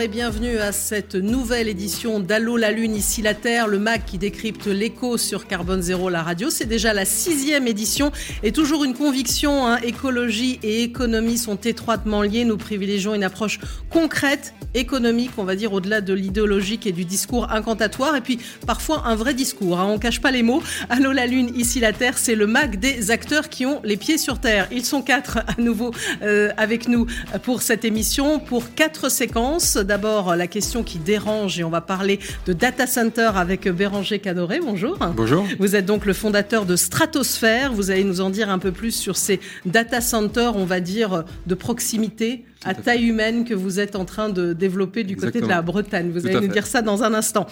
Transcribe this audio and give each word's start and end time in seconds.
Et 0.00 0.08
bienvenue 0.08 0.56
à 0.56 0.72
cette 0.72 1.14
nouvelle 1.14 1.68
édition 1.68 2.20
d'Allo 2.20 2.56
la 2.56 2.70
Lune, 2.70 2.94
ici 2.94 3.20
la 3.20 3.34
Terre, 3.34 3.68
le 3.68 3.78
MAC 3.78 4.06
qui 4.06 4.16
décrypte 4.16 4.64
l'écho 4.66 5.18
sur 5.18 5.46
Carbone 5.46 5.82
Zéro, 5.82 6.08
la 6.08 6.22
radio. 6.22 6.48
C'est 6.48 6.64
déjà 6.64 6.94
la 6.94 7.04
sixième 7.04 7.66
édition 7.66 8.10
et 8.42 8.50
toujours 8.50 8.84
une 8.84 8.94
conviction, 8.94 9.66
hein, 9.66 9.76
écologie 9.82 10.58
et 10.62 10.84
économie 10.84 11.36
sont 11.36 11.56
étroitement 11.56 12.22
liées. 12.22 12.46
Nous 12.46 12.56
privilégions 12.56 13.14
une 13.14 13.24
approche 13.24 13.60
concrète, 13.90 14.54
économique, 14.72 15.32
on 15.36 15.44
va 15.44 15.54
dire, 15.54 15.74
au-delà 15.74 16.00
de 16.00 16.14
l'idéologique 16.14 16.86
et 16.86 16.92
du 16.92 17.04
discours 17.04 17.50
incantatoire 17.50 18.16
et 18.16 18.22
puis 18.22 18.38
parfois 18.66 19.02
un 19.06 19.16
vrai 19.16 19.34
discours. 19.34 19.80
Hein. 19.80 19.86
On 19.86 19.98
cache 19.98 20.22
pas 20.22 20.30
les 20.30 20.42
mots. 20.42 20.62
Allo 20.88 21.12
la 21.12 21.26
Lune, 21.26 21.50
ici 21.56 21.78
la 21.78 21.92
Terre, 21.92 22.16
c'est 22.16 22.36
le 22.36 22.46
MAC 22.46 22.80
des 22.80 23.10
acteurs 23.10 23.50
qui 23.50 23.66
ont 23.66 23.80
les 23.84 23.98
pieds 23.98 24.16
sur 24.16 24.38
Terre. 24.38 24.66
Ils 24.72 24.86
sont 24.86 25.02
quatre 25.02 25.38
à 25.38 25.60
nouveau 25.60 25.90
euh, 26.22 26.52
avec 26.56 26.88
nous 26.88 27.06
pour 27.42 27.60
cette 27.60 27.84
émission, 27.84 28.38
pour 28.38 28.74
quatre 28.74 29.10
séquences 29.10 29.76
d'abord 29.90 30.36
la 30.36 30.46
question 30.46 30.84
qui 30.84 31.00
dérange 31.00 31.58
et 31.58 31.64
on 31.64 31.68
va 31.68 31.80
parler 31.80 32.20
de 32.46 32.52
data 32.52 32.86
center 32.86 33.32
avec 33.34 33.68
Béranger 33.68 34.20
Cadoré. 34.20 34.60
Bonjour. 34.60 34.96
Bonjour. 35.16 35.44
Vous 35.58 35.74
êtes 35.74 35.84
donc 35.84 36.06
le 36.06 36.12
fondateur 36.12 36.64
de 36.64 36.76
Stratosphère. 36.76 37.72
Vous 37.72 37.90
allez 37.90 38.04
nous 38.04 38.20
en 38.20 38.30
dire 38.30 38.50
un 38.50 38.60
peu 38.60 38.70
plus 38.70 38.92
sur 38.92 39.16
ces 39.16 39.40
data 39.66 40.00
centers, 40.00 40.54
on 40.54 40.64
va 40.64 40.78
dire, 40.78 41.24
de 41.48 41.54
proximité 41.56 42.44
à 42.64 42.74
taille 42.74 43.06
humaine 43.06 43.44
que 43.44 43.54
vous 43.54 43.80
êtes 43.80 43.96
en 43.96 44.04
train 44.04 44.28
de 44.28 44.52
développer 44.52 45.02
du 45.02 45.16
côté 45.16 45.40
de 45.40 45.46
la 45.46 45.62
Bretagne. 45.62 46.10
Vous 46.10 46.26
allez 46.26 46.40
nous 46.40 46.52
dire 46.52 46.66
ça 46.66 46.82
dans 46.82 47.02
un 47.02 47.14
instant. 47.14 47.46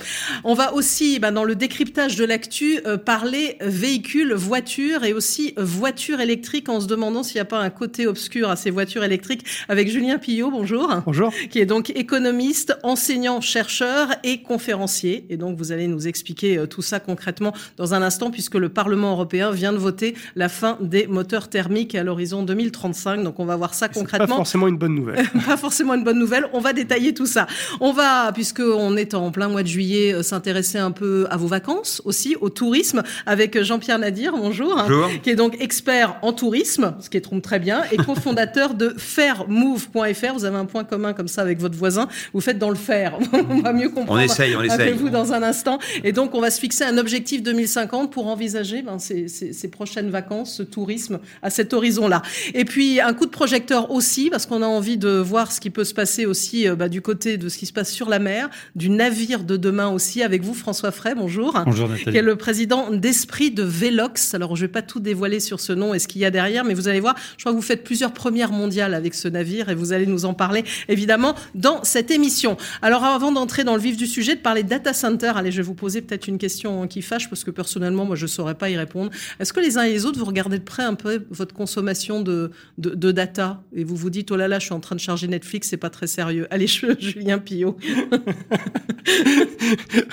On 0.45 0.55
va 0.55 0.75
aussi, 0.75 1.19
bah, 1.19 1.31
dans 1.31 1.45
le 1.45 1.55
décryptage 1.55 2.17
de 2.17 2.25
l'actu, 2.25 2.81
euh, 2.87 2.99
parler 2.99 3.57
véhicules, 3.61 4.35
voitures 4.35 5.05
et 5.05 5.15
aussi 5.15 5.55
voitures 5.57 6.21
électriques 6.21 6.69
en 6.69 6.81
se 6.81 6.87
demandant 6.87 7.23
s'il 7.23 7.37
n'y 7.37 7.41
a 7.41 7.47
pas 7.47 7.59
un 7.59 7.71
côté 7.71 8.07
obscur 8.07 8.51
à 8.51 8.57
ces 8.57 8.71
voitures 8.71 9.03
électriques 9.03 9.45
avec 9.69 9.89
Julien 9.89 10.19
Pillot. 10.19 10.51
Bonjour. 10.51 10.95
Bonjour. 11.07 11.33
Qui 11.51 11.61
est 11.61 11.67
donc 11.67 11.91
économiste, 11.91 12.77
enseignant, 12.83 13.41
chercheur 13.41 14.09
et 14.25 14.43
conférencier. 14.43 15.25
Et 15.31 15.39
donc, 15.39 15.57
vous 15.57 15.73
allez 15.73 15.87
nous 15.87 16.07
expliquer 16.07 16.59
euh, 16.59 16.67
tout 16.67 16.83
ça 16.83 17.01
concrètement 17.01 17.55
dans 17.79 17.95
un 17.95 18.03
instant 18.03 18.31
puisque 18.31 18.57
le 18.57 18.69
Parlement 18.69 19.13
européen 19.13 19.53
vient 19.53 19.73
de 19.73 19.79
voter 19.79 20.15
la 20.37 20.51
fin 20.51 20.77
des 20.83 21.07
moteurs 21.07 21.49
thermiques 21.49 21.95
à 21.95 22.05
l'horizon 22.05 22.43
2035. 22.43 23.23
Donc, 23.23 23.41
on 23.41 23.47
va 23.47 23.57
voir 23.57 23.73
ça 23.73 23.89
concrètement. 23.89 24.27
Pas 24.27 24.37
forcément 24.37 24.69
une 24.69 24.77
bonne 24.77 24.98
pas 25.47 25.57
forcément 25.57 25.95
une 25.95 26.05
bonne 26.05 26.19
nouvelle. 26.19 26.47
On 26.53 26.61
va 26.61 26.73
détailler 26.73 27.15
tout 27.15 27.27
ça. 27.27 27.47
On 27.81 27.93
va, 27.93 28.33
puisque 28.33 28.61
on 28.61 28.97
est 28.97 29.15
en 29.15 29.31
plein 29.31 29.49
mois 29.49 29.63
de 29.63 29.69
juillet, 29.69 30.15
euh, 30.15 30.23
s'intéresser 30.23 30.79
un 30.79 30.91
peu 30.91 31.27
à 31.31 31.37
vos 31.37 31.47
vacances 31.47 32.03
aussi, 32.05 32.37
au 32.41 32.51
tourisme, 32.51 33.03
avec 33.27 33.63
Jean-Pierre 33.63 33.99
Nadir, 33.99 34.33
bonjour, 34.37 34.77
bonjour. 34.77 35.11
qui 35.23 35.31
est 35.31 35.37
donc 35.37 35.57
expert 35.61 36.17
en 36.23 36.33
tourisme, 36.33 36.95
ce 37.01 37.11
qui 37.11 37.17
est 37.17 37.41
très 37.41 37.59
bien, 37.59 37.83
et 37.93 37.97
cofondateur 37.97 38.75
de 38.75 38.95
fairmove.fr. 38.97 40.33
Vous 40.35 40.45
avez 40.45 40.57
un 40.57 40.65
point 40.65 40.85
commun 40.85 41.13
comme 41.13 41.29
ça 41.29 41.43
avec 41.43 41.59
votre 41.59 41.77
voisin. 41.77 42.09
Vous 42.33 42.41
faites 42.41 42.59
dans 42.59 42.71
le 42.71 42.77
faire. 42.77 43.19
on 43.33 43.61
va 43.61 43.73
mieux 43.73 43.89
comprendre. 43.89 44.21
On 44.21 44.25
essaye, 44.25 44.57
on 44.57 44.63
essaye. 44.63 44.93
Vous 44.93 45.11
dans 45.11 45.33
un 45.33 45.43
instant. 45.43 45.79
Et 46.05 46.13
donc, 46.13 46.35
on 46.35 46.41
va 46.41 46.51
se 46.51 46.61
fixer 46.61 46.85
un 46.85 46.99
objectif 46.99 47.43
2050 47.43 48.11
pour 48.11 48.27
envisager 48.27 48.83
ben, 48.83 48.99
ces, 48.99 49.29
ces, 49.29 49.53
ces 49.53 49.69
prochaines 49.69 50.11
vacances, 50.11 50.55
ce 50.55 50.63
tourisme 50.63 51.19
à 51.43 51.51
cet 51.51 51.73
horizon-là. 51.73 52.23
Et 52.55 52.65
puis, 52.65 53.01
un 53.01 53.13
coup 53.13 53.27
de 53.27 53.31
projecteur 53.31 53.91
aussi, 53.91 54.31
parce 54.31 54.47
qu'on 54.47 54.63
a 54.63 54.67
envie 54.67 54.88
de 54.97 55.19
voir 55.19 55.53
ce 55.53 55.61
qui 55.61 55.71
peut 55.71 55.85
se 55.85 55.95
passer 55.95 56.27
aussi 56.27 56.69
euh, 56.69 56.77
bah, 56.77 56.89
du 56.89 57.03
côté 57.03 57.37
de 57.37 57.49
ce 57.49 57.59
qui 57.59 57.67
se 57.67 57.73
passe 57.73 57.93
sur 57.93 58.09
la 58.09 58.19
mer, 58.19 58.49
du 58.75 58.91
navire 58.91 59.45
de 59.45 59.57
demain 59.57 59.89
aussi, 59.89 60.23
avec 60.23 60.43
vous, 60.43 60.55
François 60.55 60.91
Frey, 60.91 61.15
bonjour. 61.15 61.61
Bonjour 61.65 61.89
Nathalie. 61.89 62.13
Qui 62.13 62.17
est 62.17 62.23
le 62.23 62.37
président 62.37 62.91
d'Esprit 62.91 63.51
de 63.51 63.63
Velox. 63.63 64.35
Alors, 64.35 64.57
je 64.57 64.63
ne 64.63 64.67
vais 64.67 64.73
pas 64.73 64.83
tout 64.83 65.01
dévoiler 65.01 65.41
sur 65.41 65.61
ce 65.61 65.73
nom 65.73 65.95
et 65.95 65.99
ce 65.99 66.09
qu'il 66.09 66.21
y 66.21 66.25
a 66.25 66.31
derrière, 66.31 66.65
mais 66.65 66.75
vous 66.75 66.89
allez 66.89 67.01
voir, 67.01 67.17
je 67.37 67.43
crois 67.43 67.53
que 67.53 67.57
vous 67.57 67.63
faites 67.63 67.85
plusieurs 67.85 68.13
premières 68.13 68.53
mondiales 68.53 68.95
avec 68.95 69.15
ce 69.15 69.29
navire 69.29 69.69
et 69.69 69.75
vous 69.75 69.93
allez 69.93 70.07
nous 70.07 70.25
en 70.25 70.35
parler, 70.35 70.65
évidemment, 70.89 71.35
dans 71.55 71.83
cette 71.85 72.11
émission. 72.11 72.57
Alors, 72.83 73.05
avant 73.05 73.33
d'entrer 73.33 73.65
dans 73.65 73.75
le 73.75 73.81
vif 73.81 73.97
du 73.97 74.07
sujet, 74.07 74.37
de 74.37 74.41
parler 74.41 74.63
data 74.63 74.93
center, 74.93 75.33
allez, 75.37 75.51
je 75.51 75.59
vais 75.59 75.63
vous 75.63 75.75
poser 75.75 76.01
peut-être 76.03 76.29
une 76.29 76.39
question 76.39 76.87
qui 76.87 77.03
fâche, 77.03 77.29
parce 77.29 77.45
que 77.45 77.51
personnellement, 77.51 78.05
moi, 78.05 78.17
je 78.17 78.25
ne 78.25 78.29
saurais 78.29 78.55
pas 78.55 78.71
y 78.71 78.77
répondre. 78.77 79.11
Est-ce 79.41 79.53
que 79.53 79.61
les 79.61 79.77
uns 79.77 79.83
et 79.83 79.93
les 79.93 80.07
autres, 80.07 80.19
vous 80.19 80.25
regardez 80.25 80.59
de 80.59 80.65
près 80.65 80.83
un 80.83 80.95
peu 80.95 81.25
votre 81.31 81.55
consommation 81.55 82.21
de, 82.21 82.51
de, 82.79 82.91
de 82.91 83.13
data 83.13 83.63
et 83.75 83.85
vous 83.85 83.97
vous 83.97 84.11
dites, 84.11 84.31
oh 84.31 84.37
là 84.37 84.49
là, 84.49 84.59
je 84.59 84.67
suis 84.67 84.75
en 84.75 84.78
train 84.81 84.97
de 84.97 85.01
charger 85.01 85.29
Netflix, 85.29 85.69
c'est 85.69 85.77
pas 85.77 85.91
très 85.91 86.07
sérieux. 86.07 86.47
Allez, 86.51 86.67
Julien 86.67 87.39
Pillot. 87.39 87.77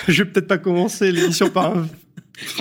je 0.08 0.24
vais 0.24 0.30
peut-être 0.30 0.48
pas 0.48 0.58
commencer 0.58 1.12
l'émission 1.12 1.50
par 1.50 1.78
un 1.78 1.88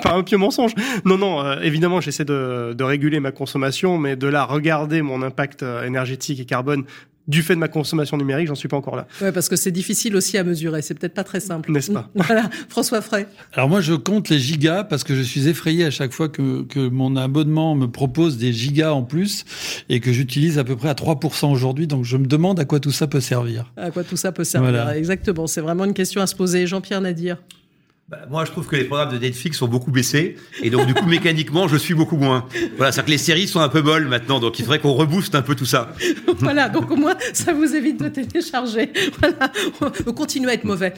par 0.02 0.16
un 0.16 0.22
pieux 0.22 0.36
mensonge. 0.36 0.72
Non, 1.04 1.18
non, 1.18 1.44
euh, 1.44 1.60
évidemment, 1.60 2.00
j'essaie 2.00 2.24
de, 2.24 2.74
de, 2.76 2.84
réguler 2.84 3.20
ma 3.20 3.32
consommation, 3.32 3.98
mais 3.98 4.16
de 4.16 4.26
là 4.28 4.44
regarder 4.44 5.02
mon 5.02 5.22
impact 5.22 5.62
euh, 5.62 5.84
énergétique 5.84 6.40
et 6.40 6.44
carbone 6.44 6.84
du 7.26 7.42
fait 7.42 7.54
de 7.54 7.60
ma 7.60 7.68
consommation 7.68 8.16
numérique, 8.16 8.48
j'en 8.48 8.54
suis 8.54 8.68
pas 8.68 8.76
encore 8.76 8.96
là. 8.96 9.06
Ouais, 9.20 9.32
parce 9.32 9.48
que 9.48 9.56
c'est 9.56 9.70
difficile 9.70 10.14
aussi 10.16 10.36
à 10.36 10.44
mesurer. 10.44 10.82
C'est 10.82 10.94
peut-être 10.94 11.14
pas 11.14 11.24
très 11.24 11.40
simple. 11.40 11.72
N'est-ce 11.72 11.90
pas 11.90 12.10
Voilà. 12.14 12.50
François 12.68 13.00
Frey. 13.00 13.26
Alors 13.54 13.68
moi, 13.68 13.80
je 13.80 13.94
compte 13.94 14.28
les 14.28 14.38
gigas 14.38 14.84
parce 14.84 15.04
que 15.04 15.14
je 15.14 15.22
suis 15.22 15.48
effrayé 15.48 15.84
à 15.84 15.90
chaque 15.90 16.12
fois 16.12 16.28
que, 16.28 16.62
que 16.64 16.88
mon 16.88 17.16
abonnement 17.16 17.74
me 17.74 17.86
propose 17.86 18.36
des 18.36 18.52
gigas 18.52 18.92
en 18.92 19.02
plus 19.02 19.44
et 19.88 20.00
que 20.00 20.12
j'utilise 20.12 20.58
à 20.58 20.64
peu 20.64 20.76
près 20.76 20.88
à 20.90 20.94
3% 20.94 21.50
aujourd'hui. 21.50 21.86
Donc 21.86 22.04
je 22.04 22.16
me 22.16 22.26
demande 22.26 22.60
à 22.60 22.64
quoi 22.64 22.80
tout 22.80 22.92
ça 22.92 23.06
peut 23.06 23.20
servir. 23.20 23.72
À 23.76 23.90
quoi 23.90 24.04
tout 24.04 24.16
ça 24.16 24.32
peut 24.32 24.44
servir. 24.44 24.70
Voilà. 24.70 24.96
Exactement. 24.96 25.46
C'est 25.46 25.60
vraiment 25.60 25.84
une 25.84 25.94
question 25.94 26.20
à 26.20 26.26
se 26.26 26.34
poser. 26.34 26.66
Jean-Pierre 26.66 27.00
Nadir. 27.00 27.38
Bah, 28.06 28.18
moi, 28.28 28.44
je 28.44 28.50
trouve 28.50 28.66
que 28.66 28.76
les 28.76 28.84
programmes 28.84 29.12
de 29.14 29.18
Netflix 29.18 29.56
sont 29.56 29.66
beaucoup 29.66 29.90
baissés 29.90 30.36
et 30.62 30.68
donc 30.68 30.86
du 30.86 30.92
coup 30.92 31.06
mécaniquement, 31.08 31.68
je 31.68 31.76
suis 31.78 31.94
beaucoup 31.94 32.18
moins. 32.18 32.46
Voilà, 32.76 32.92
c'est 32.92 33.02
que 33.02 33.10
les 33.10 33.16
séries 33.16 33.48
sont 33.48 33.60
un 33.60 33.70
peu 33.70 33.80
molles 33.80 34.08
maintenant, 34.08 34.40
donc 34.40 34.58
il 34.58 34.62
faudrait 34.62 34.78
qu'on 34.78 34.92
rebooste 34.92 35.34
un 35.34 35.40
peu 35.40 35.54
tout 35.54 35.64
ça. 35.64 35.94
voilà, 36.38 36.68
donc 36.68 36.90
au 36.90 36.96
moins 36.96 37.16
ça 37.32 37.54
vous 37.54 37.74
évite 37.74 37.98
de 37.98 38.08
télécharger. 38.08 38.92
Voilà, 39.20 39.50
on 40.06 40.12
continue 40.12 40.48
à 40.48 40.54
être 40.54 40.64
mauvais. 40.64 40.92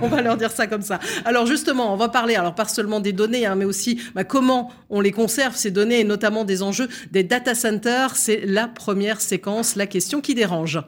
on 0.00 0.08
va 0.08 0.22
leur 0.22 0.36
dire 0.36 0.52
ça 0.52 0.68
comme 0.68 0.82
ça. 0.82 1.00
Alors 1.24 1.46
justement, 1.46 1.92
on 1.92 1.96
va 1.96 2.08
parler 2.08 2.36
alors 2.36 2.54
pas 2.54 2.68
seulement 2.68 3.00
des 3.00 3.12
données, 3.12 3.46
hein, 3.46 3.56
mais 3.56 3.64
aussi 3.64 4.00
bah, 4.14 4.22
comment 4.22 4.70
on 4.90 5.00
les 5.00 5.10
conserve 5.10 5.56
ces 5.56 5.72
données 5.72 6.00
et 6.00 6.04
notamment 6.04 6.44
des 6.44 6.62
enjeux 6.62 6.88
des 7.10 7.24
data 7.24 7.56
centers. 7.56 8.14
C'est 8.14 8.42
la 8.44 8.68
première 8.68 9.20
séquence, 9.20 9.74
la 9.74 9.86
question 9.86 10.20
qui 10.20 10.34
dérange. 10.34 10.80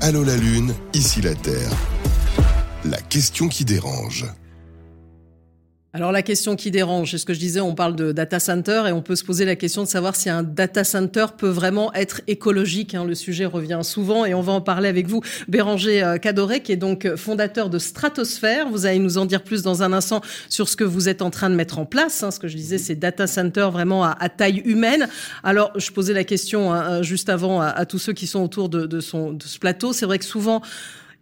Allô 0.00 0.24
la 0.24 0.36
lune, 0.36 0.74
ici 0.94 1.20
la 1.22 1.34
Terre. 1.34 1.70
La 2.84 2.98
question 2.98 3.48
qui 3.48 3.64
dérange. 3.64 4.26
Alors 5.96 6.12
la 6.12 6.20
question 6.20 6.56
qui 6.56 6.70
dérange, 6.70 7.12
c'est 7.12 7.16
ce 7.16 7.24
que 7.24 7.32
je 7.32 7.38
disais, 7.38 7.60
on 7.60 7.74
parle 7.74 7.96
de 7.96 8.12
data 8.12 8.38
center 8.38 8.82
et 8.86 8.92
on 8.92 9.00
peut 9.00 9.16
se 9.16 9.24
poser 9.24 9.46
la 9.46 9.56
question 9.56 9.82
de 9.82 9.88
savoir 9.88 10.14
si 10.14 10.28
un 10.28 10.42
data 10.42 10.84
center 10.84 11.24
peut 11.38 11.48
vraiment 11.48 11.90
être 11.94 12.20
écologique. 12.26 12.94
Hein. 12.94 13.06
Le 13.06 13.14
sujet 13.14 13.46
revient 13.46 13.80
souvent 13.82 14.26
et 14.26 14.34
on 14.34 14.42
va 14.42 14.52
en 14.52 14.60
parler 14.60 14.90
avec 14.90 15.08
vous, 15.08 15.22
Béranger 15.48 16.02
euh, 16.02 16.18
Cadoré, 16.18 16.60
qui 16.60 16.72
est 16.72 16.76
donc 16.76 17.08
fondateur 17.16 17.70
de 17.70 17.78
Stratosphère. 17.78 18.68
Vous 18.68 18.84
allez 18.84 18.98
nous 18.98 19.16
en 19.16 19.24
dire 19.24 19.42
plus 19.42 19.62
dans 19.62 19.82
un 19.82 19.94
instant 19.94 20.20
sur 20.50 20.68
ce 20.68 20.76
que 20.76 20.84
vous 20.84 21.08
êtes 21.08 21.22
en 21.22 21.30
train 21.30 21.48
de 21.48 21.54
mettre 21.54 21.78
en 21.78 21.86
place. 21.86 22.22
Hein. 22.22 22.30
Ce 22.30 22.40
que 22.40 22.46
je 22.46 22.56
disais, 22.56 22.76
c'est 22.76 22.96
data 22.96 23.26
center 23.26 23.70
vraiment 23.72 24.04
à, 24.04 24.28
taille 24.28 24.60
humaine. 24.66 25.08
Alors 25.44 25.72
je 25.76 25.90
posais 25.92 26.12
la 26.12 26.24
question 26.24 26.74
hein, 26.74 27.00
juste 27.00 27.30
avant 27.30 27.62
à, 27.62 27.86
tous 27.86 27.98
ceux 27.98 28.12
qui 28.12 28.26
sont 28.26 28.42
autour 28.42 28.68
de, 28.68 28.84
de 28.84 29.00
ce 29.00 29.58
plateau. 29.58 29.94
C'est 29.94 30.04
vrai 30.04 30.18
que 30.18 30.26
souvent 30.26 30.60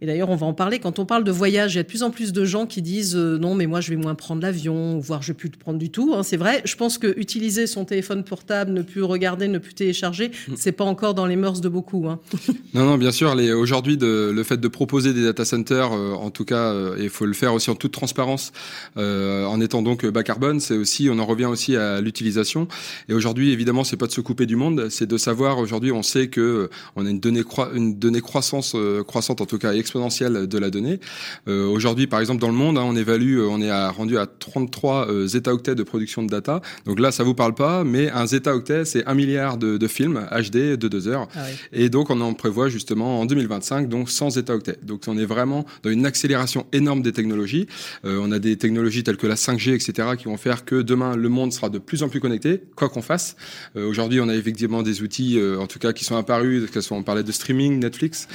et 0.01 0.05
d'ailleurs, 0.05 0.29
on 0.29 0.35
va 0.35 0.45
en 0.45 0.53
parler. 0.53 0.79
Quand 0.79 0.99
on 0.99 1.05
parle 1.05 1.23
de 1.23 1.31
voyage, 1.31 1.73
il 1.73 1.77
y 1.77 1.79
a 1.79 1.83
de 1.83 1.87
plus 1.87 2.03
en 2.03 2.11
plus 2.11 2.33
de 2.33 2.45
gens 2.45 2.65
qui 2.65 2.81
disent 2.81 3.15
euh, 3.15 3.37
non, 3.37 3.55
mais 3.55 3.67
moi, 3.67 3.81
je 3.81 3.89
vais 3.89 3.95
moins 3.95 4.15
prendre 4.15 4.41
l'avion, 4.41 4.99
voire 4.99 5.21
je 5.21 5.29
vais 5.29 5.33
plus 5.33 5.49
le 5.49 5.57
prendre 5.57 5.79
du 5.79 5.89
tout. 5.89 6.13
Hein, 6.15 6.23
c'est 6.23 6.37
vrai. 6.37 6.61
Je 6.65 6.75
pense 6.75 6.97
que 6.97 7.13
utiliser 7.17 7.67
son 7.67 7.85
téléphone 7.85 8.23
portable, 8.23 8.71
ne 8.71 8.81
plus 8.81 9.03
regarder, 9.03 9.47
ne 9.47 9.57
plus 9.57 9.73
télécharger, 9.73 10.31
mm. 10.47 10.53
c'est 10.57 10.71
pas 10.71 10.83
encore 10.83 11.13
dans 11.13 11.25
les 11.25 11.35
mœurs 11.35 11.61
de 11.61 11.69
beaucoup. 11.69 12.07
Hein. 12.07 12.19
non, 12.73 12.85
non, 12.85 12.97
bien 12.97 13.11
sûr. 13.11 13.35
Aujourd'hui, 13.57 13.97
le 14.01 14.43
fait 14.43 14.59
de 14.59 14.67
proposer 14.67 15.13
des 15.13 15.23
data 15.23 15.45
centers, 15.45 15.93
euh, 15.93 16.13
en 16.13 16.29
tout 16.29 16.45
cas, 16.45 16.71
euh, 16.71 16.97
il 16.99 17.09
faut 17.09 17.25
le 17.25 17.33
faire 17.33 17.53
aussi 17.53 17.69
en 17.69 17.75
toute 17.75 17.91
transparence, 17.91 18.51
euh, 18.97 19.45
en 19.45 19.61
étant 19.61 19.81
donc 19.81 20.05
bas 20.05 20.23
carbone, 20.23 20.59
c'est 20.59 20.77
aussi, 20.77 21.09
on 21.09 21.19
en 21.19 21.25
revient 21.25 21.45
aussi 21.45 21.75
à 21.75 22.01
l'utilisation. 22.01 22.67
Et 23.09 23.13
aujourd'hui, 23.13 23.51
évidemment, 23.51 23.83
c'est 23.83 23.97
pas 23.97 24.07
de 24.07 24.11
se 24.11 24.21
couper 24.21 24.45
du 24.45 24.55
monde, 24.55 24.87
c'est 24.89 25.07
de 25.07 25.17
savoir. 25.17 25.59
Aujourd'hui, 25.59 25.91
on 25.91 26.03
sait 26.03 26.27
que 26.27 26.69
on 26.95 27.05
a 27.05 27.09
une 27.09 27.19
donnée, 27.19 27.43
une 27.73 27.97
donnée 27.97 28.21
croissance, 28.21 28.75
croissante 29.07 29.41
en 29.41 29.45
tout 29.45 29.57
cas 29.57 29.73
exponentielle 29.85 30.47
de 30.47 30.57
la 30.57 30.69
donnée. 30.71 30.99
Euh, 31.47 31.67
Aujourd'hui, 31.67 32.07
par 32.07 32.19
exemple, 32.19 32.41
dans 32.41 32.47
le 32.47 32.55
monde, 32.55 32.77
hein, 32.77 32.83
on 32.85 32.95
évalue, 32.95 33.37
euh, 33.37 33.47
on 33.47 33.61
est 33.61 33.69
à, 33.69 33.91
rendu 33.91 34.17
à 34.17 34.25
33 34.25 35.09
euh, 35.09 35.27
zeta-octets 35.27 35.75
de 35.75 35.83
production 35.83 36.23
de 36.23 36.29
data. 36.29 36.61
Donc 36.85 36.99
là, 36.99 37.11
ça 37.11 37.23
vous 37.23 37.35
parle 37.35 37.53
pas, 37.53 37.83
mais 37.83 38.09
un 38.09 38.25
zeta-octet, 38.25 38.85
c'est 38.85 39.05
un 39.05 39.13
milliard 39.13 39.57
de, 39.57 39.77
de, 39.77 39.87
films 39.87 40.27
HD 40.31 40.75
de 40.75 40.87
deux 40.87 41.07
heures. 41.07 41.27
Ah 41.35 41.41
oui. 41.45 41.55
Et 41.71 41.89
donc, 41.89 42.09
on 42.09 42.19
en 42.21 42.33
prévoit 42.33 42.69
justement 42.69 43.21
en 43.21 43.25
2025, 43.25 43.87
donc 43.87 44.09
100 44.09 44.31
zeta-octets. 44.31 44.79
Donc, 44.83 45.03
on 45.07 45.17
est 45.17 45.25
vraiment 45.25 45.65
dans 45.83 45.91
une 45.91 46.05
accélération 46.05 46.65
énorme 46.73 47.01
des 47.01 47.11
technologies. 47.11 47.67
Euh, 48.05 48.19
on 48.21 48.31
a 48.31 48.39
des 48.39 48.57
technologies 48.57 49.03
telles 49.03 49.17
que 49.17 49.27
la 49.27 49.35
5G, 49.35 49.73
etc., 49.73 50.09
qui 50.17 50.25
vont 50.25 50.37
faire 50.37 50.65
que 50.65 50.81
demain, 50.81 51.15
le 51.15 51.29
monde 51.29 51.53
sera 51.53 51.69
de 51.69 51.79
plus 51.79 52.03
en 52.03 52.09
plus 52.09 52.19
connecté, 52.19 52.63
quoi 52.75 52.89
qu'on 52.89 53.01
fasse. 53.01 53.35
Euh, 53.75 53.87
Aujourd'hui, 53.87 54.19
on 54.19 54.29
a 54.29 54.35
effectivement 54.35 54.83
des 54.83 55.01
outils, 55.01 55.37
euh, 55.37 55.59
en 55.59 55.67
tout 55.67 55.79
cas, 55.79 55.93
qui 55.93 56.03
sont 56.03 56.15
apparus, 56.15 56.69
que 56.69 56.81
soit 56.81 56.97
on 56.97 57.03
parlait 57.03 57.23
de 57.23 57.31
streaming, 57.31 57.79
Netflix. 57.79 58.27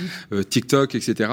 TikTok, 0.48 0.94
etc. 0.94 1.30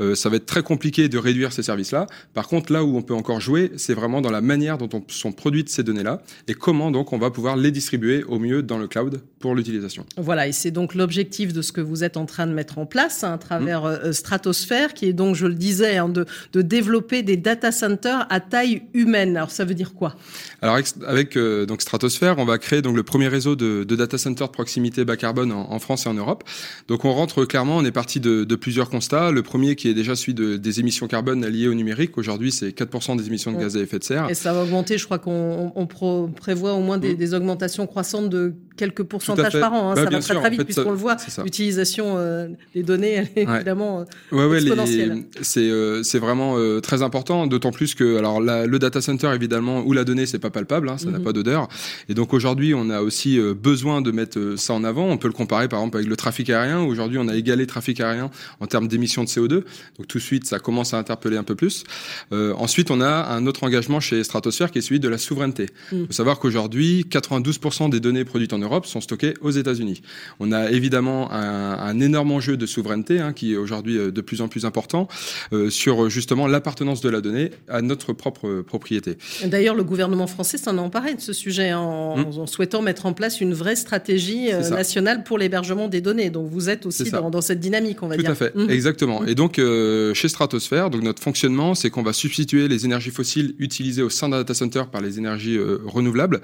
Euh, 0.00 0.14
ça 0.14 0.28
va 0.28 0.36
être 0.36 0.46
très 0.46 0.62
compliqué 0.62 1.08
de 1.08 1.18
réduire 1.18 1.52
ces 1.52 1.62
services-là. 1.62 2.06
Par 2.32 2.48
contre, 2.48 2.72
là 2.72 2.84
où 2.84 2.96
on 2.96 3.02
peut 3.02 3.14
encore 3.14 3.40
jouer, 3.40 3.72
c'est 3.76 3.94
vraiment 3.94 4.20
dans 4.20 4.30
la 4.30 4.40
manière 4.40 4.78
dont 4.78 4.88
on, 4.92 5.02
sont 5.08 5.32
produites 5.32 5.68
ces 5.68 5.82
données-là 5.82 6.22
et 6.48 6.54
comment 6.54 6.90
donc 6.90 7.12
on 7.12 7.18
va 7.18 7.30
pouvoir 7.30 7.56
les 7.56 7.70
distribuer 7.70 8.24
au 8.24 8.38
mieux 8.38 8.62
dans 8.62 8.78
le 8.78 8.88
cloud 8.88 9.20
pour 9.38 9.54
l'utilisation. 9.54 10.06
Voilà, 10.16 10.48
et 10.48 10.52
c'est 10.52 10.70
donc 10.70 10.94
l'objectif 10.94 11.52
de 11.52 11.62
ce 11.62 11.72
que 11.72 11.80
vous 11.80 12.04
êtes 12.04 12.16
en 12.16 12.26
train 12.26 12.46
de 12.46 12.52
mettre 12.52 12.78
en 12.78 12.86
place 12.86 13.24
hein, 13.24 13.34
à 13.34 13.38
travers 13.38 13.82
mmh. 13.82 13.86
euh, 14.04 14.12
Stratosphère, 14.12 14.94
qui 14.94 15.06
est 15.06 15.12
donc, 15.12 15.34
je 15.36 15.46
le 15.46 15.54
disais, 15.54 15.98
hein, 15.98 16.08
de, 16.08 16.24
de, 16.52 16.62
développer 16.62 17.22
des 17.22 17.36
data 17.36 17.70
centers 17.70 18.26
à 18.30 18.40
taille 18.40 18.84
humaine. 18.94 19.36
Alors 19.36 19.50
ça 19.50 19.64
veut 19.64 19.74
dire 19.74 19.94
quoi? 19.94 20.16
Alors 20.62 20.78
avec 21.06 21.36
euh, 21.36 21.66
donc 21.66 21.82
Stratosphère, 21.82 22.38
on 22.38 22.44
va 22.44 22.58
créer 22.58 22.82
donc 22.82 22.96
le 22.96 23.02
premier 23.02 23.28
réseau 23.28 23.54
de, 23.54 23.84
de 23.84 23.96
data 23.96 24.16
centers 24.16 24.48
de 24.48 24.52
proximité 24.52 25.04
bas 25.04 25.16
carbone 25.16 25.52
en, 25.52 25.70
en, 25.70 25.78
France 25.78 26.06
et 26.06 26.08
en 26.08 26.14
Europe. 26.14 26.44
Donc 26.88 27.04
on 27.04 27.12
rentre 27.12 27.44
clairement, 27.44 27.76
on 27.76 27.84
est 27.84 27.92
parti 27.92 28.20
de, 28.20 28.44
de 28.44 28.56
plusieurs 28.56 28.88
constats. 28.88 29.30
Le 29.30 29.42
premier 29.44 29.76
qui 29.76 29.88
est 29.88 29.94
déjà 29.94 30.16
celui 30.16 30.34
de, 30.34 30.56
des 30.56 30.80
émissions 30.80 31.06
carbone 31.06 31.46
liées 31.46 31.68
au 31.68 31.74
numérique. 31.74 32.18
Aujourd'hui, 32.18 32.50
c'est 32.50 32.70
4% 32.70 33.16
des 33.16 33.28
émissions 33.28 33.52
de 33.52 33.58
gaz 33.58 33.76
à 33.76 33.80
effet 33.80 34.00
de 34.00 34.04
serre. 34.04 34.28
Et 34.28 34.34
ça 34.34 34.52
va 34.52 34.64
augmenter. 34.64 34.98
Je 34.98 35.04
crois 35.04 35.18
qu'on 35.18 35.72
on 35.76 35.86
prévoit 35.86 36.74
au 36.74 36.80
moins 36.80 36.98
des, 36.98 37.14
mmh. 37.14 37.16
des 37.16 37.34
augmentations 37.34 37.86
croissantes 37.86 38.28
de 38.28 38.54
quelques 38.76 39.02
pourcentages 39.02 39.58
par 39.60 39.72
an. 39.72 39.90
Hein. 39.90 39.94
Bah, 39.94 40.04
ça 40.04 40.10
va 40.10 40.20
très, 40.20 40.34
très 40.34 40.50
vite 40.50 40.64
puisqu'on 40.64 40.90
le 40.90 40.96
voit. 40.96 41.16
L'utilisation 41.42 42.14
euh, 42.16 42.48
des 42.74 42.82
données, 42.82 43.12
elle 43.12 43.28
est 43.36 43.42
évidemment 43.42 44.00
euh, 44.00 44.36
ouais, 44.36 44.46
ouais, 44.46 44.62
exponentielle. 44.62 45.24
C'est 45.42 45.68
euh, 45.70 46.02
vraiment 46.14 46.56
euh, 46.58 46.80
très 46.80 47.02
important, 47.02 47.46
d'autant 47.46 47.70
plus 47.70 47.94
que 47.94 48.16
alors 48.16 48.40
la, 48.40 48.66
le 48.66 48.78
data 48.78 49.00
center 49.00 49.30
évidemment 49.34 49.82
où 49.84 49.92
la 49.92 50.04
donnée 50.04 50.26
c'est 50.26 50.38
pas 50.38 50.50
palpable, 50.50 50.88
hein, 50.88 50.98
ça 50.98 51.10
n'a 51.10 51.18
mhm. 51.18 51.24
pas 51.24 51.32
d'odeur. 51.32 51.68
Et 52.08 52.14
donc 52.14 52.32
aujourd'hui 52.34 52.74
on 52.74 52.90
a 52.90 53.00
aussi 53.00 53.38
besoin 53.38 54.00
de 54.00 54.10
mettre 54.10 54.54
ça 54.56 54.74
en 54.74 54.84
avant. 54.84 55.06
On 55.06 55.18
peut 55.18 55.28
le 55.28 55.34
comparer 55.34 55.68
par 55.68 55.80
exemple 55.80 55.98
avec 55.98 56.08
le 56.08 56.16
trafic 56.16 56.50
aérien. 56.50 56.82
Aujourd'hui 56.82 57.18
on 57.18 57.28
a 57.28 57.36
égalé 57.36 57.62
le 57.62 57.66
trafic 57.66 58.00
aérien 58.00 58.30
en 58.60 58.66
termes 58.66 58.88
d'émissions 58.88 59.24
de 59.24 59.28
CO2. 59.28 59.48
Donc 59.48 60.08
tout 60.08 60.18
de 60.18 60.22
suite 60.22 60.46
ça 60.46 60.58
commence 60.58 60.94
à 60.94 60.98
interpeller 60.98 61.36
un 61.36 61.44
peu 61.44 61.54
plus. 61.54 61.84
ensuite 62.32 62.90
on 62.90 63.00
a 63.00 63.34
un 63.34 63.46
autre 63.46 63.64
engagement 63.64 64.00
chez 64.00 64.24
Stratosphere 64.24 64.70
qui 64.70 64.78
est 64.78 64.82
celui 64.82 65.00
de 65.00 65.08
la 65.08 65.18
souveraineté. 65.18 65.66
Il 65.92 65.98
mm. 65.98 66.06
faut 66.06 66.12
savoir 66.12 66.38
qu'aujourd'hui 66.38 67.06
92% 67.10 67.90
des 67.90 68.00
données 68.00 68.24
produites 68.24 68.52
en 68.52 68.62
Europe 68.64 68.86
sont 68.86 69.00
stockées 69.00 69.34
aux 69.40 69.50
États-Unis. 69.50 70.02
On 70.40 70.52
a 70.52 70.70
évidemment 70.70 71.30
un, 71.32 71.78
un 71.78 72.00
énorme 72.00 72.32
enjeu 72.32 72.56
de 72.56 72.66
souveraineté 72.66 73.20
hein, 73.20 73.32
qui 73.32 73.52
est 73.52 73.56
aujourd'hui 73.56 73.98
euh, 73.98 74.10
de 74.10 74.20
plus 74.20 74.40
en 74.40 74.48
plus 74.48 74.64
important 74.64 75.08
euh, 75.52 75.70
sur 75.70 76.08
justement 76.10 76.46
l'appartenance 76.46 77.00
de 77.00 77.08
la 77.08 77.20
donnée 77.20 77.50
à 77.68 77.82
notre 77.82 78.12
propre 78.12 78.62
propriété. 78.62 79.18
D'ailleurs, 79.44 79.74
le 79.74 79.84
gouvernement 79.84 80.26
français 80.26 80.58
s'en 80.58 80.78
a 80.78 80.80
emparé 80.80 81.14
de 81.14 81.20
ce 81.20 81.32
sujet 81.32 81.72
en, 81.72 82.16
mmh. 82.16 82.38
en, 82.38 82.46
souhaitant 82.46 82.82
mettre 82.82 83.06
en 83.06 83.12
place 83.12 83.40
une 83.40 83.54
vraie 83.54 83.76
stratégie 83.76 84.52
euh, 84.52 84.68
nationale 84.70 85.24
pour 85.24 85.38
l'hébergement 85.38 85.88
des 85.88 86.00
données. 86.00 86.30
Donc 86.30 86.48
vous 86.50 86.68
êtes 86.68 86.86
aussi 86.86 87.10
dans, 87.10 87.30
dans, 87.30 87.40
cette 87.40 87.60
dynamique, 87.60 88.02
on 88.02 88.08
va 88.08 88.16
dire. 88.16 88.26
Tout 88.26 88.32
à 88.32 88.34
fait, 88.34 88.54
mmh. 88.54 88.70
exactement. 88.70 89.22
Mmh. 89.22 89.28
Et 89.28 89.34
donc 89.34 89.60
chez 90.14 90.28
Stratosphère, 90.28 90.90
donc 90.90 91.02
notre 91.02 91.22
fonctionnement, 91.22 91.74
c'est 91.74 91.90
qu'on 91.90 92.02
va 92.02 92.12
substituer 92.12 92.68
les 92.68 92.84
énergies 92.84 93.10
fossiles 93.10 93.54
utilisées 93.58 94.02
au 94.02 94.10
sein 94.10 94.28
d'un 94.28 94.38
data 94.38 94.54
center 94.54 94.84
par 94.90 95.00
les 95.00 95.18
énergies 95.18 95.58
renouvelables. 95.84 96.40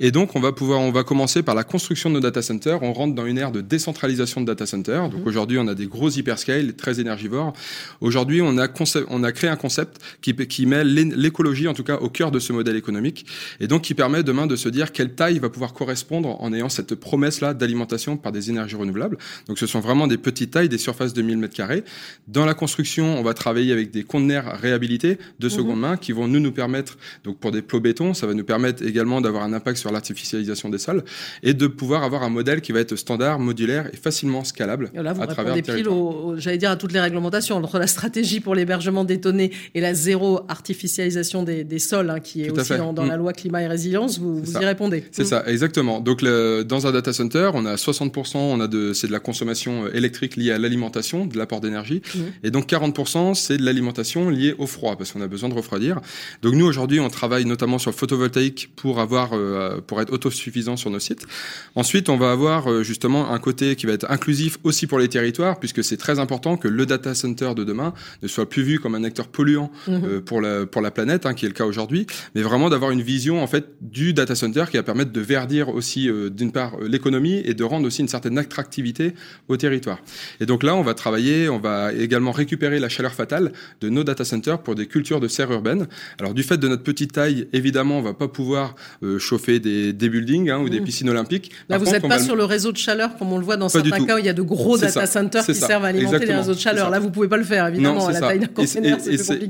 Et 0.00 0.10
donc 0.10 0.34
on 0.36 0.40
va 0.40 0.52
pouvoir, 0.52 0.80
on 0.80 0.92
va 0.92 1.04
commencer 1.04 1.42
par 1.42 1.51
la 1.54 1.64
construction 1.64 2.10
de 2.10 2.14
nos 2.14 2.20
data 2.20 2.42
centers. 2.42 2.82
On 2.82 2.92
rentre 2.92 3.14
dans 3.14 3.26
une 3.26 3.38
ère 3.38 3.52
de 3.52 3.60
décentralisation 3.60 4.40
de 4.40 4.46
data 4.46 4.66
centers. 4.66 5.08
Donc 5.08 5.26
aujourd'hui, 5.26 5.58
on 5.58 5.66
a 5.68 5.74
des 5.74 5.86
gros 5.86 6.10
hyperscale 6.10 6.74
très 6.74 7.00
énergivores. 7.00 7.52
Aujourd'hui, 8.00 8.42
on 8.42 8.58
a, 8.58 8.68
on 9.08 9.24
a 9.24 9.32
créé 9.32 9.50
un 9.50 9.56
concept 9.56 10.00
qui, 10.20 10.34
qui 10.34 10.66
met 10.66 10.84
l'écologie, 10.84 11.68
en 11.68 11.74
tout 11.74 11.84
cas, 11.84 11.96
au 11.96 12.08
cœur 12.08 12.30
de 12.30 12.38
ce 12.38 12.52
modèle 12.52 12.76
économique, 12.76 13.26
et 13.60 13.66
donc 13.66 13.82
qui 13.82 13.94
permet 13.94 14.22
demain 14.22 14.46
de 14.46 14.56
se 14.56 14.68
dire 14.68 14.92
quelle 14.92 15.14
taille 15.14 15.38
va 15.38 15.48
pouvoir 15.48 15.72
correspondre 15.72 16.40
en 16.40 16.52
ayant 16.52 16.68
cette 16.68 16.94
promesse-là 16.94 17.54
d'alimentation 17.54 18.16
par 18.16 18.32
des 18.32 18.50
énergies 18.50 18.76
renouvelables. 18.76 19.18
Donc, 19.48 19.58
ce 19.58 19.66
sont 19.66 19.80
vraiment 19.80 20.06
des 20.06 20.18
petites 20.18 20.52
tailles, 20.52 20.68
des 20.68 20.78
surfaces 20.78 21.12
de 21.12 21.22
1000 21.22 21.38
mètres 21.38 21.54
carrés. 21.54 21.84
Dans 22.28 22.44
la 22.44 22.54
construction, 22.54 23.18
on 23.18 23.22
va 23.22 23.34
travailler 23.34 23.72
avec 23.72 23.90
des 23.90 24.04
conteneurs 24.04 24.58
réhabilités 24.60 25.18
de 25.38 25.46
mhm. 25.46 25.50
seconde 25.50 25.80
main 25.80 25.96
qui 25.96 26.12
vont 26.12 26.28
nous 26.28 26.40
nous 26.40 26.52
permettre, 26.52 26.98
donc 27.24 27.38
pour 27.38 27.50
des 27.50 27.62
plots 27.62 27.80
béton, 27.80 28.14
ça 28.14 28.26
va 28.26 28.34
nous 28.34 28.44
permettre 28.44 28.82
également 28.84 29.20
d'avoir 29.20 29.44
un 29.44 29.52
impact 29.52 29.78
sur 29.78 29.90
l'artificialisation 29.90 30.68
des 30.68 30.78
sols 30.78 31.04
et 31.42 31.54
de 31.54 31.66
pouvoir 31.66 32.02
avoir 32.04 32.22
un 32.22 32.28
modèle 32.28 32.60
qui 32.60 32.72
va 32.72 32.80
être 32.80 32.96
standard, 32.96 33.38
modulaire 33.38 33.88
et 33.92 33.96
facilement 33.96 34.44
scalable 34.44 34.90
à 34.94 35.26
travers 35.26 35.56
le 35.56 35.62
territoire. 35.62 36.38
J'allais 36.38 36.58
dire 36.58 36.70
à 36.70 36.76
toutes 36.76 36.92
les 36.92 37.00
réglementations 37.00 37.56
entre 37.56 37.78
la 37.78 37.86
stratégie 37.86 38.40
pour 38.40 38.54
l'hébergement 38.54 39.04
des 39.04 39.16
données 39.16 39.50
et 39.74 39.80
la 39.80 39.94
zéro 39.94 40.40
artificialisation 40.48 41.42
des, 41.42 41.64
des 41.64 41.78
sols, 41.78 42.10
hein, 42.10 42.20
qui 42.20 42.44
est 42.44 42.50
aussi 42.50 42.72
dans 42.76 43.04
la 43.04 43.16
mm. 43.16 43.20
loi 43.20 43.32
climat 43.32 43.62
et 43.62 43.66
résilience, 43.66 44.18
vous, 44.18 44.40
vous 44.40 44.52
y 44.52 44.64
répondez. 44.64 45.04
C'est 45.10 45.24
ça, 45.24 45.44
exactement. 45.46 46.00
Donc 46.00 46.22
le, 46.22 46.62
dans 46.62 46.86
un 46.86 46.92
data 46.92 47.12
center, 47.12 47.50
on 47.54 47.66
a 47.66 47.74
60%, 47.74 48.36
on 48.36 48.60
a 48.60 48.68
de, 48.68 48.92
c'est 48.92 49.06
de 49.06 49.12
la 49.12 49.20
consommation 49.20 49.84
euh, 49.84 49.96
électrique 49.96 50.36
liée 50.36 50.52
à 50.52 50.58
l'alimentation, 50.58 51.26
de 51.26 51.36
l'apport 51.36 51.60
d'énergie, 51.60 52.02
mm. 52.14 52.18
et 52.44 52.50
donc 52.50 52.68
40% 52.68 53.34
c'est 53.34 53.56
de 53.56 53.64
l'alimentation 53.64 54.30
liée 54.30 54.54
au 54.58 54.66
froid, 54.66 54.96
parce 54.96 55.12
qu'on 55.12 55.20
a 55.20 55.28
besoin 55.28 55.48
de 55.48 55.54
refroidir. 55.54 56.00
Donc 56.42 56.54
nous 56.54 56.66
aujourd'hui, 56.66 57.00
on 57.00 57.08
travaille 57.08 57.44
notamment 57.44 57.78
sur 57.78 57.90
le 57.90 57.96
photovoltaïque 57.96 58.70
pour 58.76 59.00
avoir, 59.00 59.30
euh, 59.32 59.80
pour 59.86 60.00
être 60.00 60.12
autosuffisant 60.12 60.76
sur 60.76 60.90
nos 60.90 61.00
sites. 61.00 61.26
Ensuite, 61.74 62.08
on 62.08 62.16
va 62.16 62.32
avoir 62.32 62.70
euh, 62.70 62.82
justement 62.82 63.30
un 63.30 63.38
côté 63.38 63.76
qui 63.76 63.86
va 63.86 63.92
être 63.92 64.10
inclusif 64.10 64.58
aussi 64.62 64.86
pour 64.86 64.98
les 64.98 65.08
territoires, 65.08 65.58
puisque 65.58 65.82
c'est 65.82 65.96
très 65.96 66.18
important 66.18 66.56
que 66.56 66.68
le 66.68 66.86
data 66.86 67.14
center 67.14 67.54
de 67.54 67.64
demain 67.64 67.94
ne 68.22 68.28
soit 68.28 68.48
plus 68.48 68.62
vu 68.62 68.78
comme 68.78 68.94
un 68.94 69.04
acteur 69.04 69.28
polluant 69.28 69.70
mhm. 69.88 70.02
euh, 70.04 70.20
pour 70.20 70.40
la 70.40 70.66
pour 70.66 70.82
la 70.82 70.90
planète, 70.90 71.26
hein, 71.26 71.34
qui 71.34 71.46
est 71.46 71.48
le 71.48 71.54
cas 71.54 71.64
aujourd'hui, 71.64 72.06
mais 72.34 72.42
vraiment 72.42 72.70
d'avoir 72.70 72.90
une 72.90 73.02
vision 73.02 73.42
en 73.42 73.46
fait 73.46 73.66
du 73.80 74.12
data 74.12 74.34
center 74.34 74.64
qui 74.70 74.76
va 74.76 74.82
permettre 74.82 75.12
de 75.12 75.20
verdir 75.20 75.68
aussi 75.70 76.08
euh, 76.08 76.30
d'une 76.30 76.52
part 76.52 76.74
euh, 76.80 76.88
l'économie 76.88 77.42
et 77.44 77.54
de 77.54 77.64
rendre 77.64 77.86
aussi 77.86 78.02
une 78.02 78.08
certaine 78.08 78.38
attractivité 78.38 79.14
au 79.48 79.56
territoire. 79.56 79.98
Et 80.40 80.46
donc 80.46 80.62
là, 80.62 80.74
on 80.74 80.82
va 80.82 80.94
travailler, 80.94 81.48
on 81.48 81.58
va 81.58 81.92
également 81.92 82.32
récupérer 82.32 82.78
la 82.78 82.88
chaleur 82.88 83.12
fatale 83.12 83.52
de 83.80 83.88
nos 83.88 84.04
data 84.04 84.24
centers 84.24 84.62
pour 84.62 84.74
des 84.74 84.86
cultures 84.86 85.20
de 85.20 85.28
serre 85.28 85.52
urbaine. 85.52 85.86
Alors 86.18 86.34
du 86.34 86.42
fait 86.42 86.58
de 86.58 86.68
notre 86.68 86.82
petite 86.82 87.12
taille, 87.12 87.48
évidemment, 87.52 87.98
on 87.98 88.02
va 88.02 88.14
pas 88.14 88.28
pouvoir 88.28 88.74
chauffer 89.18 89.60
des, 89.60 89.92
des 89.92 90.08
buildings 90.08 90.50
hein, 90.50 90.58
ou 90.58 90.68
des 90.68 90.80
mhm. 90.80 90.86
piscines 90.86 91.08
olympiques. 91.08 91.21
Là, 91.68 91.78
vous 91.78 91.86
n'êtes 91.86 92.06
pas 92.06 92.18
sur 92.18 92.36
le 92.36 92.44
réseau 92.44 92.72
de 92.72 92.76
chaleur 92.76 93.16
comme 93.16 93.32
on 93.32 93.38
le 93.38 93.44
voit 93.44 93.56
dans 93.56 93.68
certains 93.68 94.04
cas 94.04 94.16
où 94.16 94.18
il 94.18 94.26
y 94.26 94.28
a 94.28 94.32
de 94.32 94.42
gros 94.42 94.78
data 94.78 95.06
centers 95.06 95.44
qui 95.44 95.54
servent 95.54 95.84
à 95.84 95.88
alimenter 95.88 96.26
les 96.26 96.34
réseaux 96.34 96.54
de 96.54 96.58
chaleur. 96.58 96.90
Là, 96.90 96.98
vous 96.98 97.10
pouvez 97.10 97.28
pas 97.28 97.36
le 97.36 97.44
faire, 97.44 97.66
évidemment, 97.68 98.06
à 98.06 98.12
la 98.12 98.20
taille 98.20 98.38
d'un 98.38 98.46
container, 98.46 98.98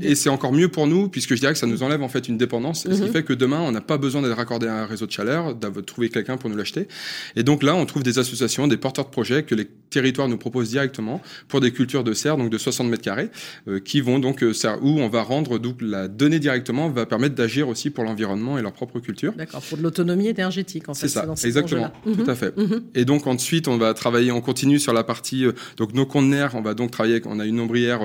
Et 0.01 0.15
c'est 0.15 0.29
encore 0.29 0.53
mieux 0.53 0.69
pour 0.69 0.87
nous, 0.87 1.09
puisque 1.09 1.35
je 1.35 1.39
dirais 1.39 1.53
que 1.53 1.59
ça 1.59 1.67
nous 1.67 1.83
enlève 1.83 2.01
en 2.01 2.09
fait 2.09 2.27
une 2.27 2.37
dépendance, 2.37 2.83
ce 2.83 2.89
qui 2.89 3.01
mhm. 3.01 3.11
fait 3.11 3.23
que 3.23 3.33
demain, 3.33 3.59
on 3.61 3.71
n'a 3.71 3.81
pas 3.81 3.97
besoin 3.97 4.21
d'être 4.21 4.35
raccordé 4.35 4.67
à 4.67 4.75
un 4.75 4.85
réseau 4.85 5.05
de 5.05 5.11
chaleur, 5.11 5.55
de 5.55 5.81
trouver 5.81 6.09
quelqu'un 6.09 6.37
pour 6.37 6.49
nous 6.49 6.57
l'acheter. 6.57 6.87
Et 7.35 7.43
donc 7.43 7.63
là, 7.63 7.75
on 7.75 7.85
trouve 7.85 8.03
des 8.03 8.19
associations, 8.19 8.67
des 8.67 8.77
porteurs 8.77 9.05
de 9.05 9.09
projets 9.09 9.43
que 9.43 9.55
les 9.55 9.67
territoires 9.89 10.27
nous 10.27 10.37
proposent 10.37 10.69
directement 10.69 11.21
pour 11.47 11.61
des 11.61 11.71
cultures 11.71 12.03
de 12.03 12.13
serre, 12.13 12.37
donc 12.37 12.49
de 12.49 12.57
60 12.57 12.87
mètres 12.87 13.03
carrés, 13.03 13.29
euh, 13.67 13.79
qui 13.79 14.01
vont 14.01 14.19
donc, 14.19 14.43
euh, 14.43 14.53
où 14.81 14.99
on 14.99 15.09
va 15.09 15.21
rendre 15.21 15.59
donc 15.59 15.77
la 15.81 16.07
donnée 16.07 16.39
directement, 16.39 16.89
va 16.89 17.05
permettre 17.05 17.35
d'agir 17.35 17.67
aussi 17.67 17.89
pour 17.89 18.03
l'environnement 18.03 18.57
et 18.57 18.61
leur 18.61 18.73
propre 18.73 18.99
culture. 18.99 19.33
D'accord, 19.33 19.61
pour 19.61 19.77
de 19.77 19.83
l'autonomie 19.83 20.27
énergétique, 20.27 20.89
en 20.89 20.93
fait. 20.93 21.07
C'est 21.07 21.51
ça, 21.51 21.62
exactement, 21.63 22.15
tout 22.15 22.29
à 22.29 22.35
fait. 22.35 22.55
Mhm. 22.57 22.83
Et 22.95 23.05
donc 23.05 23.27
ensuite, 23.27 23.67
on 23.67 23.77
va 23.77 23.93
travailler, 23.93 24.31
on 24.31 24.41
continue 24.41 24.79
sur 24.79 24.93
la 24.93 25.03
partie, 25.03 25.45
euh, 25.45 25.53
donc 25.77 25.93
nos 25.93 26.05
conteneurs, 26.05 26.55
on 26.55 26.61
va 26.61 26.73
donc 26.73 26.91
travailler, 26.91 27.21
on 27.25 27.39
a 27.39 27.45
une 27.45 27.59
ombrière 27.59 28.01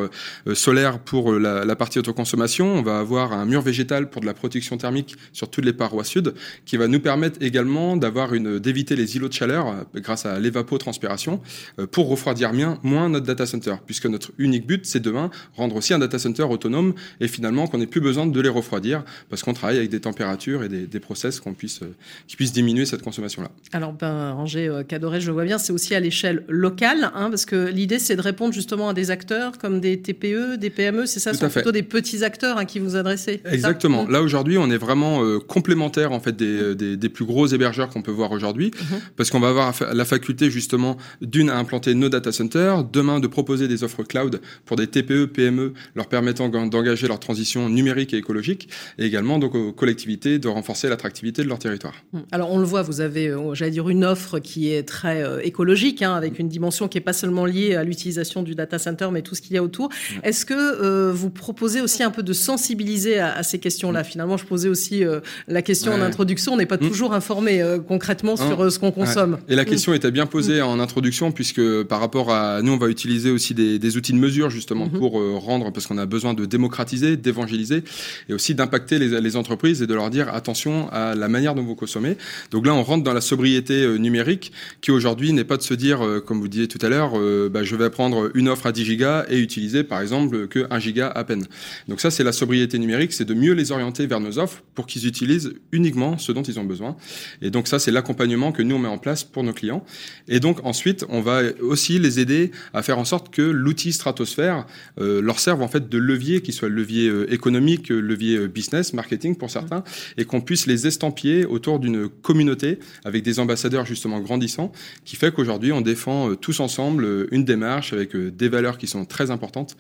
solaire 0.55 0.99
pour 0.99 1.33
la, 1.33 1.65
la, 1.65 1.77
partie 1.77 1.99
autoconsommation. 1.99 2.75
On 2.75 2.83
va 2.83 2.99
avoir 2.99 3.33
un 3.33 3.45
mur 3.45 3.63
végétal 3.63 4.11
pour 4.11 4.21
de 4.21 4.27
la 4.27 4.35
protection 4.35 4.77
thermique 4.77 5.17
sur 5.33 5.51
toutes 5.51 5.65
les 5.65 5.73
parois 5.73 6.05
sud, 6.05 6.35
qui 6.65 6.77
va 6.77 6.89
nous 6.89 7.01
permettre 7.01 7.39
également 7.43 7.97
d'avoir 7.97 8.35
une 8.35 8.59
d'éviter 8.59 8.97
les 8.97 9.17
îlots 9.17 9.29
de 9.29 9.33
chaleur 9.33 9.69
euh, 9.69 10.01
grâce 10.01 10.27
à 10.27 10.39
l'évapotranspiration 10.39 11.41
euh, 11.79 11.87
pour 11.87 12.09
refroidir 12.09 12.53
bien, 12.53 12.79
moins 12.83 13.09
notre 13.09 13.27
data 13.27 13.47
center, 13.47 13.77
puisque 13.87 14.07
notre 14.07 14.33
unique 14.39 14.67
but 14.67 14.87
c'est 14.87 15.01
demain 15.01 15.31
rendre 15.57 15.77
aussi 15.77 15.95
un 15.95 15.99
data 15.99 16.19
center 16.19 16.45
autonome 16.45 16.95
et 17.21 17.29
finalement 17.29 17.67
qu'on 17.67 17.79
n'ait 17.79 17.87
plus 17.87 18.01
besoin 18.01 18.27
de 18.27 18.41
les 18.41 18.49
refroidir 18.49 19.05
parce 19.29 19.43
qu'on 19.43 19.55
travaille 19.55 19.79
avec 19.79 19.91
des 19.91 20.01
températures 20.01 20.63
et 20.63 20.69
des, 20.69 20.87
des 20.87 21.01
process 21.01 21.41
qu'on 21.41 21.55
puisse 21.55 21.83
euh, 21.83 21.95
qui 22.27 22.37
puissent 22.37 22.53
diminuer 22.53 22.87
cette 22.87 23.03
consommation 23.03 23.38
Alors 23.73 23.93
ben 23.93 24.33
Angers 24.33 24.71
Cadoré, 24.89 25.21
je 25.21 25.27
le 25.27 25.33
vois 25.33 25.45
bien, 25.45 25.59
c'est 25.59 25.73
aussi 25.73 25.95
à 25.95 26.01
l'échelle 26.01 26.45
locale, 26.49 27.11
hein, 27.15 27.29
parce 27.31 27.45
que 27.45 27.69
l'idée 27.69 27.99
c'est 27.99 28.17
de 28.17 28.23
répondre 28.23 28.53
justement 28.53 28.89
à 28.89 28.95
des 28.95 29.11
acteurs 29.11 29.59
comme 29.59 29.81
des 29.81 30.01
TPE, 30.01 30.57
des 30.57 30.71
PME, 30.71 31.07
c'est 31.07 31.21
ça, 31.21 31.35
sont 31.35 31.49
plutôt 31.49 31.73
des 31.73 31.83
petits 31.83 32.25
acteurs 32.25 32.57
à 32.57 32.61
hein, 32.61 32.65
qui 32.65 32.79
vous 32.79 32.97
adressez. 32.97 33.43
Exactement. 33.45 34.07
Là 34.09 34.23
aujourd'hui, 34.23 34.59
on 34.59 34.71
est 34.71 34.79
vraiment 34.79 35.23
euh, 35.23 35.39
complémentaire 35.39 36.13
en 36.13 36.21
fait 36.21 36.37
des, 36.37 36.75
des, 36.75 36.97
des, 36.97 37.09
plus 37.09 37.25
gros 37.25 37.47
hébergeurs 37.47 37.89
qu'on 37.89 38.03
peut 38.03 38.11
voir 38.11 38.33
aujourd'hui, 38.33 38.71
mhm. 38.75 38.99
parce 39.17 39.31
qu'on 39.31 39.41
va 39.41 39.49
avoir 39.49 39.75
la 39.93 40.05
faculté 40.05 40.51
justement 40.51 40.97
d'une 41.21 41.51
à 41.51 41.59
implanter 41.59 41.95
nos 41.95 42.09
data 42.09 42.33
centers, 42.33 42.85
demain 42.85 43.21
de 43.21 43.27
proposer 43.27 43.69
des 43.69 43.85
offres 43.85 44.03
cloud 44.03 44.41
pour 44.65 44.77
des 44.77 44.87
TPE, 44.87 45.27
PME, 45.27 45.73
leur 45.95 46.09
permettant 46.09 46.49
d'engager 46.49 47.09
leur 47.09 47.21
transition 47.21 47.69
numérique 47.69 48.15
et 48.15 48.17
écologique, 48.17 48.69
et 48.99 49.05
également 49.05 49.39
donc 49.39 49.55
aux 49.55 49.73
collectivités 49.73 50.39
de 50.39 50.49
renforcer 50.49 50.89
l'attractivité 50.89 51.43
de 51.43 51.49
leur 51.49 51.59
territoire. 51.59 51.95
Alors 52.33 52.51
on 52.53 52.59
le 52.59 52.65
voit, 52.65 52.83
vous 52.83 53.01
avez 53.01 53.28
avez, 53.31 53.55
j'allais 53.55 53.71
dire, 53.71 53.89
une 53.89 54.05
offre 54.05 54.39
qui 54.39 54.73
est 54.73 54.83
très 54.83 55.25
écologique, 55.45 56.03
hein, 56.03 56.15
avec 56.15 56.39
une 56.39 56.49
dimension 56.49 56.89
qui 56.89 56.99
est 56.99 57.03
pas 57.03 57.13
seulement 57.13 57.45
liée 57.45 57.75
à 57.75 57.85
l'utilisation 57.85 58.43
du 58.43 58.55
data 58.55 58.79
center, 58.79 59.09
mais 59.13 59.23
tout 59.23 59.35
ce 59.35 59.43
qu'il 59.43 59.55
y 59.55 59.59
a 59.59 59.63
autour. 59.63 59.89
Est-ce 60.23 60.45
que 60.45 61.11
vous 61.11 61.31
proposez 61.31 61.81
aussi 61.81 62.03
un 62.03 62.11
peu 62.11 62.23
de 62.23 62.33
sensibiliser 62.33 63.19
à, 63.19 63.43
ces 63.43 63.59
questions-là? 63.59 64.05
Finalement, 64.05 64.37
je 64.37 64.45
posais 64.45 64.69
aussi 64.69 65.03
la 65.47 65.63
question 65.63 65.93
en 65.93 66.01
introduction. 66.01 66.53
On 66.53 66.57
n'est 66.57 66.67
pas 66.67 66.77
mm. 66.77 66.89
toujours 66.89 67.13
informé 67.13 67.63
concrètement 67.87 68.37
sur 68.37 68.71
ce 68.71 68.79
qu'on 68.79 68.91
consomme. 68.91 69.39
Et 69.49 69.57
la 69.57 69.63
mm. 69.63 69.67
question 69.67 69.95
était 69.95 70.11
bien 70.11 70.27
posée 70.27 70.63
en 70.63 70.81
introduction, 70.81 71.33
puisque 71.33 71.83
par 71.85 72.01
rapport 72.01 72.33
à 72.33 72.63
nous, 72.63 72.73
on 72.73 72.79
va 72.79 72.89
utiliser 72.89 73.31
aussi 73.31 73.55
des, 73.55 73.97
outils 73.97 74.13
de 74.13 74.19
mesure 74.19 74.51
justement 74.51 74.87
mm-hmm. 74.87 74.99
pour 74.99 75.13
rendre, 75.41 75.73
parce 75.73 75.87
qu'on 75.87 75.99
a 75.99 76.07
besoin 76.07 76.35
de 76.35 76.45
démocratiser, 76.45 77.17
d'évangéliser, 77.17 77.83
et 78.29 78.35
aussi 78.35 78.55
d'impacter 78.55 78.99
les, 78.99 79.21
les 79.21 79.37
entreprises 79.37 79.83
et 79.83 79.87
de 79.87 79.95
leur 79.95 80.11
dire 80.11 80.33
attention 80.33 80.89
à 80.91 81.15
la 81.15 81.29
manière 81.29 81.55
dont 81.55 81.63
vous 81.63 81.75
consommez. 81.75 82.17
Donc 82.51 82.67
là, 82.67 82.75
on 82.75 82.83
rentre 82.83 83.05
dans 83.05 83.13
la 83.13 83.18
sobriété 83.21 83.83
euh, 83.83 83.97
numérique 83.97 84.53
qui 84.81 84.91
aujourd'hui 84.91 85.33
n'est 85.33 85.45
pas 85.45 85.57
de 85.57 85.63
se 85.63 85.75
dire, 85.75 86.05
euh, 86.05 86.21
comme 86.21 86.41
vous 86.41 86.49
disiez 86.49 86.69
tout 86.69 86.79
à 86.85 86.89
l'heure, 86.89 87.13
euh, 87.17 87.49
bah, 87.49 87.65
je 87.65 87.77
vais 87.77 87.91
prendre 87.91 88.31
une 88.35 88.49
offre 88.49 88.67
à 88.67 88.73
10 88.73 88.85
gigas 88.85 89.27
et 89.29 89.39
utiliser 89.39 89.85
par 89.85 90.01
exemple 90.01 90.49
que 90.49 90.67
1 90.71 90.79
giga 90.79 91.09
à 91.09 91.25
peine. 91.25 91.47
Donc 91.89 92.01
ça, 92.01 92.11
c'est 92.11 92.25
la 92.25 92.33
sobriété 92.33 92.79
numérique, 92.79 93.13
c'est 93.13 93.25
de 93.25 93.35
mieux 93.35 93.53
les 93.53 93.73
orienter 93.73 94.07
vers 94.07 94.21
nos 94.21 94.39
offres 94.39 94.63
pour 94.75 94.87
qu'ils 94.87 95.07
utilisent 95.07 95.55
uniquement 95.73 96.19
ce 96.19 96.33
dont 96.33 96.43
ils 96.43 96.59
ont 96.59 96.65
besoin. 96.65 96.97
Et 97.43 97.51
donc 97.51 97.69
ça, 97.69 97.79
c'est 97.79 97.91
l'accompagnement 97.91 98.53
que 98.53 98.63
nous 98.63 98.77
on 98.77 98.79
met 98.79 98.89
en 98.89 98.99
place 98.99 99.25
pour 99.25 99.43
nos 99.43 99.53
clients. 99.53 99.85
Et 100.29 100.41
donc 100.41 100.65
ensuite, 100.65 101.05
on 101.09 101.21
va 101.21 101.43
aussi 101.61 101.99
les 101.99 102.21
aider 102.21 102.51
à 102.73 102.83
faire 102.83 102.99
en 102.99 103.05
sorte 103.05 103.31
que 103.31 103.43
l'outil 103.43 103.93
Stratosphère 103.93 104.67
leur 104.99 105.41
serve 105.41 105.63
en 105.63 105.69
fait 105.69 105.89
de 105.89 105.99
levier, 105.99 106.41
qui 106.41 106.53
soit 106.53 106.69
levier 106.69 107.11
économique, 107.29 107.89
levier 107.89 108.49
business, 108.49 108.93
marketing 108.93 109.37
pour 109.37 109.51
certains, 109.51 109.83
et 110.17 110.25
qu'on 110.25 110.41
puisse 110.41 110.67
les 110.67 110.87
estampiller 110.87 111.47
autour 111.47 111.79
d'une 111.79 112.09
communauté 112.09 112.79
avec 113.09 113.25
des 113.25 113.41
ambassadeurs 113.41 113.87
justement 113.87 114.21
grandissants, 114.21 114.71
qui 115.05 115.17
fait 115.17 115.33
qu'aujourd'hui 115.33 115.73
on 115.73 115.81
défend 115.81 116.31
euh, 116.31 116.37
tous 116.37 116.61
ensemble 116.61 117.05
euh, 117.05 117.27
une 117.33 117.45
démarche 117.45 117.93
avec 117.93 118.15
euh, 118.15 118.31
des 118.31 118.49
valeurs 118.49 118.79
qui 118.79 118.87
sont 118.87 119.05
très 119.05 119.31
importantes 119.31 119.77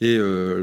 et 0.00 0.18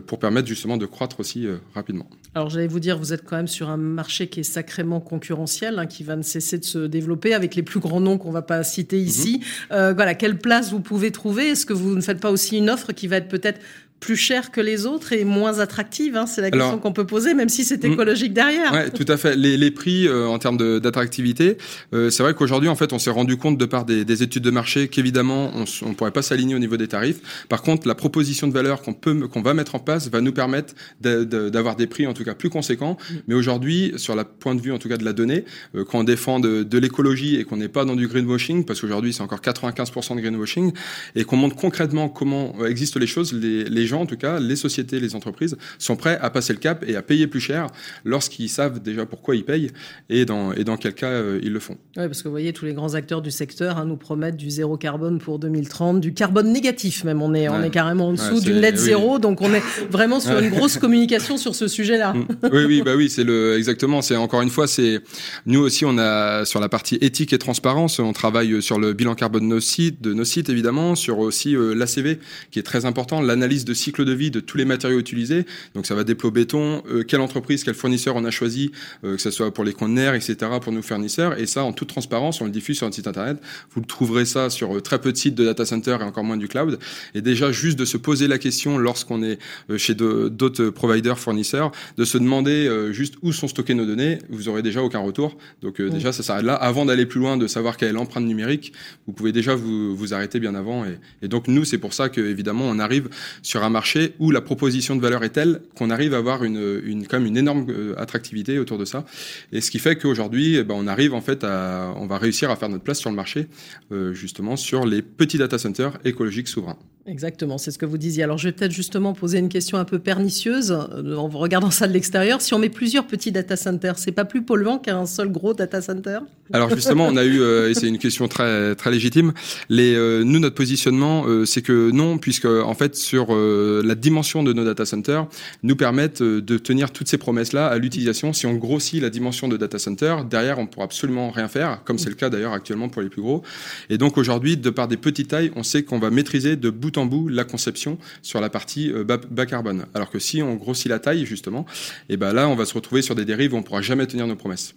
pour 0.05 0.19
permettre 0.19 0.47
justement 0.47 0.75
de 0.75 0.85
croître 0.85 1.21
aussi 1.21 1.47
rapidement. 1.73 2.09
Alors 2.35 2.49
j'allais 2.49 2.67
vous 2.67 2.81
dire, 2.81 2.97
vous 2.97 3.13
êtes 3.13 3.23
quand 3.23 3.38
même 3.38 3.47
sur 3.47 3.69
un 3.69 3.77
marché 3.77 4.27
qui 4.27 4.41
est 4.41 4.43
sacrément 4.43 4.99
concurrentiel, 4.99 5.79
hein, 5.79 5.85
qui 5.85 6.03
va 6.03 6.17
ne 6.17 6.21
cesser 6.21 6.57
de 6.57 6.65
se 6.65 6.79
développer 6.79 7.33
avec 7.33 7.55
les 7.55 7.63
plus 7.63 7.79
grands 7.79 8.01
noms 8.01 8.17
qu'on 8.17 8.31
va 8.31 8.41
pas 8.41 8.63
citer 8.63 8.99
ici. 8.99 9.41
Mhm. 9.71 9.93
voilà, 9.93 10.13
quelle 10.13 10.38
place 10.38 10.71
vous 10.71 10.81
pouvez 10.81 11.11
trouver? 11.11 11.49
Est-ce 11.49 11.65
que 11.65 11.73
vous 11.73 11.95
ne 11.95 12.01
faites 12.01 12.19
pas 12.19 12.31
aussi 12.31 12.57
une 12.57 12.69
offre 12.69 12.91
qui 12.91 13.07
va 13.07 13.15
être 13.17 13.29
peut-être 13.29 13.61
plus 14.00 14.15
cher 14.15 14.51
que 14.51 14.62
les 14.62 14.86
autres 14.86 15.13
et 15.13 15.24
moins 15.25 15.60
attractive 15.60 16.15
hein, 16.15 16.25
C'est 16.25 16.41
la 16.41 16.51
question 16.51 16.77
qu'on 16.79 16.94
peut 16.94 17.06
poser, 17.06 17.34
même 17.34 17.50
si 17.50 17.63
c'est 17.63 17.84
hmm. 17.84 17.94
écologique 17.94 18.34
derrière. 18.34 18.72
Ouais, 18.72 18.89
tout 18.89 19.06
à 19.08 19.18
fait. 19.18 19.36
Les, 19.36 19.58
les 19.58 19.72
prix 19.72 20.08
euh, 20.08 20.27
en 20.27 20.39
termes 20.39 20.58
d'attractivité, 20.79 21.58
euh, 21.94 22.10
c'est 22.10 22.24
vrai 22.24 22.34
qu'aujourd'hui, 22.34 22.70
en 22.70 22.75
fait, 22.75 22.94
on 22.94 23.00
s'est 23.00 23.10
rendu 23.10 23.38
compte 23.38 23.58
de 23.58 23.65
par 23.65 23.86
des, 23.86 24.06
des 24.06 24.24
études 24.24 24.44
de 24.44 24.51
marché 24.51 24.88
qu'évidemment, 24.88 25.51
on 25.53 25.89
ne 25.89 25.94
pourrait 25.94 26.12
pas 26.12 26.22
s'aligner 26.22 26.56
au 26.56 26.60
niveau 26.60 26.77
des 26.77 26.88
tarifs. 26.88 27.46
Par 27.50 27.62
contre, 27.62 27.88
la 27.88 27.96
proposition 27.96 28.48
de 28.48 28.53
valeur 28.53 28.82
qu'on 28.82 28.94
peut, 28.94 29.27
qu'on 29.27 29.41
va 29.41 29.53
mettre 29.53 29.75
en 29.75 29.79
place 29.79 30.10
va 30.10 30.22
nous 30.22 30.34
permettre 30.34 30.74
d'avoir 31.01 31.75
des 31.75 31.88
prix 31.88 32.08
en 32.08 32.13
tout 32.13 32.24
cas 32.24 32.36
plus 32.36 32.50
conséquents. 32.50 32.98
Hmm. 33.12 33.15
Mais 33.27 33.36
aujourd'hui, 33.36 33.94
sur 33.98 34.15
la 34.15 34.24
point 34.24 34.56
de 34.56 34.62
vue 34.62 34.72
en 34.72 34.77
tout 34.77 34.89
cas 34.89 34.98
de 34.98 35.06
la 35.06 35.13
donnée, 35.13 35.44
euh, 35.75 35.84
quand 35.84 36.00
on 36.00 36.03
défend 36.03 36.39
de, 36.39 36.63
de 36.63 36.77
l'écologie 36.77 37.36
et 37.36 37.44
qu'on 37.44 37.58
n'est 37.58 37.68
pas 37.68 37.86
dans 37.86 37.96
du 37.96 38.08
greenwashing, 38.08 38.63
parce 38.65 38.82
qu'aujourd'hui 38.82 39.13
c'est 39.13 39.24
encore 39.24 39.41
95% 39.41 40.15
de 40.15 40.22
greenwashing, 40.22 40.72
et 41.15 41.25
qu'on 41.25 41.38
montre 41.38 41.56
concrètement 41.56 42.08
comment 42.08 42.65
existent 42.65 43.00
les 43.00 43.08
choses, 43.08 43.34
les, 43.34 43.65
les 43.65 43.88
gens, 43.89 44.01
en 44.01 44.05
tout 44.05 44.17
cas, 44.17 44.39
les 44.39 44.55
sociétés, 44.55 45.00
les 45.00 45.15
entreprises, 45.15 45.58
sont 45.77 45.96
prêts 45.96 46.17
à 46.22 46.29
passer 46.29 46.53
le 46.53 46.60
cap 46.60 46.84
et 46.88 46.96
à 46.96 47.01
payer 47.01 47.27
plus 47.27 47.39
cher 47.39 47.67
lorsqu'ils 48.05 48.50
savent 48.50 48.81
déjà 48.81 49.05
pourquoi 49.05 49.36
ils 49.36 49.43
payent 49.43 49.72
et 50.10 50.25
dans, 50.25 50.53
et 50.53 50.63
dans 50.63 50.77
quel 50.77 50.93
cas 50.93 51.08
euh, 51.08 51.39
ils 51.43 51.51
le 51.51 51.60
font. 51.60 51.77
Oui, 51.98 52.05
parce 52.05 52.22
que 52.22 52.27
vous 52.27 52.34
voyez, 52.34 52.53
tous 52.53 52.65
les 52.65 52.74
grands 52.74 52.93
acteurs 52.93 53.22
du 53.22 53.31
secteur 53.31 53.77
hein, 53.77 53.86
nous 53.86 53.98
promettent 53.98 54.38
du 54.38 54.50
zéro 54.50 54.77
carbone 54.77 55.19
pour 55.19 55.39
2030, 55.39 56.00
du 56.00 56.13
carbone 56.13 56.51
négatif 56.51 57.03
même. 57.03 57.22
On 57.22 57.34
est, 57.34 57.50
on 57.50 57.62
est 57.62 57.69
carrément 57.69 58.10
en 58.10 58.13
dessous 58.13 58.39
du 58.39 58.53
net 58.53 58.77
zéro, 58.77 59.19
donc 59.19 59.41
on 59.41 59.53
est 59.53 59.63
vraiment 59.89 60.19
sur 60.19 60.38
une 60.39 60.50
grosse 60.50 60.77
communication 60.77 61.38
sur 61.38 61.55
ce 61.55 61.67
sujet-là. 61.67 62.13
Mm. 62.13 62.25
oui, 62.51 62.65
oui, 62.65 62.81
bah 62.84 62.96
oui, 62.96 63.10
c'est 63.10 63.24
le 63.24 63.58
exactement. 63.58 64.01
C'est 64.01 64.15
encore 64.15 64.41
une 64.41 64.50
fois, 64.50 64.67
c'est 64.67 65.01
nous 65.46 65.60
aussi, 65.60 65.86
on 65.86 65.98
a 65.98 66.46
sur 66.46 66.60
la 66.60 66.69
partie 66.69 66.98
éthique 67.01 67.34
et 67.34 67.38
transparence, 67.38 68.00
on 68.00 68.13
travaille 68.13 68.62
sur 68.62 68.79
le 68.79 68.93
bilan 68.93 69.15
carbone 69.15 69.43
de 69.43 69.48
nos 69.48 69.60
sites, 69.60 70.01
de 70.01 70.13
nos 70.13 70.25
sites 70.25 70.50
évidemment, 70.50 70.96
sur 70.96 71.19
aussi 71.19 71.55
euh, 71.55 71.74
l'ACV 71.74 72.19
qui 72.51 72.60
est 72.60 72.63
très 72.63 72.86
important, 72.86 73.22
l'analyse 73.22 73.65
de 73.65 73.74
cycle 73.79 74.05
de 74.05 74.13
vie 74.13 74.29
de 74.31 74.39
tous 74.39 74.57
les 74.57 74.65
matériaux 74.65 75.00
utilisés. 75.00 75.45
Donc 75.74 75.86
ça 75.86 75.95
va 75.95 76.03
dépôt 76.03 76.31
béton, 76.31 76.83
euh, 76.89 77.03
quelle 77.03 77.21
entreprise, 77.21 77.63
quel 77.63 77.74
fournisseur 77.74 78.15
on 78.15 78.25
a 78.25 78.31
choisi, 78.31 78.71
euh, 79.03 79.15
que 79.15 79.21
ce 79.21 79.31
soit 79.31 79.53
pour 79.53 79.63
les 79.63 79.74
conteneurs, 79.74 80.13
etc., 80.13 80.36
pour 80.62 80.71
nos 80.71 80.81
fournisseurs. 80.81 81.39
Et 81.39 81.45
ça, 81.45 81.63
en 81.63 81.74
toute 81.74 81.89
transparence, 81.89 82.41
on 82.41 82.45
le 82.45 82.51
diffuse 82.51 82.77
sur 82.77 82.86
notre 82.86 82.95
site 82.95 83.07
internet. 83.07 83.38
Vous 83.71 83.81
le 83.81 83.88
trouverez 83.88 84.25
ça 84.25 84.50
sur 84.50 84.75
euh, 84.75 84.81
très 84.81 85.00
peu 85.00 85.12
de 85.12 85.17
sites 85.17 85.36
de 85.36 85.45
data 85.45 85.65
center 85.65 85.98
et 86.00 86.03
encore 86.03 86.24
moins 86.24 86.38
du 86.38 86.48
cloud. 86.48 86.79
Et 87.15 87.21
déjà, 87.21 87.51
juste 87.51 87.79
de 87.79 87.86
se 87.86 87.98
poser 87.98 88.27
la 88.27 88.38
question 88.38 88.77
lorsqu'on 88.77 89.24
est 89.24 89.39
chez 89.77 89.95
d'autres 89.95 90.69
providers, 90.69 91.17
fournisseurs, 91.17 91.71
de 91.98 92.05
se 92.05 92.17
demander 92.17 92.69
juste 92.91 93.15
où 93.21 93.31
sont 93.31 93.48
stockées 93.48 93.74
nos 93.74 93.86
données, 93.86 94.19
vous 94.29 94.50
aurez 94.50 94.62
déjà 94.62 94.83
aucun 94.83 95.00
retour. 95.00 95.38
Donc 95.62 95.81
déjà, 95.81 96.12
ça 96.12 96.24
s'arrête 96.24 96.45
là. 96.45 96.55
Avant 96.55 96.86
d'aller 96.86 97.05
plus 97.05 97.19
loin, 97.19 97.38
de 97.38 97.48
savoir 97.48 97.77
quelle 97.77 97.89
est 97.89 97.93
l'empreinte 97.93 98.25
numérique, 98.25 98.74
vous 99.07 99.13
pouvez 99.13 99.31
déjà 99.31 99.55
vous, 99.55 99.95
vous 99.95 100.13
arrêter 100.13 100.39
bien 100.39 100.55
avant. 100.55 100.86
Et, 100.86 100.98
et 101.21 101.27
donc 101.27 101.48
nous, 101.48 101.65
c'est 101.65 101.77
pour 101.77 101.93
ça 101.93 102.09
que 102.09 102.21
évidemment, 102.21 102.65
on 102.65 102.79
arrive 102.79 103.09
sur 103.41 103.63
un 103.63 103.68
marché 103.69 104.13
où 104.19 104.31
la 104.31 104.41
proposition 104.41 104.95
de 104.95 105.01
valeur 105.01 105.23
est 105.23 105.29
telle 105.29 105.61
qu'on 105.75 105.89
arrive 105.89 106.13
à 106.13 106.17
avoir 106.17 106.43
une, 106.43 106.81
une, 106.83 107.07
quand 107.07 107.23
une 107.23 107.38
énorme 107.38 107.65
euh, 107.69 107.93
attractivité 107.97 108.59
autour 108.59 108.77
de 108.77 108.85
ça. 108.85 109.05
Et 109.51 109.61
ce 109.61 109.71
qui 109.71 109.79
fait 109.79 109.95
qu'aujourd'hui, 109.95 110.55
eh 110.55 110.63
ben, 110.63 110.75
on 110.77 110.88
arrive 110.88 111.13
en 111.13 111.21
fait 111.21 111.43
à, 111.43 111.93
on 111.97 112.07
va 112.07 112.17
réussir 112.17 112.49
à 112.49 112.55
faire 112.55 112.69
notre 112.69 112.83
place 112.83 112.99
sur 112.99 113.09
le 113.09 113.15
marché, 113.15 113.47
euh, 113.91 114.13
justement 114.13 114.55
sur 114.55 114.85
les 114.85 115.01
petits 115.01 115.38
data 115.38 115.57
centers 115.57 115.97
écologiques 116.05 116.47
souverains. 116.47 116.77
Exactement, 117.10 117.58
c'est 117.58 117.72
ce 117.72 117.78
que 117.78 117.86
vous 117.86 117.98
disiez. 117.98 118.24
Alors 118.24 118.38
je 118.38 118.48
vais 118.48 118.51
peut-être 118.51 118.72
justement 118.72 119.13
poser 119.13 119.39
une 119.39 119.50
question 119.50 119.78
un 119.78 119.86
peu 119.86 120.00
pernicieuse 120.00 120.72
euh, 120.72 121.16
en 121.16 121.28
regardant 121.28 121.72
ça 121.72 121.88
de 121.88 121.94
l'extérieur. 121.94 122.42
Si 122.42 122.54
on 122.54 122.60
met 122.60 122.70
plusieurs 122.70 123.08
petits 123.08 123.32
data 123.32 123.56
centers, 123.56 123.98
c'est 123.98 124.12
pas 124.12 124.25
plus 124.25 124.44
polluant 124.44 124.78
qu'un 124.78 125.06
seul 125.06 125.32
gros 125.32 125.54
data 125.54 125.82
center? 125.82 126.20
Alors 126.51 126.70
justement, 126.70 127.06
on 127.08 127.16
a 127.16 127.25
eu, 127.25 127.44
et 127.70 127.75
c'est 127.75 127.88
une 127.88 128.00
question 128.00 128.28
très 128.28 128.74
très 128.75 128.89
légitime. 128.89 129.34
Les, 129.70 129.96
nous 130.24 130.39
notre 130.39 130.56
positionnement, 130.56 131.25
c'est 131.46 131.62
que 131.62 131.92
non, 131.92 132.18
puisque 132.18 132.46
en 132.46 132.74
fait 132.74 132.96
sur 132.96 133.36
la 133.36 133.96
dimension 133.96 134.42
de 134.42 134.51
nos 134.54 134.66
data 134.66 134.86
centers 134.86 135.28
nous 135.63 135.75
permettent 135.75 136.22
euh, 136.22 136.42
de 136.42 136.58
tenir 136.58 136.92
toutes 136.92 137.08
ces 137.08 137.18
promesses-là 137.18 137.68
à 137.68 137.78
l'utilisation. 137.78 138.34
Si 138.34 138.46
on 138.46 138.54
grossit 138.54 139.01
la 139.01 139.10
dimension 139.10 139.48
de 139.48 139.58
data 139.58 139.80
center, 139.80 140.18
derrière, 140.30 140.60
on 140.60 140.63
ne 140.63 140.68
pourra 140.68 140.86
absolument 140.86 141.32
rien 141.32 141.48
faire, 141.48 141.84
comme 141.84 141.98
c'est 141.98 142.10
le 142.10 142.16
cas 142.16 142.30
d'ailleurs 142.30 142.54
actuellement 142.54 142.89
pour 142.89 143.01
les 143.01 143.10
plus 143.10 143.22
gros. 143.22 143.44
Et 143.89 143.98
donc 143.98 144.18
aujourd'hui, 144.18 144.58
de 144.58 144.70
par 144.70 144.88
des 144.88 144.98
petites 144.98 145.30
tailles, 145.30 145.51
on 145.56 145.63
sait 145.63 145.84
qu'on 145.84 146.00
va 146.00 146.10
maîtriser 146.10 146.56
de 146.56 146.70
bout 146.70 146.98
en 146.98 146.99
bout 147.06 147.27
la 147.27 147.44
conception 147.44 147.98
sur 148.22 148.41
la 148.41 148.50
partie 148.50 148.91
euh, 148.91 149.03
bas, 149.03 149.46
carbone. 149.46 149.86
Alors 149.94 150.10
que 150.10 150.20
si 150.20 150.41
on 150.41 150.56
grossit 150.56 150.88
la 150.88 151.00
taille, 151.00 151.25
justement, 151.25 151.65
et 152.10 152.13
eh 152.13 152.18
ben 152.18 152.34
là, 152.34 152.48
on 152.48 152.56
va 152.56 152.65
se 152.65 152.74
retrouver 152.74 153.01
sur 153.01 153.15
des 153.15 153.25
dérives 153.25 153.53
où 153.53 153.58
on 153.58 153.60
ne 153.60 153.65
pourra 153.65 153.82
jamais 153.82 154.08
tenir 154.08 154.27
nos 154.27 154.36
promesses. 154.36 154.75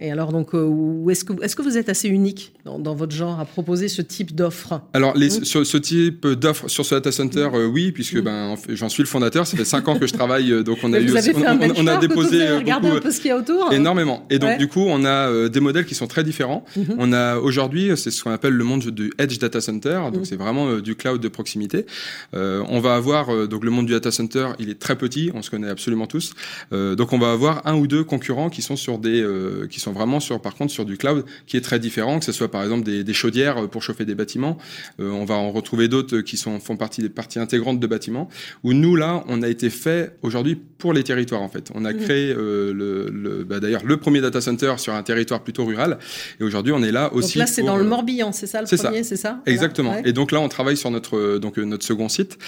Et, 0.00 0.10
alors, 0.10 0.32
donc, 0.32 0.54
euh, 0.54 1.08
est-ce 1.08 1.24
que, 1.24 1.32
est 1.44 1.54
que 1.54 1.62
vous 1.62 1.76
êtes 1.76 1.88
assez 1.88 2.08
unique 2.08 2.54
dans, 2.64 2.94
votre 2.94 3.14
genre 3.14 3.38
à 3.38 3.44
proposer 3.44 3.88
ce 3.88 4.02
type 4.02 4.34
d'offre? 4.34 4.80
Alors, 4.94 5.16
les, 5.16 5.28
mmh. 5.28 5.44
sur 5.44 5.66
ce 5.66 5.76
type 5.76 6.26
d'offre 6.26 6.68
sur 6.68 6.84
ce 6.84 6.94
data 6.94 7.12
center, 7.12 7.48
oui, 7.72 7.92
puisque 7.92 8.16
mmh. 8.16 8.20
ben, 8.20 8.56
j'en 8.70 8.88
suis 8.88 9.02
le 9.02 9.08
fondateur. 9.08 9.46
Ça 9.46 9.56
fait 9.56 9.64
cinq 9.64 9.86
ans 9.88 9.98
que 9.98 10.06
je 10.06 10.12
travaille, 10.12 10.52
euh, 10.52 10.62
donc 10.62 10.78
on 10.82 10.92
a 10.92 11.00
eu, 11.00 11.10
on, 11.10 11.86
a 11.86 11.96
déposé 11.98 12.46
euh, 12.46 12.60
beaucoup, 12.60 12.86
un 12.86 13.00
peu 13.00 13.10
ce 13.10 13.20
qu'il 13.20 13.28
y 13.28 13.32
a 13.32 13.36
autour. 13.36 13.72
Énormément. 13.72 14.26
Et 14.30 14.38
donc 14.38 14.58
du 14.58 14.68
coup, 14.68 14.84
on 14.86 15.04
a 15.04 15.28
euh, 15.28 15.48
des 15.48 15.60
modèles 15.60 15.86
qui 15.86 15.94
sont 15.94 16.06
très 16.06 16.24
différents. 16.24 16.64
On 16.98 17.12
a 17.12 17.36
aujourd'hui, 17.36 17.90
c'est 17.96 18.10
ce 18.10 18.22
qu'on 18.22 18.30
appelle 18.30 18.54
le 18.54 18.64
monde 18.64 18.86
du 18.90 19.12
edge 19.18 19.38
data 19.38 19.60
center. 19.60 20.00
Donc 20.12 20.26
c'est 20.26 20.36
vraiment 20.36 20.78
du 20.78 20.94
cloud 20.94 21.20
de 21.20 21.28
proximité. 21.28 21.59
On 22.32 22.80
va 22.80 22.94
avoir 22.94 23.48
donc 23.48 23.64
le 23.64 23.70
monde 23.70 23.86
du 23.86 23.92
data 23.92 24.10
center, 24.10 24.48
il 24.58 24.70
est 24.70 24.78
très 24.78 24.96
petit, 24.96 25.30
on 25.34 25.42
se 25.42 25.50
connaît 25.50 25.68
absolument 25.68 26.06
tous. 26.06 26.32
donc 26.72 27.12
on 27.12 27.18
va 27.18 27.32
avoir 27.32 27.66
un 27.66 27.76
ou 27.76 27.86
deux 27.86 28.04
concurrents 28.04 28.50
qui 28.50 28.62
sont 28.62 28.76
sur 28.76 28.98
des, 28.98 29.24
qui 29.70 29.80
sont 29.80 29.92
vraiment 29.92 30.20
sur, 30.20 30.40
par 30.40 30.54
contre, 30.54 30.72
sur 30.72 30.84
du 30.84 30.96
cloud 30.96 31.24
qui 31.46 31.56
est 31.56 31.60
très 31.60 31.78
différent, 31.78 32.18
que 32.18 32.24
ce 32.24 32.32
soit 32.32 32.50
par 32.50 32.62
exemple 32.62 32.84
des, 32.84 33.04
des 33.04 33.12
chaudières 33.12 33.68
pour 33.68 33.82
chauffer 33.82 34.04
des 34.04 34.14
bâtiments. 34.14 34.58
on 34.98 35.24
va 35.24 35.34
en 35.34 35.50
retrouver 35.52 35.88
d'autres 35.88 36.20
qui 36.20 36.36
sont 36.36 36.60
font 36.60 36.76
partie 36.76 37.02
des 37.02 37.08
parties 37.08 37.38
intégrantes 37.38 37.80
de 37.80 37.86
bâtiments. 37.86 38.28
Où 38.64 38.72
nous 38.72 38.96
là, 38.96 39.24
on 39.28 39.42
a 39.42 39.48
été 39.48 39.70
fait 39.70 40.16
aujourd'hui 40.22 40.56
pour 40.80 40.92
les 40.92 41.04
territoires 41.04 41.42
en 41.42 41.48
fait. 41.48 41.70
On 41.74 41.84
a 41.84 41.92
mhm. 41.92 42.00
créé 42.00 42.34
euh, 42.36 42.72
le, 42.72 43.44
bah, 43.44 43.60
d'ailleurs 43.60 43.84
le 43.84 43.96
premier 43.98 44.20
data 44.20 44.40
center 44.40 44.74
sur 44.78 44.94
un 44.94 45.02
territoire 45.02 45.42
plutôt 45.42 45.64
rural 45.64 45.98
et 46.40 46.44
aujourd'hui 46.44 46.72
on 46.72 46.82
est 46.82 46.92
là 46.92 47.12
aussi. 47.12 47.38
Donc 47.38 47.46
là 47.46 47.46
c'est 47.46 47.62
dans 47.62 47.76
le 47.76 47.84
Morbihan, 47.84 48.32
c'est 48.32 48.46
ça 48.46 48.62
le 48.62 48.76
premier, 48.76 49.04
c'est 49.04 49.16
ça? 49.16 49.40
Exactement. 49.46 49.96
Et 50.04 50.12
donc 50.12 50.32
là 50.32 50.40
on 50.40 50.48
travaille 50.48 50.76
sur 50.76 50.90
notre 50.90 51.38
donc 51.40 51.56
notre 51.58 51.84
second 51.84 52.08
site, 52.08 52.38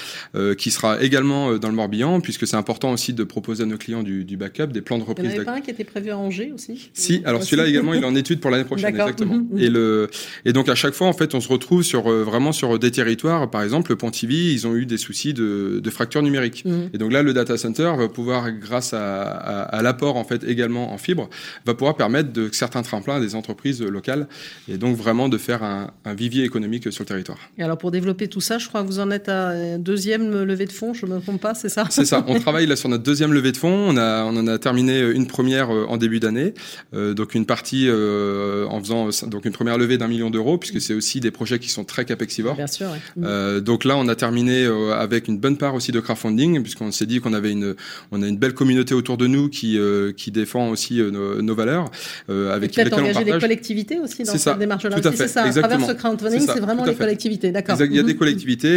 qui 0.59 0.71
sera 0.71 1.03
également 1.03 1.59
dans 1.59 1.69
le 1.69 1.75
Morbihan, 1.75 2.21
puisque 2.21 2.47
c'est 2.47 2.57
important 2.57 2.93
aussi 2.93 3.13
de 3.13 3.25
proposer 3.25 3.65
à 3.65 3.67
nos 3.67 3.79
clients 3.79 4.03
du, 4.03 4.25
du 4.25 4.37
backup, 4.37 4.67
des 4.67 4.81
plans 4.81 4.99
de 4.99 5.05
reprise. 5.05 5.27
Il 5.27 5.29
n'y 5.31 5.35
en 5.35 5.37
avait 5.39 5.45
pas 5.45 5.55
un 5.57 5.61
qui 5.61 5.71
était 5.71 5.85
prévu 5.85 6.11
à 6.11 6.19
Angers 6.19 6.53
aussi? 6.55 6.91
Si, 6.93 7.23
alors 7.25 7.43
celui-là 7.43 7.67
également, 7.69 7.95
il 7.95 8.03
est 8.03 8.07
en 8.07 8.15
étude 8.15 8.41
pour 8.41 8.51
l'année 8.51 8.65
prochaine, 8.65 8.91
exactement. 8.91 9.35
Mhm, 9.35 9.49
mhm. 9.53 9.59
Et 9.59 9.69
le 9.69 10.11
et 10.45 10.53
donc 10.53 10.69
à 10.69 10.75
chaque 10.75 10.95
fois, 10.95 11.07
en 11.07 11.13
fait, 11.13 11.35
on 11.35 11.41
se 11.41 11.49
retrouve 11.49 11.83
sur 11.83 12.03
vraiment 12.03 12.53
sur 12.53 12.79
des 12.79 12.91
territoires. 12.91 13.51
Par 13.51 13.63
exemple, 13.63 13.91
le 13.91 13.97
Pontivy, 13.97 14.53
ils 14.53 14.67
ont 14.67 14.75
eu 14.77 14.87
des 14.87 14.99
soucis 14.99 15.35
de, 15.35 15.81
de 15.83 15.91
fracture 15.91 16.23
numérique. 16.23 16.65
Mhm. 16.65 16.91
Et 16.95 16.99
donc 16.99 17.13
là, 17.13 17.23
le 17.23 17.33
data 17.33 17.57
center 17.57 17.93
va 17.97 18.09
pouvoir, 18.09 18.51
grâce 18.53 18.93
à, 18.95 19.23
à, 19.23 19.63
à 19.63 19.83
l'apport 19.83 20.17
en 20.17 20.25
fait 20.25 20.45
également 20.45 20.93
en 20.93 20.99
fibre, 20.99 21.29
va 21.67 21.75
pouvoir 21.75 21.97
permettre 21.97 22.33
de 22.33 22.49
certains 22.53 22.83
tremplins 22.83 23.17
à 23.17 23.21
des 23.21 23.35
entreprises 23.35 23.83
locales 23.83 24.29
et 24.69 24.79
donc 24.79 24.97
vraiment 24.97 25.29
de 25.29 25.39
faire 25.39 25.63
un, 25.63 25.91
un 26.05 26.15
vivier 26.15 26.45
économique 26.45 26.93
sur 26.93 27.03
le 27.03 27.09
territoire. 27.09 27.39
Et 27.59 27.63
alors 27.63 27.79
pour 27.79 27.91
développer 27.91 28.29
tout 28.29 28.41
ça, 28.41 28.59
je 28.59 28.69
crois 28.69 28.82
que 28.83 28.89
vous 28.89 29.01
en 29.01 29.11
êtes 29.11 29.29
à 29.29 29.79
deuxième 29.79 30.45
levée 30.45 30.67
de 30.67 30.73
fonds, 30.73 30.95
je 30.95 31.07
ne 31.07 31.15
me 31.15 31.21
trompe 31.21 31.41
pas, 31.41 31.55
c'est 31.55 31.69
ça 31.69 31.85
C'est 31.91 32.05
ça. 32.05 32.25
On 32.29 32.39
travaille 32.41 32.67
là 32.67 32.77
sur 32.77 32.89
notre 32.89 33.03
deuxième 33.03 33.33
levée 33.33 33.53
de 33.53 33.57
fonds. 33.57 33.89
On 33.89 33.97
a, 33.97 34.25
on 34.25 34.37
en 34.37 34.47
a 34.47 34.59
terminé 34.59 35.01
une 35.01 35.27
première 35.27 35.71
euh, 35.71 35.87
en 35.89 35.97
début 35.97 36.21
d'année, 36.21 36.55
euh, 36.95 37.15
donc 37.15 37.35
une 37.35 37.47
partie 37.47 37.89
euh, 37.89 38.67
en 38.67 38.81
faisant 38.81 39.09
donc 39.27 39.45
une 39.45 39.53
première 39.53 39.79
levée 39.79 39.99
d'un 39.99 40.09
million 40.09 40.31
d'euros, 40.31 40.59
puisque 40.59 40.81
c'est 40.81 40.95
aussi 40.95 41.21
des 41.21 41.31
projets 41.31 41.59
qui 41.59 41.69
sont 41.69 41.85
très 41.85 42.05
capexivores. 42.05 42.57
Bien 42.57 42.67
sûr. 42.67 42.89
Euh, 43.23 43.61
donc 43.61 43.85
là, 43.85 43.97
on 43.97 44.09
a 44.09 44.15
terminé 44.15 44.65
euh, 44.65 44.93
avec 44.93 45.29
une 45.29 45.39
bonne 45.39 45.57
part 45.57 45.75
aussi 45.75 45.93
de 45.93 46.01
crowdfunding, 46.01 46.63
puisqu'on 46.63 46.91
s'est 46.93 47.07
dit 47.07 47.21
qu'on 47.21 47.33
avait 47.33 47.53
une, 47.53 47.75
on 48.11 48.23
a 48.23 48.29
une 48.29 48.37
belle 48.37 48.55
communauté 48.55 48.95
autour 48.95 49.17
de 49.17 49.27
nous 49.27 49.49
qui 49.49 49.79
qui 50.17 50.31
défend 50.31 50.69
aussi 50.69 50.97
nos, 51.01 51.41
nos, 51.41 51.55
valeurs, 51.55 51.91
avec 52.29 52.77
lesquelles 52.77 52.93
on 52.93 52.97
partage. 52.97 53.25
des 53.25 53.39
collectivités 53.39 53.99
aussi 53.99 54.23
dans 54.25 54.37
cette 54.37 54.59
démarche-là. 54.59 54.97
C'est 55.15 55.29
ça. 55.29 55.45
À 55.45 55.51
travers 55.53 55.87
ce 55.87 55.93
crowdfunding, 55.93 56.41
c'est 56.41 56.61
vraiment 56.61 56.85
les 56.85 56.95
collectivités. 56.95 57.51
D'accord. 57.51 57.77
Il 57.81 57.95
y 57.95 57.99
a 57.99 58.03
des 58.03 58.13
mhm. 58.13 58.19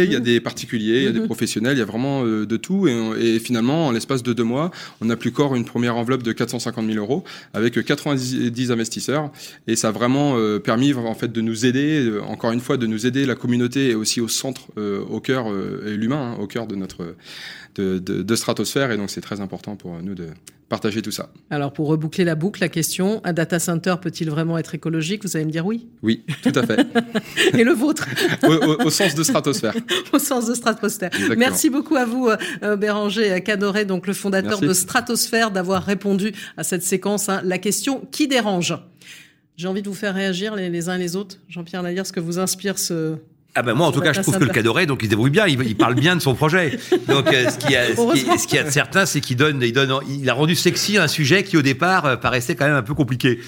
Il 0.04 0.12
y 0.12 0.16
a 0.16 0.20
des 0.20 0.40
particuliers, 0.40 0.98
il 0.98 1.04
y 1.04 1.08
a 1.08 1.12
des 1.12 1.20
mhm. 1.20 1.26
professionnels, 1.26 1.76
il 1.76 1.80
y 1.80 1.82
a 1.82 1.86
vraiment 1.86 2.24
de 2.24 2.56
tout. 2.56 2.88
Et, 2.88 3.36
et 3.36 3.38
finalement, 3.38 3.88
en 3.88 3.92
l'espace 3.92 4.22
de 4.22 4.32
deux 4.32 4.44
mois, 4.44 4.70
on 5.00 5.10
a 5.10 5.16
plus 5.16 5.32
qu'or 5.32 5.54
une 5.54 5.64
première 5.64 5.96
enveloppe 5.96 6.22
de 6.22 6.32
450 6.32 6.86
000 6.86 6.98
euros 6.98 7.24
avec 7.54 7.82
90 7.82 8.70
investisseurs. 8.70 9.30
Et 9.66 9.76
ça 9.76 9.88
a 9.88 9.92
vraiment 9.92 10.36
euh, 10.36 10.58
permis 10.58 10.94
en 10.94 11.14
fait 11.14 11.32
de 11.32 11.40
nous 11.40 11.66
aider, 11.66 12.00
euh, 12.04 12.22
encore 12.22 12.52
une 12.52 12.60
fois, 12.60 12.76
de 12.76 12.86
nous 12.86 13.06
aider 13.06 13.26
la 13.26 13.34
communauté 13.34 13.90
et 13.90 13.94
aussi 13.94 14.20
au 14.20 14.28
centre, 14.28 14.68
euh, 14.78 15.00
au 15.00 15.20
cœur 15.20 15.46
et 15.86 15.96
l'humain, 15.96 16.34
hein, 16.34 16.40
au 16.40 16.46
cœur 16.46 16.66
de 16.66 16.74
notre 16.74 17.14
de, 17.76 17.98
de, 17.98 18.22
de 18.22 18.36
stratosphère. 18.36 18.90
Et 18.90 18.96
donc 18.96 19.10
c'est 19.10 19.20
très 19.20 19.40
important 19.40 19.76
pour 19.76 20.02
nous 20.02 20.14
de 20.14 20.28
partager 20.68 21.00
tout 21.00 21.10
ça. 21.10 21.30
Alors 21.50 21.72
pour 21.72 21.88
reboucler 21.88 22.24
la 22.24 22.34
boucle, 22.34 22.60
la 22.60 22.68
question, 22.68 23.20
un 23.24 23.32
data 23.32 23.58
center 23.58 23.96
peut-il 24.00 24.30
vraiment 24.30 24.58
être 24.58 24.74
écologique? 24.74 25.24
Vous 25.24 25.36
allez 25.36 25.46
me 25.46 25.50
dire 25.50 25.64
oui 25.64 25.86
Oui, 26.02 26.24
tout 26.42 26.52
à 26.54 26.66
fait. 26.66 26.86
Et 27.54 27.64
le 27.64 27.72
vôtre? 27.72 28.06
Au, 28.84 28.90
sens 28.90 29.14
de 29.14 29.22
stratosphère. 29.22 29.74
au 30.12 30.18
sens 30.18 30.46
de 30.46 30.54
stratosphère. 30.54 31.10
Merci 31.36 31.70
beaucoup 31.70 31.96
à 31.96 32.04
vous, 32.04 32.28
euh, 32.62 32.76
Béranger 32.76 33.40
Cadoré, 33.42 33.84
donc 33.84 34.06
le 34.06 34.12
fondateur 34.12 34.60
de 34.60 34.72
Stratosphère, 34.72 35.50
d'avoir 35.50 35.84
répondu 35.84 36.32
à 36.56 36.64
cette 36.64 36.82
séquence. 36.82 37.28
Hein. 37.28 37.40
la 37.44 37.58
question 37.58 38.06
qui 38.10 38.28
dérange? 38.28 38.74
J'ai 39.56 39.68
envie 39.68 39.82
de 39.82 39.88
vous 39.88 39.94
faire 39.94 40.14
réagir 40.14 40.54
les, 40.54 40.68
les 40.68 40.88
uns 40.88 40.96
et 40.96 40.98
les 40.98 41.16
autres. 41.16 41.38
Jean-Pierre 41.48 41.82
Layère, 41.82 42.06
ce 42.06 42.12
que 42.12 42.20
vous 42.20 42.38
inspire 42.38 42.78
ce, 42.78 43.16
ah 43.56 43.62
ben 43.62 43.74
moi 43.74 43.86
en 43.86 43.92
tout 43.92 44.00
cas 44.00 44.12
je 44.12 44.20
trouve 44.20 44.38
que 44.38 44.44
le 44.44 44.50
cadoré 44.50 44.84
donc 44.84 44.98
il 45.02 45.06
se 45.06 45.10
débrouille 45.10 45.30
bien, 45.30 45.46
il, 45.46 45.60
il 45.62 45.76
parle 45.76 45.94
bien 45.94 46.14
de 46.14 46.20
son 46.20 46.34
projet. 46.34 46.78
Donc 47.08 47.32
euh, 47.32 47.50
ce 47.50 47.58
qui 47.58 47.74
a 47.74 47.96
ce 47.96 48.58
a 48.58 48.62
de 48.62 48.70
certain 48.70 49.06
c'est 49.06 49.20
qu'il 49.20 49.36
donne 49.36 49.62
il 49.62 49.72
donne 49.72 49.92
il 50.08 50.28
a 50.28 50.34
rendu 50.34 50.54
sexy 50.54 50.98
un 50.98 51.08
sujet 51.08 51.42
qui 51.42 51.56
au 51.56 51.62
départ 51.62 52.04
euh, 52.04 52.16
paraissait 52.16 52.54
quand 52.54 52.66
même 52.66 52.74
un 52.74 52.82
peu 52.82 52.94
compliqué. 52.94 53.40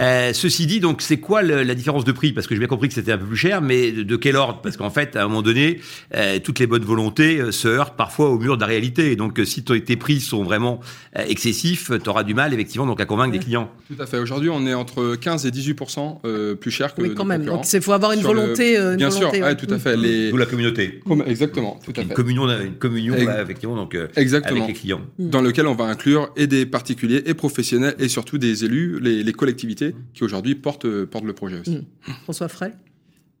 Euh, 0.00 0.32
ceci 0.32 0.66
dit, 0.66 0.80
donc 0.80 1.02
c'est 1.02 1.18
quoi 1.18 1.42
le, 1.42 1.62
la 1.62 1.74
différence 1.74 2.04
de 2.04 2.12
prix? 2.12 2.32
Parce 2.32 2.46
que 2.46 2.54
j'ai 2.54 2.58
bien 2.58 2.68
compris 2.68 2.88
que 2.88 2.94
c'était 2.94 3.12
un 3.12 3.18
peu 3.18 3.26
plus 3.26 3.36
cher, 3.36 3.60
mais 3.60 3.92
de, 3.92 4.02
de 4.02 4.16
quel 4.16 4.36
ordre? 4.36 4.60
Parce 4.62 4.76
qu'en 4.76 4.90
fait, 4.90 5.16
à 5.16 5.24
un 5.24 5.28
moment 5.28 5.42
donné, 5.42 5.80
euh, 6.14 6.38
toutes 6.42 6.58
les 6.58 6.66
bonnes 6.66 6.84
volontés 6.84 7.40
euh, 7.40 7.52
se 7.52 7.68
heurtent 7.68 7.96
parfois 7.96 8.30
au 8.30 8.38
mur 8.38 8.56
de 8.56 8.60
la 8.62 8.66
réalité. 8.66 9.12
Et 9.12 9.16
donc, 9.16 9.38
euh, 9.38 9.44
si 9.44 9.62
tes 9.64 9.96
prix 9.96 10.20
sont 10.20 10.42
vraiment 10.44 10.80
euh, 11.18 11.24
excessifs, 11.28 11.90
tu 12.02 12.10
auras 12.10 12.24
du 12.24 12.34
mal 12.34 12.54
effectivement 12.54 12.86
donc 12.86 13.00
à 13.00 13.04
convaincre 13.04 13.32
des 13.32 13.38
clients. 13.38 13.70
Tout 13.88 14.02
à 14.02 14.06
fait. 14.06 14.18
Aujourd'hui, 14.18 14.50
on 14.50 14.66
est 14.66 14.74
entre 14.74 15.16
15 15.16 15.46
et 15.46 15.50
18% 15.50 16.56
plus 16.56 16.70
cher 16.70 16.94
que. 16.94 17.02
Oui, 17.02 17.14
quand 17.14 17.24
même. 17.24 17.44
Donc, 17.44 17.70
il 17.72 17.82
faut 17.82 17.92
avoir 17.92 18.12
une 18.12 18.20
volonté. 18.20 18.76
Le... 18.78 18.92
Une 18.92 18.96
bien 18.96 19.08
volonté, 19.08 19.36
sûr, 19.38 19.46
ouais. 19.46 19.56
tout 19.56 19.72
à 19.72 19.78
fait. 19.78 19.96
Les... 19.96 20.30
D'où 20.30 20.36
la 20.36 20.46
communauté. 20.46 21.00
Comme, 21.06 21.24
exactement. 21.26 21.78
Tout 21.84 21.92
à 21.96 22.02
une 22.02 22.08
fait. 22.08 22.14
Communion, 22.14 22.48
une 22.48 22.74
communion, 22.74 23.14
Et... 23.14 23.24
là, 23.24 23.42
effectivement, 23.42 23.76
donc 23.76 23.96
exactement. 24.16 24.62
avec 24.62 24.74
les 24.74 24.80
clients. 24.80 25.00
Dans 25.18 25.40
lequel 25.40 25.66
on 25.66 25.74
va 25.74 25.84
inclure 25.84 26.30
et 26.36 26.46
des 26.46 26.66
particuliers 26.66 27.22
et 27.26 27.34
professionnels 27.34 27.94
et 27.98 28.08
surtout 28.08 28.38
des 28.38 28.64
élus, 28.64 28.98
les, 29.00 29.22
les 29.22 29.32
collectivités 29.32 29.81
qui 30.14 30.24
aujourd'hui 30.24 30.54
porte, 30.54 30.86
porte 31.04 31.24
le 31.24 31.32
projet 31.32 31.60
aussi. 31.60 31.78
Mmh. 31.78 32.12
François 32.24 32.48
Frey? 32.48 32.72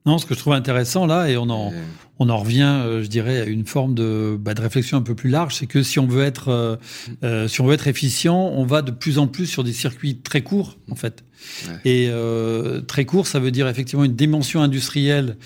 Non, 0.04 0.18
ce 0.18 0.26
que 0.26 0.34
je 0.34 0.40
trouve 0.40 0.54
intéressant 0.54 1.06
là, 1.06 1.30
et 1.30 1.36
on 1.36 1.48
en, 1.48 1.70
et... 1.70 1.76
on 2.18 2.28
en 2.28 2.36
revient, 2.38 2.62
euh, 2.62 3.04
je 3.04 3.06
dirais, 3.06 3.40
à 3.40 3.44
une 3.44 3.64
forme 3.64 3.94
de, 3.94 4.36
bah, 4.36 4.52
de 4.52 4.60
réflexion 4.60 4.98
un 4.98 5.02
peu 5.02 5.14
plus 5.14 5.30
large, 5.30 5.54
c'est 5.54 5.68
que 5.68 5.84
si 5.84 6.00
on 6.00 6.08
veut 6.08 6.24
être, 6.24 6.48
euh, 6.48 6.76
euh, 7.22 7.46
si 7.46 7.60
on 7.60 7.66
veut 7.66 7.74
être 7.74 7.86
efficient, 7.86 8.36
on 8.36 8.64
va 8.64 8.82
de 8.82 8.90
plus 8.90 9.18
en 9.18 9.28
plus 9.28 9.46
sur 9.46 9.62
des 9.62 9.72
circuits 9.72 10.16
très 10.16 10.42
courts, 10.42 10.76
en 10.90 10.96
fait. 10.96 11.22
Ouais. 11.68 11.74
Et 11.84 12.08
euh, 12.10 12.80
très 12.80 13.04
court, 13.04 13.28
ça 13.28 13.38
veut 13.38 13.52
dire 13.52 13.68
effectivement 13.68 14.02
une 14.02 14.16
dimension 14.16 14.60
industrielle 14.60 15.36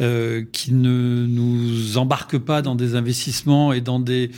euh, 0.00 0.44
qui 0.50 0.72
ne 0.72 1.26
nous 1.26 1.98
embarque 1.98 2.38
pas 2.38 2.62
dans 2.62 2.74
des 2.74 2.94
investissements 2.94 3.74
et 3.74 3.82
dans 3.82 4.00
des 4.00 4.30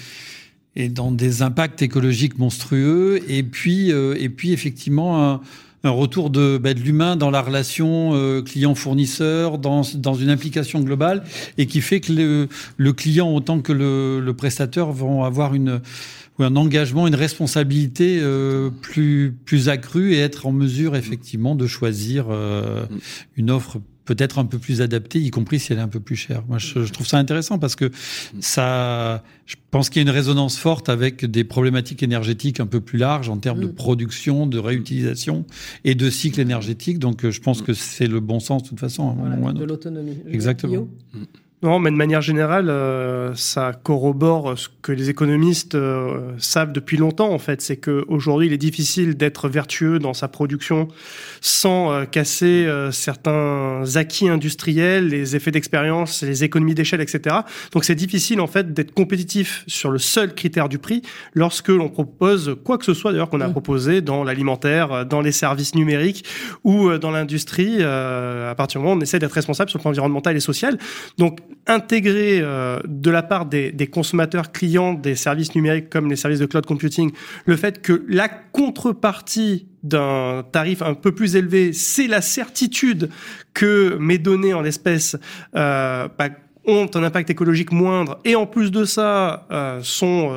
et 0.74 0.88
dans 0.88 1.12
des 1.12 1.42
impacts 1.42 1.82
écologiques 1.82 2.36
monstrueux. 2.38 3.20
Et 3.28 3.44
puis, 3.44 3.92
euh, 3.92 4.16
et 4.18 4.28
puis 4.28 4.50
effectivement. 4.52 5.34
Un, 5.34 5.40
un 5.84 5.90
retour 5.90 6.30
de, 6.30 6.58
bah, 6.58 6.74
de 6.74 6.80
l'humain 6.80 7.16
dans 7.16 7.30
la 7.30 7.40
relation 7.40 8.10
euh, 8.14 8.42
client-fournisseur, 8.42 9.58
dans, 9.58 9.82
dans 9.94 10.14
une 10.14 10.30
implication 10.30 10.80
globale, 10.80 11.24
et 11.56 11.66
qui 11.66 11.80
fait 11.80 12.00
que 12.00 12.12
le, 12.12 12.48
le 12.76 12.92
client 12.92 13.32
autant 13.32 13.60
que 13.60 13.72
le, 13.72 14.20
le 14.20 14.34
prestataire 14.34 14.92
vont 14.92 15.24
avoir 15.24 15.54
une 15.54 15.80
un 16.44 16.56
engagement, 16.56 17.06
une 17.06 17.14
responsabilité 17.14 18.20
euh, 18.22 18.70
plus 18.70 19.34
plus 19.44 19.68
accrue 19.68 20.14
et 20.14 20.18
être 20.18 20.46
en 20.46 20.52
mesure 20.52 20.94
effectivement 20.94 21.54
de 21.54 21.66
choisir 21.66 22.26
euh, 22.30 22.86
une 23.36 23.50
offre 23.50 23.78
peut-être 24.08 24.38
un 24.38 24.46
peu 24.46 24.58
plus 24.58 24.80
adaptée, 24.80 25.18
y 25.18 25.30
compris 25.30 25.60
si 25.60 25.70
elle 25.70 25.78
est 25.78 25.82
un 25.82 25.88
peu 25.88 26.00
plus 26.00 26.16
chère. 26.16 26.42
Moi, 26.48 26.56
je, 26.56 26.82
je 26.82 26.92
trouve 26.94 27.06
ça 27.06 27.18
intéressant 27.18 27.58
parce 27.58 27.76
que 27.76 27.90
ça, 28.40 29.22
je 29.44 29.56
pense 29.70 29.90
qu'il 29.90 30.00
y 30.00 30.02
a 30.06 30.08
une 30.08 30.14
résonance 30.14 30.56
forte 30.56 30.88
avec 30.88 31.26
des 31.26 31.44
problématiques 31.44 32.02
énergétiques 32.02 32.58
un 32.58 32.66
peu 32.66 32.80
plus 32.80 32.96
larges 32.96 33.28
en 33.28 33.36
termes 33.36 33.58
mmh. 33.58 33.66
de 33.66 33.66
production, 33.66 34.46
de 34.46 34.58
réutilisation 34.58 35.44
et 35.84 35.94
de 35.94 36.08
cycle 36.08 36.40
énergétique. 36.40 36.98
Donc, 36.98 37.28
je 37.28 37.40
pense 37.40 37.60
mmh. 37.60 37.64
que 37.66 37.74
c'est 37.74 38.06
le 38.06 38.20
bon 38.20 38.40
sens 38.40 38.62
de 38.62 38.68
toute 38.68 38.80
façon. 38.80 39.12
Voilà, 39.12 39.52
de 39.52 39.64
l'autonomie. 39.64 40.16
Exactement. 40.26 40.88
Non, 41.60 41.80
mais 41.80 41.90
de 41.90 41.96
manière 41.96 42.22
générale, 42.22 42.70
euh, 42.70 43.34
ça 43.34 43.72
corrobore 43.72 44.56
ce 44.56 44.68
que 44.80 44.92
les 44.92 45.10
économistes 45.10 45.74
euh, 45.74 46.32
savent 46.38 46.72
depuis 46.72 46.96
longtemps. 46.96 47.32
En 47.32 47.40
fait, 47.40 47.60
c'est 47.60 47.76
que 47.76 48.04
aujourd'hui, 48.06 48.46
il 48.46 48.52
est 48.52 48.58
difficile 48.58 49.16
d'être 49.16 49.48
vertueux 49.48 49.98
dans 49.98 50.14
sa 50.14 50.28
production 50.28 50.86
sans 51.40 51.90
euh, 51.90 52.04
casser 52.04 52.64
euh, 52.66 52.92
certains 52.92 53.82
acquis 53.96 54.28
industriels, 54.28 55.08
les 55.08 55.34
effets 55.34 55.50
d'expérience, 55.50 56.22
les 56.22 56.44
économies 56.44 56.76
d'échelle, 56.76 57.00
etc. 57.00 57.38
Donc, 57.72 57.84
c'est 57.84 57.96
difficile 57.96 58.40
en 58.40 58.46
fait 58.46 58.72
d'être 58.72 58.94
compétitif 58.94 59.64
sur 59.66 59.90
le 59.90 59.98
seul 59.98 60.36
critère 60.36 60.68
du 60.68 60.78
prix 60.78 61.02
lorsque 61.34 61.68
l'on 61.70 61.88
propose 61.88 62.56
quoi 62.64 62.78
que 62.78 62.84
ce 62.84 62.94
soit, 62.94 63.10
d'ailleurs, 63.10 63.30
qu'on 63.30 63.40
a 63.40 63.48
mmh. 63.48 63.52
proposé 63.52 64.00
dans 64.00 64.22
l'alimentaire, 64.22 65.04
dans 65.06 65.20
les 65.20 65.32
services 65.32 65.74
numériques 65.74 66.24
ou 66.62 66.96
dans 66.98 67.10
l'industrie. 67.10 67.82
à 67.82 68.54
partir 68.56 68.78
du 68.80 68.84
moment 68.84 68.94
où 68.94 68.98
on 68.98 69.02
essaie 69.02 69.18
d'être 69.18 69.32
responsable 69.32 69.70
sur 69.70 69.78
le 69.78 69.82
plan 69.82 69.90
environnemental 69.90 70.36
et 70.36 70.40
social. 70.40 70.78
Donc 71.18 71.40
intégrer 71.66 72.40
euh, 72.40 72.80
de 72.86 73.10
la 73.10 73.22
part 73.22 73.46
des, 73.46 73.90
consommateurs 73.92 74.52
clients 74.52 74.94
des 74.94 75.14
services 75.14 75.54
numériques 75.54 75.90
comme 75.90 76.08
les 76.08 76.16
services 76.16 76.38
de 76.38 76.46
cloud 76.46 76.66
computing 76.66 77.12
le 77.44 77.56
fait 77.56 77.82
que 77.82 78.04
la 78.08 78.28
contrepartie 78.28 79.66
d'un 79.82 80.44
tarif 80.50 80.82
un 80.82 80.94
peu 80.94 81.12
plus 81.12 81.36
élevé, 81.36 81.72
c'est 81.72 82.06
la 82.06 82.20
certitude 82.20 83.10
que 83.54 83.96
mes 84.00 84.18
données 84.18 84.54
en 84.54 84.62
l'espèce 84.62 85.16
euh, 85.54 86.08
bah, 86.18 86.28
ont 86.66 86.90
un 86.94 87.02
impact 87.02 87.30
écologique 87.30 87.72
moindre. 87.72 88.18
Et 88.24 88.34
en 88.34 88.46
plus 88.46 88.70
de 88.70 88.84
ça 88.84 89.46
euh, 89.50 89.80
sont 89.82 90.32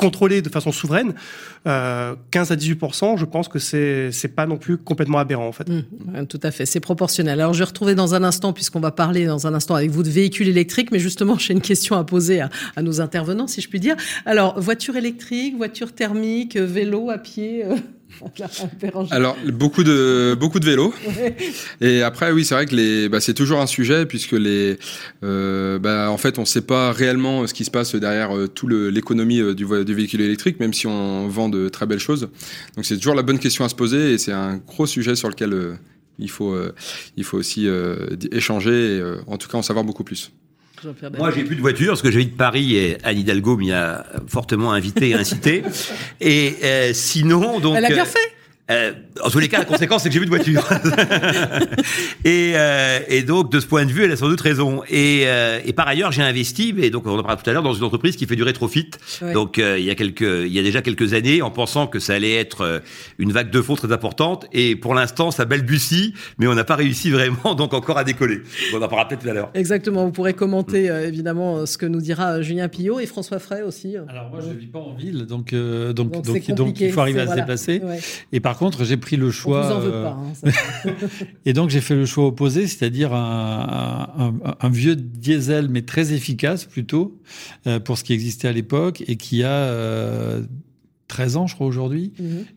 euh, 0.00 0.06
contrôlés 0.06 0.42
de 0.42 0.48
façon 0.48 0.72
souveraine, 0.72 1.14
euh, 1.66 2.14
15 2.30 2.52
à 2.52 2.56
18% 2.56 3.18
je 3.18 3.24
pense 3.24 3.48
que 3.48 3.58
c'est 3.58 4.10
c'est 4.12 4.28
pas 4.28 4.46
non 4.46 4.56
plus 4.56 4.78
complètement 4.78 5.18
aberrant 5.18 5.46
en 5.46 5.52
fait. 5.52 5.68
Mmh, 5.68 6.26
tout 6.26 6.40
à 6.42 6.50
fait, 6.50 6.66
c'est 6.66 6.80
proportionnel. 6.80 7.40
Alors 7.40 7.54
je 7.54 7.58
vais 7.60 7.64
retrouver 7.64 7.94
dans 7.94 8.14
un 8.14 8.24
instant, 8.24 8.52
puisqu'on 8.52 8.80
va 8.80 8.90
parler 8.90 9.26
dans 9.26 9.46
un 9.46 9.54
instant 9.54 9.74
avec 9.74 9.90
vous 9.90 10.02
de 10.02 10.10
véhicules 10.10 10.48
électriques, 10.48 10.90
mais 10.90 10.98
justement 10.98 11.38
j'ai 11.38 11.52
une 11.52 11.60
question 11.60 11.96
à 11.96 12.04
poser 12.04 12.40
à, 12.40 12.50
à, 12.76 12.82
nos 12.82 13.00
intervenants, 13.00 13.46
si 13.46 13.60
je 13.60 13.68
puis 13.68 13.80
dire. 13.80 13.96
Alors 14.26 14.58
voiture 14.60 14.96
électrique, 14.96 15.56
voiture 15.56 15.92
thermique, 15.92 16.56
vélo 16.56 17.10
à 17.10 17.18
pied. 17.18 17.64
Euh... 17.64 17.76
Alors 19.10 19.36
beaucoup 19.52 19.84
de 19.84 20.36
beaucoup 20.38 20.60
de 20.60 20.64
vélos. 20.64 20.94
Ouais. 21.06 21.36
Et 21.80 22.02
après 22.02 22.32
oui 22.32 22.44
c'est 22.44 22.54
vrai 22.54 22.66
que 22.66 22.74
les 22.74 23.08
bah, 23.08 23.20
c'est 23.20 23.34
toujours 23.34 23.60
un 23.60 23.66
sujet 23.66 24.06
puisque 24.06 24.32
les 24.32 24.78
euh, 25.22 25.78
bah, 25.78 26.10
en 26.10 26.16
fait 26.16 26.38
on 26.38 26.42
ne 26.42 26.46
sait 26.46 26.60
pas 26.60 26.92
réellement 26.92 27.46
ce 27.46 27.54
qui 27.54 27.64
se 27.64 27.70
passe 27.70 27.94
derrière 27.94 28.36
euh, 28.36 28.48
tout 28.48 28.68
l'économie 28.68 29.40
euh, 29.40 29.54
du, 29.54 29.64
du 29.84 29.94
véhicule 29.94 30.20
électrique 30.20 30.60
même 30.60 30.72
si 30.72 30.86
on 30.86 31.28
vend 31.28 31.48
de 31.48 31.68
très 31.68 31.86
belles 31.86 31.98
choses. 31.98 32.28
Donc 32.76 32.84
c'est 32.84 32.96
toujours 32.96 33.14
la 33.14 33.22
bonne 33.22 33.38
question 33.38 33.64
à 33.64 33.68
se 33.68 33.74
poser 33.74 34.12
et 34.12 34.18
c'est 34.18 34.32
un 34.32 34.56
gros 34.56 34.86
sujet 34.86 35.14
sur 35.16 35.28
lequel 35.28 35.52
euh, 35.52 35.74
il 36.18 36.30
faut 36.30 36.54
il 37.16 37.24
faut 37.24 37.38
aussi 37.38 37.66
échanger 38.30 38.98
et 38.98 39.02
en 39.26 39.38
tout 39.38 39.48
cas 39.48 39.56
en 39.56 39.62
savoir 39.62 39.86
beaucoup 39.86 40.04
plus. 40.04 40.30
Moi, 41.18 41.32
j'ai 41.34 41.44
plus 41.44 41.56
de 41.56 41.60
voiture 41.60 41.88
parce 41.88 42.02
que 42.02 42.10
j'habite 42.10 42.36
Paris 42.36 42.76
et 42.76 42.98
Anne 43.04 43.18
Hidalgo 43.18 43.56
m'y 43.56 43.72
a 43.72 44.04
fortement 44.26 44.72
invité 44.72 45.10
et 45.10 45.14
incité. 45.14 45.62
et 46.20 46.56
euh, 46.62 46.92
sinon, 46.94 47.60
donc. 47.60 47.76
Elle 47.76 47.84
a 47.84 47.88
bien 47.88 48.04
fait. 48.04 48.18
Euh, 48.70 48.92
en 49.22 49.30
tous 49.30 49.38
les 49.38 49.48
cas, 49.48 49.58
la 49.58 49.64
conséquence, 49.64 50.02
c'est 50.02 50.08
que 50.08 50.14
j'ai 50.14 50.20
vu 50.20 50.26
de 50.26 50.30
voiture. 50.30 50.66
et, 52.24 52.52
euh, 52.54 53.00
et, 53.08 53.22
donc, 53.22 53.50
de 53.50 53.58
ce 53.58 53.66
point 53.66 53.84
de 53.84 53.90
vue, 53.90 54.04
elle 54.04 54.12
a 54.12 54.16
sans 54.16 54.28
doute 54.28 54.40
raison. 54.40 54.82
Et, 54.88 55.24
euh, 55.24 55.58
et 55.64 55.72
par 55.72 55.88
ailleurs, 55.88 56.12
j'ai 56.12 56.22
investi, 56.22 56.74
et 56.78 56.90
donc 56.90 57.06
on 57.06 57.10
en 57.10 57.22
parlera 57.22 57.36
tout 57.36 57.48
à 57.50 57.52
l'heure, 57.52 57.62
dans 57.62 57.74
une 57.74 57.82
entreprise 57.82 58.16
qui 58.16 58.26
fait 58.26 58.36
du 58.36 58.42
rétrofit. 58.42 58.90
Donc, 59.34 59.58
euh, 59.58 59.78
il 59.78 59.84
y 59.84 59.90
a 59.90 59.94
quelques, 59.94 60.20
il 60.20 60.52
y 60.52 60.58
a 60.58 60.62
déjà 60.62 60.82
quelques 60.82 61.14
années, 61.14 61.42
en 61.42 61.50
pensant 61.50 61.86
que 61.86 61.98
ça 61.98 62.14
allait 62.14 62.34
être 62.34 62.82
une 63.18 63.32
vague 63.32 63.50
de 63.50 63.60
faux 63.60 63.76
très 63.76 63.92
importante. 63.92 64.46
Et 64.52 64.76
pour 64.76 64.94
l'instant, 64.94 65.30
ça 65.30 65.44
balbutie, 65.44 66.14
mais 66.38 66.46
on 66.46 66.54
n'a 66.54 66.64
pas 66.64 66.76
réussi 66.76 67.10
vraiment, 67.10 67.54
donc 67.56 67.74
encore 67.74 67.98
à 67.98 68.04
décoller. 68.04 68.42
On 68.72 68.76
en 68.76 68.88
parlera 68.88 69.08
peut-être 69.08 69.22
tout 69.22 69.28
à 69.28 69.32
l'heure. 69.32 69.50
Exactement. 69.54 70.04
Vous 70.04 70.12
pourrez 70.12 70.34
commenter 70.34 70.86
évidemment 70.86 71.66
ce 71.66 71.76
que 71.76 71.86
nous 71.86 72.00
dira 72.00 72.40
Julien 72.42 72.68
Pillot 72.68 73.00
et 73.00 73.06
François 73.06 73.38
Frey 73.40 73.62
aussi. 73.62 73.96
Alors 73.96 74.30
moi, 74.30 74.40
je 74.40 74.56
vis 74.56 74.66
pas 74.66 74.78
en 74.78 74.94
ville, 74.94 75.26
donc 75.26 75.52
donc 75.54 76.10
donc, 76.10 76.50
donc, 76.54 76.80
il 76.80 76.92
faut 76.92 77.00
arriver 77.00 77.20
à 77.20 77.26
se 77.26 77.34
déplacer. 77.34 77.82
Et 78.32 78.40
par 78.40 78.59
contre, 78.60 78.84
j'ai 78.84 78.96
pris 78.96 79.16
le 79.16 79.30
choix. 79.30 79.64
On 79.64 79.68
vous 79.68 79.74
en 79.74 79.80
veut 79.80 79.90
pas. 79.90 80.18
Hein, 80.18 80.50
et 81.46 81.52
donc 81.52 81.70
j'ai 81.70 81.80
fait 81.80 81.96
le 81.96 82.06
choix 82.06 82.26
opposé, 82.26 82.66
c'est-à-dire 82.66 83.12
un, 83.12 84.32
un, 84.44 84.54
un, 84.60 84.68
vieux 84.68 84.94
diesel, 84.94 85.68
mais 85.68 85.82
très 85.82 86.12
efficace 86.12 86.64
plutôt 86.64 87.18
euh, 87.66 87.80
pour 87.80 87.98
ce 87.98 88.04
qui 88.04 88.12
existait 88.12 88.48
à 88.48 88.52
l'époque 88.52 89.02
et 89.08 89.16
qui 89.16 89.42
a 89.42 89.50
euh, 89.50 90.42
13 91.10 91.36
ans, 91.36 91.46
je 91.48 91.54
crois, 91.56 91.66
aujourd'hui. 91.66 92.12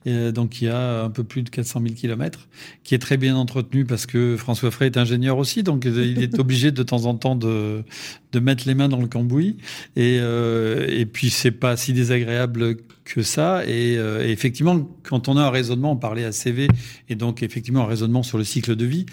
Mhm. 0.05 0.31
donc, 0.31 0.61
il 0.61 0.65
y 0.65 0.69
a 0.69 1.03
un 1.03 1.09
peu 1.09 1.23
plus 1.23 1.41
de 1.41 1.49
400 1.49 1.81
000 1.81 1.95
kilomètres, 1.95 2.47
qui 2.83 2.93
est 2.93 2.99
très 2.99 3.17
bien 3.17 3.35
entretenu 3.35 3.83
parce 3.83 4.05
que 4.05 4.37
François 4.37 4.69
Frey 4.69 4.85
est 4.85 4.97
ingénieur 4.97 5.39
aussi, 5.39 5.63
donc 5.63 5.85
il 5.85 6.21
est 6.21 6.37
obligé 6.39 6.71
de 6.71 6.83
temps 6.83 7.05
en 7.05 7.15
temps 7.15 7.35
de, 7.35 7.83
de 8.31 8.39
mettre 8.39 8.67
les 8.67 8.75
mains 8.75 8.89
dans 8.89 9.01
le 9.01 9.07
cambouis. 9.07 9.57
Et, 9.95 10.19
euh, 10.21 10.85
et 10.87 11.07
puis, 11.07 11.31
c'est 11.31 11.51
pas 11.51 11.75
si 11.77 11.93
désagréable 11.93 12.77
que 13.05 13.21
ça. 13.21 13.63
Et, 13.65 13.97
euh, 13.97 14.25
et, 14.25 14.31
effectivement, 14.31 14.79
quand 15.03 15.27
on 15.27 15.37
a 15.37 15.41
un 15.41 15.49
raisonnement, 15.49 15.91
on 15.91 15.97
parlait 15.97 16.25
à 16.25 16.31
CV, 16.31 16.67
et 17.09 17.15
donc 17.15 17.43
effectivement 17.43 17.81
un 17.81 17.87
raisonnement 17.87 18.23
sur 18.23 18.37
le 18.37 18.43
cycle 18.43 18.75
de 18.75 18.85
vie, 18.85 19.05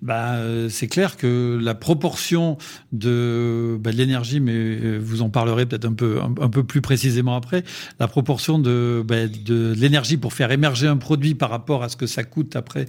bah, 0.00 0.34
euh, 0.34 0.68
c'est 0.68 0.86
clair 0.86 1.16
que 1.16 1.58
la 1.60 1.74
proportion 1.74 2.56
de, 2.92 3.76
bah, 3.80 3.90
de 3.90 3.96
l'énergie, 3.96 4.38
mais 4.40 4.52
euh, 4.54 4.98
vous 5.02 5.22
en 5.22 5.30
parlerez 5.30 5.66
peut-être 5.66 5.86
un 5.86 5.92
peu, 5.92 6.20
un, 6.20 6.48
peu 6.48 6.62
plus 6.62 6.80
précisément 6.80 7.34
après, 7.34 7.64
la 7.98 8.06
proportion 8.06 8.58
de, 8.58 9.02
bah, 9.06 9.26
de 9.26 9.74
l'énergie 9.76 10.16
pour 10.16 10.34
faire 10.34 10.52
émerger 10.52 10.86
un 10.86 10.98
produit 10.98 11.34
par 11.34 11.50
rapport 11.50 11.82
à 11.82 11.88
ce 11.88 11.96
que 11.96 12.06
ça 12.06 12.24
coûte 12.24 12.54
après 12.54 12.86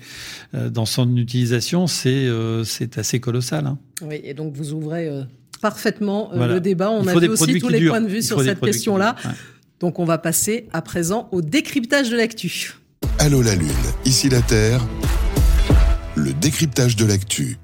dans 0.54 0.86
son 0.86 1.15
utilisation, 1.15 1.88
c'est 1.88 2.28
c'est 2.63 2.98
assez 2.98 3.19
colossal. 3.19 3.65
Hein. 3.65 3.78
Oui, 4.02 4.19
et 4.24 4.34
donc 4.34 4.56
vous 4.56 4.74
ouvrez 4.74 5.10
parfaitement 5.62 6.32
le 6.34 6.60
débat. 6.60 6.91
On 6.91 7.08
a 7.08 7.19
vu 7.19 7.30
aussi 7.30 7.60
tous 7.60 7.69
les 7.69 7.88
points 7.88 8.02
de 8.02 8.08
vue 8.08 8.22
sur 8.22 8.41
cette 8.41 8.60
question-là. 8.60 9.15
Donc 9.80 10.00
on 10.00 10.06
va 10.06 10.18
passer 10.18 10.68
à 10.74 10.82
présent 10.82 11.30
au 11.32 11.42
décryptage 11.42 12.10
de 12.10 12.18
l'actu. 12.18 12.76
Allô 13.18 13.42
la 13.42 13.56
Lune, 13.56 13.70
ici 14.06 14.30
la 14.30 14.42
Terre, 14.42 14.86
le 16.15 16.34
décryptage 16.34 16.96
de 16.96 17.06
l'actu. 17.06 17.58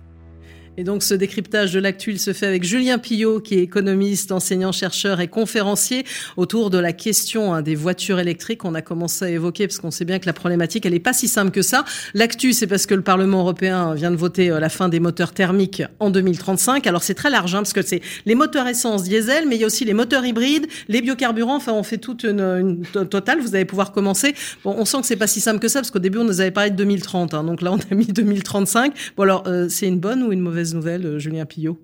Et 0.78 0.84
donc 0.84 1.04
ce 1.04 1.14
décryptage 1.14 1.72
de 1.72 1.80
l'actu, 1.80 2.12
il 2.12 2.20
se 2.20 2.34
fait 2.34 2.48
avec 2.48 2.66
Julien 2.66 2.98
Pillot, 2.98 3.40
qui 3.40 3.56
est 3.56 3.62
économiste, 3.62 4.34
enseignant-chercheur 4.34 5.22
et 5.22 5.30
conférencier 5.30 6.04
autour 6.36 6.70
de 6.70 6.78
la 6.78 6.92
question 6.92 7.54
hein, 7.54 7.62
des 7.62 7.76
voitures 7.76 8.20
électriques. 8.20 8.66
On 8.66 8.76
a 8.76 8.82
commencé 8.82 9.24
à 9.24 9.30
évoquer, 9.30 9.68
parce 9.68 9.80
qu'on 9.80 9.92
sait 9.92 10.04
bien 10.04 10.20
que 10.20 10.26
la 10.26 10.34
problématique, 10.34 10.86
elle 10.86 10.92
n'est 10.92 11.00
pas 11.00 11.14
si 11.14 11.30
simple 11.30 11.52
que 11.52 11.62
ça. 11.62 11.86
L'actu, 12.14 12.52
c'est 12.52 12.68
parce 12.68 12.86
que 12.88 12.94
le 12.94 13.04
Parlement 13.04 13.40
européen 13.40 13.94
vient 13.94 14.12
de 14.12 14.18
voter 14.18 14.52
euh, 14.52 14.60
la 14.60 14.68
fin 14.68 14.90
des 14.90 15.00
moteurs 15.00 15.32
thermiques 15.32 15.84
en 16.00 16.10
2035. 16.10 16.86
Alors 16.88 17.04
c'est 17.04 17.14
très 17.14 17.30
large, 17.30 17.56
hein, 17.56 17.60
parce 17.60 17.74
que 17.74 17.82
c'est 17.82 18.02
les 18.26 18.36
moteurs 18.36 18.68
essence 18.68 19.04
diesel, 19.04 19.48
mais 19.48 19.56
il 19.56 19.62
y 19.62 19.64
a 19.64 19.68
aussi 19.68 19.86
les 19.86 19.94
moteurs 19.94 20.26
hybrides, 20.26 20.68
les 20.90 21.02
biocarburants. 21.02 21.56
Enfin, 21.56 21.72
on 21.72 21.84
fait 21.84 22.00
toute 22.00 22.24
une, 22.24 22.42
une 22.42 23.08
totale. 23.08 23.40
Vous 23.40 23.56
allez 23.56 23.64
pouvoir 23.64 23.94
commencer. 23.94 24.36
Bon, 24.66 24.76
on 24.78 24.84
sent 24.84 24.98
que 25.00 25.08
c'est 25.08 25.16
pas 25.16 25.28
si 25.28 25.40
simple 25.40 25.60
que 25.60 25.70
ça, 25.70 25.80
parce 25.80 25.92
qu'au 25.92 26.00
début, 26.00 26.18
on 26.18 26.26
nous 26.26 26.42
avait 26.42 26.52
parlé 26.52 26.72
de 26.72 26.76
2030. 26.76 27.34
Hein, 27.34 27.46
donc 27.46 27.62
là, 27.62 27.72
on 27.72 27.78
a 27.78 27.96
mis 27.96 28.08
2035. 28.08 28.94
Bon, 29.16 29.24
alors, 29.24 29.44
euh, 29.48 29.68
c'est 29.70 29.88
une 29.88 30.00
bonne 30.00 30.22
ou 30.22 30.34
une 30.34 30.42
mauvaise 30.42 30.65
nouvelles, 30.74 31.06
euh, 31.06 31.20
Julien 31.20 31.46
Pillot 31.46 31.80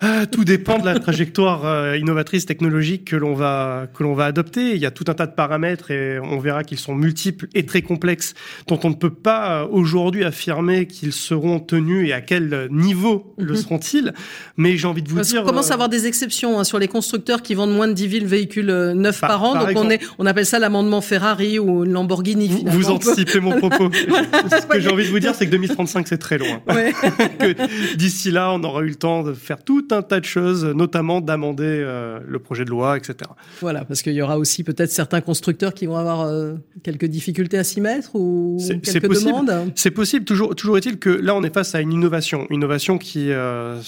ah, 0.00 0.26
tout 0.26 0.44
dépend 0.44 0.78
de 0.78 0.84
la 0.84 1.00
trajectoire 1.00 1.66
euh, 1.66 1.96
innovatrice 1.96 2.46
technologique 2.46 3.04
que 3.04 3.16
l'on 3.16 3.34
va 3.34 3.88
que 3.92 4.04
l'on 4.04 4.14
va 4.14 4.26
adopter. 4.26 4.76
Il 4.76 4.80
y 4.80 4.86
a 4.86 4.92
tout 4.92 5.04
un 5.08 5.14
tas 5.14 5.26
de 5.26 5.34
paramètres 5.34 5.90
et 5.90 6.20
on 6.20 6.38
verra 6.38 6.62
qu'ils 6.62 6.78
sont 6.78 6.94
multiples 6.94 7.48
et 7.52 7.66
très 7.66 7.82
complexes, 7.82 8.34
dont 8.68 8.78
on 8.84 8.90
ne 8.90 8.94
peut 8.94 9.12
pas 9.12 9.62
euh, 9.62 9.66
aujourd'hui 9.72 10.22
affirmer 10.22 10.86
qu'ils 10.86 11.12
seront 11.12 11.58
tenus 11.58 12.08
et 12.08 12.12
à 12.12 12.20
quel 12.20 12.68
niveau 12.70 13.34
le 13.38 13.54
mhm. 13.54 13.56
seront-ils. 13.56 14.14
Mais 14.56 14.76
j'ai 14.76 14.86
envie 14.86 15.02
de 15.02 15.08
vous 15.08 15.16
Parce 15.16 15.30
dire, 15.30 15.42
on 15.42 15.46
commence 15.46 15.72
à 15.72 15.74
avoir 15.74 15.88
des 15.88 16.06
exceptions 16.06 16.60
hein, 16.60 16.64
sur 16.64 16.78
les 16.78 16.86
constructeurs 16.86 17.42
qui 17.42 17.56
vendent 17.56 17.74
moins 17.74 17.88
de 17.88 17.92
10 17.92 18.08
000 18.20 18.26
véhicules 18.26 18.92
neufs 18.94 19.20
par, 19.20 19.42
an. 19.42 19.66
donc 19.66 19.72
on 19.74 19.90
est 19.90 20.00
on 20.18 20.26
appelle 20.26 20.46
ça 20.46 20.60
l'amendement 20.60 21.00
Ferrari 21.00 21.58
ou 21.58 21.84
une 21.84 21.92
Lamborghini. 21.92 22.46
Vous, 22.46 22.70
vous 22.70 22.90
anticipez 22.90 23.40
mon 23.40 23.58
propos. 23.58 23.90
Ce 23.92 24.64
que 24.64 24.78
j'ai 24.78 24.90
envie 24.90 25.06
de 25.06 25.10
vous 25.10 25.18
dire, 25.18 25.34
c'est 25.34 25.46
que 25.46 25.50
2035 25.50 26.06
c'est 26.06 26.18
très 26.18 26.38
loin. 26.38 26.62
D'ici 27.96 28.30
là, 28.30 28.52
on 28.52 28.62
aura 28.62 28.82
eu 28.82 28.88
le 28.90 28.94
temps 28.94 29.24
de 29.24 29.32
faire 29.32 29.64
tout 29.64 29.87
un 29.92 30.02
tas 30.02 30.20
de 30.20 30.24
choses, 30.24 30.64
notamment 30.64 31.20
d'amender 31.20 31.64
euh, 31.64 32.20
le 32.26 32.38
projet 32.38 32.64
de 32.64 32.70
loi, 32.70 32.96
etc. 32.96 33.16
Voilà, 33.60 33.84
parce 33.84 34.02
qu'il 34.02 34.12
y 34.12 34.22
aura 34.22 34.38
aussi 34.38 34.64
peut-être 34.64 34.90
certains 34.90 35.20
constructeurs 35.20 35.74
qui 35.74 35.86
vont 35.86 35.96
avoir 35.96 36.22
euh, 36.22 36.54
quelques 36.82 37.06
difficultés 37.06 37.58
à 37.58 37.64
s'y 37.64 37.80
mettre 37.80 38.14
ou 38.14 38.58
quelques 38.82 39.24
demandes. 39.24 39.72
C'est 39.74 39.90
possible. 39.90 40.24
Toujours, 40.24 40.54
toujours 40.54 40.76
est-il 40.78 40.98
que 40.98 41.10
là, 41.10 41.34
on 41.34 41.42
est 41.42 41.52
face 41.52 41.74
à 41.74 41.80
une 41.80 41.92
innovation, 41.92 42.46
une 42.50 42.56
innovation 42.56 42.98
qui 42.98 43.32
euh, 43.32 43.80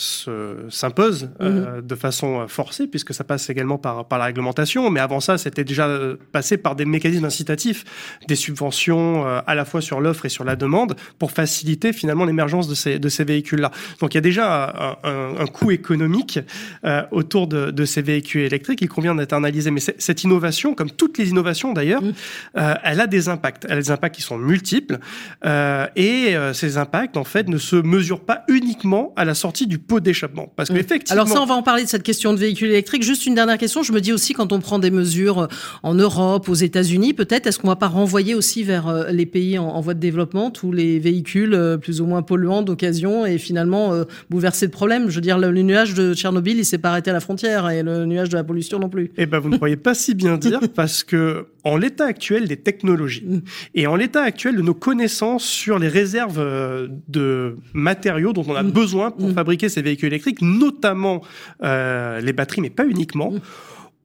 s'impose 0.68 1.30
mhm. 1.40 1.82
de 1.82 1.94
façon 1.94 2.46
forcée, 2.48 2.86
puisque 2.86 3.14
ça 3.14 3.24
passe 3.24 3.50
également 3.50 3.78
par, 3.78 4.06
par 4.08 4.18
la 4.18 4.26
réglementation. 4.26 4.88
Mais 4.90 5.00
avant 5.00 5.20
ça, 5.20 5.38
c'était 5.38 5.64
déjà 5.64 5.88
passé 6.32 6.56
par 6.56 6.76
des 6.76 6.84
mécanismes 6.84 7.24
incitatifs, 7.24 7.84
des 8.28 8.36
subventions 8.36 9.24
à 9.24 9.54
la 9.54 9.64
fois 9.64 9.80
sur 9.80 10.00
l'offre 10.00 10.26
et 10.26 10.28
sur 10.28 10.44
la 10.44 10.56
demande, 10.56 10.96
pour 11.18 11.32
faciliter 11.32 11.92
finalement 11.92 12.24
l'émergence 12.24 12.68
de 12.68 12.74
ces, 12.74 12.98
de 12.98 13.08
ces 13.08 13.24
véhicules-là. 13.24 13.70
Donc 14.00 14.14
il 14.14 14.16
y 14.16 14.18
a 14.18 14.22
déjà 14.22 14.96
un, 15.04 15.08
un, 15.08 15.40
un 15.40 15.46
coût 15.46 15.70
économique 15.70 15.89
économique 15.90 16.38
euh, 16.84 17.02
autour 17.10 17.46
de, 17.46 17.70
de, 17.70 17.84
ces 17.84 18.02
véhicules 18.02 18.42
électriques. 18.42 18.80
Il 18.82 18.88
convient 18.88 19.16
analysé. 19.18 19.70
Mais 19.70 19.80
cette 19.80 20.24
innovation, 20.24 20.74
comme 20.74 20.90
toutes 20.90 21.18
les 21.18 21.30
innovations 21.30 21.72
d'ailleurs, 21.72 22.02
mm. 22.02 22.12
euh, 22.58 22.74
elle 22.84 23.00
a 23.00 23.06
des 23.06 23.28
impacts. 23.28 23.66
Elle 23.68 23.78
a 23.78 23.80
des 23.80 23.90
impacts 23.90 24.14
qui 24.14 24.22
sont 24.22 24.38
multiples. 24.38 24.98
Euh, 25.44 25.86
et 25.96 26.34
ces 26.52 26.78
impacts, 26.78 27.16
en 27.16 27.24
fait, 27.24 27.48
ne 27.48 27.58
se 27.58 27.76
mesurent 27.76 28.24
pas 28.24 28.44
uniquement 28.48 29.12
à 29.16 29.24
la 29.24 29.34
sortie 29.34 29.66
du 29.66 29.78
pot 29.78 30.00
d'échappement. 30.00 30.52
Parce 30.56 30.70
mm. 30.70 30.76
qu'effectivement... 30.76 31.22
Alors 31.22 31.32
ça, 31.32 31.42
on 31.42 31.46
va 31.46 31.54
en 31.54 31.62
parler 31.62 31.84
de 31.84 31.88
cette 31.88 32.02
question 32.02 32.32
de 32.32 32.38
véhicules 32.38 32.70
électriques. 32.70 33.02
Juste 33.02 33.26
une 33.26 33.34
dernière 33.34 33.58
question. 33.58 33.82
Je 33.82 33.92
me 33.92 34.00
dis 34.00 34.12
aussi, 34.12 34.32
quand 34.32 34.52
on 34.52 34.60
prend 34.60 34.78
des 34.78 34.90
mesures 34.90 35.48
en 35.82 35.94
Europe, 35.94 36.48
aux 36.48 36.54
États-Unis, 36.54 37.14
peut-être, 37.14 37.46
est-ce 37.46 37.58
qu'on 37.58 37.68
va 37.68 37.76
pas 37.76 37.88
renvoyer 37.88 38.34
aussi 38.34 38.62
vers 38.62 39.06
les 39.10 39.26
pays 39.26 39.58
en, 39.58 39.66
en 39.66 39.80
voie 39.80 39.94
de 39.94 40.00
développement 40.00 40.50
tous 40.50 40.72
les 40.72 40.98
véhicules 40.98 41.78
plus 41.80 42.00
ou 42.00 42.06
moins 42.06 42.22
polluants 42.22 42.62
d'occasion 42.62 43.26
et 43.26 43.38
finalement 43.38 44.04
bouleverser 44.30 44.66
le 44.66 44.72
problème? 44.72 45.10
Je 45.10 45.16
veux 45.16 45.20
dire, 45.20 45.38
le 45.38 45.50
nuage 45.80 45.94
de 45.94 46.14
Tchernobyl, 46.14 46.58
il 46.58 46.64
s'est 46.64 46.78
pas 46.78 46.90
arrêté 46.90 47.10
à 47.10 47.12
la 47.12 47.20
frontière 47.20 47.68
et 47.70 47.82
le 47.82 48.04
nuage 48.04 48.28
de 48.28 48.36
la 48.36 48.44
pollution 48.44 48.78
non 48.78 48.88
plus. 48.88 49.10
Eh 49.16 49.26
ben, 49.26 49.38
vous 49.38 49.48
ne 49.48 49.56
croyez 49.56 49.76
pas 49.76 49.94
si 49.94 50.14
bien 50.14 50.36
dire 50.36 50.60
parce 50.74 51.02
que 51.02 51.46
en 51.64 51.76
l'état 51.76 52.06
actuel 52.06 52.48
des 52.48 52.56
technologies 52.56 53.24
mm. 53.24 53.40
et 53.74 53.86
en 53.86 53.96
l'état 53.96 54.22
actuel 54.22 54.56
de 54.56 54.62
nos 54.62 54.74
connaissances 54.74 55.44
sur 55.44 55.78
les 55.78 55.88
réserves 55.88 56.38
euh, 56.38 56.88
de 57.08 57.56
matériaux 57.72 58.32
dont 58.32 58.44
on 58.46 58.54
a 58.54 58.62
mm. 58.62 58.70
besoin 58.70 59.10
pour 59.10 59.28
mm. 59.28 59.34
fabriquer 59.34 59.68
ces 59.68 59.82
véhicules 59.82 60.08
électriques, 60.08 60.42
notamment 60.42 61.22
euh, 61.62 62.20
les 62.20 62.32
batteries, 62.32 62.60
mais 62.60 62.70
pas 62.70 62.86
uniquement, 62.86 63.32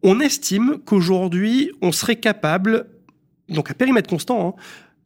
on 0.03 0.19
estime 0.19 0.77
qu'aujourd'hui, 0.85 1.71
on 1.81 1.91
serait 1.91 2.17
capable, 2.17 2.85
donc 3.49 3.71
à 3.71 3.73
périmètre 3.73 4.09
constant, 4.09 4.47
hein, 4.47 4.61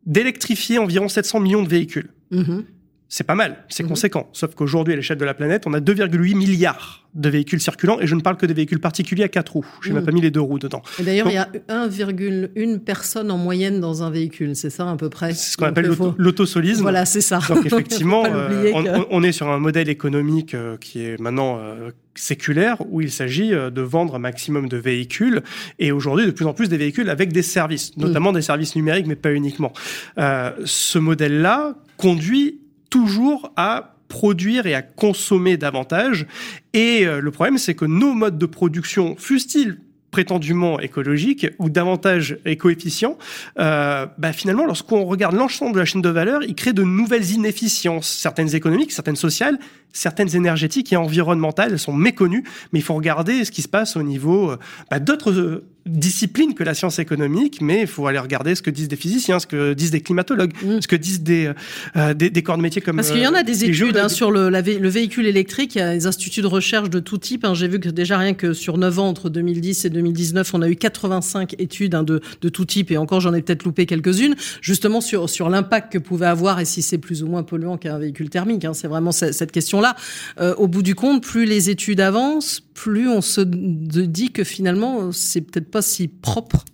d'électrifier 0.05 0.77
environ 0.77 1.07
700 1.07 1.39
millions 1.39 1.63
de 1.63 1.69
véhicules. 1.69 2.09
Mm-hmm 2.31 2.63
c'est 3.11 3.23
pas 3.23 3.33
mal, 3.33 3.65
c'est 3.69 3.81
mhm. 3.81 3.89
conséquent. 3.89 4.29
Sauf 4.33 4.53
qu'aujourd'hui, 4.53 4.93
à 4.93 4.97
l'échelle 4.97 5.17
de 5.17 5.25
la 5.25 5.33
planète, 5.33 5.63
on 5.65 5.73
a 5.73 5.79
2,8 5.79 6.35
milliards 6.37 7.07
de 7.15 7.27
véhicules 7.27 7.59
circulants, 7.59 7.99
et 7.99 8.05
je 8.05 8.13
ne 8.13 8.21
parle 8.21 8.37
que 8.37 8.45
des 8.45 8.53
véhicules 8.53 8.79
particuliers 8.79 9.23
à 9.23 9.29
quatre 9.29 9.53
roues. 9.53 9.65
J'ai 9.81 9.89
même 9.89 10.01
mhm. 10.01 10.05
pas 10.05 10.11
mis 10.11 10.21
les 10.21 10.29
deux 10.29 10.41
roues 10.41 10.59
dedans. 10.59 10.83
Et 10.99 11.03
d'ailleurs, 11.03 11.27
il 11.27 11.33
y 11.33 11.37
a 11.37 11.49
1,1 11.67 12.79
personne 12.79 13.31
en 13.31 13.37
moyenne 13.37 13.79
dans 13.79 14.03
un 14.03 14.11
véhicule, 14.11 14.55
c'est 14.55 14.69
ça 14.69 14.87
à 14.87 14.95
peu 14.95 15.09
près? 15.09 15.33
C'est 15.33 15.53
ce 15.53 15.57
qu'on 15.57 15.65
appelle 15.65 15.89
l'autosolisme. 16.17 16.83
Voilà, 16.83 17.05
c'est 17.05 17.21
ça. 17.21 17.39
Donc 17.49 17.65
effectivement, 17.65 18.25
euh, 18.27 19.03
on, 19.09 19.23
est 19.23 19.31
sur 19.31 19.49
un 19.49 19.57
modèle 19.57 19.89
économique 19.89 20.53
euh, 20.53 20.77
qui 20.77 21.03
est 21.03 21.19
maintenant 21.19 21.57
euh, 21.59 21.89
séculaire, 22.13 22.77
où 22.91 23.01
il 23.01 23.11
s'agit 23.11 23.49
de 23.49 23.81
vendre 23.81 24.13
un 24.13 24.19
maximum 24.19 24.69
de 24.69 24.77
véhicules, 24.77 25.41
et 25.79 25.91
aujourd'hui, 25.91 26.27
de 26.27 26.31
plus 26.31 26.45
en 26.45 26.53
plus 26.53 26.69
des 26.69 26.77
véhicules 26.77 27.09
avec 27.09 27.33
des 27.33 27.41
services, 27.41 27.97
mm. 27.97 28.01
notamment 28.01 28.33
des 28.33 28.43
services 28.43 28.75
numériques, 28.75 29.07
mais 29.07 29.15
pas 29.15 29.33
uniquement. 29.33 29.73
ce 30.15 30.99
modèle-là 30.99 31.75
conduit 31.97 32.59
toujours 32.89 33.51
à 33.55 33.95
produire 34.07 34.65
et 34.65 34.73
à 34.73 34.81
consommer 34.81 35.55
davantage. 35.55 36.25
Et 36.73 37.05
euh, 37.05 37.21
le 37.21 37.31
problème, 37.31 37.57
c'est 37.57 37.75
que 37.75 37.85
nos 37.85 38.13
modes 38.13 38.37
de 38.37 38.45
production, 38.45 39.15
fussent-ils 39.17 39.79
prétendument 40.11 40.79
écologique 40.79 41.47
ou 41.59 41.69
davantage 41.69 42.39
éco-efficient, 42.43 43.17
euh, 43.59 44.07
bah 44.17 44.33
finalement, 44.33 44.65
lorsqu'on 44.65 45.05
regarde 45.05 45.35
l'ensemble 45.35 45.73
de 45.73 45.79
la 45.79 45.85
chaîne 45.85 46.01
de 46.01 46.09
valeur, 46.09 46.41
il 46.43 46.55
crée 46.55 46.73
de 46.73 46.81
nouvelles 46.81 47.29
inefficiences, 47.31 48.09
certaines 48.09 48.55
économiques, 48.55 48.91
certaines 48.91 49.15
sociales, 49.15 49.59
certaines 49.93 50.35
énergétiques 50.35 50.91
et 50.93 50.95
environnementales 50.95 51.73
elles 51.73 51.79
sont 51.79 51.93
méconnues, 51.93 52.43
mais 52.73 52.79
il 52.79 52.81
faut 52.81 52.95
regarder 52.95 53.45
ce 53.45 53.51
qui 53.51 53.61
se 53.61 53.67
passe 53.67 53.95
au 53.97 54.03
niveau 54.03 54.55
bah, 54.89 54.99
d'autres 54.99 55.63
euh, 55.87 55.89
disciplines 55.89 56.53
que 56.53 56.63
la 56.63 56.73
science 56.73 56.99
économique, 56.99 57.59
mais 57.61 57.81
il 57.81 57.87
faut 57.87 58.07
aller 58.07 58.19
regarder 58.19 58.55
ce 58.55 58.61
que 58.61 58.69
disent 58.69 58.87
des 58.87 58.95
physiciens, 58.95 59.39
ce 59.39 59.47
que 59.47 59.73
disent 59.73 59.91
des 59.91 60.01
climatologues, 60.01 60.53
mm. 60.63 60.81
ce 60.81 60.87
que 60.87 60.95
disent 60.95 61.21
des, 61.21 61.51
euh, 61.95 62.13
des, 62.13 62.29
des, 62.29 62.43
corps 62.43 62.57
de 62.57 62.61
métier 62.61 62.81
comme 62.81 62.97
Parce 62.97 63.11
qu'il 63.11 63.21
y 63.21 63.27
en 63.27 63.33
a 63.33 63.43
des 63.43 63.65
études 63.65 63.97
hein, 63.97 64.09
sur 64.09 64.31
le, 64.31 64.49
le 64.49 64.89
véhicule 64.89 65.25
électrique, 65.25 65.75
il 65.75 65.79
y 65.79 65.81
a 65.81 65.93
des 65.93 66.07
instituts 66.07 66.41
de 66.41 66.47
recherche 66.47 66.89
de 66.89 66.99
tout 66.99 67.17
type. 67.17 67.45
Hein. 67.45 67.53
J'ai 67.53 67.67
vu 67.67 67.79
que 67.79 67.89
déjà 67.89 68.17
rien 68.17 68.33
que 68.33 68.53
sur 68.53 68.77
9 68.77 68.99
ans, 68.99 69.09
entre 69.09 69.29
2010 69.29 69.85
et 69.85 69.89
2019, 69.89 70.53
on 70.53 70.61
a 70.61 70.69
eu 70.69 70.75
85 70.75 71.55
études 71.59 71.95
hein, 71.95 72.03
de, 72.03 72.21
de 72.41 72.49
tout 72.49 72.65
type, 72.65 72.91
et 72.91 72.97
encore 72.97 73.19
j'en 73.19 73.33
ai 73.33 73.41
peut-être 73.41 73.63
loupé 73.63 73.85
quelques-unes, 73.85 74.35
justement 74.61 75.01
sur, 75.01 75.29
sur 75.29 75.49
l'impact 75.49 75.93
que 75.93 75.97
pouvait 75.97 76.27
avoir 76.27 76.59
et 76.59 76.65
si 76.65 76.81
c'est 76.81 76.97
plus 76.97 77.23
ou 77.23 77.27
moins 77.27 77.43
polluant 77.43 77.77
qu'un 77.77 77.97
véhicule 77.97 78.29
thermique. 78.29 78.65
C'est 78.73 78.87
vraiment 78.87 79.11
cette 79.11 79.51
question-là. 79.51 79.95
Euh, 80.39 80.55
au 80.55 80.67
bout 80.67 80.83
du 80.83 80.95
compte, 80.95 81.23
plus 81.23 81.45
les 81.45 81.69
études 81.69 81.99
avancent, 81.99 82.61
plus 82.73 83.09
on 83.09 83.21
se 83.21 83.41
dit 83.41 84.31
que 84.31 84.43
finalement, 84.43 85.11
c'est 85.11 85.41
peut-être 85.41 85.68
pas 85.69 85.81
si 85.81 86.07
propre 86.07 86.65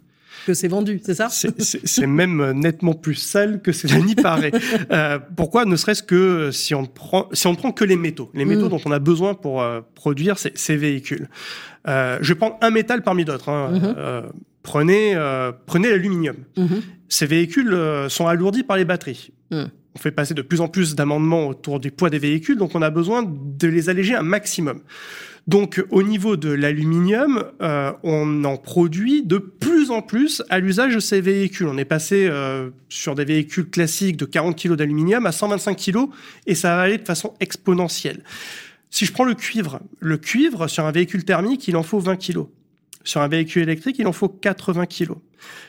que 0.46 0.54
c'est 0.54 0.68
vendu, 0.68 1.02
c'est 1.04 1.16
ça? 1.16 1.28
C'est 1.30 2.08
même 2.08 2.52
nettement 2.52 2.94
plus 2.94 3.16
sale 3.16 3.62
que 3.62 3.72
cela 3.72 3.98
n'y 4.00 4.16
paraît. 4.16 4.52
euh, 4.92 5.20
pourquoi 5.36 5.66
Ne 5.66 5.76
serait-ce 5.76 6.04
que 6.04 6.52
si 6.52 6.76
on 6.76 6.86
prend 6.86 7.28
si 7.34 7.48
on 7.48 7.56
prend 7.56 7.72
que 7.72 7.84
les 7.84 7.96
métaux, 7.96 8.30
les 8.34 8.46
métaux 8.46 8.68
mm. 8.68 8.70
dont 8.70 8.82
on 8.86 8.92
a 8.92 9.00
besoin 9.00 9.34
pour 9.34 9.62
euh, 9.62 9.82
produire 9.96 10.38
ces, 10.38 10.52
ces 10.54 10.78
véhicules. 10.78 11.30
Euh, 11.88 12.20
je 12.22 12.34
vais 12.34 12.38
prendre 12.38 12.58
un 12.62 12.70
métal 12.70 13.02
parmi 13.02 13.26
d'autres. 13.26 13.50
Hein. 13.50 13.72
Mm-hmm. 13.74 13.96
Euh, 13.98 14.22
prenez 14.62 15.16
euh, 15.16 15.52
prenez 15.66 15.90
l'aluminium. 15.90 16.38
Mm-hmm. 16.58 16.82
Ces 17.10 17.26
véhicules 17.26 17.76
sont 18.10 18.28
alourdis 18.28 18.64
par 18.64 18.78
les 18.78 18.86
batteries. 18.86 19.32
Mm. 19.52 19.64
On 19.96 20.00
fait 20.00 20.12
passer 20.12 20.34
de 20.34 20.42
plus 20.42 20.62
en 20.62 20.68
plus 20.68 20.94
d'amendements 20.94 21.48
autour 21.48 21.80
du 21.80 21.90
poids 21.90 22.10
des 22.10 22.20
véhicules, 22.20 22.58
donc 22.58 22.76
on 22.76 22.82
a 22.82 22.90
besoin 22.90 23.24
de 23.26 23.68
les 23.68 23.90
alléger 23.90 24.14
un 24.14 24.24
maximum. 24.24 24.82
Donc 25.48 25.84
au 25.92 26.02
niveau 26.02 26.38
de 26.38 26.50
l'aluminium, 26.50 27.44
euh, 27.62 27.92
on 28.02 28.44
en 28.46 28.58
produit 28.58 29.22
de 29.22 29.38
plus 29.38 29.92
en 29.92 30.02
plus 30.02 30.42
à 30.50 30.60
l'usage 30.60 30.96
de 30.96 31.00
ces 31.00 31.22
véhicules. 31.22 31.68
On 31.68 31.78
est 31.78 31.86
passé 31.86 32.28
euh, 32.28 32.72
sur 32.90 33.14
des 33.14 33.26
véhicules 33.26 33.70
classiques 33.70 34.18
de 34.18 34.26
40 34.26 34.60
kg 34.60 34.76
d'aluminium 34.76 35.26
à 35.28 35.32
125 35.32 35.76
kg 35.76 36.08
et 36.48 36.56
ça 36.56 36.76
va 36.76 36.82
aller 36.82 36.98
de 36.98 37.06
façon 37.06 37.34
exponentielle. 37.40 38.24
Si 38.90 39.06
je 39.06 39.12
prends 39.12 39.26
le 39.26 39.36
cuivre, 39.36 39.82
le 40.00 40.18
cuivre 40.18 40.68
sur 40.68 40.86
un 40.86 40.92
véhicule 40.92 41.26
thermique, 41.26 41.68
il 41.68 41.76
en 41.76 41.84
faut 41.84 42.00
20 42.00 42.16
kg. 42.16 42.46
Sur 43.06 43.22
un 43.22 43.28
véhicule 43.28 43.62
électrique, 43.62 43.98
il 44.00 44.08
en 44.08 44.12
faut 44.12 44.28
80 44.28 44.88
kg. 44.88 45.12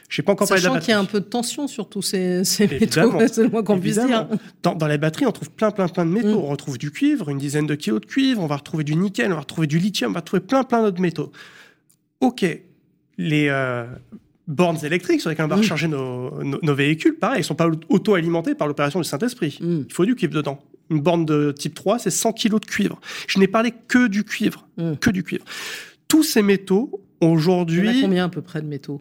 J'ai 0.09 0.23
pas 0.23 0.33
encore 0.33 0.49
parlé 0.49 0.63
de 0.63 0.69
la 0.69 0.81
qu'il 0.81 0.91
y 0.91 0.93
a 0.93 0.99
un 0.99 1.05
peu 1.05 1.21
de 1.21 1.27
tension 1.27 1.69
sur 1.69 1.89
tous 1.89 2.01
ces, 2.01 2.45
ces 2.45 2.67
métaux, 2.67 3.13
c'est 3.31 3.43
le 3.43 3.51
moins 3.51 3.63
qu'on 3.63 3.79
puisse 3.79 3.99
dire. 3.99 4.27
Dans, 4.63 4.75
dans, 4.75 4.87
la 4.87 4.97
batterie, 4.97 5.27
on 5.27 5.33
trouve 5.33 5.51
plein, 5.51 5.71
plein, 5.71 5.87
plein 5.89 6.07
de 6.07 6.11
métaux. 6.11 6.41
Mm. 6.41 6.45
On 6.45 6.47
retrouve 6.47 6.79
du 6.79 6.91
cuivre, 6.91 7.29
une 7.29 7.39
dizaine 7.39 7.67
de 7.67 7.75
kilos 7.75 8.01
de 8.01 8.07
cuivre, 8.07 8.41
on 8.41 8.47
va 8.47 8.57
retrouver 8.57 8.85
du 8.85 8.97
nickel, 8.97 9.33
on 9.33 9.35
va 9.35 9.41
retrouver 9.41 9.67
du 9.67 9.79
lithium, 9.79 10.13
on 10.13 10.15
va 10.15 10.21
retrouver 10.21 10.41
plein, 10.41 10.65
plein 10.65 10.83
d'autres 10.83 11.01
métaux. 11.01 11.31
Ok, 12.21 12.43
les 13.19 13.49
euh, 13.51 13.85
bornes 14.47 14.83
électriques 14.83 15.21
sur 15.21 15.29
lesquelles 15.29 15.45
on 15.45 15.49
va 15.49 15.57
mm. 15.57 15.61
recharger 15.61 15.89
nos, 15.89 16.43
nos, 16.43 16.75
véhicules, 16.75 17.17
pareil, 17.17 17.41
ils 17.41 17.45
sont 17.45 17.55
pas 17.55 17.69
auto-alimentés 17.89 18.55
par 18.55 18.69
l'opération 18.69 18.99
du 18.99 19.07
Saint-Esprit. 19.07 19.59
Mm. 19.61 19.83
Il 19.89 19.93
faut 19.93 20.07
du 20.07 20.15
cuivre 20.15 20.33
dedans. 20.33 20.59
Une 20.89 21.01
borne 21.01 21.27
de 21.27 21.53
type 21.53 21.75
3, 21.75 21.99
c'est 21.99 22.11
100 22.11 22.33
kilos 22.33 22.61
de 22.61 22.67
cuivre. 22.67 23.01
Je 23.27 23.41
n'ai 23.41 23.49
parlé 23.49 23.75
que 23.89 24.07
du 24.07 24.23
cuivre, 24.23 24.69
que 25.01 25.11
du 25.11 25.25
cuivre. 25.25 25.45
Tous 26.07 26.23
ces 26.23 26.43
métaux 26.43 27.03
Aujourd'hui. 27.21 28.03
Combien 28.03 28.27
à 28.27 28.29
peu 28.29 28.43
près 28.43 28.61
de 28.61 28.67
métaux? 28.67 29.01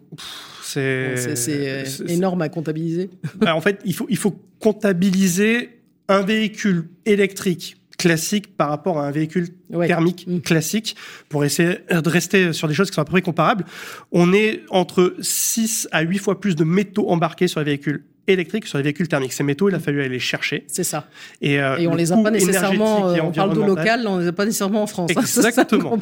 C'est 0.63 0.81
euh, 0.81 1.83
énorme 2.07 2.41
à 2.41 2.49
comptabiliser. 2.49 3.09
Bah, 3.35 3.55
en 3.55 3.61
fait, 3.61 3.81
il 3.85 3.93
faut, 3.93 4.07
il 4.09 4.17
faut 4.17 4.35
comptabiliser 4.59 5.81
un 6.07 6.21
véhicule 6.21 6.87
électrique 7.05 7.77
classique 7.97 8.55
par 8.57 8.69
rapport 8.69 8.99
à 8.99 9.07
un 9.07 9.11
véhicule 9.11 9.49
thermique 9.87 10.25
mm. 10.27 10.41
classique 10.41 10.95
pour 11.29 11.45
essayer 11.45 11.79
de 11.89 12.09
rester 12.09 12.53
sur 12.53 12.67
des 12.67 12.73
choses 12.73 12.89
qui 12.89 12.95
sont 12.95 13.01
à 13.01 13.05
peu 13.05 13.11
près 13.11 13.21
comparables. 13.21 13.65
On 14.11 14.33
est 14.33 14.61
entre 14.69 15.15
6 15.19 15.87
à 15.91 16.01
8 16.01 16.17
fois 16.17 16.39
plus 16.39 16.55
de 16.55 16.63
métaux 16.63 17.09
embarqués 17.09 17.47
sur 17.47 17.59
les 17.61 17.65
véhicules 17.65 18.03
électriques 18.27 18.67
sur 18.67 18.77
les 18.77 18.83
véhicules 18.83 19.07
thermiques. 19.07 19.33
Ces 19.33 19.43
métaux, 19.43 19.69
il 19.69 19.75
a 19.75 19.79
fallu 19.79 19.99
aller 19.99 20.09
les 20.09 20.19
chercher. 20.19 20.65
C'est 20.67 20.83
ça. 20.83 21.07
Et, 21.41 21.59
euh, 21.59 21.77
et 21.77 21.87
on 21.87 21.95
les 21.95 22.11
a 22.11 22.17
pas 22.17 22.31
nécessairement. 22.31 23.09
Euh, 23.09 23.17
on 23.21 23.31
parle 23.31 23.55
de 23.55 23.61
local, 23.61 24.05
on 24.07 24.19
les 24.19 24.27
a 24.27 24.33
pas 24.33 24.45
nécessairement 24.45 24.83
en 24.83 24.87
France. 24.87 25.11
Exactement. 25.15 25.97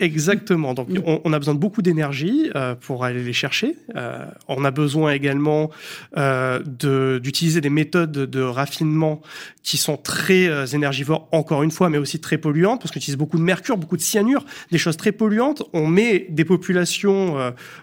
exactement. 0.00 0.74
Donc, 0.74 0.88
mm. 0.88 1.02
on, 1.06 1.20
on, 1.24 1.32
a 1.32 1.38
besoin 1.38 1.54
de 1.54 1.58
beaucoup 1.58 1.82
d'énergie 1.82 2.50
euh, 2.54 2.74
pour 2.74 3.04
aller 3.04 3.22
les 3.22 3.32
chercher. 3.32 3.76
Euh, 3.96 4.24
on 4.48 4.64
a 4.64 4.70
besoin 4.70 5.12
également 5.12 5.70
d'utiliser 6.16 7.60
des 7.60 7.70
méthodes 7.70 8.12
de 8.12 8.40
raffinement 8.42 9.20
qui 9.62 9.76
sont 9.76 9.96
très 9.96 10.74
énergivores, 10.74 11.28
encore 11.32 11.62
une 11.62 11.70
fois, 11.70 11.90
mais 11.90 11.98
aussi 11.98 12.20
très 12.20 12.38
polluantes, 12.38 12.80
parce 12.80 12.92
qu'on 12.92 12.98
utilise 12.98 13.18
beaucoup 13.18 13.38
de 13.38 13.42
mercure, 13.42 13.76
beaucoup 13.76 13.96
de 13.96 14.02
cyanure, 14.02 14.44
des 14.70 14.78
choses 14.78 14.96
très 14.96 15.12
polluantes. 15.12 15.62
On 15.72 15.86
met 15.86 16.26
des 16.30 16.44
populations, 16.44 17.36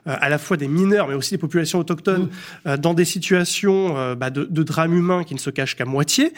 à 0.06 0.30
la 0.30 0.38
fois 0.38 0.58
des 0.58 0.67
mineurs, 0.67 1.08
mais 1.08 1.15
aussi 1.15 1.32
des 1.32 1.39
populations 1.39 1.80
autochtones, 1.80 2.30
mm. 2.65 2.78
dans 2.78 2.93
des 2.93 3.06
situations 3.06 3.22
situation 3.23 3.97
euh, 3.97 4.15
bah, 4.15 4.29
de, 4.29 4.63
drame 4.63 4.93
humain 4.93 5.23
qui 5.23 5.33
ne 5.33 5.39
se 5.39 5.49
cache 5.49 5.75
qu'à 5.75 5.86
moitié. 5.86 6.33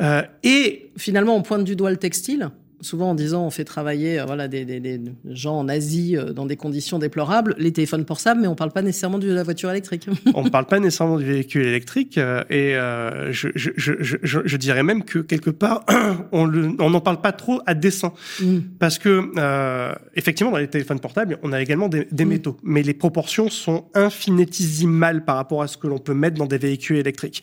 Euh, 0.00 0.22
et 0.42 0.90
finalement, 0.96 1.36
on 1.36 1.42
pointe 1.42 1.64
du 1.64 1.76
doigt 1.76 1.90
le 1.90 1.96
textile 1.96 2.50
souvent 2.80 3.10
en 3.10 3.14
disant 3.14 3.44
on 3.44 3.50
fait 3.50 3.64
travailler 3.64 4.20
euh, 4.20 4.24
voilà 4.24 4.48
des, 4.48 4.64
des, 4.64 4.80
des, 4.80 5.00
gens 5.30 5.58
en 5.58 5.68
Asie 5.68 6.16
euh, 6.16 6.32
dans 6.32 6.46
des 6.46 6.56
conditions 6.56 6.98
déplorables, 6.98 7.54
les 7.58 7.72
téléphones 7.72 8.04
portables, 8.04 8.40
mais 8.40 8.46
on 8.46 8.54
parle 8.54 8.70
pas 8.70 8.82
nécessairement 8.82 9.18
de 9.18 9.32
la 9.32 9.42
voiture 9.42 9.70
électrique. 9.70 10.06
on 10.34 10.42
ne 10.42 10.48
parle 10.48 10.66
pas 10.66 10.78
nécessairement 10.78 11.18
du 11.18 11.24
véhicule 11.24 11.66
électrique 11.66 12.18
euh, 12.18 12.44
et 12.50 12.74
je, 13.32 13.48
je, 13.54 13.70
je, 13.76 14.16
je, 14.22 14.56
dirais 14.56 14.82
même 14.82 15.04
que 15.04 15.18
quelque 15.18 15.50
part 15.50 15.84
on 16.32 16.46
n'en 16.46 17.00
parle 17.00 17.20
pas 17.20 17.32
trop 17.32 17.60
à 17.66 17.74
dessein 17.74 18.12
mm. 18.40 18.58
parce 18.78 18.98
que 18.98 19.30
effectivement 20.14 20.52
dans 20.52 20.58
les 20.58 20.68
téléphones 20.68 21.00
portables 21.00 21.38
on 21.42 21.52
a 21.52 21.60
également 21.60 21.88
des, 21.88 22.06
des 22.10 22.24
mm. 22.24 22.28
métaux, 22.28 22.56
mais 22.62 22.82
les 22.82 22.94
proportions 22.94 23.50
sont 23.50 23.86
infinitésimales 23.94 25.24
par 25.24 25.36
rapport 25.36 25.62
à 25.62 25.68
ce 25.68 25.76
que 25.76 25.86
l'on 25.86 25.98
peut 25.98 26.14
mettre 26.14 26.36
dans 26.36 26.46
des 26.46 26.58
véhicules 26.58 26.96
électriques. 26.96 27.42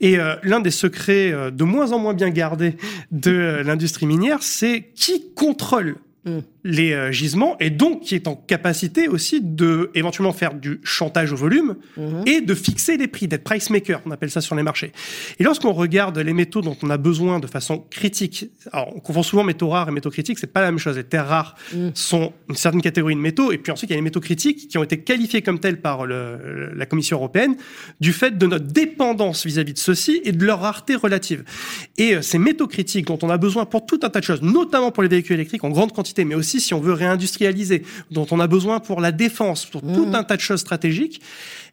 Et 0.00 0.16
l'un 0.42 0.60
des 0.60 0.70
secrets 0.70 1.32
de 1.50 1.64
moins 1.64 1.92
en 1.92 1.98
moins 1.98 2.14
bien 2.14 2.30
gardés 2.30 2.76
de 3.10 3.62
l'industrie 3.64 4.06
minière, 4.06 4.38
c'est 4.42 4.73
qui 4.82 5.32
contrôle 5.34 5.98
mm 6.24 6.40
les 6.64 6.92
euh, 6.92 7.12
gisements 7.12 7.56
et 7.60 7.70
donc 7.70 8.00
qui 8.00 8.14
est 8.14 8.26
en 8.26 8.34
capacité 8.34 9.06
aussi 9.06 9.40
de 9.42 9.90
éventuellement 9.94 10.32
faire 10.32 10.54
du 10.54 10.80
chantage 10.82 11.32
au 11.32 11.36
volume 11.36 11.76
mhm. 11.96 12.22
et 12.26 12.40
de 12.40 12.54
fixer 12.54 12.96
les 12.96 13.06
prix, 13.06 13.28
d'être 13.28 13.44
price 13.44 13.68
maker, 13.68 14.00
on 14.06 14.10
appelle 14.10 14.30
ça 14.30 14.40
sur 14.40 14.56
les 14.56 14.62
marchés. 14.62 14.92
Et 15.38 15.44
lorsqu'on 15.44 15.72
regarde 15.72 16.18
les 16.18 16.32
métaux 16.32 16.62
dont 16.62 16.76
on 16.82 16.88
a 16.88 16.96
besoin 16.96 17.38
de 17.38 17.46
façon 17.46 17.84
critique, 17.90 18.50
alors 18.72 18.96
on 18.96 19.00
confond 19.00 19.22
souvent 19.22 19.44
métaux 19.44 19.68
rares 19.68 19.90
et 19.90 19.92
métaux 19.92 20.10
critiques, 20.10 20.38
c'est 20.38 20.52
pas 20.52 20.62
la 20.62 20.70
même 20.70 20.78
chose. 20.78 20.96
Les 20.96 21.04
terres 21.04 21.28
rares 21.28 21.54
mhm. 21.74 21.90
sont 21.94 22.32
une 22.48 22.56
certaine 22.56 22.82
catégorie 22.82 23.14
de 23.14 23.20
métaux 23.20 23.52
et 23.52 23.58
puis 23.58 23.70
ensuite 23.70 23.90
il 23.90 23.92
y 23.92 23.96
a 23.96 23.98
les 23.98 24.02
métaux 24.02 24.20
critiques 24.20 24.68
qui 24.68 24.78
ont 24.78 24.82
été 24.82 25.00
qualifiés 25.00 25.42
comme 25.42 25.60
tels 25.60 25.80
par 25.80 26.06
le, 26.06 26.72
la 26.74 26.86
Commission 26.86 27.18
européenne 27.18 27.56
du 28.00 28.14
fait 28.14 28.38
de 28.38 28.46
notre 28.46 28.66
dépendance 28.66 29.44
vis-à-vis 29.44 29.74
de 29.74 29.78
ceux-ci 29.78 30.22
et 30.24 30.32
de 30.32 30.44
leur 30.44 30.60
rareté 30.60 30.94
relative. 30.94 31.44
Et 31.98 32.14
euh, 32.14 32.22
ces 32.22 32.38
métaux 32.38 32.68
critiques 32.68 33.06
dont 33.06 33.18
on 33.20 33.28
a 33.28 33.36
besoin 33.36 33.66
pour 33.66 33.84
tout 33.84 34.00
un 34.02 34.08
tas 34.08 34.20
de 34.20 34.24
choses, 34.24 34.40
notamment 34.40 34.90
pour 34.90 35.02
les 35.02 35.10
véhicules 35.10 35.34
électriques 35.34 35.64
en 35.64 35.70
grande 35.70 35.92
quantité, 35.92 36.13
mais 36.22 36.34
aussi 36.34 36.60
si 36.60 36.74
on 36.74 36.80
veut 36.80 36.92
réindustrialiser, 36.92 37.82
dont 38.10 38.26
on 38.30 38.38
a 38.38 38.46
besoin 38.46 38.78
pour 38.78 39.00
la 39.00 39.10
défense, 39.10 39.64
pour 39.64 39.80
tout 39.80 40.06
mmh. 40.06 40.14
un 40.14 40.24
tas 40.24 40.36
de 40.36 40.40
choses 40.40 40.60
stratégiques, 40.60 41.20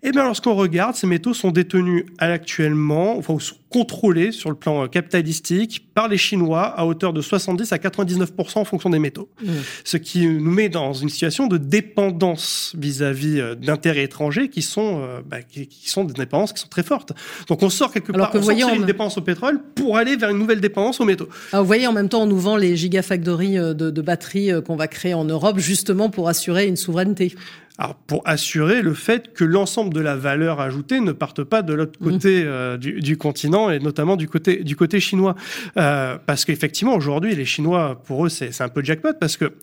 eh 0.03 0.11
bien, 0.11 0.23
lorsqu'on 0.23 0.55
regarde, 0.55 0.95
ces 0.95 1.05
métaux 1.05 1.33
sont 1.33 1.51
détenus 1.51 2.05
actuellement, 2.17 3.17
enfin, 3.17 3.37
sont 3.39 3.55
contrôlés 3.69 4.31
sur 4.31 4.49
le 4.49 4.55
plan 4.55 4.83
euh, 4.83 4.87
capitalistique 4.87 5.87
par 5.93 6.07
les 6.07 6.17
Chinois 6.17 6.63
à 6.63 6.85
hauteur 6.85 7.13
de 7.13 7.21
70 7.21 7.71
à 7.71 7.77
99% 7.77 8.57
en 8.57 8.65
fonction 8.65 8.89
des 8.89 8.99
métaux. 8.99 9.29
Mmh. 9.43 9.51
Ce 9.85 9.97
qui 9.97 10.25
nous 10.25 10.51
met 10.51 10.69
dans 10.69 10.93
une 10.93 11.09
situation 11.09 11.47
de 11.47 11.57
dépendance 11.57 12.73
vis-à-vis 12.77 13.39
euh, 13.39 13.55
d'intérêts 13.55 14.03
étrangers 14.03 14.49
qui 14.49 14.61
sont, 14.61 15.01
euh, 15.01 15.21
bah, 15.25 15.41
qui, 15.41 15.69
sont 15.85 16.03
des 16.03 16.13
dépendances 16.13 16.51
qui 16.51 16.61
sont 16.61 16.67
très 16.67 16.83
fortes. 16.83 17.13
Donc, 17.47 17.61
on 17.61 17.69
sort 17.69 17.93
quelque 17.93 18.11
part, 18.11 18.31
on 18.33 18.41
sort 18.41 18.73
une 18.73 18.85
dépense 18.85 19.17
au 19.17 19.21
pétrole 19.21 19.61
pour 19.75 19.97
aller 19.97 20.15
vers 20.15 20.31
une 20.31 20.39
nouvelle 20.39 20.61
dépendance 20.61 20.99
aux 20.99 21.05
métaux. 21.05 21.29
Alors, 21.53 21.63
vous 21.63 21.67
voyez, 21.67 21.85
en 21.85 21.93
même 21.93 22.09
temps, 22.09 22.23
on 22.23 22.27
nous 22.27 22.39
vend 22.39 22.57
les 22.57 22.75
gigafactories 22.75 23.55
de, 23.55 23.73
de 23.73 24.01
batteries 24.01 24.51
qu'on 24.65 24.75
va 24.75 24.87
créer 24.87 25.13
en 25.13 25.25
Europe 25.25 25.59
justement 25.59 26.09
pour 26.09 26.27
assurer 26.27 26.67
une 26.67 26.75
souveraineté. 26.75 27.35
Alors, 27.81 27.95
pour 27.95 28.21
assurer 28.25 28.83
le 28.83 28.93
fait 28.93 29.33
que 29.33 29.43
l'ensemble 29.43 29.91
de 29.91 30.01
la 30.01 30.15
valeur 30.15 30.59
ajoutée 30.61 30.99
ne 30.99 31.11
parte 31.11 31.43
pas 31.43 31.63
de 31.63 31.73
l'autre 31.73 31.97
mmh. 31.99 32.11
côté 32.11 32.43
euh, 32.45 32.77
du, 32.77 32.99
du, 32.99 33.17
continent 33.17 33.71
et 33.71 33.79
notamment 33.79 34.17
du 34.17 34.27
côté 34.27 34.57
du 34.57 34.75
côté 34.75 34.99
chinois, 34.99 35.35
euh, 35.77 36.15
parce 36.23 36.45
qu'effectivement 36.45 36.93
aujourd'hui 36.93 37.33
les 37.33 37.45
Chinois 37.45 37.99
pour 38.05 38.23
eux 38.23 38.29
c'est 38.29 38.61
un 38.61 38.69
peu 38.69 38.83
jackpot 38.83 39.13
parce 39.19 39.35
que 39.35 39.53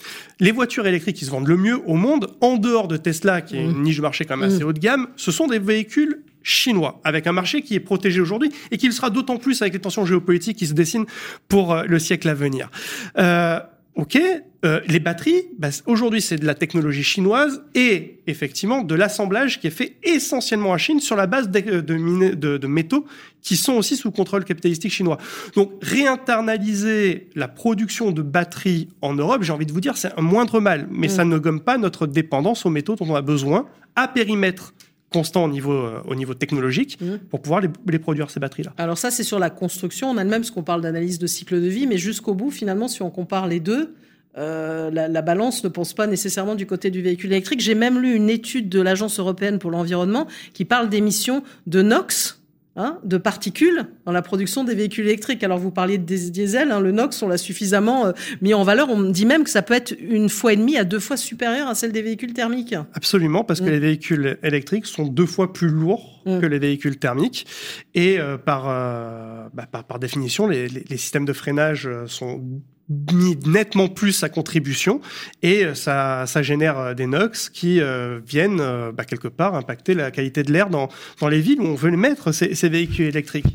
les 0.40 0.50
voitures 0.50 0.88
électriques 0.88 1.14
qui 1.14 1.26
se 1.26 1.30
vendent 1.30 1.46
le 1.46 1.56
mieux 1.56 1.80
au 1.86 1.94
monde 1.94 2.34
en 2.40 2.56
dehors 2.56 2.88
de 2.88 2.96
Tesla 2.96 3.40
qui 3.40 3.56
est 3.56 3.62
une 3.62 3.78
mmh. 3.78 3.82
niche 3.82 3.96
de 3.98 4.02
marché 4.02 4.24
quand 4.24 4.36
même 4.36 4.50
assez 4.50 4.64
mmh. 4.64 4.66
haut 4.66 4.72
de 4.72 4.80
gamme, 4.80 5.06
ce 5.14 5.30
sont 5.30 5.46
des 5.46 5.60
véhicules 5.60 6.24
chinois, 6.42 7.00
avec 7.04 7.26
un 7.26 7.32
marché 7.32 7.62
qui 7.62 7.74
est 7.74 7.80
protégé 7.80 8.20
aujourd'hui 8.20 8.50
et 8.72 8.78
qui 8.78 8.86
le 8.86 8.92
sera 8.92 9.10
d'autant 9.10 9.36
plus 9.36 9.62
avec 9.62 9.74
les 9.74 9.80
tensions 9.80 10.06
géopolitiques 10.06 10.56
qui 10.56 10.66
se 10.66 10.72
dessinent 10.72 11.06
pour 11.46 11.72
euh, 11.72 11.84
le 11.84 11.98
siècle 11.98 12.28
à 12.28 12.34
venir. 12.34 12.70
Euh, 13.18 13.60
Ok, 13.98 14.16
euh, 14.64 14.80
les 14.86 15.00
batteries, 15.00 15.42
bah, 15.58 15.70
aujourd'hui 15.86 16.22
c'est 16.22 16.36
de 16.36 16.46
la 16.46 16.54
technologie 16.54 17.02
chinoise 17.02 17.64
et 17.74 18.20
effectivement 18.28 18.82
de 18.82 18.94
l'assemblage 18.94 19.58
qui 19.58 19.66
est 19.66 19.70
fait 19.70 19.96
essentiellement 20.04 20.70
en 20.70 20.78
Chine 20.78 21.00
sur 21.00 21.16
la 21.16 21.26
base 21.26 21.50
de, 21.50 21.80
de, 21.80 22.56
de, 22.56 22.66
métaux 22.68 23.06
qui 23.42 23.56
sont 23.56 23.72
aussi 23.72 23.96
sous 23.96 24.12
contrôle 24.12 24.44
capitalistique 24.44 24.92
chinois. 24.92 25.18
Donc 25.56 25.72
réinternaliser 25.82 27.28
la 27.34 27.48
production 27.48 28.12
de 28.12 28.22
batteries 28.22 28.88
en 29.02 29.14
Europe, 29.14 29.42
j'ai 29.42 29.52
envie 29.52 29.66
de 29.66 29.72
vous 29.72 29.80
dire, 29.80 29.96
c'est 29.96 30.16
un 30.16 30.22
moindre 30.22 30.60
mal, 30.60 30.86
mais 30.92 31.08
mm. 31.08 31.10
ça 31.10 31.24
ne 31.24 31.36
gomme 31.36 31.60
pas 31.60 31.76
notre 31.76 32.06
dépendance 32.06 32.66
aux 32.66 32.70
métaux 32.70 32.94
dont 32.94 33.06
on 33.08 33.16
a 33.16 33.22
besoin 33.22 33.66
à 33.96 34.06
périmètre 34.06 34.74
constant 35.12 35.44
au 35.44 35.48
niveau, 35.48 35.72
euh, 35.72 36.02
au 36.06 36.14
niveau 36.14 36.34
technologique 36.34 36.98
mmh. 37.00 37.16
pour 37.30 37.40
pouvoir 37.40 37.60
les, 37.60 37.68
les 37.88 37.98
produire, 37.98 38.30
ces 38.30 38.40
batteries-là. 38.40 38.72
Alors 38.76 38.98
ça, 38.98 39.10
c'est 39.10 39.24
sur 39.24 39.38
la 39.38 39.50
construction. 39.50 40.10
On 40.10 40.16
a 40.16 40.24
même 40.24 40.44
ce 40.44 40.52
qu'on 40.52 40.62
parle 40.62 40.82
d'analyse 40.82 41.18
de 41.18 41.26
cycle 41.26 41.60
de 41.60 41.68
vie, 41.68 41.86
mais 41.86 41.98
jusqu'au 41.98 42.34
bout, 42.34 42.50
finalement, 42.50 42.88
si 42.88 43.02
on 43.02 43.10
compare 43.10 43.46
les 43.46 43.60
deux, 43.60 43.94
euh, 44.36 44.90
la, 44.90 45.08
la, 45.08 45.22
balance 45.22 45.64
ne 45.64 45.68
pense 45.68 45.94
pas 45.94 46.06
nécessairement 46.06 46.54
du 46.54 46.66
côté 46.66 46.90
du 46.90 47.02
véhicule 47.02 47.32
électrique. 47.32 47.60
J'ai 47.60 47.74
même 47.74 47.98
lu 47.98 48.14
une 48.14 48.30
étude 48.30 48.68
de 48.68 48.80
l'Agence 48.80 49.18
européenne 49.18 49.58
pour 49.58 49.70
l'environnement 49.70 50.28
qui 50.52 50.64
parle 50.64 50.88
d'émissions 50.88 51.42
de 51.66 51.82
NOx 51.82 52.37
Hein, 52.80 53.00
de 53.02 53.16
particules 53.16 53.86
dans 54.06 54.12
la 54.12 54.22
production 54.22 54.62
des 54.62 54.76
véhicules 54.76 55.04
électriques. 55.04 55.42
Alors 55.42 55.58
vous 55.58 55.72
parliez 55.72 55.98
de 55.98 56.04
diesel, 56.04 56.70
hein, 56.70 56.78
le 56.78 56.92
NOx, 56.92 57.20
on 57.24 57.28
l'a 57.28 57.36
suffisamment 57.36 58.06
euh, 58.06 58.12
mis 58.40 58.54
en 58.54 58.62
valeur. 58.62 58.88
On 58.88 59.02
dit 59.02 59.26
même 59.26 59.42
que 59.42 59.50
ça 59.50 59.62
peut 59.62 59.74
être 59.74 59.96
une 59.98 60.28
fois 60.28 60.52
et 60.52 60.56
demie 60.56 60.76
à 60.76 60.84
deux 60.84 61.00
fois 61.00 61.16
supérieur 61.16 61.66
à 61.66 61.74
celle 61.74 61.90
des 61.90 62.02
véhicules 62.02 62.34
thermiques. 62.34 62.76
Absolument, 62.94 63.42
parce 63.42 63.58
que 63.58 63.64
mm. 63.64 63.70
les 63.70 63.80
véhicules 63.80 64.38
électriques 64.44 64.86
sont 64.86 65.08
deux 65.08 65.26
fois 65.26 65.52
plus 65.52 65.70
lourds 65.70 66.22
mm. 66.24 66.38
que 66.38 66.46
les 66.46 66.60
véhicules 66.60 67.00
thermiques. 67.00 67.48
Et 67.96 68.20
euh, 68.20 68.38
par, 68.38 68.68
euh, 68.68 69.48
bah, 69.52 69.66
par, 69.68 69.82
par, 69.82 69.98
définition, 69.98 70.46
les, 70.46 70.68
les, 70.68 70.84
les, 70.88 70.96
systèmes 70.98 71.24
de 71.24 71.32
freinage 71.32 71.88
sont 72.06 72.40
nettement 72.88 73.88
plus 73.88 74.22
à 74.22 74.30
contribution 74.30 75.00
et 75.42 75.64
euh, 75.64 75.74
ça, 75.74 76.24
ça 76.26 76.42
génère 76.42 76.78
euh, 76.78 76.94
des 76.94 77.06
NOx 77.06 77.50
qui 77.50 77.80
euh, 77.80 78.18
viennent 78.26 78.62
bah, 78.96 79.04
quelque 79.04 79.28
part 79.28 79.54
impacter 79.54 79.92
la 79.94 80.10
qualité 80.10 80.42
de 80.42 80.52
l'air 80.52 80.70
dans, 80.70 80.88
dans 81.20 81.28
les 81.28 81.40
villes 81.40 81.60
où 81.60 81.66
on 81.66 81.74
veut 81.74 81.90
mettre 81.90 82.32
ces, 82.32 82.54
ces 82.54 82.68
véhicules 82.68 83.06
électriques. 83.06 83.46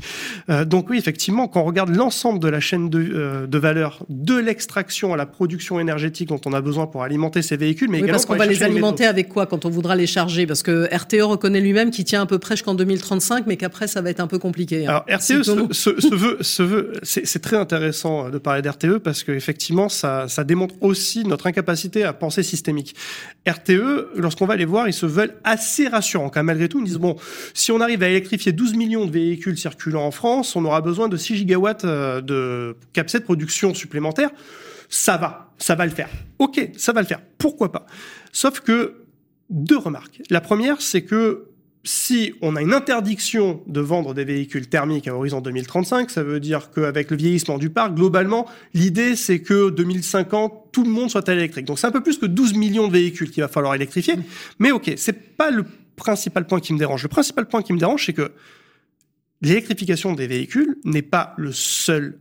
Euh, 0.49 0.65
donc 0.65 0.89
oui, 0.89 0.97
effectivement, 0.97 1.47
quand 1.47 1.61
on 1.61 1.65
regarde 1.65 1.95
l'ensemble 1.95 2.39
de 2.39 2.47
la 2.47 2.59
chaîne 2.59 2.89
de, 2.89 3.47
de 3.47 3.57
valeur, 3.57 4.05
de 4.09 4.37
l'extraction 4.37 5.13
à 5.13 5.17
la 5.17 5.25
production 5.25 5.79
énergétique 5.79 6.29
dont 6.29 6.41
on 6.45 6.53
a 6.53 6.61
besoin 6.61 6.85
pour 6.85 7.03
alimenter 7.03 7.41
ces 7.41 7.57
véhicules, 7.57 7.89
mais 7.89 8.01
oui, 8.03 8.09
parce 8.09 8.25
qu'on 8.25 8.35
va 8.35 8.45
les 8.45 8.63
alimenter 8.63 9.05
avec 9.05 9.29
quoi 9.29 9.47
quand 9.47 9.65
on 9.65 9.69
voudra 9.69 9.95
les 9.95 10.07
charger? 10.07 10.45
Parce 10.45 10.61
que 10.61 10.87
RTE 10.93 11.23
reconnaît 11.23 11.61
lui-même 11.61 11.89
qu'il 11.89 12.05
tient 12.05 12.21
à 12.21 12.25
peu 12.25 12.37
près 12.37 12.55
jusqu'en 12.55 12.75
2035, 12.75 13.47
mais 13.47 13.57
qu'après 13.57 13.87
ça 13.87 14.01
va 14.01 14.09
être 14.09 14.19
un 14.19 14.27
peu 14.27 14.39
compliqué. 14.39 14.85
Hein. 14.85 14.89
Alors 14.89 15.05
RTE 15.09 15.43
se, 15.43 15.67
se, 15.71 16.01
se, 16.01 16.15
veut, 16.15 16.37
se 16.41 16.63
veut, 16.63 16.93
c'est 17.03 17.41
très 17.41 17.57
intéressant 17.57 18.29
de 18.29 18.37
parler 18.37 18.61
d'RTE 18.61 18.99
parce 18.99 19.22
parce 19.23 19.37
qu'effectivement, 19.37 19.87
ça, 19.89 20.27
démontre 20.43 20.75
aussi 20.81 21.23
notre 21.23 21.47
incapacité 21.47 22.03
à 22.03 22.11
penser 22.13 22.43
systémique. 22.43 22.95
RTE, 23.47 24.11
lorsqu'on 24.15 24.45
va 24.45 24.55
les 24.55 24.65
voir, 24.65 24.87
ils 24.87 24.93
se 24.93 25.05
veulent 25.05 25.35
assez 25.43 25.87
rassurants, 25.87 26.29
quand 26.29 26.43
malgré 26.43 26.67
tout, 26.67 26.79
ils 26.79 26.85
disent, 26.85 26.97
bon, 26.97 27.15
si 27.53 27.71
on 27.71 27.79
arrive 27.79 28.03
à 28.03 28.09
électrifier 28.09 28.51
12 28.51 28.73
millions 28.75 29.05
de 29.05 29.11
véhicules 29.11 29.57
circulant 29.57 30.05
en 30.05 30.11
France, 30.11 30.55
on 30.55 30.65
aura 30.65 30.81
besoin 30.81 31.07
de 31.07 31.15
6 31.15 31.37
gigawatts 31.37 31.85
euh, 31.85 32.21
de 32.21 32.75
capacité 32.91 33.19
de 33.19 33.23
production 33.23 33.73
supplémentaire. 33.73 34.29
Ça 34.89 35.17
va, 35.17 35.53
ça 35.57 35.75
va 35.75 35.85
le 35.85 35.91
faire. 35.91 36.09
Ok, 36.39 36.69
ça 36.77 36.91
va 36.91 37.01
le 37.01 37.07
faire. 37.07 37.21
Pourquoi 37.37 37.71
pas? 37.71 37.85
Sauf 38.31 38.59
que 38.59 39.05
deux 39.49 39.77
remarques. 39.77 40.21
La 40.29 40.41
première, 40.41 40.81
c'est 40.81 41.03
que 41.03 41.45
si 41.83 42.33
on 42.41 42.55
a 42.55 42.61
une 42.61 42.73
interdiction 42.73 43.61
de 43.67 43.81
vendre 43.81 44.13
des 44.13 44.23
véhicules 44.23 44.67
thermiques 44.67 45.07
à 45.07 45.15
horizon 45.15 45.41
2035, 45.41 46.09
ça 46.09 46.23
veut 46.23 46.39
dire 46.39 46.71
qu'avec 46.71 47.11
le 47.11 47.17
vieillissement 47.17 47.57
du 47.57 47.69
parc, 47.69 47.93
globalement, 47.93 48.47
l'idée 48.73 49.15
c'est 49.17 49.41
que 49.41 49.69
2050, 49.69 50.71
tout 50.71 50.83
le 50.83 50.89
monde 50.89 51.09
soit 51.09 51.27
à 51.27 51.35
l'électrique. 51.35 51.65
Donc 51.65 51.79
c'est 51.79 51.87
un 51.87 51.91
peu 51.91 52.01
plus 52.01 52.17
que 52.17 52.25
12 52.25 52.53
millions 52.53 52.87
de 52.87 52.93
véhicules 52.93 53.31
qu'il 53.31 53.43
va 53.43 53.49
falloir 53.49 53.75
électrifier. 53.75 54.15
Mais 54.59 54.71
ok, 54.71 54.93
c'est 54.95 55.35
pas 55.35 55.51
le 55.51 55.65
principal 55.97 56.47
point 56.47 56.61
qui 56.61 56.73
me 56.73 56.79
dérange. 56.79 57.03
Le 57.03 57.09
principal 57.09 57.47
point 57.47 57.61
qui 57.61 57.73
me 57.73 57.79
dérange, 57.79 58.05
c'est 58.05 58.13
que 58.13 58.31
l'électrification 59.41 60.13
des 60.13 60.27
véhicules 60.27 60.77
n'est 60.85 61.01
pas 61.01 61.33
le 61.37 61.51
seul 61.51 62.17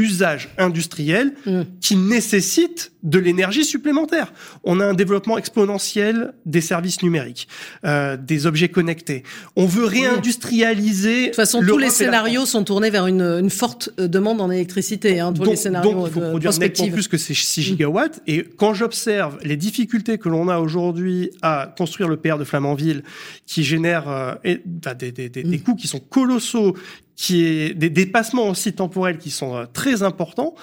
usage 0.00 0.48
industriel 0.58 1.34
mm. 1.46 1.62
qui 1.80 1.96
nécessite 1.96 2.92
de 3.02 3.18
l'énergie 3.18 3.64
supplémentaire. 3.64 4.32
On 4.64 4.80
a 4.80 4.84
un 4.84 4.94
développement 4.94 5.38
exponentiel 5.38 6.34
des 6.44 6.60
services 6.60 7.02
numériques, 7.02 7.48
euh, 7.84 8.16
des 8.16 8.46
objets 8.46 8.68
connectés. 8.68 9.22
On 9.56 9.66
veut 9.66 9.84
réindustrialiser. 9.84 11.22
De 11.22 11.26
toute 11.26 11.36
façon, 11.36 11.62
tous 11.66 11.78
les 11.78 11.90
scénarios 11.90 12.46
sont 12.46 12.64
tournés 12.64 12.90
vers 12.90 13.06
une, 13.06 13.22
une 13.22 13.50
forte 13.50 13.90
euh, 13.98 14.08
demande 14.08 14.40
en 14.40 14.50
électricité. 14.50 15.20
Hein, 15.20 15.32
tous 15.32 15.42
donc, 15.42 15.50
les 15.50 15.56
scénarios 15.56 15.92
donc, 15.92 16.06
il 16.08 16.12
faut 16.12 16.20
produire 16.20 16.58
nettement 16.58 16.88
plus 16.88 17.08
que 17.08 17.16
ces 17.16 17.34
6 17.34 17.62
gigawatts. 17.62 18.20
Et 18.26 18.44
quand 18.56 18.74
j'observe 18.74 19.38
les 19.42 19.56
difficultés 19.56 20.18
que 20.18 20.28
l'on 20.28 20.48
a 20.48 20.58
aujourd'hui 20.58 21.30
à 21.42 21.72
construire 21.76 22.08
le 22.08 22.16
PR 22.16 22.38
de 22.38 22.44
Flamanville, 22.44 23.02
qui 23.46 23.64
génère 23.64 24.08
euh, 24.08 24.34
bah, 24.66 24.94
des, 24.94 25.12
des, 25.12 25.28
des, 25.28 25.44
mm. 25.44 25.50
des 25.50 25.58
coûts 25.58 25.74
qui 25.74 25.88
sont 25.88 26.00
colossaux, 26.00 26.76
qui 27.20 27.44
est 27.44 27.74
des 27.74 27.90
dépassements 27.90 28.48
aussi 28.48 28.72
temporels 28.72 29.18
qui 29.18 29.28
sont 29.28 29.54
euh, 29.54 29.66
très 29.70 30.02
importants. 30.02 30.54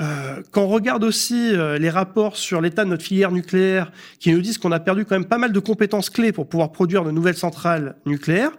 Euh, 0.00 0.40
quand 0.50 0.62
on 0.62 0.68
regarde 0.68 1.04
aussi 1.04 1.52
euh, 1.52 1.76
les 1.76 1.90
rapports 1.90 2.38
sur 2.38 2.62
l'état 2.62 2.86
de 2.86 2.90
notre 2.90 3.04
filière 3.04 3.32
nucléaire, 3.32 3.92
qui 4.18 4.32
nous 4.32 4.40
disent 4.40 4.56
qu'on 4.56 4.72
a 4.72 4.80
perdu 4.80 5.04
quand 5.04 5.14
même 5.14 5.26
pas 5.26 5.36
mal 5.36 5.52
de 5.52 5.60
compétences 5.60 6.08
clés 6.08 6.32
pour 6.32 6.48
pouvoir 6.48 6.72
produire 6.72 7.04
de 7.04 7.10
nouvelles 7.10 7.36
centrales 7.36 7.96
nucléaires, 8.06 8.52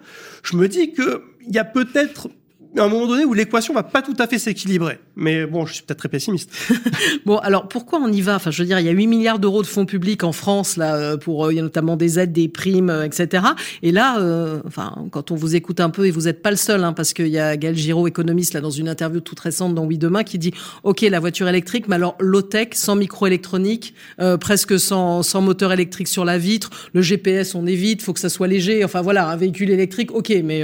je 0.43 0.55
me 0.55 0.67
dis 0.67 0.93
qu'il 0.93 1.19
y 1.47 1.57
a 1.57 1.65
peut-être 1.65 2.29
à 2.77 2.83
un 2.83 2.87
moment 2.87 3.07
donné 3.07 3.25
où 3.25 3.33
l'équation 3.33 3.73
va 3.73 3.83
pas 3.83 4.01
tout 4.01 4.15
à 4.17 4.27
fait 4.27 4.39
s'équilibrer. 4.39 4.99
Mais 5.15 5.45
bon, 5.45 5.65
je 5.65 5.73
suis 5.73 5.83
peut-être 5.83 5.99
très 5.99 6.09
pessimiste. 6.09 6.51
bon, 7.25 7.37
alors 7.37 7.67
pourquoi 7.67 7.99
on 7.99 8.11
y 8.11 8.21
va? 8.21 8.35
Enfin, 8.35 8.49
je 8.49 8.61
veux 8.61 8.67
dire, 8.67 8.79
il 8.79 8.85
y 8.85 8.89
a 8.89 8.93
8 8.93 9.07
milliards 9.07 9.39
d'euros 9.39 9.61
de 9.61 9.67
fonds 9.67 9.85
publics 9.85 10.23
en 10.23 10.31
France 10.31 10.77
là 10.77 10.95
euh, 10.95 11.17
pour 11.17 11.45
euh, 11.45 11.53
il 11.53 11.57
y 11.57 11.59
a 11.59 11.63
notamment 11.63 11.97
des 11.97 12.19
aides, 12.19 12.31
des 12.31 12.47
primes, 12.47 12.89
euh, 12.89 13.03
etc. 13.03 13.43
Et 13.83 13.91
là, 13.91 14.19
euh, 14.19 14.61
enfin, 14.65 14.95
quand 15.11 15.31
on 15.31 15.35
vous 15.35 15.55
écoute 15.55 15.81
un 15.81 15.89
peu, 15.89 16.05
et 16.05 16.11
vous 16.11 16.21
n'êtes 16.21 16.41
pas 16.41 16.51
le 16.51 16.55
seul, 16.55 16.83
hein, 16.83 16.93
parce 16.93 17.13
qu'il 17.13 17.27
y 17.27 17.39
a 17.39 17.57
Gaël 17.57 17.75
Giraud, 17.75 18.07
économiste, 18.07 18.53
là 18.53 18.61
dans 18.61 18.69
une 18.69 18.87
interview 18.87 19.19
toute 19.19 19.39
récente 19.39 19.75
dans 19.75 19.85
Oui 19.85 19.97
Demain, 19.97 20.23
qui 20.23 20.39
dit 20.39 20.53
OK, 20.83 21.01
la 21.01 21.19
voiture 21.19 21.47
électrique, 21.49 21.87
mais 21.89 21.95
alors 21.95 22.15
low 22.19 22.41
tech, 22.41 22.69
sans 22.73 22.95
microélectronique, 22.95 23.93
euh, 24.19 24.37
presque 24.37 24.79
sans, 24.79 25.23
sans 25.23 25.41
moteur 25.41 25.73
électrique 25.73 26.07
sur 26.07 26.23
la 26.23 26.37
vitre, 26.37 26.69
le 26.93 27.01
GPS 27.01 27.53
on 27.53 27.67
évite, 27.67 28.01
faut 28.01 28.13
que 28.13 28.19
ça 28.19 28.29
soit 28.29 28.47
léger. 28.47 28.85
Enfin 28.85 29.01
voilà, 29.01 29.27
un 29.27 29.35
véhicule 29.35 29.71
électrique, 29.71 30.11
OK, 30.13 30.33
mais 30.43 30.63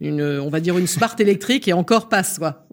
une, 0.00 0.22
on 0.22 0.50
va 0.50 0.60
dire 0.60 0.76
une 0.76 0.86
smart 0.86 1.14
électrique 1.18 1.45
et 1.50 1.72
encore 1.72 2.08
passe. 2.08 2.38
Quoi. 2.38 2.66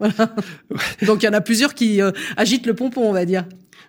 Donc 1.06 1.22
il 1.22 1.26
y 1.26 1.28
en 1.28 1.32
a 1.32 1.40
plusieurs 1.40 1.74
qui 1.74 2.00
euh, 2.00 2.10
agitent 2.36 2.66
le 2.66 2.74
pompon, 2.74 3.02
on 3.02 3.12
va 3.12 3.24
dire. 3.24 3.44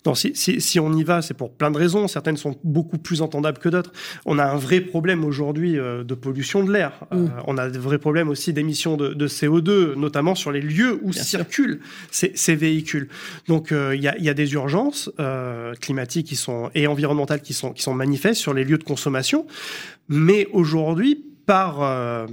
Non, 0.06 0.14
si, 0.14 0.36
si, 0.36 0.62
si, 0.62 0.80
on 0.80 0.94
y 0.94 1.04
va, 1.04 1.24
c'est 1.24 1.34
pour 1.34 1.52
plein 1.52 1.72
de 1.72 1.78
raisons. 1.78 2.08
Certaines 2.08 2.38
sont 2.38 2.56
beaucoup 2.64 3.00
plus 3.00 3.24
entendables 3.24 3.58
que 3.58 3.70
d'autres. 3.70 3.92
On 4.28 4.38
a 4.38 4.46
un 4.46 4.56
vrai 4.56 4.80
problème 4.80 5.26
aujourd'hui 5.26 5.80
euh, 5.80 6.04
de 6.04 6.14
pollution 6.14 6.64
de 6.64 6.72
l'air. 6.72 6.92
Mm. 7.12 7.16
Euh, 7.16 7.28
on 7.48 7.58
a 7.58 7.70
de 7.70 7.80
vrais 7.80 7.98
problèmes 7.98 8.30
aussi 8.30 8.54
d'émissions 8.54 8.98
de, 8.98 9.16
de, 9.16 9.28
CO2, 9.28 9.96
notamment 9.96 10.36
sur 10.36 10.52
les 10.52 10.62
lieux 10.62 11.00
où 11.02 11.10
Bien 11.10 11.24
circulent 11.24 11.80
ces, 12.12 12.32
ces, 12.36 12.56
véhicules. 12.56 13.10
Donc 13.48 13.72
il 13.72 14.00
y, 14.00 14.08
a, 14.08 14.16
y, 14.20 14.30
a, 14.30 14.34
des 14.36 14.54
urgences 14.54 15.12
climatiques 15.82 16.28
qui 16.28 16.36
sont, 16.36 16.70
et 16.76 16.86
environnementales 16.86 17.42
qui 17.42 17.54
sont, 17.54 17.74
qui 17.74 17.82
sont 17.82 17.96
manifestes 17.96 18.40
sur 18.40 18.54
les 18.54 18.64
lieux 18.64 18.78
de 18.78 18.84
consommation. 18.84 19.48
Mais 20.08 20.48
aujourd'hui, 20.54 21.26
par 21.48 22.28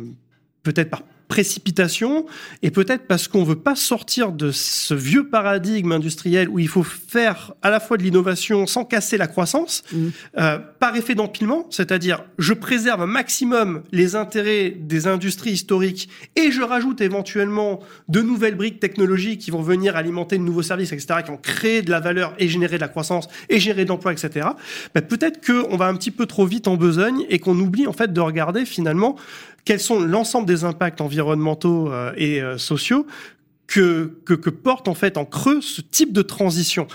peut-être 0.62 0.90
par 0.90 1.02
précipitation 1.32 2.26
et 2.60 2.70
peut-être 2.70 3.06
parce 3.06 3.26
qu'on 3.26 3.42
veut 3.42 3.56
pas 3.56 3.74
sortir 3.74 4.32
de 4.32 4.50
ce 4.50 4.92
vieux 4.92 5.28
paradigme 5.28 5.92
industriel 5.92 6.50
où 6.50 6.58
il 6.58 6.68
faut 6.68 6.82
faire 6.82 7.54
à 7.62 7.70
la 7.70 7.80
fois 7.80 7.96
de 7.96 8.02
l'innovation 8.02 8.66
sans 8.66 8.84
casser 8.84 9.16
la 9.16 9.26
croissance 9.26 9.82
mmh. 9.94 10.08
euh, 10.36 10.58
par 10.78 10.94
effet 10.94 11.14
d'empilement, 11.14 11.66
c'est-à-dire 11.70 12.22
je 12.36 12.52
préserve 12.52 13.00
un 13.00 13.06
maximum 13.06 13.82
les 13.92 14.14
intérêts 14.14 14.76
des 14.78 15.06
industries 15.06 15.52
historiques 15.52 16.10
et 16.36 16.50
je 16.50 16.60
rajoute 16.60 17.00
éventuellement 17.00 17.80
de 18.10 18.20
nouvelles 18.20 18.56
briques 18.56 18.78
technologiques 18.78 19.40
qui 19.40 19.50
vont 19.50 19.62
venir 19.62 19.96
alimenter 19.96 20.36
de 20.36 20.42
nouveaux 20.42 20.60
services, 20.60 20.92
etc., 20.92 21.20
qui 21.24 21.30
vont 21.30 21.38
créer 21.38 21.80
de 21.80 21.90
la 21.90 22.00
valeur 22.00 22.34
et 22.38 22.46
générer 22.46 22.76
de 22.76 22.82
la 22.82 22.88
croissance 22.88 23.26
et 23.48 23.58
générer 23.58 23.84
de 23.84 23.88
l'emploi, 23.88 24.12
etc. 24.12 24.48
Ben, 24.94 25.00
peut-être 25.00 25.40
qu'on 25.46 25.78
va 25.78 25.86
un 25.86 25.94
petit 25.94 26.10
peu 26.10 26.26
trop 26.26 26.44
vite 26.44 26.68
en 26.68 26.76
besogne 26.76 27.24
et 27.30 27.38
qu'on 27.38 27.58
oublie 27.58 27.86
en 27.86 27.94
fait 27.94 28.12
de 28.12 28.20
regarder 28.20 28.66
finalement 28.66 29.16
quels 29.64 29.80
sont 29.80 30.00
l'ensemble 30.00 30.46
des 30.46 30.64
impacts 30.64 31.00
environnementaux 31.00 31.90
euh, 31.90 32.12
et 32.16 32.42
euh, 32.42 32.58
sociaux 32.58 33.06
que, 33.72 34.18
que, 34.26 34.50
porte 34.50 34.88
en 34.88 34.94
fait 34.94 35.16
en 35.16 35.24
creux 35.24 35.60
ce 35.62 35.80
type 35.80 36.12
de 36.12 36.22
transition. 36.22 36.86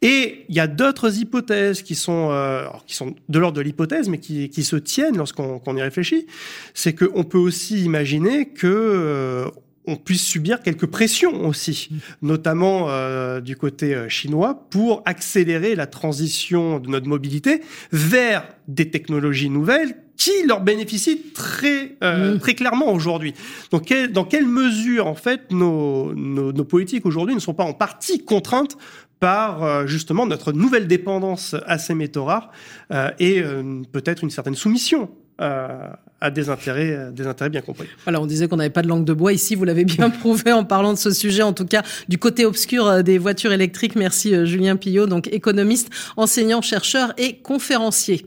Et 0.00 0.44
il 0.48 0.54
y 0.54 0.60
a 0.60 0.68
d'autres 0.68 1.18
hypothèses 1.18 1.82
qui 1.82 1.94
sont, 1.96 2.28
euh, 2.30 2.66
qui 2.86 2.94
sont 2.94 3.14
de 3.28 3.38
l'ordre 3.38 3.56
de 3.56 3.62
l'hypothèse, 3.62 4.08
mais 4.08 4.18
qui, 4.18 4.48
qui, 4.48 4.62
se 4.62 4.76
tiennent 4.76 5.16
lorsqu'on 5.16 5.58
qu 5.58 5.76
y 5.76 5.82
réfléchit. 5.82 6.26
C'est 6.72 6.94
qu'on 6.94 7.24
peut 7.24 7.38
aussi 7.38 7.84
imaginer 7.84 8.46
que 8.46 8.66
euh, 8.68 9.46
on 9.86 9.96
puisse 9.96 10.22
subir 10.22 10.60
quelques 10.60 10.86
pressions 10.86 11.48
aussi, 11.48 11.90
notamment 12.22 12.86
euh, 12.90 13.40
du 13.40 13.56
côté 13.56 14.08
chinois, 14.08 14.68
pour 14.70 15.02
accélérer 15.06 15.74
la 15.74 15.88
transition 15.88 16.78
de 16.78 16.88
notre 16.88 17.08
mobilité 17.08 17.60
vers 17.90 18.46
des 18.68 18.90
technologies 18.90 19.50
nouvelles 19.50 19.96
qui 20.20 20.46
leur 20.46 20.60
bénéficie 20.60 21.32
très 21.32 21.96
euh, 22.04 22.34
mmh. 22.34 22.38
très 22.40 22.54
clairement 22.54 22.92
aujourd'hui. 22.92 23.32
Donc 23.70 23.90
dans 24.12 24.24
quelle 24.24 24.46
mesure 24.46 25.06
en 25.06 25.14
fait 25.14 25.50
nos, 25.50 26.12
nos, 26.14 26.52
nos 26.52 26.64
politiques 26.64 27.06
aujourd'hui 27.06 27.34
ne 27.34 27.40
sont 27.40 27.54
pas 27.54 27.64
en 27.64 27.72
partie 27.72 28.22
contraintes 28.22 28.76
par 29.18 29.62
euh, 29.62 29.86
justement 29.86 30.26
notre 30.26 30.52
nouvelle 30.52 30.86
dépendance 30.86 31.56
à 31.66 31.78
ces 31.78 31.94
métaux 31.94 32.26
rares 32.26 32.50
euh, 32.92 33.10
et 33.18 33.40
euh, 33.40 33.82
peut-être 33.92 34.22
une 34.22 34.30
certaine 34.30 34.54
soumission 34.54 35.10
à 35.42 36.30
des 36.30 36.50
intérêts, 36.50 37.12
des 37.14 37.26
intérêts 37.26 37.48
bien 37.48 37.62
compris. 37.62 37.86
Voilà, 38.04 38.20
on 38.20 38.26
disait 38.26 38.46
qu'on 38.46 38.58
n'avait 38.58 38.68
pas 38.68 38.82
de 38.82 38.88
langue 38.88 39.06
de 39.06 39.14
bois. 39.14 39.32
Ici, 39.32 39.54
vous 39.54 39.64
l'avez 39.64 39.86
bien 39.86 40.10
prouvé 40.20 40.52
en 40.52 40.64
parlant 40.64 40.92
de 40.92 40.98
ce 40.98 41.12
sujet, 41.12 41.42
en 41.42 41.54
tout 41.54 41.64
cas 41.64 41.82
du 42.10 42.18
côté 42.18 42.44
obscur 42.44 43.02
des 43.02 43.16
voitures 43.16 43.50
électriques. 43.50 43.96
Merci 43.96 44.34
Julien 44.44 44.76
Pillot, 44.76 45.06
donc 45.06 45.28
économiste, 45.28 45.88
enseignant, 46.18 46.60
chercheur 46.60 47.14
et 47.16 47.38
conférencier. 47.38 48.26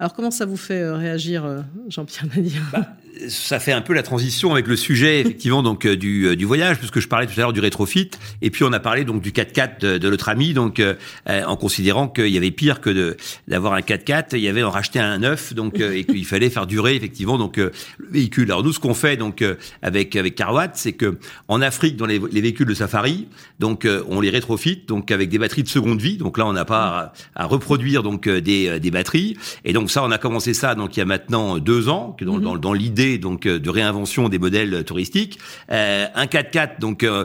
Alors 0.00 0.14
comment 0.14 0.30
ça 0.30 0.46
vous 0.46 0.56
fait 0.56 0.90
réagir, 0.90 1.62
Jean-Pierre 1.88 2.26
Nadir? 2.34 2.62
Bah, 2.72 2.96
ça 3.28 3.60
fait 3.60 3.72
un 3.72 3.80
peu 3.80 3.92
la 3.92 4.02
transition 4.02 4.52
avec 4.52 4.66
le 4.66 4.76
sujet 4.76 5.20
effectivement 5.20 5.62
donc 5.62 5.86
euh, 5.86 5.96
du, 5.96 6.26
euh, 6.26 6.36
du 6.36 6.44
voyage 6.44 6.78
puisque 6.78 7.00
je 7.00 7.08
parlais 7.08 7.26
tout 7.26 7.34
à 7.36 7.40
l'heure 7.40 7.52
du 7.52 7.60
rétrofit 7.60 8.10
et 8.42 8.50
puis 8.50 8.64
on 8.64 8.72
a 8.72 8.80
parlé 8.80 9.04
donc 9.04 9.22
du 9.22 9.30
4x4 9.32 9.80
de, 9.80 9.98
de 9.98 10.10
notre 10.10 10.28
ami 10.28 10.54
donc 10.54 10.80
euh, 10.80 10.94
en 11.26 11.56
considérant 11.56 12.08
qu'il 12.08 12.28
y 12.28 12.36
avait 12.36 12.50
pire 12.50 12.80
que 12.80 12.90
de 12.90 13.16
d'avoir 13.48 13.74
un 13.74 13.80
4x4 13.80 14.28
il 14.32 14.40
y 14.40 14.48
avait 14.48 14.62
en 14.62 14.70
racheter 14.70 14.98
un 14.98 15.18
neuf 15.18 15.54
donc 15.54 15.80
et 15.80 16.04
qu'il 16.04 16.24
fallait 16.24 16.50
faire 16.50 16.66
durer 16.66 16.94
effectivement 16.94 17.38
donc 17.38 17.56
le 17.56 17.72
véhicule. 18.10 18.50
Alors 18.50 18.62
nous 18.62 18.72
ce 18.72 18.78
qu'on 18.78 18.94
fait 18.94 19.16
donc 19.16 19.44
avec 19.82 20.16
avec 20.16 20.34
Carwatt 20.34 20.72
c'est 20.74 20.92
que 20.92 21.18
en 21.48 21.60
Afrique 21.60 21.96
dans 21.96 22.06
les, 22.06 22.20
les, 22.30 22.40
véhicules 22.40 22.66
de 22.66 22.74
safari 22.74 23.28
donc 23.58 23.86
on 24.08 24.20
les 24.20 24.30
rétrofit 24.30 24.82
donc 24.86 25.10
avec 25.10 25.28
des 25.28 25.38
batteries 25.38 25.62
de 25.62 25.68
seconde 25.68 26.00
vie. 26.00 26.16
Donc 26.16 26.38
là 26.38 26.46
on 26.46 26.52
n'a 26.52 26.64
pas 26.64 27.12
à, 27.34 27.46
reproduire 27.46 28.02
donc 28.02 28.28
des, 28.28 28.80
des 28.80 28.90
batteries. 28.90 29.36
Et 29.64 29.72
donc 29.72 29.90
ça 29.90 30.04
on 30.04 30.10
a 30.10 30.18
commencé 30.18 30.54
ça 30.54 30.74
donc 30.74 30.96
il 30.96 31.00
y 31.00 31.02
a 31.02 31.06
maintenant 31.06 31.58
deux 31.58 31.88
ans 31.88 32.16
dans, 32.20 32.38
mm-hmm. 32.38 32.42
dans, 32.42 32.56
dans 32.56 32.72
l'idée 32.72 32.99
donc 33.00 33.46
euh, 33.46 33.58
de 33.58 33.70
réinvention 33.70 34.28
des 34.28 34.38
modèles 34.38 34.84
touristiques. 34.84 35.38
Euh, 35.70 36.06
un 36.14 36.26
4x4 36.26 36.80
donc 36.80 37.02
euh, 37.02 37.24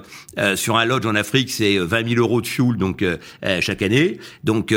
sur 0.55 0.77
un 0.77 0.85
lodge 0.85 1.05
en 1.05 1.15
Afrique, 1.15 1.49
c'est 1.49 1.77
20 1.77 2.09
000 2.09 2.21
euros 2.21 2.41
de 2.41 2.47
fuel 2.47 2.77
donc 2.77 3.03
chaque 3.61 3.81
année. 3.81 4.19
Donc 4.43 4.73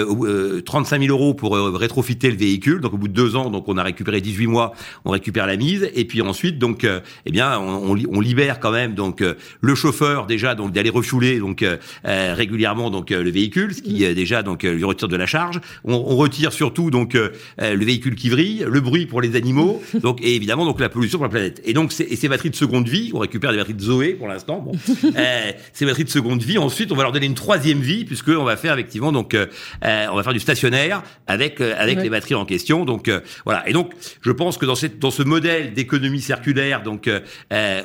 35 0.64 1.00
000 1.02 1.12
euros 1.12 1.34
pour 1.34 1.56
rétrofiter 1.56 2.30
le 2.30 2.36
véhicule. 2.36 2.80
Donc 2.80 2.94
au 2.94 2.96
bout 2.96 3.08
de 3.08 3.12
deux 3.12 3.36
ans, 3.36 3.50
donc 3.50 3.68
on 3.68 3.76
a 3.76 3.82
récupéré 3.82 4.20
18 4.20 4.46
mois, 4.46 4.72
on 5.04 5.10
récupère 5.10 5.46
la 5.46 5.56
mise. 5.56 5.90
Et 5.94 6.04
puis 6.04 6.22
ensuite, 6.22 6.58
donc 6.58 6.86
eh 7.26 7.30
bien 7.30 7.58
on, 7.58 7.96
on, 8.10 8.20
libère 8.20 8.60
quand 8.60 8.70
même 8.70 8.94
donc 8.94 9.22
le 9.60 9.74
chauffeur 9.74 10.26
déjà 10.26 10.54
donc 10.54 10.72
d'aller 10.72 10.90
refueler 10.90 11.38
donc 11.38 11.64
régulièrement 12.04 12.90
donc 12.90 13.10
le 13.10 13.30
véhicule, 13.30 13.74
ce 13.74 13.82
qui 13.82 13.98
déjà 14.14 14.42
donc 14.42 14.62
lui 14.62 14.84
retire 14.84 15.08
de 15.08 15.16
la 15.16 15.26
charge. 15.26 15.60
On, 15.84 15.94
on 15.94 16.16
retire 16.16 16.52
surtout 16.52 16.90
donc 16.90 17.14
le 17.14 17.84
véhicule 17.84 18.14
qui 18.14 18.28
vrille, 18.28 18.64
le 18.68 18.80
bruit 18.80 19.06
pour 19.06 19.20
les 19.20 19.36
animaux, 19.36 19.82
donc 20.02 20.20
et 20.22 20.34
évidemment 20.34 20.64
donc 20.64 20.80
la 20.80 20.87
pollution 20.88 21.18
pour 21.18 21.26
la 21.26 21.30
planète. 21.30 21.60
Et 21.64 21.72
donc, 21.72 21.92
et 22.00 22.16
ces 22.16 22.28
batteries 22.28 22.50
de 22.50 22.56
seconde 22.56 22.88
vie, 22.88 23.10
on 23.14 23.18
récupère 23.18 23.50
des 23.50 23.58
batteries 23.58 23.74
de 23.74 23.82
Zoé 23.82 24.14
pour 24.14 24.28
l'instant. 24.28 24.60
Bon, 24.60 24.72
euh, 25.16 25.52
ces 25.72 25.86
batteries 25.86 26.04
de 26.04 26.10
seconde 26.10 26.42
vie, 26.42 26.58
ensuite, 26.58 26.92
on 26.92 26.96
va 26.96 27.02
leur 27.02 27.12
donner 27.12 27.26
une 27.26 27.34
troisième 27.34 27.80
vie 27.80 28.04
puisque 28.04 28.28
on 28.28 28.44
va 28.44 28.56
faire 28.56 28.74
effectivement 28.74 29.12
donc, 29.12 29.34
euh, 29.34 29.46
euh 29.84 30.06
on 30.10 30.16
va 30.16 30.22
faire 30.22 30.32
du 30.32 30.40
stationnaire 30.40 31.02
avec 31.26 31.60
euh, 31.60 31.74
avec 31.76 32.00
les 32.00 32.10
batteries 32.10 32.34
en 32.34 32.44
question. 32.44 32.84
Donc 32.84 33.08
euh, 33.08 33.20
voilà. 33.44 33.68
Et 33.68 33.72
donc, 33.72 33.92
je 34.20 34.30
pense 34.30 34.58
que 34.58 34.66
dans 34.66 34.74
cette 34.74 34.98
dans 34.98 35.10
ce 35.10 35.22
modèle 35.22 35.72
d'économie 35.74 36.20
circulaire, 36.20 36.82
donc 36.82 37.10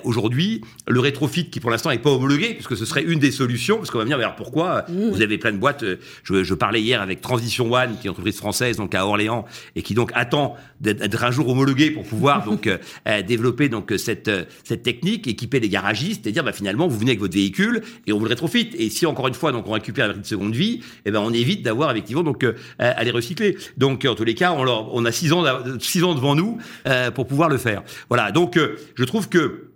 aujourd'hui, 0.04 0.62
le 0.88 1.00
rétrofit 1.00 1.50
qui 1.50 1.60
pour 1.60 1.72
l'instant 1.72 1.90
n'est 1.90 1.98
pas 1.98 2.12
homologué, 2.12 2.54
puisque 2.54 2.78
ce 2.78 2.86
serait 2.86 3.04
une 3.04 3.20
des 3.20 3.32
solutions, 3.32 3.78
parce 3.78 3.92
qu'on 3.92 4.00
va 4.00 4.06
dire, 4.06 4.18
alors 4.18 4.36
pourquoi 4.36 4.86
mmh. 4.88 5.10
vous 5.10 5.22
avez 5.22 5.38
plein 5.38 5.52
de 5.52 5.58
boîtes. 5.58 5.84
Je, 6.24 6.44
je 6.44 6.54
parlais 6.54 6.82
hier 6.82 7.02
avec 7.02 7.22
Transition 7.22 7.72
One, 7.72 7.92
qui 7.92 8.00
est 8.00 8.04
une 8.06 8.12
entreprise 8.12 8.38
française 8.38 8.78
donc 8.78 8.96
à 8.96 9.06
Orléans 9.06 9.46
et 9.76 9.82
qui 9.82 9.94
donc 9.94 10.12
attend 10.14 10.56
d'être 10.82 11.24
un 11.24 11.32
jour 11.32 11.50
homologué 11.50 11.92
pour 11.92 12.04
pouvoir 12.04 12.44
donc 12.44 12.70
développer 13.24 13.70
donc 13.70 13.92
euh, 13.92 13.98
cette 13.98 14.28
euh, 14.28 14.46
cette 14.64 14.84
technique, 14.84 15.28
équiper 15.28 15.60
les 15.60 15.70
garagistes 15.70 16.28
et 16.28 16.32
dire 16.32 16.44
bah 16.44 16.54
finalement 16.54 16.88
vous 16.88 16.98
venez 16.98 17.12
avec 17.12 17.20
votre 17.20 17.34
véhicule 17.34 17.82
et 18.08 18.14
on 18.14 18.18
vous 18.18 18.26
le 18.26 18.30
rétrofit. 18.30 18.70
Et 18.78 18.90
si 18.90 19.06
encore 19.06 19.28
une 19.28 19.34
fois 19.34 19.52
donc 19.52 19.68
on 19.68 19.72
récupère 19.72 20.08
la 20.08 20.14
de 20.14 20.26
seconde 20.26 20.56
vie, 20.56 20.82
eh 21.06 21.12
ben 21.12 21.20
on 21.20 21.32
évite 21.32 21.64
d'avoir 21.64 21.92
effectivement 21.92 22.24
donc 22.24 22.44
euh, 22.44 22.54
à 22.78 23.04
les 23.04 23.12
recycler. 23.12 23.58
Donc 23.78 24.06
en 24.06 24.16
tous 24.16 24.24
les 24.24 24.36
cas 24.36 24.52
on 24.54 24.64
leur, 24.64 24.94
on 24.94 25.06
a 25.06 25.12
six 25.12 25.34
ans 25.34 25.44
six 25.80 26.04
ans 26.04 26.16
devant 26.16 26.36
nous 26.36 26.58
pour 27.16 27.28
pouvoir 27.28 27.50
le 27.50 27.58
faire. 27.58 27.84
Voilà 28.10 28.32
donc 28.32 28.58
je 28.96 29.04
trouve 29.04 29.30
que 29.30 29.73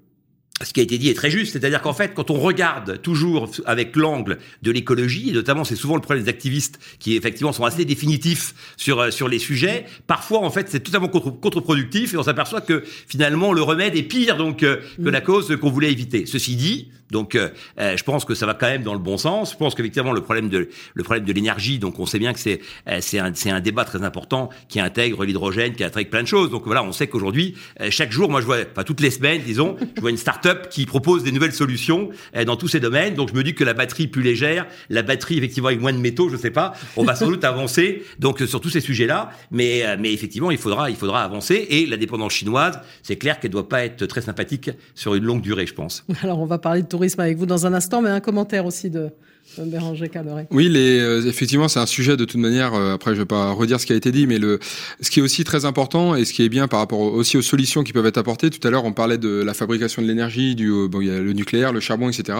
ce 0.63 0.73
qui 0.73 0.79
a 0.79 0.83
été 0.83 0.97
dit 0.97 1.09
est 1.09 1.13
très 1.13 1.29
juste, 1.29 1.53
c'est-à-dire 1.53 1.81
qu'en 1.81 1.93
fait, 1.93 2.13
quand 2.15 2.31
on 2.31 2.39
regarde 2.39 3.01
toujours 3.01 3.49
avec 3.65 3.95
l'angle 3.95 4.39
de 4.63 4.71
l'écologie, 4.71 5.29
et 5.29 5.31
notamment 5.31 5.63
c'est 5.63 5.75
souvent 5.75 5.95
le 5.95 6.01
problème 6.01 6.23
des 6.23 6.29
activistes 6.29 6.79
qui 6.99 7.15
effectivement 7.15 7.53
sont 7.53 7.63
assez 7.63 7.85
définitifs 7.85 8.73
sur 8.75 8.99
euh, 8.99 9.11
sur 9.11 9.27
les 9.27 9.39
sujets, 9.39 9.85
parfois 10.07 10.39
en 10.39 10.49
fait 10.49 10.67
c'est 10.69 10.79
totalement 10.79 11.09
contre, 11.09 11.29
contre-productif 11.29 12.13
et 12.13 12.17
on 12.17 12.23
s'aperçoit 12.23 12.61
que 12.61 12.83
finalement 13.07 13.53
le 13.53 13.61
remède 13.61 13.95
est 13.95 14.03
pire 14.03 14.37
donc 14.37 14.63
euh, 14.63 14.77
que 14.97 15.09
mm. 15.09 15.09
la 15.09 15.21
cause 15.21 15.57
qu'on 15.57 15.69
voulait 15.69 15.91
éviter. 15.91 16.25
Ceci 16.25 16.55
dit, 16.55 16.89
donc, 17.11 17.35
euh, 17.35 17.49
euh, 17.79 17.95
je 17.95 18.03
pense 18.03 18.25
que 18.25 18.35
ça 18.35 18.45
va 18.45 18.53
quand 18.53 18.67
même 18.67 18.83
dans 18.83 18.93
le 18.93 18.99
bon 18.99 19.17
sens. 19.17 19.53
Je 19.53 19.57
pense 19.57 19.75
qu'effectivement 19.75 20.11
le 20.11 20.21
problème 20.21 20.49
de 20.49 20.69
le 20.93 21.03
problème 21.03 21.25
de 21.25 21.33
l'énergie, 21.33 21.79
donc 21.79 21.99
on 21.99 22.05
sait 22.05 22.19
bien 22.19 22.33
que 22.33 22.39
c'est 22.39 22.59
euh, 22.89 22.97
c'est 23.01 23.19
un 23.19 23.33
c'est 23.33 23.49
un 23.49 23.61
débat 23.61 23.85
très 23.85 24.03
important 24.03 24.49
qui 24.67 24.79
intègre 24.79 25.23
l'hydrogène, 25.23 25.73
qui 25.73 25.83
intègre 25.83 26.09
plein 26.09 26.23
de 26.23 26.27
choses. 26.27 26.49
Donc 26.49 26.63
voilà, 26.65 26.83
on 26.83 26.91
sait 26.91 27.07
qu'aujourd'hui, 27.07 27.55
chaque 27.89 28.11
jour, 28.11 28.29
moi 28.29 28.41
je 28.41 28.45
vois, 28.45 28.65
pas 28.65 28.83
toutes 28.83 28.99
les 28.99 29.11
semaines, 29.11 29.41
disons, 29.41 29.77
je 29.95 30.01
vois 30.01 30.09
une 30.09 30.17
start-up 30.17 30.69
qui 30.69 30.85
propose 30.85 31.23
des 31.23 31.31
nouvelles 31.31 31.53
solutions 31.53 32.09
dans 32.45 32.57
tous 32.57 32.67
ces 32.67 32.79
domaines. 32.79 33.13
Donc 33.13 33.29
je 33.29 33.35
me 33.35 33.43
dis 33.43 33.55
que 33.55 33.63
la 33.63 33.73
batterie 33.73 34.07
plus 34.07 34.21
légère, 34.21 34.65
la 34.89 35.01
batterie 35.01 35.37
effectivement 35.37 35.67
avec 35.67 35.79
moins 35.79 35.93
de 35.93 35.97
métaux, 35.97 36.29
je 36.29 36.37
sais 36.37 36.51
pas, 36.51 36.73
on 36.97 37.03
va 37.03 37.15
sans 37.15 37.27
doute 37.27 37.43
avancer. 37.43 38.03
Donc 38.19 38.39
sur 38.39 38.59
tous 38.59 38.69
ces 38.69 38.81
sujets-là, 38.81 39.31
mais 39.51 39.83
mais 39.97 40.13
effectivement, 40.13 40.51
il 40.51 40.57
faudra 40.57 40.89
il 40.89 40.95
faudra 40.95 41.23
avancer. 41.23 41.67
Et 41.69 41.85
la 41.85 41.97
dépendance 41.97 42.33
chinoise, 42.33 42.79
c'est 43.03 43.15
clair 43.15 43.39
qu'elle 43.39 43.51
doit 43.51 43.69
pas 43.69 43.85
être 43.85 44.05
très 44.05 44.21
sympathique 44.21 44.71
sur 44.95 45.15
une 45.15 45.23
longue 45.23 45.41
durée, 45.41 45.65
je 45.65 45.73
pense. 45.73 46.05
Alors 46.23 46.39
on 46.39 46.45
va 46.45 46.57
parler 46.57 46.81
de 46.81 46.87
avec 47.23 47.37
vous 47.37 47.45
dans 47.45 47.65
un 47.65 47.73
instant, 47.73 48.01
mais 48.01 48.09
un 48.09 48.19
commentaire 48.19 48.65
aussi 48.65 48.89
de, 48.89 49.11
Béranger 49.57 50.11
Oui, 50.51 50.69
les, 50.69 50.99
euh, 50.99 51.25
effectivement, 51.25 51.67
c'est 51.67 51.79
un 51.79 51.85
sujet 51.85 52.15
de 52.15 52.25
toute 52.25 52.39
manière. 52.39 52.73
Euh, 52.73 52.93
après, 52.93 53.15
je 53.15 53.19
vais 53.19 53.25
pas 53.25 53.51
redire 53.51 53.79
ce 53.79 53.85
qui 53.85 53.93
a 53.93 53.95
été 53.95 54.11
dit, 54.11 54.27
mais 54.27 54.37
le, 54.37 54.59
ce 55.01 55.09
qui 55.09 55.19
est 55.19 55.23
aussi 55.23 55.43
très 55.43 55.65
important 55.65 56.15
et 56.15 56.25
ce 56.25 56.33
qui 56.33 56.43
est 56.43 56.49
bien 56.49 56.67
par 56.67 56.79
rapport 56.79 56.99
aussi 56.99 57.37
aux 57.37 57.41
solutions 57.41 57.83
qui 57.83 57.93
peuvent 57.93 58.05
être 58.05 58.17
apportées. 58.17 58.49
Tout 58.49 58.65
à 58.67 58.71
l'heure, 58.71 58.85
on 58.85 58.93
parlait 58.93 59.17
de 59.17 59.41
la 59.43 59.53
fabrication 59.53 60.01
de 60.01 60.07
l'énergie, 60.07 60.55
du 60.55 60.69
euh, 60.69 60.87
bon, 60.87 61.01
il 61.01 61.07
y 61.07 61.11
a 61.11 61.19
le 61.19 61.33
nucléaire, 61.33 61.73
le 61.73 61.79
charbon, 61.79 62.09
etc. 62.09 62.37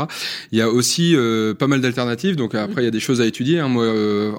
Il 0.51 0.59
y 0.59 0.61
a 0.61 0.69
aussi 0.69 1.15
pas 1.57 1.67
mal 1.67 1.81
d'alternatives. 1.81 2.35
Donc 2.35 2.55
après, 2.55 2.81
il 2.81 2.85
y 2.85 2.87
a 2.87 2.91
des 2.91 2.99
choses 2.99 3.21
à 3.21 3.25
étudier. 3.25 3.59
Hein. 3.59 3.69
Moi, 3.69 3.87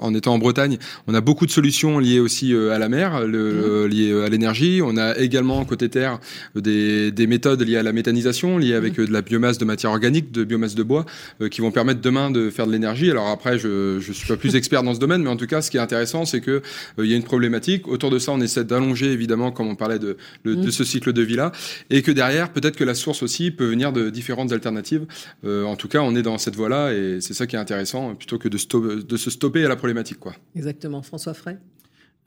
en 0.01 0.13
étant 0.13 0.33
en 0.33 0.39
Bretagne, 0.39 0.77
on 1.07 1.13
a 1.13 1.21
beaucoup 1.21 1.45
de 1.45 1.51
solutions 1.51 1.99
liées 1.99 2.19
aussi 2.19 2.53
à 2.53 2.77
la 2.77 2.89
mer, 2.89 3.25
le, 3.25 3.85
mmh. 3.85 3.87
liées 3.87 4.21
à 4.25 4.29
l'énergie. 4.29 4.81
On 4.83 4.95
a 4.97 5.17
également 5.17 5.63
côté 5.65 5.89
terre 5.89 6.19
des, 6.55 7.11
des 7.11 7.27
méthodes 7.27 7.61
liées 7.61 7.77
à 7.77 7.83
la 7.83 7.93
méthanisation, 7.93 8.57
liées 8.57 8.75
avec 8.75 8.97
mmh. 8.97 9.05
de 9.05 9.13
la 9.13 9.21
biomasse 9.21 9.57
de 9.57 9.65
matière 9.65 9.91
organique, 9.91 10.31
de 10.31 10.43
biomasse 10.43 10.75
de 10.75 10.83
bois, 10.83 11.05
qui 11.51 11.61
vont 11.61 11.71
permettre 11.71 12.01
demain 12.01 12.31
de 12.31 12.49
faire 12.49 12.58
de 12.67 12.71
l'énergie. 12.71 13.09
Alors 13.09 13.27
après, 13.27 13.57
je 13.57 13.95
ne 13.95 14.13
suis 14.13 14.27
pas 14.27 14.37
plus 14.37 14.55
expert 14.55 14.83
dans 14.83 14.93
ce 14.93 14.99
domaine, 14.99 15.21
mais 15.23 15.29
en 15.29 15.37
tout 15.37 15.47
cas, 15.47 15.61
ce 15.61 15.71
qui 15.71 15.77
est 15.77 15.81
intéressant, 15.81 16.25
c'est 16.25 16.41
que 16.41 16.51
euh, 16.51 16.61
il 16.99 17.07
y 17.07 17.13
a 17.13 17.17
une 17.17 17.23
problématique. 17.23 17.87
Autour 17.87 18.09
de 18.09 18.19
ça, 18.19 18.31
on 18.31 18.41
essaie 18.41 18.63
d'allonger, 18.63 19.11
évidemment, 19.11 19.51
comme 19.51 19.67
on 19.67 19.75
parlait 19.75 19.99
de, 19.99 20.17
mmh. 20.45 20.71
ce 20.71 20.83
cycle 20.83 21.13
de 21.13 21.21
vie-là, 21.21 21.51
et 21.89 22.01
que 22.01 22.11
derrière, 22.11 22.51
peut-être 22.51 22.75
que 22.75 22.83
la 22.83 22.95
source 22.95 23.23
aussi 23.23 23.51
peut 23.51 23.67
venir 23.67 23.91
de 23.91 24.09
différentes 24.09 24.51
alternatives. 24.51 25.05
Euh, 25.45 25.63
en 25.63 25.75
tout 25.75 25.87
cas, 25.87 26.01
on 26.01 26.15
est 26.15 26.23
dans 26.23 26.37
cette 26.37 26.55
voie-là, 26.55 26.93
et 26.93 27.19
c'est 27.21 27.33
ça 27.33 27.47
qui 27.47 27.55
est 27.55 27.59
intéressant, 27.59 28.15
plutôt 28.15 28.37
que 28.37 28.47
de, 28.47 29.01
de 29.01 29.17
se 29.17 29.29
stopper 29.29 29.65
à 29.65 29.69
la 29.69 29.75
problématique. 29.75 30.19
Quoi. 30.19 30.35
Exactement. 30.55 31.01
François 31.01 31.33
Frey? 31.33 31.57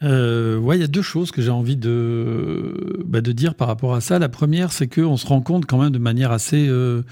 Euh, 0.02 0.58
ouais, 0.58 0.78
il 0.78 0.80
y 0.80 0.84
a 0.84 0.88
deux 0.88 1.02
choses 1.02 1.30
que 1.30 1.42
j'ai 1.42 1.50
envie 1.50 1.76
de, 1.76 3.02
bah, 3.06 3.20
de 3.20 3.32
dire 3.32 3.54
par 3.54 3.68
rapport 3.68 3.94
à 3.94 4.00
ça. 4.00 4.18
La 4.18 4.28
première, 4.28 4.72
c'est 4.72 4.88
qu'on 4.88 5.16
se 5.16 5.26
rend 5.26 5.40
compte 5.40 5.66
quand 5.66 5.80
même 5.80 5.92
de 5.92 5.98
manière 5.98 6.32
assez 6.32 6.66
euh, 6.68 7.02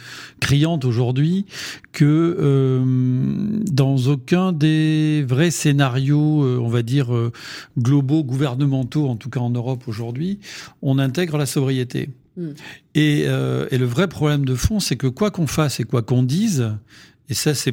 criante 0.41 0.85
aujourd'hui 0.85 1.47
que 1.93 2.37
euh, 2.41 2.83
dans 3.71 3.97
aucun 4.09 4.53
des 4.53 5.25
vrais 5.29 5.51
scénarios, 5.51 6.45
euh, 6.45 6.59
on 6.61 6.69
va 6.69 6.83
dire 6.83 7.15
euh, 7.15 7.33
globaux, 7.79 8.25
gouvernementaux, 8.25 9.09
en 9.09 9.17
tout 9.17 9.31
cas 9.31 9.41
en 9.41 9.51
Europe 9.51 9.85
aujourd'hui, 9.87 10.41
on 10.83 10.99
intègre 10.99 11.39
la 11.39 11.47
sobriété. 11.47 12.11
Hmm. 12.37 12.51
Et, 12.95 13.23
et, 13.23 13.79
le 13.79 13.85
vrai 13.85 14.07
problème 14.07 14.45
de 14.45 14.55
fond, 14.55 14.79
c'est 14.79 14.97
que 14.97 15.09
quoi 15.09 15.31
qu'on 15.31 15.49
fasse 15.49 15.81
et 15.81 15.85
quoi 15.85 16.03
qu'on 16.03 16.23
dise, 16.23 16.73
et 17.31 17.35
ça 17.35 17.55
c'est 17.55 17.73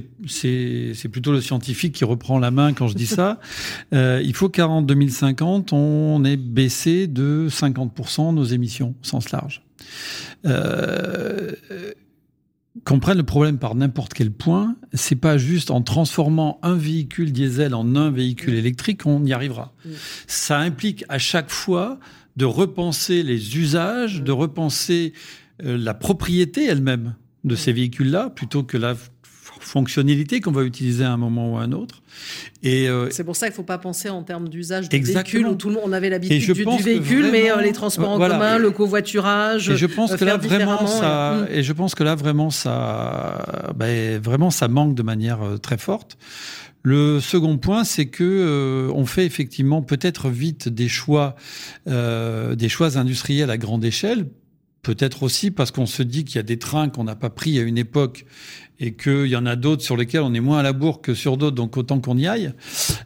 plutôt 1.09 1.31
le 1.31 1.41
scientifique 1.41 1.93
qui 1.93 2.05
reprend 2.05 2.39
la 2.39 2.51
main 2.51 2.73
quand 2.73 2.87
je 2.87 2.95
dis 2.95 3.07
ça, 3.07 3.39
euh, 3.93 4.21
il 4.23 4.33
faut 4.33 4.49
qu'en 4.49 4.81
2050, 4.81 5.73
on 5.73 6.23
ait 6.23 6.37
baissé 6.37 7.07
de 7.07 7.47
50% 7.49 8.33
nos 8.33 8.43
émissions, 8.43 8.95
au 9.01 9.05
sens 9.05 9.31
large. 9.31 9.63
Euh, 10.45 11.51
qu'on 12.83 12.99
prenne 12.99 13.17
le 13.17 13.23
problème 13.23 13.57
par 13.57 13.75
n'importe 13.75 14.13
quel 14.13 14.31
point, 14.31 14.75
c'est 14.93 15.15
pas 15.15 15.37
juste 15.37 15.71
en 15.71 15.81
transformant 15.81 16.59
un 16.61 16.75
véhicule 16.75 17.31
diesel 17.31 17.73
en 17.73 17.95
un 17.95 18.11
véhicule 18.11 18.53
électrique 18.53 19.03
qu'on 19.03 19.25
y 19.25 19.33
arrivera. 19.33 19.73
Ça 20.27 20.59
implique 20.59 21.03
à 21.09 21.17
chaque 21.17 21.49
fois 21.49 21.99
de 22.35 22.45
repenser 22.45 23.23
les 23.23 23.57
usages, 23.57 24.21
de 24.21 24.31
repenser 24.31 25.13
euh, 25.65 25.75
la 25.77 25.95
propriété 25.95 26.65
elle-même 26.65 27.15
de 27.43 27.55
ces 27.55 27.73
véhicules-là, 27.73 28.29
plutôt 28.29 28.63
que 28.63 28.77
la 28.77 28.95
fonctionnalités 29.67 30.41
qu'on 30.41 30.51
va 30.51 30.63
utiliser 30.63 31.03
à 31.03 31.11
un 31.11 31.17
moment 31.17 31.53
ou 31.53 31.57
à 31.57 31.61
un 31.61 31.71
autre. 31.71 32.01
Et 32.63 32.89
euh, 32.89 33.09
c'est 33.11 33.23
pour 33.23 33.35
ça 33.35 33.47
qu'il 33.47 33.53
ne 33.53 33.57
faut 33.57 33.63
pas 33.63 33.77
penser 33.77 34.09
en 34.09 34.23
termes 34.23 34.49
d'usage 34.49 34.89
du 34.89 34.99
véhicule 34.99 35.47
où 35.47 35.55
tout 35.55 35.69
le 35.69 35.75
monde 35.75 35.83
on 35.85 35.93
avait 35.93 36.09
l'habitude 36.09 36.53
du, 36.53 36.65
du, 36.65 36.83
véhicule, 36.83 37.29
mais 37.31 37.51
euh, 37.51 37.61
les 37.61 37.73
transports 37.73 38.09
en 38.09 38.17
commun, 38.17 38.57
le 38.57 38.71
covoiturage. 38.71 39.69
Et 39.69 39.77
je 39.77 39.85
pense 39.85 40.15
que 40.15 40.25
là 40.25 40.37
vraiment 40.37 40.87
ça, 40.87 41.45
et... 41.51 41.63
je 41.63 41.73
pense 41.73 41.95
que 41.95 42.03
là 42.03 42.15
vraiment 42.15 42.49
ça, 42.49 43.73
ben, 43.75 44.19
vraiment 44.21 44.49
ça 44.49 44.67
manque 44.67 44.95
de 44.95 45.03
manière 45.03 45.39
très 45.61 45.77
forte. 45.77 46.17
Le 46.89 47.19
second 47.19 47.57
point, 47.57 47.83
c'est 47.83 48.05
que 48.05 48.23
euh, 48.23 48.93
on 48.95 49.05
fait 49.05 49.25
effectivement 49.25 49.81
peut-être 49.81 50.29
vite 50.29 50.69
des 50.69 50.87
choix, 50.87 51.35
euh, 51.89 52.55
des 52.55 52.69
choix 52.69 52.97
industriels 52.97 53.49
à 53.49 53.57
grande 53.57 53.83
échelle. 53.83 54.27
Peut-être 54.83 55.23
aussi 55.23 55.51
parce 55.51 55.71
qu'on 55.71 55.85
se 55.85 56.01
dit 56.01 56.23
qu'il 56.23 56.37
y 56.37 56.39
a 56.39 56.43
des 56.43 56.59
trains 56.59 56.87
qu'on 56.87 57.03
n'a 57.03 57.17
pas 57.17 57.29
pris 57.29 57.59
à 57.59 57.61
une 57.61 57.77
époque 57.77 58.25
et 58.79 58.93
qu'il 58.93 59.27
y 59.27 59.35
en 59.35 59.45
a 59.45 59.55
d'autres 59.55 59.83
sur 59.83 59.97
lesquels 59.97 60.21
on 60.21 60.33
est 60.33 60.39
moins 60.39 60.59
à 60.59 60.63
la 60.63 60.73
bourre 60.73 61.01
que 61.01 61.13
sur 61.13 61.37
d'autres, 61.37 61.55
donc 61.55 61.77
autant 61.77 61.99
qu'on 61.99 62.17
y 62.17 62.27
aille. 62.27 62.51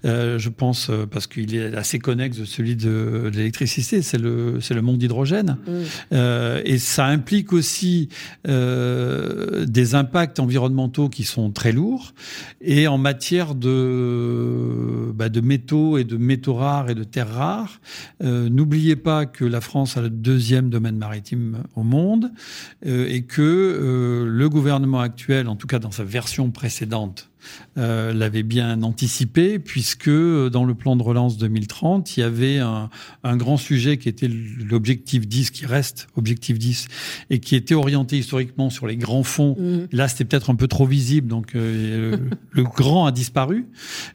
Euh, 0.05 0.37
je 0.37 0.49
pense 0.49 0.89
euh, 0.89 1.05
parce 1.05 1.27
qu'il 1.27 1.55
est 1.55 1.75
assez 1.75 1.99
connexe 1.99 2.37
de 2.37 2.45
celui 2.45 2.75
de, 2.75 3.31
l'électricité, 3.33 4.01
c'est 4.01 4.17
le 4.17 4.59
c'est 4.61 4.73
le 4.73 4.81
monde 4.81 4.97
d'hydrogène, 4.97 5.57
mm. 5.65 5.71
euh, 6.13 6.61
et 6.65 6.77
ça 6.77 7.05
implique 7.05 7.53
aussi 7.53 8.09
euh, 8.47 9.65
des 9.65 9.95
impacts 9.95 10.39
environnementaux 10.39 11.09
qui 11.09 11.23
sont 11.23 11.51
très 11.51 11.71
lourds. 11.71 12.13
Et 12.61 12.87
en 12.87 12.97
matière 12.97 13.55
de 13.55 15.11
bah, 15.13 15.29
de 15.29 15.41
métaux 15.41 15.97
et 15.97 16.03
de 16.03 16.17
métaux 16.17 16.55
rares 16.55 16.89
et 16.89 16.95
de 16.95 17.03
terres 17.03 17.33
rares, 17.33 17.79
euh, 18.23 18.49
n'oubliez 18.49 18.95
pas 18.95 19.25
que 19.25 19.45
la 19.45 19.61
France 19.61 19.97
a 19.97 20.01
le 20.01 20.09
deuxième 20.09 20.69
domaine 20.69 20.97
maritime 20.97 21.63
au 21.75 21.83
monde 21.83 22.31
euh, 22.85 23.07
et 23.09 23.23
que 23.23 24.25
le 24.27 24.49
gouvernement 24.49 24.99
actuel, 24.99 25.47
en 25.47 25.55
tout 25.61 25.67
cas 25.67 25.77
dans 25.77 25.91
sa 25.91 26.03
version 26.03 26.49
précédente, 26.49 27.29
euh, 27.77 28.13
l'avait 28.13 28.43
bien 28.43 28.83
anticipé, 28.83 29.59
puisque 29.59 30.09
euh, 30.09 30.49
dans 30.49 30.65
le 30.65 30.75
plan 30.75 30.95
de 30.95 31.03
relance 31.03 31.37
2030, 31.37 32.17
il 32.17 32.19
y 32.19 32.23
avait 32.23 32.59
un, 32.59 32.89
un 33.23 33.37
grand 33.37 33.57
sujet 33.57 33.97
qui 33.97 34.09
était 34.09 34.27
l'objectif 34.27 35.27
10, 35.27 35.51
qui 35.51 35.65
reste 35.65 36.07
objectif 36.15 36.59
10, 36.59 36.87
et 37.29 37.39
qui 37.39 37.55
était 37.55 37.73
orienté 37.73 38.17
historiquement 38.17 38.69
sur 38.69 38.87
les 38.87 38.97
grands 38.97 39.23
fonds. 39.23 39.55
Mmh. 39.57 39.87
Là, 39.91 40.07
c'était 40.07 40.25
peut-être 40.25 40.49
un 40.49 40.55
peu 40.55 40.67
trop 40.67 40.85
visible, 40.85 41.27
donc 41.27 41.55
euh, 41.55 42.17
le 42.51 42.63
grand 42.63 43.05
a 43.05 43.11
disparu. 43.11 43.67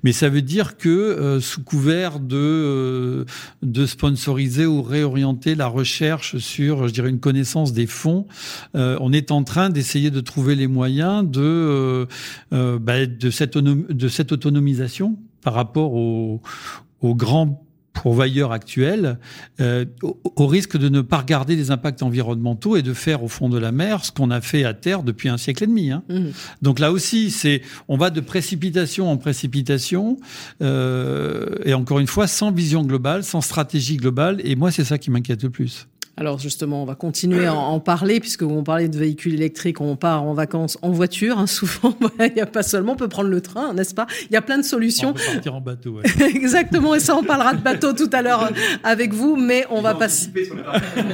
Mais 0.03 0.13
ça 0.13 0.29
veut 0.29 0.43
dire 0.43 0.77
que 0.77 0.89
euh, 0.89 1.41
sous 1.41 1.63
couvert 1.63 2.21
de, 2.21 3.25
de 3.63 3.87
sponsoriser 3.87 4.67
ou 4.67 4.83
réorienter 4.83 5.55
la 5.55 5.67
recherche 5.67 6.37
sur, 6.39 6.89
je 6.89 6.93
dirais, 6.93 7.11
une 7.11 7.21
connaissance 7.21 7.73
des 7.73 7.87
fonds, 7.87 8.27
on 8.75 9.13
est 9.13 9.31
en 9.31 9.43
train 9.43 9.71
d'essayer 9.71 10.11
de 10.11 10.21
trouver 10.21 10.55
les 10.55 10.67
moyens 10.67 11.29
de, 11.29 12.07
bah, 12.51 13.07
de 13.19 13.31
cette 13.31 13.57
de 13.57 14.09
cette 14.09 14.33
autonomisation 14.33 15.17
par 15.43 15.55
rapport 15.55 15.95
aux, 15.95 16.41
grands 17.03 17.65
pourvoyeurs 17.93 18.51
actuels, 18.51 19.19
euh, 19.61 19.85
au, 20.03 20.47
risque 20.47 20.77
de 20.77 20.89
ne 20.89 21.01
pas 21.01 21.19
regarder 21.19 21.55
les 21.55 21.71
impacts 21.71 22.03
environnementaux 22.03 22.77
et 22.77 22.83
de 22.83 22.93
faire 22.93 23.23
au 23.23 23.29
fond 23.29 23.49
de 23.49 23.57
la 23.57 23.73
mer 23.73 24.05
ce 24.05 24.11
qu'on 24.11 24.31
a 24.31 24.41
fait 24.41 24.65
à 24.65 24.75
terre 24.75 25.05
depuis 25.05 25.29
un 25.29 25.39
siècle 25.39 25.65
et 25.65 25.67
demi. 25.67 25.93
Hein. 25.93 26.03
Mmh. 26.09 26.25
Donc 26.63 26.81
là 26.81 26.91
aussi, 26.91 27.31
c'est 27.31 27.63
on 27.87 27.97
va 27.97 28.11
de 28.11 28.21
précipitation 28.21 29.11
en 29.11 29.17
précipitation 29.17 30.19
euh, 30.63 31.47
et 31.65 31.73
encore 31.73 32.01
une 32.01 32.09
fois 32.09 32.27
sans 32.27 32.51
vision 32.51 32.83
globale, 32.83 33.23
sans 33.23 33.41
stratégie 33.41 33.97
globale. 33.97 34.41
Et 34.45 34.57
moi, 34.57 34.73
c'est 34.73 34.85
ça 34.85 34.99
qui 34.99 35.11
m'inquiète 35.11 35.45
le 35.45 35.51
plus. 35.51 35.87
Alors 36.19 36.39
justement, 36.39 36.83
on 36.83 36.87
va 36.87 36.95
continuer 36.95 37.45
à 37.45 37.55
en 37.55 37.79
parler 37.79 38.21
puisque 38.21 38.43
on 38.43 38.63
parlait 38.63 38.89
de 38.89 38.97
véhicules 38.97 39.35
électriques, 39.35 39.83
on 39.83 39.97
part 39.97 40.23
en 40.23 40.33
vacances 40.33 40.79
en 40.81 40.91
voiture. 40.91 41.39
Hein, 41.39 41.47
souvent, 41.47 41.95
il 42.21 42.33
n'y 42.33 42.41
a 42.41 42.47
pas 42.47 42.63
seulement, 42.63 42.93
on 42.93 42.97
peut 42.97 43.09
prendre 43.09 43.29
le 43.29 43.43
train, 43.43 43.75
n'est-ce 43.75 43.95
pas? 43.95 44.07
Il 44.31 44.33
y 44.33 44.37
a 44.37 44.41
plein 44.41 44.57
de 44.57 44.65
solutions. 44.65 45.11
On 45.11 45.13
peut 45.13 45.23
partir 45.35 45.55
en 45.55 45.61
bateau. 45.61 45.99
Ouais. 45.99 46.05
Exactement, 46.35 46.95
et 46.95 47.01
ça, 47.01 47.17
on 47.17 47.23
parlera 47.23 47.53
de 47.53 47.61
bateau 47.61 47.93
tout 47.93 48.09
à 48.15 48.23
l'heure 48.23 48.51
avec 48.83 49.13
vous, 49.13 49.37
mais 49.37 49.67
on 49.69 49.83
va 49.83 49.95
passer. 49.95 50.31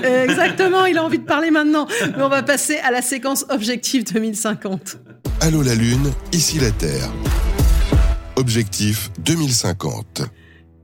Exactement, 0.05 0.86
il 0.86 0.96
a 0.96 1.05
envie 1.05 1.18
de 1.18 1.24
parler 1.24 1.50
maintenant, 1.50 1.88
mais 2.16 2.22
on 2.22 2.28
va 2.28 2.44
passer 2.44 2.76
à 2.78 2.92
la 2.92 3.03
séquence 3.03 3.44
Objectif 3.50 4.05
2050. 4.05 4.98
Allô 5.40 5.62
la 5.62 5.74
Lune, 5.74 6.12
ici 6.32 6.61
la 6.61 6.70
Terre. 6.70 7.11
Objectif 8.36 9.11
2050. 9.24 10.22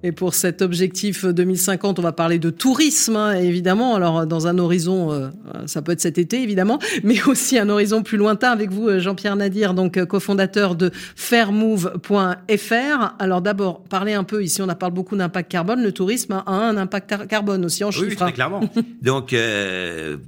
Et 0.04 0.12
pour 0.12 0.34
cet 0.34 0.62
objectif 0.62 1.24
2050, 1.24 1.98
on 1.98 2.02
va 2.02 2.12
parler 2.12 2.38
de 2.38 2.50
tourisme, 2.50 3.16
hein, 3.16 3.32
évidemment. 3.34 3.96
Alors, 3.96 4.28
dans 4.28 4.46
un 4.46 4.56
horizon, 4.58 5.10
euh, 5.10 5.28
ça 5.66 5.82
peut 5.82 5.90
être 5.90 6.00
cet 6.00 6.18
été, 6.18 6.40
évidemment, 6.40 6.78
mais 7.02 7.20
aussi 7.24 7.58
un 7.58 7.68
horizon 7.68 8.04
plus 8.04 8.16
lointain 8.16 8.50
avec 8.50 8.70
vous, 8.70 8.88
euh, 8.88 9.00
Jean-Pierre 9.00 9.34
Nadir, 9.34 9.74
donc 9.74 9.96
euh, 9.96 10.06
cofondateur 10.06 10.76
de 10.76 10.92
fairmove.fr. 11.16 13.14
Alors, 13.18 13.42
d'abord, 13.42 13.82
parler 13.82 14.12
un 14.12 14.22
peu, 14.22 14.44
ici, 14.44 14.62
on 14.62 14.68
a 14.68 14.76
parlé 14.76 14.94
beaucoup 14.94 15.16
d'impact 15.16 15.50
carbone. 15.50 15.82
Le 15.82 15.90
tourisme 15.90 16.44
a 16.46 16.52
un 16.52 16.76
impact 16.76 17.26
carbone 17.26 17.64
aussi 17.64 17.82
en 17.82 17.90
chiffres. 17.90 18.06
Oui, 18.08 18.14
très 18.14 18.32
clairement. 18.32 18.60
donc, 19.02 19.34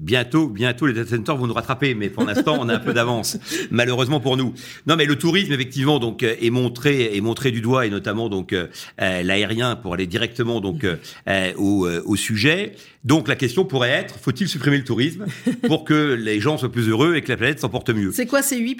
bientôt, 0.00 0.48
bientôt, 0.48 0.86
les 0.86 0.94
data 0.94 1.14
centers 1.14 1.36
vont 1.36 1.46
nous 1.46 1.54
rattraper, 1.54 1.94
mais 1.94 2.08
pour 2.10 2.24
l'instant, 2.24 2.58
on 2.60 2.68
a 2.68 2.74
un 2.74 2.80
peu 2.80 2.92
d'avance, 2.92 3.38
malheureusement 3.70 4.18
pour 4.18 4.36
nous. 4.36 4.52
Non, 4.88 4.96
mais 4.96 5.04
le 5.04 5.16
tourisme, 5.16 5.52
effectivement, 5.52 6.00
donc, 6.00 6.24
est 6.24 6.50
montré, 6.50 7.16
est 7.16 7.20
montré 7.20 7.52
du 7.52 7.60
doigt, 7.60 7.86
et 7.86 7.90
notamment, 7.90 8.28
donc, 8.28 8.52
l'aérien 8.98 9.59
pour 9.82 9.94
aller 9.94 10.06
directement 10.06 10.60
donc 10.60 10.84
euh, 10.84 10.96
euh, 11.28 11.52
euh, 11.58 12.02
au, 12.04 12.16
sujet. 12.16 12.72
Donc 13.02 13.28
la 13.28 13.36
question 13.36 13.64
pourrait 13.64 13.90
être 13.90 14.18
faut-il 14.20 14.46
supprimer 14.46 14.76
le 14.76 14.84
tourisme 14.84 15.24
pour 15.66 15.84
que 15.84 16.12
les 16.12 16.38
gens 16.38 16.58
soient 16.58 16.70
plus 16.70 16.88
heureux 16.88 17.14
et 17.14 17.22
que 17.22 17.30
la 17.30 17.38
planète 17.38 17.58
s'en 17.58 17.70
porte 17.70 17.88
mieux? 17.90 18.12
C'est 18.12 18.26
quoi 18.26 18.42
C'est 18.42 18.58
8 18.58 18.78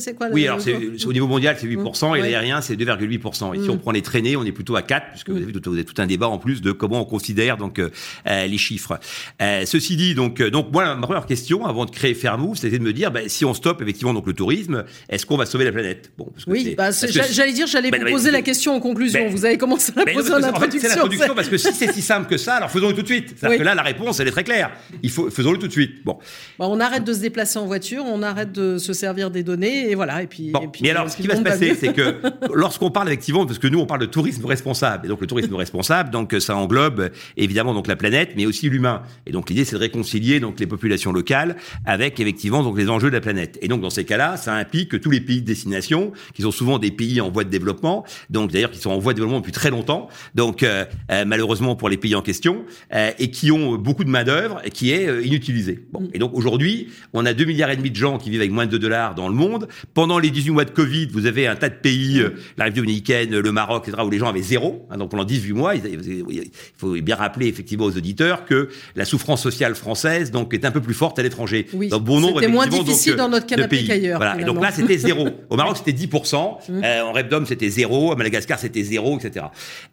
C'est 0.00 0.14
quoi 0.14 0.28
Oui, 0.32 0.46
alors 0.46 0.60
c'est, 0.60 0.74
au 1.06 1.12
niveau 1.12 1.28
mondial 1.28 1.56
c'est 1.58 1.68
8% 1.68 2.18
et 2.18 2.22
l'aérien 2.22 2.60
c'est 2.60 2.74
2,8% 2.74 3.54
Et 3.54 3.62
si 3.62 3.70
on 3.70 3.74
mm. 3.74 3.78
prend 3.78 3.92
les 3.92 4.02
traînées, 4.02 4.36
on 4.36 4.44
est 4.44 4.52
plutôt 4.52 4.74
à 4.74 4.82
4 4.82 5.10
puisque 5.10 5.30
vous, 5.30 5.36
avez 5.36 5.52
tout, 5.52 5.60
vous 5.64 5.76
avez 5.76 5.84
tout 5.84 6.00
un 6.02 6.06
débat 6.06 6.28
en 6.28 6.38
plus 6.38 6.62
de 6.62 6.72
comment 6.72 7.02
on 7.02 7.04
considère 7.04 7.56
donc 7.56 7.80
les 8.26 8.58
chiffres. 8.58 8.98
ceci 9.40 9.96
dit, 9.96 10.14
donc 10.14 10.42
donc 10.42 10.72
moi 10.72 10.96
ma 10.96 11.06
première 11.06 11.26
question 11.26 11.64
avant 11.64 11.84
de 11.84 11.90
créer 11.90 12.14
Fairmove, 12.14 12.56
c'était 12.56 12.78
de 12.78 12.84
me 12.84 12.92
dire 12.92 13.12
ben, 13.12 13.28
si 13.28 13.44
on 13.44 13.54
stoppe 13.54 13.80
effectivement 13.82 14.14
donc 14.14 14.26
le 14.26 14.32
tourisme, 14.32 14.84
est-ce 15.08 15.26
qu'on 15.26 15.36
va 15.36 15.46
sauver 15.46 15.64
la 15.64 15.72
planète? 15.72 16.10
Bon, 16.18 16.32
oui, 16.48 16.74
bah, 16.76 16.90
j'allais 16.90 17.52
dire, 17.52 17.66
j'allais 17.66 17.90
ben, 17.90 18.02
vous 18.02 18.10
poser 18.10 18.30
la 18.32 18.42
question 18.42 18.74
en 18.74 18.80
conclusion. 18.80 19.20
Ben, 19.20 19.30
vous 19.30 19.44
avez 19.44 19.58
commencé 19.58 19.92
à 19.96 20.04
poser 20.04 20.32
en 20.32 20.42
introduction. 20.42 20.80
c'est 20.80 20.96
l'introduction 20.96 21.34
parce 21.34 21.48
que 21.48 21.56
si 21.56 21.72
c'est 21.72 21.92
si 21.92 22.02
simple 22.02 22.28
que 22.28 22.36
ça, 22.36 22.56
alors 22.56 22.70
faisons-le 22.70 22.94
tout 22.94 23.02
de 23.02 23.06
suite. 23.06 23.43
Cest 23.48 23.58
que 23.58 23.64
là, 23.64 23.74
la 23.74 23.82
réponse, 23.82 24.20
elle 24.20 24.28
est 24.28 24.32
très 24.32 24.44
claire. 24.44 24.70
Il 25.02 25.10
faut, 25.10 25.30
faisons-le 25.30 25.58
tout 25.58 25.66
de 25.66 25.72
suite. 25.72 26.04
Bon. 26.04 26.18
Bah, 26.58 26.66
on 26.68 26.80
arrête 26.80 27.04
de 27.04 27.12
se 27.12 27.20
déplacer 27.20 27.58
en 27.58 27.66
voiture, 27.66 28.04
on 28.06 28.22
arrête 28.22 28.52
de 28.52 28.78
se 28.78 28.92
servir 28.92 29.30
des 29.30 29.42
données, 29.42 29.90
et 29.90 29.94
voilà. 29.94 30.22
Et 30.22 30.26
puis. 30.26 30.50
Bon. 30.50 30.70
Mais 30.82 30.90
alors, 30.90 31.10
ce 31.10 31.16
qui 31.16 31.26
va 31.26 31.36
se 31.36 31.42
passer, 31.42 31.74
c'est 31.74 31.92
que 31.92 32.16
lorsqu'on 32.54 32.90
parle 32.90 33.08
effectivement, 33.08 33.46
parce 33.46 33.58
que 33.58 33.68
nous, 33.68 33.78
on 33.78 33.86
parle 33.86 34.00
de 34.00 34.06
tourisme 34.06 34.44
responsable, 34.46 35.06
et 35.06 35.08
donc 35.08 35.20
le 35.20 35.26
tourisme 35.26 35.54
responsable, 35.54 36.10
donc 36.10 36.34
ça 36.38 36.56
englobe 36.56 37.10
évidemment 37.36 37.74
donc 37.74 37.86
la 37.86 37.96
planète, 37.96 38.30
mais 38.36 38.46
aussi 38.46 38.68
l'humain. 38.68 39.02
Et 39.26 39.32
donc 39.32 39.50
l'idée, 39.50 39.64
c'est 39.64 39.76
de 39.76 39.80
réconcilier 39.80 40.40
donc 40.40 40.60
les 40.60 40.66
populations 40.66 41.12
locales 41.12 41.56
avec 41.84 42.20
effectivement 42.20 42.62
donc 42.62 42.78
les 42.78 42.88
enjeux 42.88 43.08
de 43.08 43.14
la 43.14 43.20
planète. 43.20 43.58
Et 43.62 43.68
donc 43.68 43.80
dans 43.80 43.90
ces 43.90 44.04
cas-là, 44.04 44.36
ça 44.36 44.54
implique 44.54 44.90
que 44.90 44.96
tous 44.96 45.10
les 45.10 45.20
pays 45.20 45.40
de 45.40 45.46
destination, 45.46 46.12
qui 46.34 46.42
sont 46.42 46.50
souvent 46.50 46.78
des 46.78 46.90
pays 46.90 47.20
en 47.20 47.30
voie 47.30 47.44
de 47.44 47.50
développement, 47.50 48.04
donc 48.30 48.50
d'ailleurs 48.50 48.70
qui 48.70 48.78
sont 48.78 48.90
en 48.90 48.98
voie 48.98 49.12
de 49.12 49.16
développement 49.16 49.40
depuis 49.40 49.52
très 49.52 49.70
longtemps, 49.70 50.08
donc 50.34 50.62
euh, 50.62 50.84
euh, 51.10 51.24
malheureusement 51.26 51.76
pour 51.76 51.88
les 51.88 51.96
pays 51.96 52.14
en 52.14 52.22
question, 52.22 52.64
euh, 52.92 53.10
et 53.18 53.30
qui 53.34 53.50
ont 53.50 53.74
beaucoup 53.76 54.04
de 54.04 54.10
main 54.10 54.24
d'œuvre 54.24 54.60
et 54.64 54.70
qui 54.70 54.92
est 54.92 55.24
inutilisée. 55.24 55.80
Bon. 55.92 56.08
Et 56.14 56.18
donc 56.18 56.32
aujourd'hui, 56.34 56.88
on 57.12 57.26
a 57.26 57.34
2 57.34 57.44
milliards 57.44 57.70
et 57.70 57.76
demi 57.76 57.90
de 57.90 57.96
gens 57.96 58.18
qui 58.18 58.30
vivent 58.30 58.40
avec 58.40 58.52
moins 58.52 58.66
de 58.66 58.70
2 58.70 58.78
dollars 58.78 59.14
dans 59.14 59.28
le 59.28 59.34
monde. 59.34 59.68
Pendant 59.92 60.18
les 60.18 60.30
18 60.30 60.50
mois 60.50 60.64
de 60.64 60.70
Covid, 60.70 61.08
vous 61.12 61.26
avez 61.26 61.46
un 61.46 61.56
tas 61.56 61.68
de 61.68 61.74
pays, 61.74 62.22
la 62.56 62.64
République 62.64 62.84
dominicaine, 62.84 63.38
le 63.38 63.52
Maroc, 63.52 63.88
etc., 63.88 64.02
où 64.06 64.10
les 64.10 64.18
gens 64.18 64.28
avaient 64.28 64.42
zéro. 64.42 64.86
Hein, 64.90 64.98
donc 64.98 65.10
pendant 65.10 65.24
18 65.24 65.52
mois, 65.52 65.74
il 65.74 66.50
faut 66.76 66.92
bien 66.92 67.16
rappeler 67.16 67.48
effectivement 67.48 67.84
aux 67.84 67.96
auditeurs 67.96 68.44
que 68.44 68.68
la 68.94 69.04
souffrance 69.04 69.42
sociale 69.42 69.74
française 69.74 70.30
donc 70.30 70.54
est 70.54 70.64
un 70.64 70.70
peu 70.70 70.80
plus 70.80 70.94
forte 70.94 71.18
à 71.18 71.22
l'étranger. 71.22 71.66
Oui. 71.72 71.88
Bon 71.88 72.20
nombre, 72.20 72.40
c'était 72.40 72.52
moins 72.52 72.66
difficile 72.66 73.16
dans 73.16 73.28
notre 73.28 73.46
canapé 73.46 73.84
qu'ailleurs. 73.84 74.18
Voilà. 74.18 74.40
Et 74.40 74.44
donc 74.44 74.62
là, 74.62 74.70
c'était 74.70 74.98
zéro. 74.98 75.28
Au 75.50 75.56
Maroc, 75.56 75.78
c'était 75.84 76.06
10%. 76.06 76.34
en 76.36 77.12
Repdom, 77.12 77.44
c'était 77.46 77.70
zéro. 77.70 78.12
À 78.12 78.16
Madagascar, 78.16 78.58
c'était 78.58 78.82
zéro, 78.82 79.18
etc. 79.18 79.46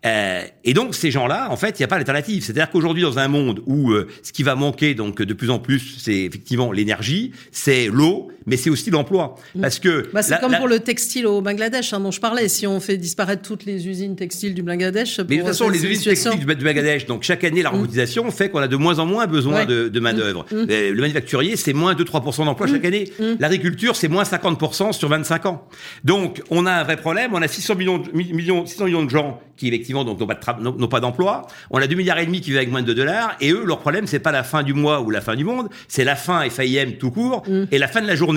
Euh, 0.06 0.44
et 0.64 0.74
donc 0.74 0.96
ces 0.96 1.12
gens-là, 1.12 1.48
en 1.50 1.56
fait, 1.56 1.80
il 1.80 1.82
n'y 1.82 1.86
a 1.86 1.88
pas 1.88 1.98
d'alternative. 1.98 2.44
C'est-à-dire 2.44 2.70
qu'aujourd'hui, 2.70 3.04
dans 3.04 3.20
un 3.20 3.28
monde 3.32 3.62
où 3.66 3.92
euh, 3.92 4.08
ce 4.24 4.32
qui 4.32 4.44
va 4.44 4.56
manquer 4.56 4.94
donc 4.94 5.22
de 5.22 5.34
plus 5.34 5.50
en 5.50 5.60
plus, 5.60 5.98
c'est 5.98 6.22
effectivement 6.22 6.72
l'énergie, 6.72 7.32
c'est 7.52 7.88
l'eau, 7.88 8.32
mais 8.46 8.58
c'est 8.58 8.70
aussi 8.70 8.90
l'emploi. 8.90 9.36
Mm. 9.56 9.62
Parce 9.62 9.80
que 9.80 10.10
bah, 10.14 10.22
c'est 10.22 10.40
comme 10.40 10.56
pour 10.56 10.68
le 10.68 10.80
textile 10.80 11.28
au 11.28 11.42
Bangladesh 11.42 11.94
hein, 11.94 12.00
dont 12.00 12.12
je 12.12 12.20
parlais. 12.20 12.48
Si 12.50 12.68
on 12.68 12.80
fait 12.80 12.98
disparaître 12.98 13.42
toutes 13.42 13.66
les 13.66 13.88
usines 13.88 14.16
textiles 14.16 14.54
du 14.54 14.64
Bangladesh, 14.64 15.20
mais 15.20 15.38
de 15.38 15.42
toute 15.42 15.48
façon, 15.50 15.70
les 15.70 15.86
usines 15.86 16.04
textiles 16.04 16.40
du, 16.40 16.46
Bangladesh, 16.46 17.06
donc 17.06 17.24
chaque 17.24 17.44
année, 17.44 17.62
la 17.62 17.72
mm. 17.72 17.76
robotisation 17.76 18.32
fait 18.32 18.50
qu'on 18.50 18.60
a 18.60 18.68
de 18.68 18.76
moins 18.76 19.00
en 19.00 19.06
moins 19.06 19.28
besoin 19.28 19.66
de, 19.66 19.90
de 19.90 20.00
main 20.00 20.14
d'œuvre. 20.14 20.46
Mm. 20.52 20.66
Le 20.68 21.02
manufacturier, 21.02 21.56
c'est 21.56 21.74
moins 21.74 21.94
2-3% 21.94 22.46
d'emploi 22.46 22.68
chaque 22.68 22.86
année. 22.86 23.12
L'agriculture, 23.40 23.96
c'est 23.96 24.08
moins 24.08 24.24
50% 24.24 24.94
sur 24.94 25.10
25 25.10 25.46
ans. 25.46 25.68
Donc, 26.04 26.42
on 26.50 26.66
a 26.66 26.72
un 26.72 26.84
vrai 26.84 26.98
problème. 26.98 27.32
On 27.34 27.42
a 27.42 27.48
600 27.48 27.76
millions, 27.76 28.04
millions, 28.14 28.66
600 28.66 28.86
millions 28.86 29.04
de 29.04 29.10
gens 29.10 29.40
qui 29.62 29.68
effectivement 29.68 30.04
n'ont 30.04 30.88
pas 30.88 31.00
d'emploi. 31.00 31.46
On 31.70 31.80
a 31.80 31.86
2 31.86 31.96
milliards 31.96 32.18
et 32.18 32.26
demi 32.26 32.42
qui 32.42 32.50
vivent 32.50 32.58
avec 32.58 32.72
moins 32.72 32.82
de 32.82 32.88
2 32.88 32.96
dollars 32.96 33.36
et 33.42 33.52
eux 33.52 33.64
leur 33.64 33.80
problème 33.80 34.08
c'est 34.08 34.20
pas 34.20 34.32
la 34.32 34.44
fin 34.44 34.64
du 34.64 34.74
mois 34.74 35.02
ou 35.02 35.12
la 35.12 35.22
fin 35.22 35.36
du 35.36 35.44
monde, 35.44 35.70
c'est 35.88 36.04
la 36.04 36.16
fin 36.16 36.50
FAIM 36.50 36.94
tout 37.00 37.12
court 37.12 37.44
mm. 37.48 37.66
et 37.72 37.78
la 37.78 37.88
fin 37.88 38.02
de 38.02 38.08
la 38.08 38.16
journée. 38.16 38.31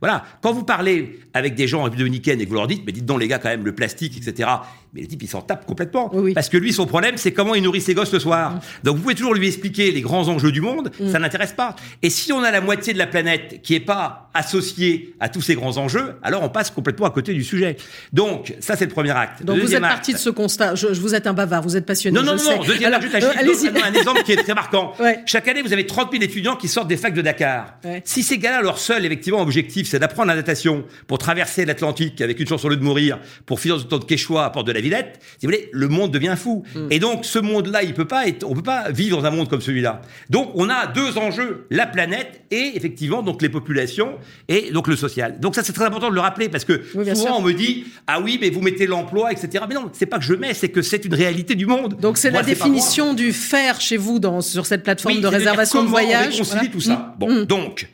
Voilà. 0.00 0.24
Quand 0.42 0.52
vous 0.52 0.64
parlez 0.64 1.20
avec 1.32 1.54
des 1.54 1.66
gens 1.66 1.82
en 1.82 1.88
dominicaine 1.88 2.40
et 2.40 2.44
que 2.44 2.48
vous 2.50 2.56
leur 2.56 2.66
dites, 2.66 2.82
mais 2.84 2.92
dites 2.92 3.06
donc 3.06 3.20
les 3.20 3.28
gars 3.28 3.38
quand 3.38 3.48
même 3.48 3.64
le 3.64 3.74
plastique, 3.74 4.16
etc. 4.16 4.48
Mais 4.96 5.02
les 5.02 5.08
types 5.08 5.22
ils 5.22 5.28
s'en 5.28 5.42
tapent 5.42 5.66
complètement 5.66 6.10
parce 6.34 6.48
que 6.48 6.56
lui 6.56 6.72
son 6.72 6.86
problème 6.86 7.16
c'est 7.18 7.32
comment 7.32 7.54
il 7.54 7.62
nourrit 7.62 7.82
ses 7.82 7.94
gosses 7.94 8.12
le 8.12 8.18
soir. 8.18 8.54
Mm. 8.54 8.60
Donc 8.84 8.96
vous 8.96 9.02
pouvez 9.02 9.14
toujours 9.14 9.34
lui 9.34 9.46
expliquer 9.46 9.92
les 9.92 10.00
grands 10.00 10.28
enjeux 10.28 10.52
du 10.52 10.62
monde, 10.62 10.90
mm. 10.98 11.10
ça 11.12 11.18
n'intéresse 11.18 11.52
pas. 11.52 11.76
Et 12.02 12.08
si 12.08 12.32
on 12.32 12.42
a 12.42 12.50
la 12.50 12.62
moitié 12.62 12.94
de 12.94 12.98
la 12.98 13.06
planète 13.06 13.60
qui 13.62 13.74
est 13.74 13.80
pas 13.80 14.30
associée 14.32 15.14
à 15.20 15.28
tous 15.28 15.40
ces 15.42 15.54
grands 15.54 15.76
enjeux, 15.76 16.14
alors 16.22 16.42
on 16.42 16.48
passe 16.48 16.70
complètement 16.70 17.06
à 17.06 17.10
côté 17.10 17.34
du 17.34 17.44
sujet. 17.44 17.76
Donc 18.12 18.54
ça 18.60 18.76
c'est 18.76 18.86
le 18.86 18.90
premier 18.90 19.10
acte. 19.10 19.42
Donc 19.42 19.58
vous 19.58 19.74
êtes 19.74 19.80
parti 19.80 20.12
de 20.12 20.18
ce 20.18 20.30
constat. 20.30 20.74
Je, 20.74 20.86
vous 20.88 21.14
êtes 21.14 21.26
un 21.26 21.34
bavard, 21.34 21.62
vous 21.62 21.76
êtes 21.76 21.86
passionné. 21.86 22.18
Non 22.18 22.24
non 22.24 22.36
non. 22.36 22.62
Deuxième 22.64 22.94
alors, 22.94 23.00
euh, 23.02 23.80
un 23.84 23.92
exemple 23.92 24.22
qui 24.22 24.32
est 24.32 24.36
très 24.36 24.54
marquant. 24.54 24.94
Chaque 25.26 25.48
année 25.48 25.62
vous 25.62 25.72
avez 25.72 25.86
30 25.86 26.12
000 26.12 26.22
étudiants 26.22 26.56
qui 26.56 26.68
sortent 26.68 26.88
des 26.88 26.96
facs 26.96 27.14
de 27.14 27.22
Dakar. 27.22 27.78
Si 28.04 28.22
ces 28.22 28.38
gars-là 28.38 28.62
leur 28.62 28.78
seul 28.78 29.04
effectivement 29.04 29.42
objectif 29.42 29.88
c'est 29.88 29.98
d'apprendre 29.98 30.28
la 30.28 30.36
natation 30.36 30.84
pour 31.06 31.18
traverser 31.18 31.64
l'Atlantique 31.64 32.20
avec 32.20 32.38
une 32.40 32.46
chance 32.46 32.60
sur 32.60 32.68
le 32.68 32.76
de 32.76 32.82
mourir, 32.82 33.18
pour 33.44 33.60
finir 33.60 33.76
le 33.76 33.82
temps 33.82 33.98
de 33.98 34.04
Quechua 34.04 34.44
à 34.44 34.50
Porte 34.50 34.66
de 34.66 34.72
la 34.72 34.80
Villette, 34.86 35.20
si 35.38 35.46
vous 35.46 35.52
voulez, 35.52 35.68
le 35.72 35.88
monde 35.88 36.12
devient 36.12 36.34
fou. 36.36 36.64
Mm. 36.74 36.86
Et 36.90 36.98
donc, 36.98 37.24
ce 37.24 37.38
monde-là, 37.38 37.82
il 37.82 37.94
peut 37.94 38.06
pas 38.06 38.28
être, 38.28 38.44
on 38.48 38.54
peut 38.54 38.62
pas 38.62 38.90
vivre 38.90 39.20
dans 39.20 39.26
un 39.26 39.30
monde 39.30 39.48
comme 39.48 39.60
celui-là. 39.60 40.02
Donc, 40.30 40.50
on 40.54 40.68
a 40.68 40.86
deux 40.86 41.18
enjeux, 41.18 41.66
la 41.70 41.86
planète 41.86 42.42
et 42.50 42.72
effectivement, 42.74 43.22
donc 43.22 43.42
les 43.42 43.48
populations 43.48 44.18
et 44.48 44.70
donc 44.70 44.88
le 44.88 44.96
social. 44.96 45.40
Donc 45.40 45.54
ça, 45.54 45.62
c'est 45.62 45.72
très 45.72 45.84
important 45.84 46.10
de 46.10 46.14
le 46.14 46.20
rappeler 46.20 46.48
parce 46.48 46.64
que 46.64 46.82
souvent 47.14 47.38
on 47.38 47.42
me 47.42 47.52
dit, 47.52 47.84
ah 48.06 48.20
oui, 48.20 48.38
mais 48.40 48.50
vous 48.50 48.60
mettez 48.60 48.86
l'emploi, 48.86 49.32
etc. 49.32 49.64
Mais 49.68 49.74
non, 49.74 49.90
c'est 49.92 50.06
pas 50.06 50.18
que 50.18 50.24
je 50.24 50.34
mets, 50.34 50.54
c'est 50.54 50.68
que 50.68 50.82
c'est 50.82 51.04
une 51.04 51.14
réalité 51.14 51.54
du 51.54 51.66
monde. 51.66 51.98
Donc 52.00 52.18
c'est 52.18 52.30
la 52.30 52.42
définition 52.42 53.14
du 53.14 53.32
faire 53.32 53.80
chez 53.80 53.96
vous 53.96 54.18
dans, 54.18 54.40
sur 54.40 54.66
cette 54.66 54.82
plateforme 54.82 55.20
de 55.20 55.26
réservation 55.26 55.82
de 55.82 55.88
voyage. 55.88 56.40
On 56.40 56.66
tout 56.68 56.80
ça. 56.80 56.94
Mm. 56.94 57.14
Bon, 57.18 57.30
mm. 57.30 57.44
donc, 57.44 57.88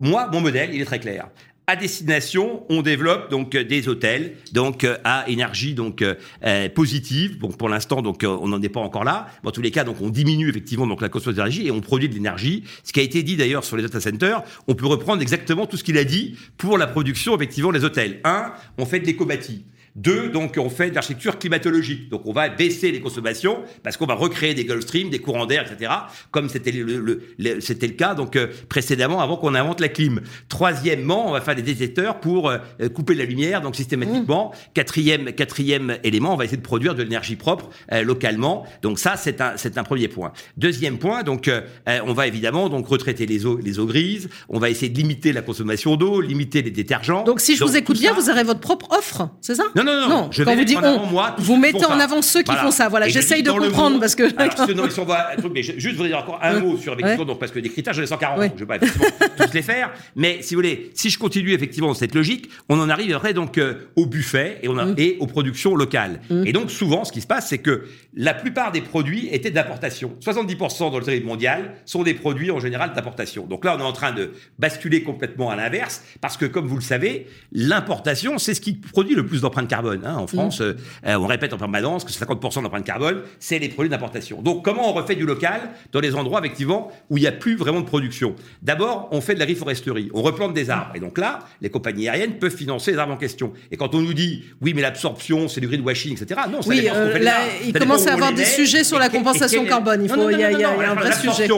moi, 0.00 0.28
mon 0.32 0.40
modèle, 0.40 0.70
il 0.72 0.80
est 0.80 0.84
très 0.84 1.00
clair 1.00 1.28
à 1.68 1.76
destination, 1.76 2.64
on 2.70 2.80
développe 2.80 3.30
donc 3.30 3.54
euh, 3.54 3.62
des 3.62 3.88
hôtels 3.88 4.32
donc 4.52 4.84
euh, 4.84 4.96
à 5.04 5.28
énergie 5.28 5.74
donc 5.74 6.02
euh, 6.02 6.68
positive. 6.70 7.38
Bon, 7.38 7.48
pour 7.48 7.68
l'instant 7.68 8.00
donc 8.00 8.24
on 8.24 8.48
n'en 8.48 8.60
est 8.62 8.70
pas 8.70 8.80
encore 8.80 9.04
là. 9.04 9.28
Dans 9.44 9.50
tous 9.50 9.60
les 9.60 9.70
cas, 9.70 9.84
donc 9.84 10.00
on 10.00 10.08
diminue 10.08 10.48
effectivement 10.48 10.86
donc 10.86 11.02
la 11.02 11.10
consommation 11.10 11.42
d'énergie 11.42 11.66
et 11.66 11.70
on 11.70 11.82
produit 11.82 12.08
de 12.08 12.14
l'énergie. 12.14 12.64
Ce 12.84 12.92
qui 12.92 13.00
a 13.00 13.02
été 13.02 13.22
dit 13.22 13.36
d'ailleurs 13.36 13.64
sur 13.64 13.76
les 13.76 13.82
data 13.82 14.00
centers, 14.00 14.42
on 14.66 14.74
peut 14.74 14.86
reprendre 14.86 15.20
exactement 15.20 15.66
tout 15.66 15.76
ce 15.76 15.84
qu'il 15.84 15.98
a 15.98 16.04
dit 16.04 16.36
pour 16.56 16.78
la 16.78 16.86
production 16.86 17.36
effectivement 17.36 17.70
des 17.70 17.84
hôtels. 17.84 18.20
Un, 18.24 18.52
on 18.78 18.86
fait 18.86 19.00
de 19.00 19.04
l'éco-bâti. 19.04 19.66
Deux, 19.96 20.28
donc 20.28 20.56
on 20.58 20.70
fait 20.70 20.90
de 20.90 20.94
l'architecture 20.94 21.38
climatologique. 21.38 22.08
Donc 22.08 22.22
on 22.26 22.32
va 22.32 22.48
baisser 22.48 22.92
les 22.92 23.00
consommations 23.00 23.62
parce 23.82 23.96
qu'on 23.96 24.06
va 24.06 24.14
recréer 24.14 24.54
des 24.54 24.64
Gulf 24.64 24.82
Stream, 24.82 25.10
des 25.10 25.18
courants 25.18 25.46
d'air, 25.46 25.70
etc. 25.70 25.92
Comme 26.30 26.48
c'était 26.48 26.72
le, 26.72 27.22
c'était 27.60 27.86
le 27.86 27.94
cas 27.94 28.14
donc 28.14 28.36
euh, 28.36 28.48
précédemment 28.68 29.20
avant 29.20 29.36
qu'on 29.36 29.54
invente 29.54 29.80
la 29.80 29.88
clim. 29.88 30.20
Troisièmement, 30.48 31.28
on 31.28 31.32
va 31.32 31.40
faire 31.40 31.54
des 31.54 31.62
détecteurs 31.62 32.20
pour 32.20 32.50
euh, 32.50 32.58
couper 32.94 33.14
la 33.14 33.24
lumière 33.24 33.60
donc 33.60 33.76
systématiquement. 33.76 34.52
Mmh. 34.52 34.58
Quatrième 34.74 35.32
quatrième 35.32 35.98
élément, 36.04 36.34
on 36.34 36.36
va 36.36 36.44
essayer 36.44 36.58
de 36.58 36.62
produire 36.62 36.94
de 36.94 37.02
l'énergie 37.02 37.36
propre 37.36 37.70
euh, 37.92 38.02
localement. 38.02 38.66
Donc 38.82 38.98
ça 38.98 39.16
c'est 39.16 39.40
un 39.40 39.56
c'est 39.56 39.78
un 39.78 39.84
premier 39.84 40.08
point. 40.08 40.32
Deuxième 40.56 40.98
point, 40.98 41.22
donc 41.22 41.50
on 41.86 42.12
va 42.12 42.26
évidemment 42.26 42.68
donc 42.68 42.86
retraiter 42.86 43.26
les 43.26 43.46
eaux 43.46 43.58
les 43.58 43.78
eaux 43.78 43.86
grises. 43.86 44.28
On 44.48 44.58
va 44.58 44.70
essayer 44.70 44.90
de 44.90 44.96
limiter 44.96 45.32
la 45.32 45.42
consommation 45.42 45.96
d'eau, 45.96 46.20
limiter 46.20 46.62
les 46.62 46.70
détergents. 46.70 47.24
Donc 47.24 47.40
si 47.40 47.56
je 47.56 47.64
vous 47.64 47.76
écoute 47.76 47.98
bien, 47.98 48.12
vous 48.12 48.30
aurez 48.30 48.44
votre 48.44 48.60
propre 48.60 48.88
offre, 48.96 49.30
c'est 49.40 49.54
ça? 49.54 49.64
Non, 49.82 50.00
non, 50.00 50.08
non. 50.08 50.28
Je 50.30 50.42
quand 50.42 50.54
vous 50.54 50.64
dites 50.64 50.78
on, 50.82 51.06
moi, 51.06 51.34
vous 51.38 51.56
mettez 51.56 51.84
en 51.84 51.98
avant 51.98 52.22
ceux 52.22 52.42
qui 52.42 52.54
font 52.54 52.70
ça. 52.70 52.88
Voilà, 52.88 53.08
j'essaye 53.08 53.42
de 53.42 53.50
comprendre 53.50 54.00
parce 54.00 54.14
que. 54.14 54.24
Alors, 54.36 54.54
ils 54.68 54.80
un 54.80 55.36
truc, 55.36 55.52
mais 55.54 55.62
juste 55.62 55.96
vous 55.96 56.06
dire 56.06 56.18
encore 56.18 56.38
un 56.42 56.60
mot 56.60 56.76
sur 56.76 56.92
effectivement, 56.94 57.24
donc 57.24 57.38
parce 57.38 57.52
que 57.52 57.58
des 57.58 57.68
critères, 57.68 57.94
j'en 57.94 58.02
ai 58.02 58.06
140, 58.06 58.52
je 58.56 58.64
vais 58.64 58.66
pas 58.66 58.78
tous 59.46 59.54
les 59.54 59.62
faire, 59.62 59.92
mais 60.16 60.38
si 60.42 60.54
vous 60.54 60.58
voulez, 60.58 60.90
si 60.94 61.10
je 61.10 61.18
continue 61.18 61.52
effectivement 61.52 61.88
dans 61.88 61.94
cette 61.94 62.14
logique, 62.14 62.48
on 62.68 62.78
en 62.80 62.88
arrive 62.88 63.14
après 63.14 63.34
donc 63.34 63.58
euh, 63.58 63.88
au 63.96 64.06
buffet 64.06 64.58
et 64.62 64.68
on 64.68 64.78
a, 64.78 64.86
mm. 64.86 64.94
et 64.98 65.16
aux 65.20 65.26
productions 65.26 65.74
locales. 65.74 66.20
Mm. 66.30 66.46
Et 66.46 66.52
donc 66.52 66.70
souvent, 66.70 67.04
ce 67.04 67.12
qui 67.12 67.20
se 67.20 67.26
passe, 67.26 67.48
c'est 67.48 67.58
que 67.58 67.84
la 68.14 68.34
plupart 68.34 68.72
des 68.72 68.80
produits 68.80 69.28
étaient 69.32 69.50
d'importation. 69.50 70.16
70% 70.24 70.90
dans 70.90 70.98
le 70.98 71.04
territoire 71.04 71.28
mondial 71.28 71.74
sont 71.84 72.02
des 72.02 72.14
produits 72.14 72.50
en 72.50 72.60
général 72.60 72.92
d'importation. 72.92 73.46
Donc 73.46 73.64
là, 73.64 73.76
on 73.76 73.80
est 73.80 73.86
en 73.86 73.92
train 73.92 74.12
de 74.12 74.32
basculer 74.58 75.02
complètement 75.02 75.50
à 75.50 75.56
l'inverse 75.56 76.02
parce 76.20 76.36
que 76.36 76.46
comme 76.46 76.66
vous 76.66 76.76
le 76.76 76.82
savez, 76.82 77.26
l'importation, 77.52 78.38
c'est 78.38 78.54
ce 78.54 78.60
qui 78.60 78.74
produit 78.74 79.14
le 79.14 79.26
plus 79.26 79.42
d'empreintes 79.42 79.67
carbone. 79.68 80.02
Hein. 80.04 80.16
En 80.16 80.26
France, 80.26 80.60
mm. 80.60 80.76
euh, 81.06 81.18
on 81.18 81.26
répète 81.26 81.52
en 81.52 81.58
permanence 81.58 82.04
que 82.04 82.12
50% 82.12 82.62
d'empreintes 82.62 82.84
carbone, 82.84 83.22
c'est 83.38 83.58
les 83.58 83.68
produits 83.68 83.90
d'importation. 83.90 84.42
Donc 84.42 84.64
comment 84.64 84.90
on 84.90 84.92
refait 84.92 85.14
du 85.14 85.26
local 85.26 85.60
dans 85.92 86.00
les 86.00 86.14
endroits 86.14 86.40
effectivement 86.40 86.90
où 87.10 87.18
il 87.18 87.22
n'y 87.22 87.26
a 87.26 87.32
plus 87.32 87.56
vraiment 87.56 87.80
de 87.80 87.86
production? 87.86 88.34
D'abord, 88.62 89.08
on 89.12 89.20
fait 89.20 89.34
de 89.34 89.40
la 89.40 89.46
reforesterie, 89.46 90.10
on 90.14 90.22
replante 90.22 90.54
des 90.54 90.70
arbres. 90.70 90.92
Et 90.94 91.00
donc 91.00 91.18
là, 91.18 91.40
les 91.60 91.70
compagnies 91.70 92.08
aériennes 92.08 92.38
peuvent 92.38 92.54
financer 92.54 92.92
les 92.92 92.98
arbres 92.98 93.14
en 93.14 93.16
question. 93.16 93.52
Et 93.70 93.76
quand 93.76 93.94
on 93.94 94.00
nous 94.00 94.14
dit, 94.14 94.44
oui, 94.60 94.74
mais 94.74 94.82
l'absorption, 94.82 95.48
c'est 95.48 95.60
du 95.60 95.68
greenwashing, 95.68 96.12
etc. 96.12 96.40
Non, 96.50 96.62
ça 96.62 96.68
oui, 96.68 96.88
euh, 96.92 97.18
là, 97.18 97.36
il 97.64 97.72
commence 97.72 98.06
à 98.06 98.14
avoir 98.14 98.32
des 98.32 98.44
sujets 98.44 98.84
sur 98.84 98.98
la 98.98 99.08
compensation 99.08 99.64
carbone. 99.64 100.02
Il 100.04 100.08
faut, 100.08 100.30
il 100.30 100.38
y 100.38 100.44
a, 100.44 100.70
un 100.70 100.94
vrai 100.94 101.12
sujet. 101.12 101.48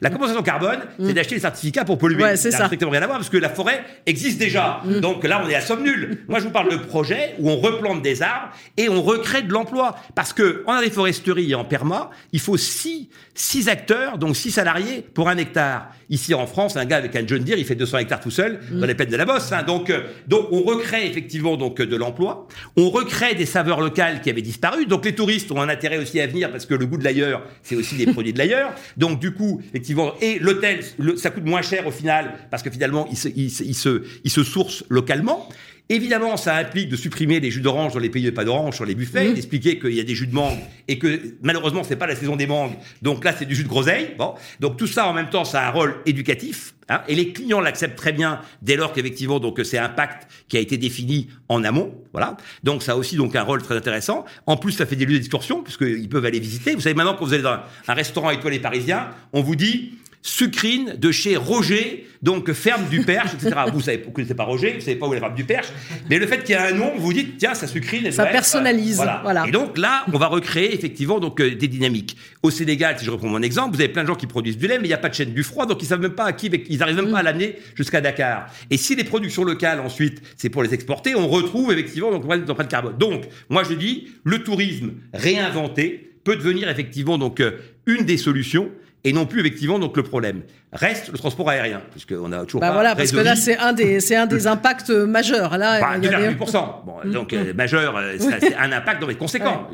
La 0.00 0.10
compensation 0.10 0.42
carbone, 0.42 0.80
c'est 0.98 1.04
mm. 1.04 1.12
d'acheter 1.12 1.34
les 1.36 1.40
certificats 1.40 1.84
pour 1.84 1.98
polluer. 1.98 2.22
Ouais, 2.22 2.36
c'est 2.36 2.50
ça. 2.50 2.64
strictement 2.66 2.90
rien 2.90 3.02
à 3.02 3.06
voir 3.06 3.18
parce 3.18 3.30
que 3.30 3.36
la 3.36 3.48
forêt 3.48 3.84
existe 4.06 4.38
déjà. 4.38 4.80
Mm. 4.84 5.00
Donc 5.00 5.24
là, 5.24 5.42
on 5.44 5.48
est 5.48 5.54
à 5.54 5.60
somme 5.60 5.82
nulle. 5.82 6.18
Moi, 6.28 6.38
je 6.38 6.44
vous 6.44 6.50
parle 6.50 6.70
de 6.70 6.76
projet 6.76 7.09
où 7.38 7.50
on 7.50 7.56
replante 7.56 8.02
des 8.02 8.22
arbres 8.22 8.52
et 8.76 8.88
on 8.88 9.02
recrée 9.02 9.42
de 9.42 9.52
l'emploi. 9.52 9.96
Parce 10.14 10.32
que 10.32 10.64
en 10.66 10.80
foresterie 10.90 11.50
et 11.50 11.54
en 11.54 11.64
perma, 11.64 12.10
il 12.32 12.40
faut 12.40 12.56
six, 12.56 13.08
six 13.34 13.68
acteurs, 13.68 14.18
donc 14.18 14.36
six 14.36 14.50
salariés 14.50 15.04
pour 15.14 15.28
un 15.28 15.36
hectare. 15.36 15.88
Ici 16.08 16.34
en 16.34 16.46
France, 16.46 16.76
un 16.76 16.84
gars 16.84 16.96
avec 16.96 17.14
un 17.14 17.24
John 17.26 17.42
Deere, 17.44 17.58
il 17.58 17.64
fait 17.64 17.76
200 17.76 17.98
hectares 17.98 18.20
tout 18.20 18.30
seul 18.30 18.60
dans 18.72 18.86
les 18.86 18.94
plaines 18.94 19.10
de 19.10 19.16
la 19.16 19.24
Bosse. 19.24 19.52
Hein. 19.52 19.62
Donc, 19.62 19.90
euh, 19.90 20.02
donc 20.26 20.48
on 20.50 20.62
recrée 20.62 21.06
effectivement 21.06 21.56
donc 21.56 21.80
de 21.80 21.96
l'emploi. 21.96 22.48
On 22.76 22.90
recrée 22.90 23.34
des 23.34 23.46
saveurs 23.46 23.80
locales 23.80 24.20
qui 24.20 24.30
avaient 24.30 24.42
disparu. 24.42 24.86
Donc 24.86 25.04
les 25.04 25.14
touristes 25.14 25.52
ont 25.52 25.60
un 25.60 25.68
intérêt 25.68 25.98
aussi 25.98 26.20
à 26.20 26.26
venir 26.26 26.50
parce 26.50 26.66
que 26.66 26.74
le 26.74 26.86
goût 26.86 26.96
de 26.96 27.04
l'ailleurs, 27.04 27.42
c'est 27.62 27.76
aussi 27.76 27.96
des 27.96 28.06
produits 28.06 28.32
de 28.32 28.38
l'ailleurs. 28.38 28.72
Donc 28.96 29.20
du 29.20 29.32
coup, 29.32 29.62
effectivement, 29.68 30.14
et 30.20 30.38
l'hôtel, 30.38 30.80
ça 31.16 31.30
coûte 31.30 31.44
moins 31.44 31.62
cher 31.62 31.86
au 31.86 31.92
final 31.92 32.34
parce 32.50 32.62
que 32.62 32.70
finalement, 32.70 33.06
il 33.10 33.16
se, 33.16 33.28
il 33.28 33.50
se, 33.50 34.02
il 34.24 34.30
se 34.30 34.42
source 34.42 34.84
localement. 34.88 35.48
Évidemment, 35.90 36.36
ça 36.36 36.54
implique 36.54 36.88
de 36.88 36.94
supprimer 36.94 37.40
les 37.40 37.50
jus 37.50 37.60
d'orange 37.60 37.94
dans 37.94 37.98
les 37.98 38.10
pays 38.10 38.22
de 38.22 38.30
pas 38.30 38.44
d'orange 38.44 38.76
sur 38.76 38.84
les 38.84 38.94
buffets, 38.94 39.30
mmh. 39.30 39.34
d'expliquer 39.34 39.78
qu'il 39.80 39.92
y 39.92 39.98
a 39.98 40.04
des 40.04 40.14
jus 40.14 40.28
de 40.28 40.34
mangue 40.34 40.60
et 40.86 41.00
que 41.00 41.34
malheureusement 41.42 41.82
c'est 41.82 41.96
pas 41.96 42.06
la 42.06 42.14
saison 42.14 42.36
des 42.36 42.46
mangues, 42.46 42.74
donc 43.02 43.24
là 43.24 43.34
c'est 43.36 43.44
du 43.44 43.56
jus 43.56 43.64
de 43.64 43.68
groseille. 43.68 44.14
Bon, 44.16 44.34
donc 44.60 44.76
tout 44.76 44.86
ça 44.86 45.08
en 45.08 45.12
même 45.12 45.30
temps, 45.30 45.44
ça 45.44 45.62
a 45.62 45.66
un 45.66 45.70
rôle 45.72 45.96
éducatif. 46.06 46.74
Hein, 46.88 47.02
et 47.08 47.16
les 47.16 47.32
clients 47.32 47.60
l'acceptent 47.60 47.98
très 47.98 48.12
bien 48.12 48.40
dès 48.62 48.76
lors 48.76 48.92
qu'effectivement 48.92 49.40
donc 49.40 49.60
c'est 49.64 49.78
un 49.78 49.88
pacte 49.88 50.28
qui 50.48 50.56
a 50.56 50.60
été 50.60 50.78
défini 50.78 51.28
en 51.48 51.64
amont, 51.64 51.92
voilà. 52.12 52.36
Donc 52.62 52.84
ça 52.84 52.92
a 52.92 52.94
aussi 52.94 53.16
donc 53.16 53.34
un 53.34 53.42
rôle 53.42 53.60
très 53.60 53.76
intéressant. 53.76 54.24
En 54.46 54.56
plus, 54.56 54.72
ça 54.72 54.86
fait 54.86 54.96
des 54.96 55.06
lieux 55.06 55.14
d'excursion 55.14 55.64
puisqu'ils 55.64 56.08
peuvent 56.08 56.24
aller 56.24 56.38
visiter. 56.38 56.76
Vous 56.76 56.82
savez 56.82 56.94
maintenant 56.94 57.16
quand 57.18 57.24
vous 57.24 57.34
allez 57.34 57.42
dans 57.42 57.58
un 57.88 57.94
restaurant 57.94 58.30
étoilé 58.30 58.60
parisien, 58.60 59.10
on 59.32 59.42
vous 59.42 59.56
dit 59.56 59.94
sucrine 60.22 60.96
de 60.98 61.10
chez 61.10 61.36
Roger, 61.36 62.06
donc 62.22 62.52
ferme 62.52 62.88
du 62.90 63.00
Perche, 63.00 63.32
etc. 63.34 63.52
vous 63.72 63.80
savez, 63.80 64.02
vous 64.04 64.10
connaissez 64.10 64.34
pas 64.34 64.44
Roger, 64.44 64.74
vous 64.74 64.80
savez 64.80 64.96
pas 64.96 65.06
où 65.06 65.12
est 65.12 65.16
la 65.16 65.20
ferme 65.20 65.34
du 65.34 65.44
Perche, 65.44 65.68
mais 66.08 66.18
le 66.18 66.26
fait 66.26 66.44
qu'il 66.44 66.54
y 66.54 66.58
a 66.58 66.66
un 66.66 66.72
nom, 66.72 66.92
vous 66.96 67.12
dites 67.12 67.38
tiens, 67.38 67.54
ça 67.54 67.66
sucrine. 67.66 68.10
ça 68.12 68.26
personnalise. 68.26 68.96
voilà. 68.96 69.44
Et 69.46 69.50
donc 69.50 69.78
là, 69.78 70.04
on 70.12 70.18
va 70.18 70.26
recréer 70.26 70.74
effectivement 70.74 71.20
donc 71.20 71.40
euh, 71.40 71.54
des 71.54 71.68
dynamiques. 71.68 72.16
Au 72.42 72.50
Sénégal, 72.50 72.98
si 72.98 73.04
je 73.04 73.10
reprends 73.10 73.28
mon 73.28 73.42
exemple, 73.42 73.74
vous 73.74 73.80
avez 73.80 73.92
plein 73.92 74.02
de 74.02 74.08
gens 74.08 74.14
qui 74.14 74.26
produisent 74.26 74.58
du 74.58 74.66
lait, 74.66 74.78
mais 74.78 74.84
il 74.84 74.88
n'y 74.88 74.94
a 74.94 74.98
pas 74.98 75.08
de 75.08 75.14
chaîne 75.14 75.32
du 75.32 75.42
froid, 75.42 75.66
donc 75.66 75.82
ils 75.82 75.86
savent 75.86 76.00
même 76.00 76.12
pas 76.12 76.24
à 76.24 76.32
qui, 76.32 76.50
ils 76.68 76.82
arrivent 76.82 76.96
même 76.96 77.10
pas 77.10 77.18
à 77.18 77.22
l'amener 77.22 77.56
jusqu'à 77.74 78.00
Dakar. 78.00 78.46
Et 78.70 78.76
si 78.76 78.94
les 78.96 79.04
productions 79.04 79.44
locales 79.44 79.80
ensuite, 79.80 80.20
c'est 80.36 80.50
pour 80.50 80.62
les 80.62 80.74
exporter, 80.74 81.14
on 81.14 81.28
retrouve 81.28 81.72
effectivement 81.72 82.10
donc 82.10 82.26
de 82.26 82.62
carbone. 82.64 82.96
Donc 82.98 83.24
moi 83.48 83.62
je 83.64 83.74
dis, 83.74 84.08
le 84.24 84.42
tourisme 84.42 84.92
réinventé 85.14 86.10
peut 86.24 86.36
devenir 86.36 86.68
effectivement 86.68 87.18
donc 87.18 87.40
euh, 87.40 87.52
une 87.86 88.04
des 88.04 88.18
solutions 88.18 88.70
et 89.04 89.12
non 89.12 89.26
plus 89.26 89.40
effectivement 89.40 89.78
donc 89.78 89.96
le 89.96 90.02
problème. 90.02 90.42
Reste 90.72 91.10
le 91.10 91.18
transport 91.18 91.48
aérien, 91.48 91.82
puisqu'on 91.90 92.30
a 92.32 92.44
toujours 92.44 92.60
bah 92.60 92.68
pas 92.68 92.74
voilà, 92.74 92.94
parce 92.94 93.10
que 93.10 93.18
là 93.18 93.34
c'est 93.34 93.58
un 93.58 93.72
des 93.72 94.00
c'est 94.00 94.14
un 94.14 94.26
des 94.26 94.46
impacts 94.46 94.90
majeurs. 94.90 95.58
Là, 95.58 95.80
bah, 95.80 95.98
2,8%. 95.98 96.84
Bon, 96.84 96.94
mm. 97.04 97.10
donc 97.10 97.32
euh, 97.32 97.52
majeur, 97.54 97.96
euh, 97.96 98.16
c'est 98.18 98.54
un 98.54 98.70
impact 98.72 99.00
dans 99.00 99.08
les 99.08 99.16
conséquents. 99.16 99.68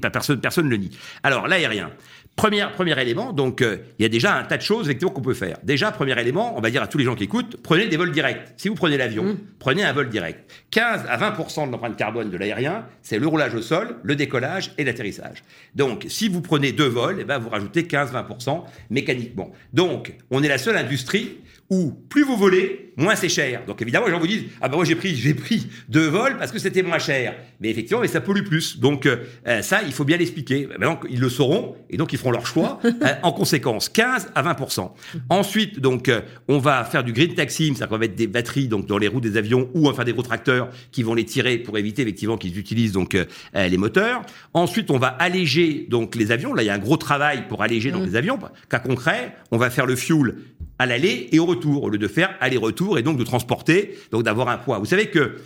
Pas 0.00 0.10
personne 0.10 0.40
personne 0.40 0.68
le 0.68 0.76
nie. 0.76 0.90
Alors 1.22 1.48
l'aérien. 1.48 1.90
Premier, 2.34 2.64
premier 2.72 2.98
élément, 3.00 3.32
donc 3.32 3.60
euh, 3.60 3.76
il 3.98 4.02
y 4.02 4.06
a 4.06 4.08
déjà 4.08 4.36
un 4.36 4.44
tas 4.44 4.56
de 4.56 4.62
choses 4.62 4.86
effectivement 4.86 5.12
qu'on 5.12 5.20
peut 5.20 5.34
faire. 5.34 5.58
Déjà, 5.64 5.92
premier 5.92 6.18
élément, 6.18 6.56
on 6.56 6.62
va 6.62 6.70
dire 6.70 6.82
à 6.82 6.86
tous 6.86 6.96
les 6.96 7.04
gens 7.04 7.14
qui 7.14 7.24
écoutent, 7.24 7.58
prenez 7.62 7.88
des 7.88 7.98
vols 7.98 8.10
directs. 8.10 8.54
Si 8.56 8.68
vous 8.68 8.74
prenez 8.74 8.96
l'avion, 8.96 9.24
mmh. 9.24 9.38
prenez 9.58 9.84
un 9.84 9.92
vol 9.92 10.08
direct. 10.08 10.50
15 10.70 11.04
à 11.08 11.18
20% 11.18 11.66
de 11.66 11.72
l'empreinte 11.72 11.96
carbone 11.96 12.30
de 12.30 12.36
l'aérien, 12.38 12.86
c'est 13.02 13.18
le 13.18 13.26
roulage 13.26 13.54
au 13.54 13.60
sol, 13.60 13.96
le 14.02 14.16
décollage 14.16 14.72
et 14.78 14.84
l'atterrissage. 14.84 15.44
Donc, 15.74 16.06
si 16.08 16.28
vous 16.30 16.40
prenez 16.40 16.72
deux 16.72 16.88
vols, 16.88 17.18
eh 17.20 17.24
ben, 17.24 17.38
vous 17.38 17.50
rajoutez 17.50 17.82
15-20% 17.82 18.64
mécaniquement. 18.88 19.52
Donc, 19.74 20.14
on 20.30 20.42
est 20.42 20.48
la 20.48 20.58
seule 20.58 20.78
industrie 20.78 21.38
où 21.68 21.92
plus 22.08 22.24
vous 22.24 22.36
volez, 22.36 22.91
moins 22.96 23.16
c'est 23.16 23.28
cher. 23.28 23.62
Donc 23.66 23.80
évidemment, 23.82 24.06
les 24.06 24.12
gens 24.12 24.20
vous 24.20 24.26
disent 24.26 24.44
ah 24.60 24.68
ben 24.68 24.76
moi 24.76 24.84
j'ai 24.84 24.94
pris 24.94 25.14
j'ai 25.14 25.34
pris 25.34 25.66
deux 25.88 26.08
vols 26.08 26.36
parce 26.38 26.52
que 26.52 26.58
c'était 26.58 26.82
moins 26.82 26.98
cher. 26.98 27.34
Mais 27.60 27.70
effectivement, 27.70 28.02
mais 28.02 28.08
ça 28.08 28.20
pollue 28.20 28.44
plus. 28.44 28.78
Donc 28.78 29.06
euh, 29.06 29.62
ça, 29.62 29.82
il 29.84 29.92
faut 29.92 30.04
bien 30.04 30.16
l'expliquer. 30.16 30.66
Maintenant, 30.66 31.00
ils 31.08 31.20
le 31.20 31.28
sauront 31.28 31.76
et 31.90 31.96
donc 31.96 32.12
ils 32.12 32.18
feront 32.18 32.30
leur 32.30 32.46
choix 32.46 32.80
euh, 32.84 32.90
en 33.22 33.32
conséquence. 33.32 33.88
15 33.88 34.32
à 34.34 34.42
20% 34.42 34.90
Ensuite, 35.30 35.80
donc 35.80 36.08
euh, 36.08 36.20
on 36.48 36.58
va 36.58 36.84
faire 36.84 37.04
du 37.04 37.12
green 37.12 37.34
taxi, 37.34 37.66
c'est-à-dire 37.66 37.88
qu'on 37.88 37.94
va 37.94 38.00
mettre 38.00 38.16
des 38.16 38.26
batteries 38.26 38.68
donc 38.68 38.86
dans 38.86 38.98
les 38.98 39.08
roues 39.08 39.20
des 39.20 39.36
avions 39.36 39.68
ou 39.74 39.88
enfin 39.88 40.04
des 40.04 40.12
gros 40.12 40.22
tracteurs 40.22 40.68
qui 40.90 41.02
vont 41.02 41.14
les 41.14 41.24
tirer 41.24 41.58
pour 41.58 41.78
éviter 41.78 42.02
effectivement 42.02 42.36
qu'ils 42.36 42.58
utilisent 42.58 42.92
donc 42.92 43.16
les 43.54 43.76
moteurs. 43.76 44.22
Ensuite, 44.54 44.90
on 44.90 44.98
va 44.98 45.08
alléger 45.08 45.86
donc 45.88 46.14
les 46.14 46.32
avions. 46.32 46.54
Là, 46.54 46.62
il 46.62 46.66
y 46.66 46.70
a 46.70 46.74
un 46.74 46.78
gros 46.78 46.96
travail 46.96 47.46
pour 47.48 47.62
alléger 47.62 47.90
donc 47.90 48.02
mmh. 48.02 48.06
les 48.06 48.16
avions. 48.16 48.38
Cas 48.68 48.78
concret, 48.78 49.36
on 49.50 49.58
va 49.58 49.70
faire 49.70 49.86
le 49.86 49.96
fuel 49.96 50.34
à 50.78 50.86
l'aller 50.86 51.28
et 51.32 51.38
au 51.38 51.46
retour, 51.46 51.84
au 51.84 51.90
lieu 51.90 51.98
de 51.98 52.08
faire 52.08 52.34
aller-retour 52.40 52.81
et 52.96 53.02
donc 53.02 53.16
de 53.18 53.24
transporter, 53.24 53.98
donc 54.10 54.22
d'avoir 54.22 54.48
un 54.48 54.58
poids. 54.58 54.78
Vous 54.78 54.86
savez 54.86 55.06
que 55.06 55.36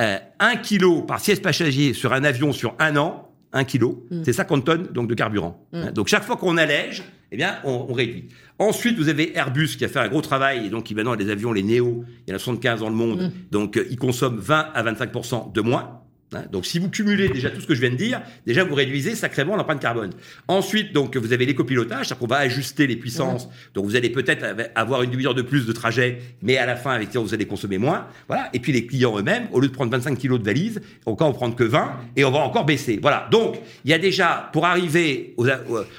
euh, 0.00 0.18
1 0.38 0.56
kg 0.56 1.06
par 1.06 1.20
siège 1.20 1.42
passager 1.42 1.92
sur 1.92 2.12
un 2.12 2.24
avion 2.24 2.52
sur 2.52 2.74
un 2.78 2.96
an, 2.96 3.28
1 3.52 3.64
kg, 3.64 3.84
mm. 4.10 4.22
c'est 4.24 4.32
50 4.32 4.64
tonnes 4.64 4.88
donc 4.92 5.08
de 5.08 5.14
carburant. 5.14 5.66
Mm. 5.72 5.76
Hein, 5.76 5.92
donc 5.92 6.08
chaque 6.08 6.24
fois 6.24 6.36
qu'on 6.36 6.56
allège, 6.56 7.02
eh 7.32 7.36
bien, 7.36 7.56
on, 7.64 7.86
on, 7.88 7.92
réduit. 7.92 8.28
Ensuite, 8.58 8.96
vous 8.96 9.08
avez 9.08 9.36
Airbus 9.36 9.76
qui 9.76 9.84
a 9.84 9.88
fait 9.88 9.98
un 9.98 10.08
gros 10.08 10.20
travail, 10.20 10.66
et 10.66 10.70
donc 10.70 10.84
qui 10.84 10.94
maintenant 10.94 11.12
a 11.12 11.16
des 11.16 11.30
avions, 11.30 11.52
les 11.52 11.62
Néo, 11.62 12.04
il 12.26 12.30
y 12.30 12.32
en 12.32 12.36
a 12.36 12.38
75 12.38 12.80
dans 12.80 12.88
le 12.88 12.94
monde, 12.94 13.22
mm. 13.22 13.32
donc 13.50 13.76
euh, 13.76 13.86
ils 13.90 13.98
consomment 13.98 14.38
20 14.38 14.70
à 14.74 14.82
25% 14.82 15.52
de 15.52 15.60
moins. 15.60 16.00
Hein, 16.32 16.44
donc, 16.50 16.66
si 16.66 16.78
vous 16.78 16.90
cumulez 16.90 17.28
déjà 17.28 17.50
tout 17.50 17.60
ce 17.60 17.66
que 17.66 17.74
je 17.74 17.80
viens 17.80 17.90
de 17.90 17.96
dire, 17.96 18.22
déjà 18.46 18.64
vous 18.64 18.74
réduisez 18.74 19.14
sacrément 19.14 19.56
l'empreinte 19.56 19.80
carbone. 19.80 20.10
Ensuite, 20.48 20.92
donc 20.92 21.16
vous 21.16 21.32
avez 21.32 21.46
l'écopilotage, 21.46 22.06
c'est-à-dire 22.06 22.18
qu'on 22.18 22.26
va 22.26 22.38
ajuster 22.38 22.86
les 22.86 22.96
puissances. 22.96 23.48
Donc, 23.74 23.84
vous 23.84 23.96
allez 23.96 24.10
peut-être 24.10 24.44
avoir 24.74 25.02
une 25.02 25.10
demi-heure 25.10 25.34
de 25.34 25.42
plus 25.42 25.66
de 25.66 25.72
trajet, 25.72 26.18
mais 26.42 26.56
à 26.56 26.66
la 26.66 26.76
fin, 26.76 26.96
effectivement, 26.96 27.24
vous 27.24 27.34
allez 27.34 27.46
consommer 27.46 27.78
moins. 27.78 28.06
Voilà. 28.28 28.48
Et 28.52 28.58
puis 28.60 28.72
les 28.72 28.86
clients 28.86 29.18
eux-mêmes, 29.18 29.48
au 29.52 29.60
lieu 29.60 29.68
de 29.68 29.72
prendre 29.72 29.90
25 29.90 30.18
kilos 30.18 30.38
de 30.38 30.44
valise, 30.44 30.80
on 31.06 31.16
prendre 31.16 31.54
que 31.54 31.64
20 31.64 31.92
et 32.16 32.24
on 32.24 32.30
va 32.30 32.38
encore 32.40 32.64
baisser. 32.64 32.98
Voilà. 33.00 33.28
Donc, 33.30 33.58
il 33.84 33.90
y 33.90 33.94
a 33.94 33.98
déjà 33.98 34.48
pour 34.52 34.66
arriver 34.66 35.34
aux, 35.36 35.46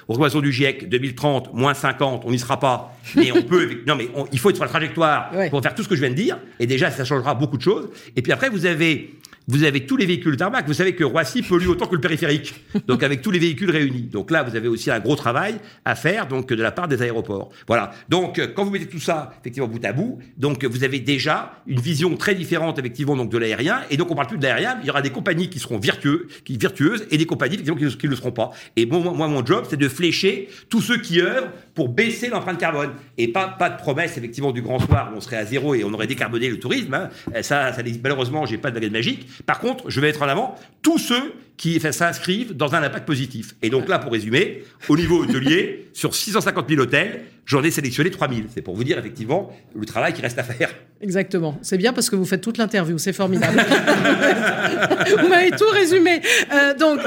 aux, 0.08 0.42
du 0.42 0.52
GIEC 0.52 0.90
2030 0.90 1.54
moins 1.54 1.74
50, 1.74 2.24
on 2.26 2.32
n'y 2.32 2.40
sera 2.40 2.60
pas, 2.60 2.98
mais 3.16 3.32
on 3.32 3.44
peut. 3.44 3.82
non, 3.88 3.96
mais 3.96 4.10
il 4.32 4.40
faut 4.40 4.50
être 4.50 4.56
sur 4.56 4.66
la 4.66 4.70
trajectoire 4.70 5.32
pour 5.50 5.62
faire 5.62 5.76
tout 5.76 5.84
ce 5.84 5.88
que 5.88 5.96
je 5.96 6.02
viens 6.02 6.10
de 6.10 6.16
dire. 6.16 6.40
Et 6.60 6.68
déjà, 6.68 6.92
ça 6.92 7.06
changera 7.06 7.36
beaucoup 7.36 7.58
de 7.58 7.62
choses. 7.62 7.90
Et 8.16 8.22
puis 8.22 8.32
après, 8.32 8.50
vous 8.50 8.66
avez 8.66 9.14
vous 9.48 9.64
avez 9.64 9.86
tous 9.86 9.98
les 9.98 10.06
véhicules 10.06 10.38
tarmac. 10.38 10.68
Vous 10.68 10.74
savez 10.74 10.96
que 10.96 11.04
Roissy 11.04 11.42
pollue 11.42 11.68
autant 11.68 11.88
que 11.88 11.96
le 11.96 12.02
périphérique. 12.02 12.54
Donc 12.88 13.04
avec 13.04 13.22
tous 13.22 13.32
les 13.32 13.40
véhicules 13.40 13.72
réunis. 13.72 14.04
Donc 14.04 14.32
là, 14.32 14.44
vous 14.44 14.56
avez 14.56 14.68
aussi 14.68 14.92
un 14.92 15.00
gros 15.00 15.16
travail 15.16 15.56
à 15.86 15.96
faire 15.96 16.28
donc 16.28 16.48
de 16.50 16.62
la 16.62 16.72
part 16.72 16.88
des 16.88 17.02
aéroports. 17.02 17.50
Voilà. 17.68 17.92
Donc 18.10 18.40
euh, 18.40 18.48
quand 18.56 18.64
vous 18.64 18.72
mettez 18.72 18.88
tout 18.88 19.00
ça 19.00 19.34
effectivement 19.42 19.68
bout 19.68 19.84
à 19.84 19.94
bout, 19.94 20.20
donc 20.38 20.64
vous 20.64 20.84
avez 20.84 21.00
déjà 21.00 21.62
une 21.68 21.80
vision 21.80 22.16
très 22.18 22.36
différente 22.36 22.80
effectivement 22.80 23.16
donc 23.16 23.30
de 23.30 23.38
l'aérien. 23.38 23.82
Et 23.90 23.98
donc 23.98 24.12
on 24.12 24.16
parle 24.16 24.28
plus 24.28 24.38
de 24.38 24.44
l'aérien. 24.44 24.78
Il 24.82 24.88
y 24.88 24.90
aura 24.90 25.02
des 25.02 25.10
compagnies 25.10 25.50
qui 25.50 25.60
seront 25.60 25.80
vertueux, 25.80 26.28
qui 26.46 26.58
virtueuses, 26.58 27.06
et 27.10 27.18
des 27.18 27.26
compagnies 27.26 27.56
effectivement 27.56 27.80
qui, 27.80 28.06
ne 28.06 28.12
le 28.12 28.16
seront 28.16 28.32
pas. 28.32 28.52
Et 28.76 28.86
bon, 28.86 29.00
moi, 29.14 29.28
mon 29.28 29.46
job, 29.46 29.66
c'est 29.70 29.78
de 29.78 29.90
flécher 29.90 30.50
tous 30.70 30.82
ceux 30.82 30.98
qui 30.98 31.20
œuvrent 31.20 31.50
pour 31.74 31.90
baisser 31.90 32.30
l'empreinte 32.30 32.60
carbone. 32.60 32.92
Et 33.18 33.28
pas 33.28 33.48
pas 33.48 33.70
de 33.70 33.78
promesse 33.78 34.18
effectivement 34.18 34.52
du 34.52 34.62
grand 34.62 34.80
soir 34.80 35.12
où 35.14 35.18
on 35.18 35.22
serait 35.22 35.38
à 35.38 35.46
zéro 35.46 35.74
et 35.76 35.84
on 35.84 35.94
aurait 35.94 36.08
décarboné 36.08 36.50
le 36.50 36.60
tourisme. 36.60 36.94
Hein. 36.94 37.10
Ça, 37.42 37.74
ça 37.74 37.82
malheureusement, 38.04 38.46
j'ai 38.46 38.58
pas 38.58 38.70
de 38.70 38.76
baguette 38.76 38.92
magique. 38.92 39.28
Par 39.46 39.60
contre, 39.60 39.90
je 39.90 40.00
vais 40.00 40.10
être 40.10 40.22
en 40.22 40.28
avant 40.28 40.56
tous 40.82 40.98
ceux 40.98 41.34
qui 41.62 41.80
s'inscrivent 41.80 42.58
dans 42.58 42.74
un 42.74 42.82
impact 42.82 43.06
positif. 43.06 43.54
Et 43.62 43.70
donc 43.70 43.88
là, 43.88 44.00
pour 44.00 44.12
résumer, 44.12 44.64
au 44.90 44.98
niveau 44.98 45.22
hôtelier, 45.22 45.90
sur 45.94 46.16
650 46.16 46.68
000 46.68 46.82
hôtels, 46.82 47.22
j'en 47.46 47.62
ai 47.62 47.70
sélectionné 47.70 48.10
3000. 48.10 48.48
C'est 48.52 48.64
pour 48.64 48.76
vous 48.76 48.84
dire 48.84 48.98
effectivement 48.98 49.56
le 49.76 49.86
travail 49.86 50.12
qui 50.14 50.24
reste 50.24 50.40
à 50.40 50.44
faire. 50.44 50.72
Exactement. 51.02 51.58
C'est 51.64 51.78
bien 51.78 51.94
parce 51.94 52.10
que 52.10 52.16
vous 52.16 52.26
faites 52.26 52.42
toute 52.42 52.60
l'interview, 52.60 52.98
c'est 53.00 53.14
formidable. 53.14 53.58
vous 55.20 55.28
m'avez 55.28 55.50
tout 55.52 55.70
résumé. 55.72 56.22
Euh, 56.54 56.76
donc 56.76 57.00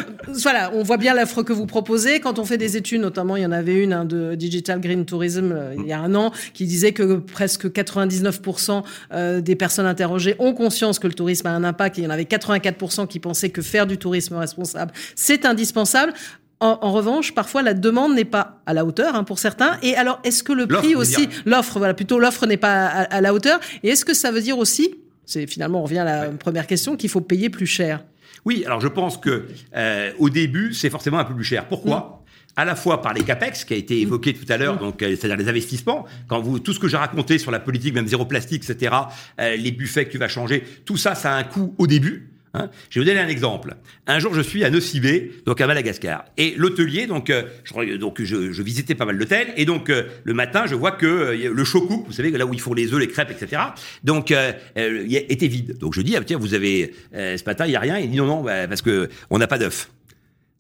voilà, 0.43 0.73
on 0.75 0.83
voit 0.83 0.97
bien 0.97 1.15
l'offre 1.15 1.45
que 1.45 1.53
vous 1.53 1.67
proposez. 1.67 2.19
Quand 2.19 2.41
on 2.41 2.45
fait 2.45 2.59
des 2.59 2.77
études, 2.77 3.01
notamment 3.01 3.37
il 3.37 3.45
y 3.45 3.47
en 3.47 3.53
avait 3.53 3.81
une 3.81 3.93
hein, 3.93 4.05
de 4.05 4.35
Digital 4.35 4.81
Green 4.81 5.05
Tourism 5.05 5.53
euh, 5.53 5.75
il 5.79 5.87
y 5.87 5.93
a 5.93 6.01
un 6.01 6.15
an 6.17 6.33
qui 6.55 6.67
disait 6.67 6.93
que 6.93 7.19
presque 7.19 7.67
99% 7.67 8.83
euh, 9.13 9.41
des 9.41 9.55
personnes 9.55 9.87
interrogées 9.87 10.35
ont 10.41 10.55
conscience 10.55 10.99
que 10.99 11.07
le 11.07 11.15
tourisme 11.15 11.47
a 11.47 11.51
un 11.51 11.63
impact. 11.63 11.99
il 11.99 12.05
y 12.05 12.07
en 12.07 12.11
avait 12.11 12.25
84% 12.25 13.07
qui 13.07 13.21
pensaient 13.21 13.51
que 13.51 13.63
faire 13.63 13.87
du 13.87 13.97
tourisme 13.97 14.35
responsable, 14.45 14.93
c'est 15.15 15.45
indispensable. 15.45 16.13
En, 16.61 16.93
revanche, 16.93 17.35
parfois 17.35 17.61
la 17.61 17.75
demande 17.75 18.15
n'est 18.15 18.25
pas 18.25 18.63
à 18.65 18.73
la 18.73 18.87
hauteur 18.87 19.15
hein, 19.15 19.25
pour 19.25 19.39
certains. 19.39 19.77
Et 19.83 19.97
alors, 19.97 20.19
est-ce 20.25 20.43
que 20.43 20.53
le 20.53 20.67
prix 20.67 20.95
aussi, 20.95 21.29
l'offre, 21.45 21.79
voilà, 21.79 21.93
plutôt 21.93 22.19
l'offre 22.19 22.47
n'est 22.47 22.57
pas 22.57 22.87
à, 22.87 23.21
la 23.21 23.35
hauteur. 23.35 23.61
Et 23.83 23.91
est-ce 23.91 24.07
que 24.07 24.15
ça 24.15 24.31
veut 24.31 24.41
dire 24.41 24.57
aussi, 24.57 24.95
c'est 25.27 25.47
finalement 25.47 25.81
on 25.81 25.85
revient 25.85 25.99
à 25.99 26.05
la 26.05 26.31
première 26.31 26.67
question, 26.67 26.97
qu'il 26.97 27.11
faut 27.11 27.21
payer 27.21 27.51
plus 27.51 27.67
cher? 27.67 28.03
Oui, 28.47 28.63
alors 28.65 28.81
je 28.81 28.89
pense 28.89 29.19
que 29.19 29.47
euh, 29.77 30.13
au 30.19 30.31
début 30.31 30.73
c'est 30.73 30.91
forcément 30.91 31.19
un 31.19 31.25
peu 31.25 31.35
plus 31.35 31.45
cher. 31.45 31.67
Pourquoi? 31.69 31.99
Mm. 31.99 32.61
à 32.61 32.65
la 32.65 32.77
fois 32.77 33.03
par 33.03 33.13
les 33.13 33.25
capex 33.25 33.65
qui 33.65 33.75
a 33.75 33.77
été 33.77 34.01
évoqué 34.01 34.33
tout 34.33 34.51
à 34.51 34.57
l'heure, 34.57 34.77
mm. 34.77 34.79
donc 34.79 35.03
euh, 35.03 35.17
c'est-à-dire 35.17 35.37
les 35.37 35.49
investissements. 35.49 36.07
Quand 36.29 36.41
vous 36.41 36.61
tout 36.61 36.73
ce 36.73 36.81
que 36.81 36.89
j'ai 36.89 36.97
raconté 36.97 37.37
sur 37.39 37.51
la 37.51 37.61
politique, 37.61 37.95
même 37.95 38.07
zéro 38.07 38.25
plastique, 38.25 38.65
etc., 38.69 38.95
euh, 39.39 39.57
les 39.57 39.73
buffets 39.73 40.07
que 40.07 40.13
tu 40.13 40.19
vas 40.19 40.29
changer, 40.29 40.65
tout 40.87 40.97
ça, 40.97 41.15
ça 41.15 41.35
a 41.35 41.37
un 41.37 41.45
coût 41.45 41.75
au 41.77 41.87
début. 41.87 42.34
Hein 42.55 42.71
je 42.89 42.99
vais 42.99 43.05
vous 43.05 43.11
donner 43.11 43.21
un 43.21 43.29
exemple. 43.29 43.75
Un 44.07 44.21
jour, 44.21 44.33
je 44.33 44.41
suis 44.41 44.65
à 44.65 44.71
Nocibé, 44.71 45.33
donc 45.45 45.61
à 45.61 45.67
Madagascar, 45.67 46.25
et 46.37 46.55
l'hôtelier, 46.57 47.07
donc, 47.07 47.29
euh, 47.31 47.43
je, 47.65 47.97
donc 47.97 48.21
visitais 48.21 48.95
pas 48.95 49.05
mal 49.05 49.19
d'hôtels, 49.19 49.49
et 49.57 49.65
donc 49.65 49.91
euh, 49.91 50.05
le 50.23 50.35
matin, 50.35 50.65
je 50.67 50.77
vois 50.77 50.93
que 50.93 51.07
euh, 51.07 51.53
le 51.53 51.65
chocouk, 51.65 52.07
vous 52.07 52.13
savez, 52.13 52.31
là 52.31 52.47
où 52.47 52.55
ils 52.55 52.61
font 52.61 52.73
les 52.73 52.93
œufs, 52.93 53.01
les 53.01 53.09
crêpes, 53.09 53.33
etc., 53.33 53.61
donc 54.05 54.33
était 54.77 55.49
vide. 55.49 55.79
Donc 55.79 55.95
je 55.95 56.01
dis, 56.01 56.17
ah, 56.17 56.23
tiens, 56.25 56.39
vous 56.39 56.55
avez 56.55 56.95
ce 57.13 57.45
matin, 57.45 57.67
il 57.67 57.73
y 57.73 57.77
a 57.77 57.81
rien. 57.81 57.99
Il 57.99 58.11
dit 58.11 58.17
non, 58.17 58.27
non, 58.27 58.43
bah, 58.43 58.69
parce 58.69 58.83
que 58.83 59.09
on 59.31 59.39
n'a 59.39 59.47
pas 59.47 59.59
d'œufs. 59.59 59.91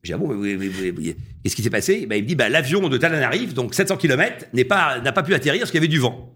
J'ai 0.03 0.15
dit, 0.15 0.21
ah 0.21 0.27
bon, 0.27 0.43
qu'est-ce 1.43 1.57
qui 1.57 1.63
s'est 1.63 1.71
passé? 1.71 2.07
Bah, 2.07 2.17
Il 2.17 2.25
me 2.25 2.29
dit, 2.29 2.35
bah, 2.35 2.49
l'avion 2.49 2.89
de 2.89 2.99
Talanarive, 2.99 3.55
donc 3.55 3.75
700 3.75 3.97
km, 3.97 4.47
n'est 4.53 4.65
pas, 4.65 5.01
n'a 5.01 5.13
pas 5.13 5.23
pu 5.23 5.35
atterrir 5.35 5.61
parce 5.61 5.71
qu'il 5.71 5.79
y 5.79 5.83
avait 5.83 5.89
du 5.89 5.99
vent. 5.99 6.35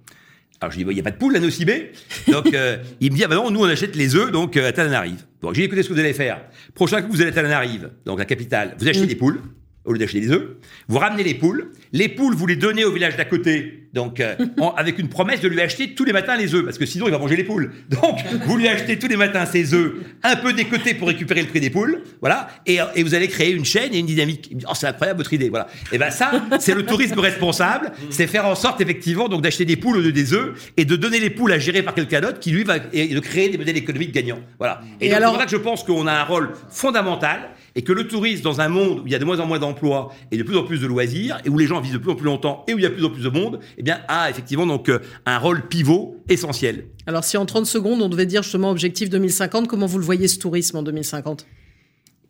Alors 0.60 0.72
je 0.72 0.78
dis, 0.78 0.84
il 0.88 0.94
n'y 0.94 1.00
a 1.00 1.02
pas 1.02 1.10
de 1.10 1.16
poule 1.16 1.36
à 1.36 1.40
Nocibé. 1.40 1.92
Donc 2.26 2.52
euh, 2.52 2.78
il 3.00 3.12
me 3.12 3.16
dit, 3.16 3.24
ah 3.24 3.28
ben 3.28 3.36
non, 3.36 3.50
nous 3.50 3.60
on 3.60 3.64
achète 3.64 3.94
les 3.94 4.16
œufs 4.16 4.32
donc 4.32 4.56
euh, 4.56 4.68
à 4.68 4.72
Tananarive. 4.72 5.24
Donc 5.40 5.54
j'ai 5.54 5.62
dit, 5.62 5.66
écoutez 5.66 5.82
ce 5.82 5.88
que 5.88 5.94
vous 5.94 6.00
allez 6.00 6.14
faire. 6.14 6.40
Prochain 6.74 7.02
coup 7.02 7.12
vous 7.12 7.20
allez 7.20 7.30
à 7.30 7.34
Tananarive, 7.34 7.90
donc 8.04 8.18
la 8.18 8.24
capitale, 8.24 8.74
vous 8.78 8.88
achetez 8.88 9.04
mmh. 9.04 9.06
des 9.06 9.16
poules 9.16 9.40
au 9.88 9.92
lieu 9.92 9.98
d'acheter 9.98 10.20
des 10.20 10.30
œufs. 10.30 10.50
Vous 10.88 10.98
ramenez 10.98 11.24
les 11.24 11.34
poules. 11.34 11.72
Les 11.92 12.08
poules, 12.08 12.34
vous 12.34 12.46
les 12.46 12.56
donnez 12.56 12.84
au 12.84 12.92
village 12.92 13.16
d'à 13.16 13.24
côté, 13.24 13.88
donc 13.94 14.20
euh, 14.20 14.36
avec 14.76 14.98
une 14.98 15.08
promesse 15.08 15.40
de 15.40 15.48
lui 15.48 15.60
acheter 15.62 15.94
tous 15.94 16.04
les 16.04 16.12
matins 16.12 16.36
les 16.36 16.54
œufs, 16.54 16.62
parce 16.64 16.76
que 16.76 16.84
sinon 16.84 17.06
il 17.08 17.10
va 17.10 17.18
manger 17.18 17.36
les 17.36 17.44
poules. 17.44 17.72
Donc 17.88 18.18
vous 18.44 18.58
lui 18.58 18.68
achetez 18.68 18.98
tous 18.98 19.08
les 19.08 19.16
matins 19.16 19.46
ses 19.46 19.72
œufs, 19.72 19.94
un 20.22 20.36
peu 20.36 20.52
décotés 20.52 20.92
pour 20.92 21.08
récupérer 21.08 21.40
le 21.40 21.48
prix 21.48 21.60
des 21.60 21.70
poules, 21.70 22.02
voilà. 22.20 22.48
Et, 22.66 22.78
et 22.94 23.02
vous 23.02 23.14
allez 23.14 23.28
créer 23.28 23.52
une 23.52 23.64
chaîne 23.64 23.94
et 23.94 23.98
une 23.98 24.06
dynamique. 24.06 24.54
Oh, 24.68 24.72
c'est 24.74 24.86
incroyable 24.86 25.18
votre 25.18 25.32
idée, 25.32 25.48
voilà. 25.48 25.68
Et 25.90 25.96
ben 25.96 26.10
ça, 26.10 26.30
c'est 26.60 26.74
le 26.74 26.84
tourisme 26.84 27.18
responsable, 27.18 27.92
c'est 28.10 28.26
faire 28.26 28.44
en 28.44 28.54
sorte 28.54 28.82
effectivement 28.82 29.28
donc 29.28 29.40
d'acheter 29.40 29.64
des 29.64 29.76
poules 29.76 29.96
au 29.96 30.00
lieu 30.02 30.12
des 30.12 30.34
œufs 30.34 30.70
et 30.76 30.84
de 30.84 30.96
donner 30.96 31.20
les 31.20 31.30
poules 31.30 31.52
à 31.52 31.58
gérer 31.58 31.82
par 31.82 31.94
quelqu'un 31.94 32.20
d'autre 32.20 32.40
qui 32.40 32.50
lui 32.50 32.64
va 32.64 32.76
et 32.92 33.08
de 33.08 33.20
créer 33.20 33.48
des 33.48 33.56
modèles 33.56 33.78
économiques 33.78 34.12
gagnants, 34.12 34.40
voilà. 34.58 34.82
Et, 35.00 35.08
et 35.08 35.14
alors, 35.14 35.38
c'est 35.38 35.46
que 35.46 35.50
je 35.50 35.56
pense 35.56 35.82
qu'on 35.82 36.06
a 36.06 36.12
un 36.12 36.24
rôle 36.24 36.50
fondamental 36.68 37.40
et 37.78 37.82
que 37.82 37.92
le 37.92 38.08
tourisme, 38.08 38.42
dans 38.42 38.60
un 38.60 38.68
monde 38.68 38.98
où 38.98 39.02
il 39.06 39.12
y 39.12 39.14
a 39.14 39.20
de 39.20 39.24
moins 39.24 39.38
en 39.38 39.46
moins 39.46 39.60
d'emplois 39.60 40.12
et 40.32 40.36
de 40.36 40.42
plus 40.42 40.56
en 40.56 40.64
plus 40.64 40.80
de 40.80 40.86
loisirs, 40.88 41.38
et 41.44 41.48
où 41.48 41.56
les 41.56 41.68
gens 41.68 41.80
vivent 41.80 41.92
de 41.92 41.98
plus 41.98 42.10
en 42.10 42.16
plus 42.16 42.24
longtemps 42.24 42.64
et 42.66 42.74
où 42.74 42.78
il 42.78 42.82
y 42.82 42.86
a 42.86 42.88
de 42.88 42.94
plus 42.94 43.04
en 43.04 43.10
plus 43.10 43.22
de 43.22 43.28
monde, 43.28 43.60
eh 43.76 43.84
bien, 43.84 44.00
a 44.08 44.28
effectivement 44.28 44.66
donc 44.66 44.88
euh, 44.88 44.98
un 45.26 45.38
rôle 45.38 45.68
pivot 45.68 46.16
essentiel. 46.28 46.86
Alors, 47.06 47.22
si 47.22 47.36
en 47.36 47.46
30 47.46 47.66
secondes, 47.66 48.02
on 48.02 48.08
devait 48.08 48.26
dire 48.26 48.42
justement 48.42 48.72
objectif 48.72 49.10
2050, 49.10 49.68
comment 49.68 49.86
vous 49.86 49.98
le 49.98 50.04
voyez 50.04 50.26
ce 50.26 50.40
tourisme 50.40 50.78
en 50.78 50.82
2050 50.82 51.46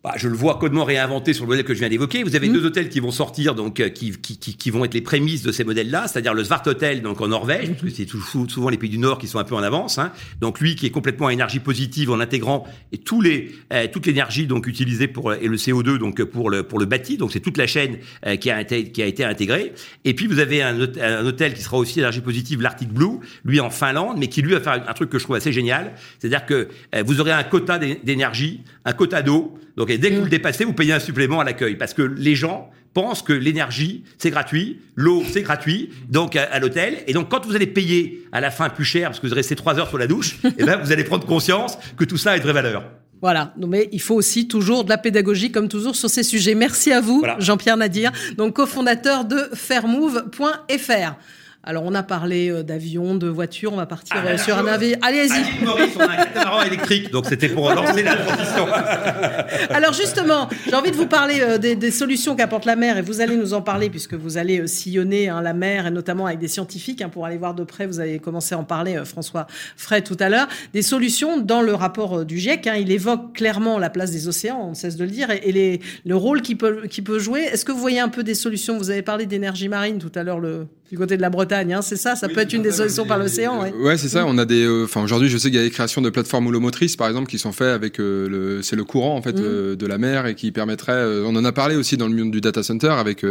bah, 0.01 0.13
je 0.15 0.29
le 0.29 0.35
vois 0.35 0.57
codement 0.57 0.85
réinventé 0.85 1.33
sur 1.33 1.43
le 1.43 1.49
modèle 1.49 1.65
que 1.65 1.73
je 1.73 1.79
viens 1.79 1.89
d'évoquer. 1.89 2.23
Vous 2.23 2.37
avez 2.37 2.47
mmh. 2.47 2.53
deux 2.53 2.65
hôtels 2.65 2.87
qui 2.87 3.01
vont 3.01 3.11
sortir, 3.11 3.53
donc 3.53 3.81
euh, 3.81 3.89
qui, 3.89 4.11
qui, 4.13 4.37
qui, 4.37 4.69
vont 4.69 4.85
être 4.85 4.93
les 4.93 5.01
prémices 5.01 5.41
de 5.41 5.51
ces 5.51 5.65
modèles-là, 5.65 6.07
c'est-à-dire 6.07 6.33
le 6.33 6.45
Svart 6.45 6.63
Hotel, 6.67 7.01
donc 7.01 7.19
en 7.19 7.27
Norvège, 7.27 7.71
parce 7.71 7.81
que 7.81 7.89
c'est 7.89 8.07
souvent 8.07 8.69
les 8.69 8.77
pays 8.77 8.89
du 8.89 8.97
Nord 8.97 9.17
qui 9.17 9.27
sont 9.27 9.39
un 9.39 9.43
peu 9.43 9.55
en 9.55 9.61
avance. 9.61 9.97
Hein. 9.97 10.13
Donc 10.39 10.61
lui, 10.61 10.77
qui 10.77 10.85
est 10.85 10.89
complètement 10.89 11.27
à 11.27 11.33
énergie 11.33 11.59
positive 11.59 12.11
en 12.11 12.21
intégrant 12.21 12.65
et 12.93 12.97
tous 12.97 13.19
les 13.19 13.51
euh, 13.73 13.87
toute 13.91 14.05
l'énergie 14.05 14.47
donc 14.47 14.67
utilisée 14.67 15.09
pour 15.09 15.33
et 15.33 15.47
le 15.47 15.57
CO2 15.57 15.97
donc 15.97 16.23
pour 16.23 16.49
le 16.49 16.63
pour 16.63 16.79
le 16.79 16.85
bâti. 16.85 17.17
Donc 17.17 17.33
c'est 17.33 17.41
toute 17.41 17.57
la 17.57 17.67
chaîne 17.67 17.97
euh, 18.25 18.37
qui 18.37 18.49
a 18.51 18.61
été 18.61 18.91
qui 18.91 19.01
a 19.01 19.05
été 19.05 19.25
intégrée. 19.25 19.73
Et 20.05 20.13
puis 20.13 20.27
vous 20.27 20.39
avez 20.39 20.61
un, 20.61 20.79
un 20.79 21.25
hôtel 21.25 21.53
qui 21.53 21.61
sera 21.61 21.77
aussi 21.77 21.99
énergie 21.99 22.21
positive, 22.21 22.61
l'Arctic 22.61 22.87
Blue, 22.87 23.19
lui 23.43 23.59
en 23.59 23.69
Finlande, 23.69 24.15
mais 24.17 24.27
qui 24.27 24.41
lui 24.41 24.53
va 24.53 24.61
faire 24.61 24.81
un 24.87 24.93
truc 24.93 25.09
que 25.09 25.19
je 25.19 25.25
trouve 25.25 25.35
assez 25.35 25.51
génial, 25.51 25.93
c'est-à-dire 26.19 26.45
que 26.45 26.69
vous 27.05 27.19
aurez 27.19 27.31
un 27.31 27.43
quota 27.43 27.77
d'énergie, 27.77 28.63
un 28.85 28.93
quota 28.93 29.21
d'eau 29.21 29.59
donc, 29.79 29.88
dès 29.97 30.11
que 30.11 30.15
vous 30.15 30.23
le 30.23 30.29
dépassez, 30.29 30.65
vous 30.65 30.73
payez 30.73 30.93
un 30.93 30.99
supplément 30.99 31.39
à 31.39 31.43
l'accueil 31.43 31.75
parce 31.75 31.93
que 31.93 32.01
les 32.01 32.35
gens 32.35 32.69
pensent 32.93 33.21
que 33.21 33.33
l'énergie, 33.33 34.03
c'est 34.17 34.31
gratuit, 34.31 34.79
l'eau, 34.95 35.23
c'est 35.31 35.41
gratuit, 35.41 35.89
donc 36.09 36.35
à, 36.35 36.59
l'hôtel. 36.59 37.03
Et 37.07 37.13
donc, 37.13 37.29
quand 37.29 37.45
vous 37.45 37.55
allez 37.55 37.67
payer 37.67 38.25
à 38.31 38.41
la 38.41 38.51
fin 38.51 38.69
plus 38.69 38.85
cher 38.85 39.09
parce 39.09 39.19
que 39.19 39.27
vous 39.27 39.35
restez 39.35 39.55
trois 39.55 39.77
heures 39.79 39.89
sur 39.89 39.97
la 39.97 40.07
douche, 40.07 40.37
et 40.43 40.49
eh 40.57 40.63
ben, 40.63 40.77
vous 40.77 40.91
allez 40.91 41.03
prendre 41.03 41.25
conscience 41.25 41.77
que 41.97 42.03
tout 42.03 42.17
ça 42.17 42.31
a 42.31 42.37
de 42.37 42.43
vraie 42.43 42.53
valeur. 42.53 42.83
Voilà, 43.21 43.53
mais 43.57 43.89
il 43.91 43.99
faut 43.99 44.15
aussi 44.15 44.47
toujours 44.47 44.85
de 44.85 44.89
la 44.89 44.97
pédagogie, 44.97 45.51
comme 45.51 45.67
toujours, 45.67 45.95
sur 45.95 46.09
ces 46.09 46.23
sujets. 46.23 46.55
Merci 46.55 46.93
à 46.93 47.01
vous, 47.01 47.23
Jean-Pierre 47.39 47.75
Nadir, 47.75 48.11
donc 48.37 48.55
cofondateur 48.55 49.25
de 49.25 49.49
fairmove.fr. 49.53 51.15
Alors, 51.61 51.83
on 51.85 51.93
a 51.93 52.03
parlé 52.03 52.49
euh, 52.49 52.63
d'avions, 52.63 53.15
de 53.15 53.27
voitures, 53.27 53.73
on 53.73 53.75
va 53.75 53.85
partir 53.85 54.15
ah, 54.25 54.37
sur 54.37 54.57
un 54.57 54.65
avion. 54.65 54.97
Allez-y. 55.01 55.43
On 55.65 55.99
a 55.99 56.03
un 56.03 56.15
catamaran 56.15 56.63
électrique, 56.63 57.11
donc 57.11 57.25
c'était 57.25 57.49
pour 57.49 57.69
lancer 57.69 58.01
la 58.01 58.15
transition. 58.15 58.65
Alors, 59.69 59.91
justement, 59.91 60.47
j'ai 60.65 60.75
envie 60.75 60.91
de 60.91 60.95
vous 60.95 61.05
parler 61.05 61.59
des, 61.59 61.75
des, 61.75 61.91
solutions 61.91 62.37
qu'apporte 62.37 62.63
la 62.63 62.77
mer, 62.77 62.97
et 62.97 63.01
vous 63.01 63.19
allez 63.19 63.35
nous 63.35 63.53
en 63.53 63.61
parler, 63.61 63.89
puisque 63.89 64.13
vous 64.13 64.37
allez 64.37 64.67
sillonner 64.67 65.27
hein, 65.27 65.41
la 65.41 65.51
mer, 65.51 65.87
et 65.87 65.91
notamment 65.91 66.27
avec 66.27 66.39
des 66.39 66.47
scientifiques, 66.47 67.01
hein, 67.01 67.09
pour 67.09 67.25
aller 67.25 67.37
voir 67.37 67.53
de 67.53 67.65
près, 67.65 67.87
vous 67.87 67.99
avez 67.99 68.19
commencé 68.19 68.55
à 68.55 68.57
en 68.57 68.63
parler, 68.63 69.01
François 69.03 69.45
Fray, 69.75 70.01
tout 70.01 70.17
à 70.21 70.29
l'heure, 70.29 70.47
des 70.73 70.81
solutions 70.81 71.41
dans 71.41 71.61
le 71.61 71.73
rapport 71.73 72.23
du 72.23 72.39
GIEC. 72.39 72.67
Hein, 72.67 72.75
il 72.79 72.89
évoque 72.89 73.33
clairement 73.33 73.77
la 73.77 73.89
place 73.89 74.11
des 74.11 74.29
océans, 74.29 74.61
on 74.67 74.69
ne 74.69 74.75
cesse 74.75 74.95
de 74.95 75.03
le 75.03 75.11
dire, 75.11 75.29
et, 75.29 75.41
et 75.43 75.51
les, 75.51 75.81
le 76.05 76.15
rôle 76.15 76.41
qu'il 76.41 76.57
peut, 76.57 77.19
jouer. 77.19 77.41
Est-ce 77.41 77.65
que 77.65 77.73
vous 77.73 77.81
voyez 77.81 77.99
un 77.99 78.09
peu 78.09 78.23
des 78.23 78.35
solutions? 78.35 78.77
Vous 78.77 78.91
avez 78.91 79.01
parlé 79.01 79.25
d'énergie 79.25 79.67
marine 79.67 79.97
tout 79.97 80.11
à 80.15 80.23
l'heure, 80.23 80.39
le, 80.39 80.67
du 80.89 80.97
côté 80.97 81.17
de 81.17 81.21
la 81.21 81.29
Bretagne, 81.29 81.73
hein, 81.73 81.81
c'est 81.83 81.97
ça 81.97 82.15
Ça 82.15 82.27
peut 82.27 82.39
être 82.39 82.53
une 82.53 82.63
des 82.63 82.71
solutions 82.71 83.05
par 83.05 83.19
l'océan. 83.19 83.61
Ouais, 83.61 83.71
ouais 83.73 83.97
c'est 83.97 84.09
ça. 84.09 84.25
On 84.25 84.39
a 84.39 84.45
des. 84.45 84.63
Euh, 84.63 84.85
enfin, 84.85 85.03
aujourd'hui, 85.03 85.29
je 85.29 85.37
sais 85.37 85.49
qu'il 85.49 85.59
y 85.59 85.61
a 85.61 85.63
des 85.63 85.69
créations 85.69 86.01
de 86.01 86.09
plateformes 86.09 86.47
houlomotrices, 86.47 86.95
par 86.95 87.07
exemple, 87.07 87.29
qui 87.29 87.37
sont 87.37 87.51
faites 87.51 87.67
avec 87.67 87.99
euh, 87.99 88.27
le. 88.27 88.61
C'est 88.63 88.75
le 88.75 88.83
courant 88.83 89.15
en 89.15 89.21
fait 89.21 89.33
mm. 89.33 89.43
euh, 89.43 89.75
de 89.75 89.85
la 89.85 89.99
mer 89.99 90.25
et 90.25 90.33
qui 90.33 90.51
permettrait. 90.51 91.05
on 91.25 91.35
en 91.35 91.45
a 91.45 91.51
parlé 91.51 91.75
aussi 91.75 91.95
dans 91.95 92.07
le 92.07 92.15
monde 92.15 92.31
du 92.31 92.41
data 92.41 92.63
center 92.63 92.89
avec. 92.89 93.23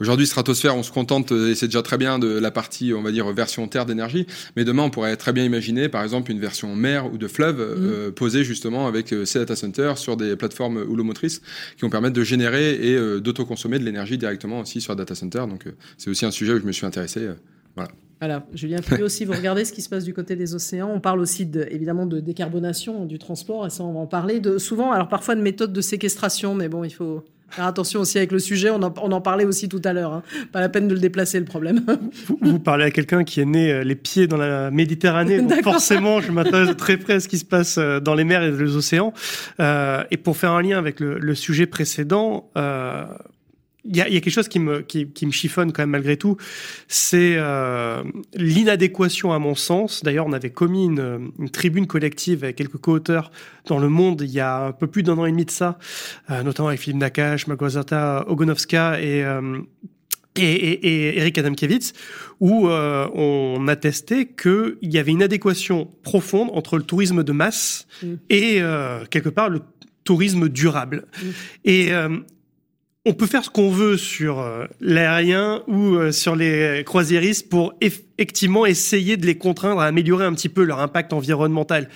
aujourd'hui, 0.00 0.26
Stratosphère, 0.26 0.76
on 0.76 0.82
se 0.82 0.90
contente 0.90 1.30
et 1.30 1.54
c'est 1.54 1.66
déjà 1.66 1.82
très 1.82 1.98
bien 1.98 2.18
de 2.18 2.26
la 2.26 2.50
partie, 2.50 2.92
on 2.92 3.02
va 3.02 3.12
dire, 3.12 3.30
version 3.32 3.68
terre 3.68 3.86
d'énergie. 3.86 4.26
Mais 4.56 4.64
demain, 4.64 4.82
on 4.82 4.90
pourrait 4.90 5.16
très 5.16 5.32
bien 5.32 5.44
imaginer, 5.44 5.88
par 5.88 6.02
exemple, 6.02 6.32
une 6.32 6.40
version 6.40 6.74
mer 6.74 7.12
ou 7.12 7.16
de 7.16 7.28
fleuve 7.28 8.08
mm. 8.08 8.12
posée 8.12 8.42
justement 8.42 8.88
avec 8.88 9.14
ces 9.24 9.38
data 9.38 9.54
centers 9.54 9.98
sur 9.98 10.16
des 10.16 10.34
plateformes 10.34 10.78
houlomotrices 10.78 11.42
qui 11.76 11.82
vont 11.82 11.90
permettre 11.90 12.14
de 12.14 12.24
générer 12.24 12.74
et 12.74 13.20
d'autoconsommer 13.20 13.78
de 13.78 13.84
l'énergie 13.84 14.18
directement 14.18 14.60
aussi 14.60 14.80
sur 14.80 14.92
un 14.92 14.96
data 14.96 15.14
center. 15.14 15.44
Donc, 15.48 15.64
c'est 15.96 16.10
aussi 16.10 16.26
un 16.26 16.32
sujet 16.32 16.54
où 16.54 16.60
je 16.60 16.66
me 16.66 16.72
suis 16.72 16.87
intéressé. 16.88 17.20
Euh, 17.20 17.34
voilà. 17.76 17.90
Voilà, 18.20 18.44
Julien 18.52 18.78
puis 18.84 19.02
aussi, 19.02 19.24
vous 19.24 19.32
regardez 19.32 19.64
ce 19.64 19.72
qui 19.72 19.80
se 19.80 19.88
passe 19.88 20.02
du 20.02 20.12
côté 20.12 20.34
des 20.34 20.54
océans. 20.54 20.90
On 20.92 20.98
parle 20.98 21.20
aussi 21.20 21.46
de, 21.46 21.68
évidemment 21.70 22.04
de 22.04 22.18
décarbonation 22.18 23.04
du 23.04 23.18
transport, 23.18 23.66
et 23.66 23.70
ça 23.70 23.84
on 23.84 23.92
va 23.92 24.00
en 24.00 24.06
parler. 24.06 24.40
De, 24.40 24.58
souvent, 24.58 24.90
alors 24.90 25.08
parfois 25.08 25.36
de 25.36 25.40
méthodes 25.40 25.72
de 25.72 25.80
séquestration, 25.80 26.56
mais 26.56 26.68
bon, 26.68 26.82
il 26.82 26.90
faut 26.90 27.24
faire 27.50 27.66
attention 27.66 28.00
aussi 28.00 28.18
avec 28.18 28.32
le 28.32 28.40
sujet. 28.40 28.70
On 28.70 28.82
en, 28.82 28.92
on 29.00 29.12
en 29.12 29.20
parlait 29.20 29.44
aussi 29.44 29.68
tout 29.68 29.80
à 29.84 29.92
l'heure. 29.92 30.12
Hein. 30.12 30.22
Pas 30.52 30.60
la 30.60 30.68
peine 30.68 30.88
de 30.88 30.94
le 30.94 31.00
déplacer 31.00 31.38
le 31.38 31.44
problème. 31.44 31.84
Vous, 32.42 32.58
parlez 32.58 32.84
à 32.84 32.90
quelqu'un 32.90 33.22
qui 33.22 33.40
est 33.40 33.44
né 33.44 33.72
euh, 33.72 33.84
les 33.84 33.94
pieds 33.94 34.26
dans 34.26 34.36
la 34.36 34.70
Méditerranée, 34.72 35.40
donc 35.40 35.62
forcément, 35.62 36.20
je 36.20 36.32
m'intéresse 36.32 36.76
très 36.76 36.96
près 36.96 37.14
à 37.14 37.20
ce 37.20 37.28
qui 37.28 37.38
se 37.38 37.44
passe 37.44 37.78
euh, 37.78 38.00
dans 38.00 38.14
les 38.14 38.24
mers 38.24 38.42
et 38.42 38.50
les 38.50 38.76
océans. 38.76 39.12
Euh, 39.60 40.02
et 40.10 40.16
pour 40.16 40.36
faire 40.36 40.52
un 40.52 40.62
lien 40.62 40.76
avec 40.76 40.98
le, 40.98 41.18
le 41.18 41.34
sujet 41.34 41.66
précédent. 41.66 42.50
Euh, 42.56 43.04
il 43.84 43.96
y 43.96 44.00
a, 44.00 44.08
y 44.08 44.16
a, 44.16 44.20
quelque 44.20 44.32
chose 44.32 44.48
qui 44.48 44.58
me, 44.58 44.80
qui, 44.80 45.08
qui, 45.08 45.24
me 45.24 45.30
chiffonne 45.30 45.72
quand 45.72 45.82
même 45.82 45.90
malgré 45.90 46.16
tout, 46.16 46.36
c'est 46.88 47.34
euh, 47.36 48.02
l'inadéquation 48.34 49.32
à 49.32 49.38
mon 49.38 49.54
sens. 49.54 50.02
D'ailleurs, 50.02 50.26
on 50.26 50.32
avait 50.32 50.50
commis 50.50 50.84
une, 50.84 51.30
une, 51.38 51.50
tribune 51.50 51.86
collective 51.86 52.44
avec 52.44 52.56
quelques 52.56 52.78
co-auteurs 52.78 53.30
dans 53.66 53.78
Le 53.78 53.88
Monde 53.88 54.22
il 54.22 54.30
y 54.30 54.40
a 54.40 54.66
un 54.66 54.72
peu 54.72 54.86
plus 54.86 55.02
d'un 55.02 55.16
an 55.18 55.26
et 55.26 55.30
demi 55.30 55.44
de 55.44 55.50
ça, 55.50 55.78
euh, 56.30 56.42
notamment 56.42 56.68
avec 56.68 56.80
Philippe 56.80 57.00
Nakache, 57.00 57.46
Magwazata 57.46 58.24
Ogonovska 58.28 59.00
et, 59.00 59.24
euh, 59.24 59.60
et, 60.36 60.42
et, 60.42 60.86
et, 60.86 61.18
Eric 61.18 61.38
Adamkiewicz, 61.38 61.92
où 62.40 62.68
euh, 62.68 63.08
on 63.14 63.68
attestait 63.68 64.26
qu'il 64.26 64.76
y 64.82 64.98
avait 64.98 65.12
une 65.12 65.22
adéquation 65.22 65.88
profonde 66.02 66.50
entre 66.52 66.76
le 66.76 66.82
tourisme 66.84 67.24
de 67.24 67.32
masse 67.32 67.86
mmh. 68.02 68.06
et 68.30 68.58
euh, 68.60 69.04
quelque 69.10 69.28
part 69.28 69.48
le 69.48 69.60
tourisme 70.04 70.48
durable. 70.48 71.06
Mmh. 71.22 71.26
Et 71.64 71.90
on 73.08 73.14
peut 73.14 73.26
faire 73.26 73.42
ce 73.42 73.48
qu'on 73.48 73.70
veut 73.70 73.96
sur 73.96 74.38
euh, 74.38 74.66
l'aérien 74.80 75.62
ou 75.66 75.94
euh, 75.94 76.12
sur 76.12 76.36
les 76.36 76.82
croisiéristes 76.84 77.48
pour 77.48 77.72
effectivement 78.18 78.66
essayer 78.66 79.16
de 79.16 79.26
les 79.26 79.36
contraindre 79.36 79.80
à 79.80 79.86
améliorer 79.86 80.24
un 80.24 80.34
petit 80.34 80.48
peu 80.48 80.64
leur 80.64 80.80
impact 80.80 81.12
environnemental. 81.12 81.88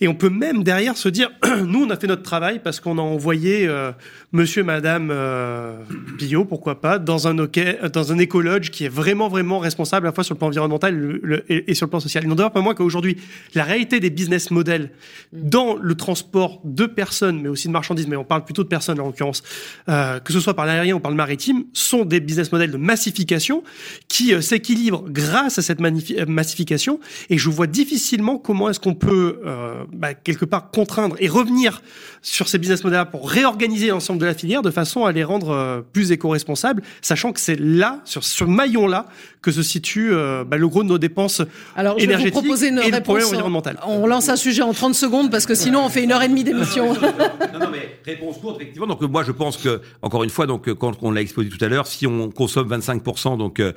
Et 0.00 0.08
on 0.08 0.14
peut 0.14 0.30
même 0.30 0.62
derrière 0.62 0.96
se 0.96 1.08
dire, 1.08 1.30
nous, 1.66 1.84
on 1.84 1.90
a 1.90 1.96
fait 1.96 2.06
notre 2.06 2.22
travail 2.22 2.60
parce 2.62 2.80
qu'on 2.80 2.98
a 2.98 3.02
envoyé 3.02 3.66
euh, 3.66 3.90
monsieur, 4.32 4.62
madame 4.62 5.08
euh, 5.10 5.76
Bio, 6.18 6.44
pourquoi 6.44 6.80
pas, 6.80 6.98
dans 6.98 7.26
un, 7.26 7.34
dans 7.34 8.12
un 8.12 8.18
écologe 8.18 8.70
qui 8.70 8.84
est 8.84 8.88
vraiment, 8.88 9.28
vraiment 9.28 9.58
responsable 9.58 10.06
à 10.06 10.10
la 10.10 10.14
fois 10.14 10.22
sur 10.22 10.34
le 10.34 10.38
plan 10.38 10.48
environnemental 10.48 11.20
et, 11.48 11.74
sur 11.74 11.86
le 11.86 11.90
plan 11.90 12.00
social. 12.00 12.24
Il 12.24 12.28
n'en 12.28 12.34
demeure 12.36 12.52
pas 12.52 12.60
moins 12.60 12.74
qu'aujourd'hui, 12.74 13.16
la 13.54 13.64
réalité 13.64 13.98
des 13.98 14.10
business 14.10 14.50
models 14.50 14.90
dans 15.32 15.76
le 15.76 15.94
transport 15.94 16.60
de 16.64 16.86
personnes, 16.86 17.40
mais 17.42 17.48
aussi 17.48 17.68
de 17.68 17.72
marchandises, 17.72 18.06
mais 18.06 18.16
on 18.16 18.24
parle 18.24 18.44
plutôt 18.44 18.62
de 18.62 18.68
personnes 18.68 19.00
en 19.00 19.06
l'occurrence, 19.06 19.42
euh, 19.88 20.20
que 20.20 20.32
ce 20.32 20.40
soit 20.40 20.54
par 20.54 20.66
l'aérien 20.66 20.94
ou 20.94 21.00
par 21.00 21.10
le 21.10 21.16
maritime, 21.16 21.64
sont 21.72 22.04
des 22.04 22.20
business 22.20 22.52
models 22.52 22.70
de 22.70 22.76
massification 22.76 23.64
qui 24.08 24.34
euh, 24.34 24.40
s'équilibrent 24.40 25.04
grâce 25.08 25.55
à 25.58 25.62
cette 25.62 25.80
massification. 25.80 27.00
Et 27.30 27.38
je 27.38 27.50
vois 27.50 27.66
difficilement 27.66 28.38
comment 28.38 28.70
est-ce 28.70 28.80
qu'on 28.80 28.94
peut 28.94 29.40
euh, 29.44 29.84
bah, 29.92 30.14
quelque 30.14 30.44
part 30.44 30.70
contraindre 30.70 31.16
et 31.18 31.28
revenir 31.28 31.82
sur 32.22 32.48
ces 32.48 32.58
business 32.58 32.84
models 32.84 33.06
pour 33.10 33.28
réorganiser 33.30 33.88
l'ensemble 33.88 34.20
de 34.20 34.26
la 34.26 34.34
filière 34.34 34.62
de 34.62 34.70
façon 34.70 35.04
à 35.04 35.12
les 35.12 35.24
rendre 35.24 35.50
euh, 35.50 35.80
plus 35.80 36.12
éco-responsables, 36.12 36.82
sachant 37.02 37.32
que 37.32 37.40
c'est 37.40 37.58
là, 37.58 38.00
sur 38.04 38.24
ce 38.24 38.44
maillon-là, 38.44 39.06
que 39.42 39.50
se 39.52 39.62
situe 39.62 40.12
euh, 40.12 40.44
bah, 40.44 40.56
le 40.56 40.68
gros 40.68 40.82
de 40.82 40.88
nos 40.88 40.98
dépenses 40.98 41.42
Alors, 41.76 41.98
je 41.98 42.06
vais 42.06 42.16
vous 42.16 42.30
proposer 42.30 42.68
une 42.68 42.78
et 42.78 42.90
réponse, 42.90 43.32
environnemental. 43.32 43.78
On 43.86 44.06
lance 44.06 44.28
un 44.28 44.36
sujet 44.36 44.62
en 44.62 44.72
30 44.72 44.94
secondes 44.94 45.30
parce 45.30 45.46
que 45.46 45.54
sinon 45.54 45.84
on 45.84 45.88
fait 45.88 46.02
une 46.02 46.12
heure 46.12 46.22
et 46.22 46.28
demie 46.28 46.44
d'émission. 46.44 46.94
non, 46.94 47.60
non, 47.60 47.70
mais 47.70 47.98
réponse 48.04 48.38
courte, 48.38 48.60
effectivement. 48.60 48.86
Donc 48.86 49.02
moi 49.02 49.22
je 49.22 49.32
pense 49.32 49.56
que, 49.56 49.80
encore 50.02 50.24
une 50.24 50.30
fois, 50.30 50.46
donc 50.46 50.72
quand 50.74 50.94
on 51.02 51.10
l'a 51.10 51.20
exposé 51.20 51.48
tout 51.48 51.64
à 51.64 51.68
l'heure, 51.68 51.86
si 51.86 52.06
on 52.06 52.30
consomme 52.30 52.68
25% 52.68 53.38
donc 53.38 53.60
euh, 53.60 53.72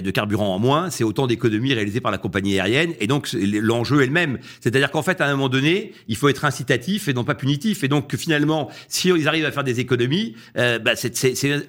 de 0.00 0.10
carburant 0.10 0.54
en 0.54 0.58
moins, 0.58 0.90
c'est 0.90 1.04
autant 1.14 1.28
d'économies 1.28 1.74
réalisées 1.74 2.00
par 2.00 2.10
la 2.10 2.18
compagnie 2.18 2.58
aérienne. 2.58 2.92
Et 2.98 3.06
donc 3.06 3.32
l'enjeu 3.32 4.02
est 4.02 4.06
le 4.06 4.12
même. 4.12 4.38
C'est-à-dire 4.60 4.90
qu'en 4.90 5.02
fait, 5.02 5.20
à 5.20 5.26
un 5.26 5.30
moment 5.30 5.48
donné, 5.48 5.92
il 6.08 6.16
faut 6.16 6.28
être 6.28 6.44
incitatif 6.44 7.06
et 7.06 7.14
non 7.14 7.22
pas 7.22 7.36
punitif. 7.36 7.84
Et 7.84 7.88
donc 7.88 8.14
finalement, 8.16 8.68
si 8.88 9.08
ils 9.08 9.28
arrivent 9.28 9.44
à 9.44 9.52
faire 9.52 9.62
des 9.62 9.78
économies, 9.78 10.34
euh, 10.58 10.80
bah, 10.80 10.96
c'est 10.96 11.12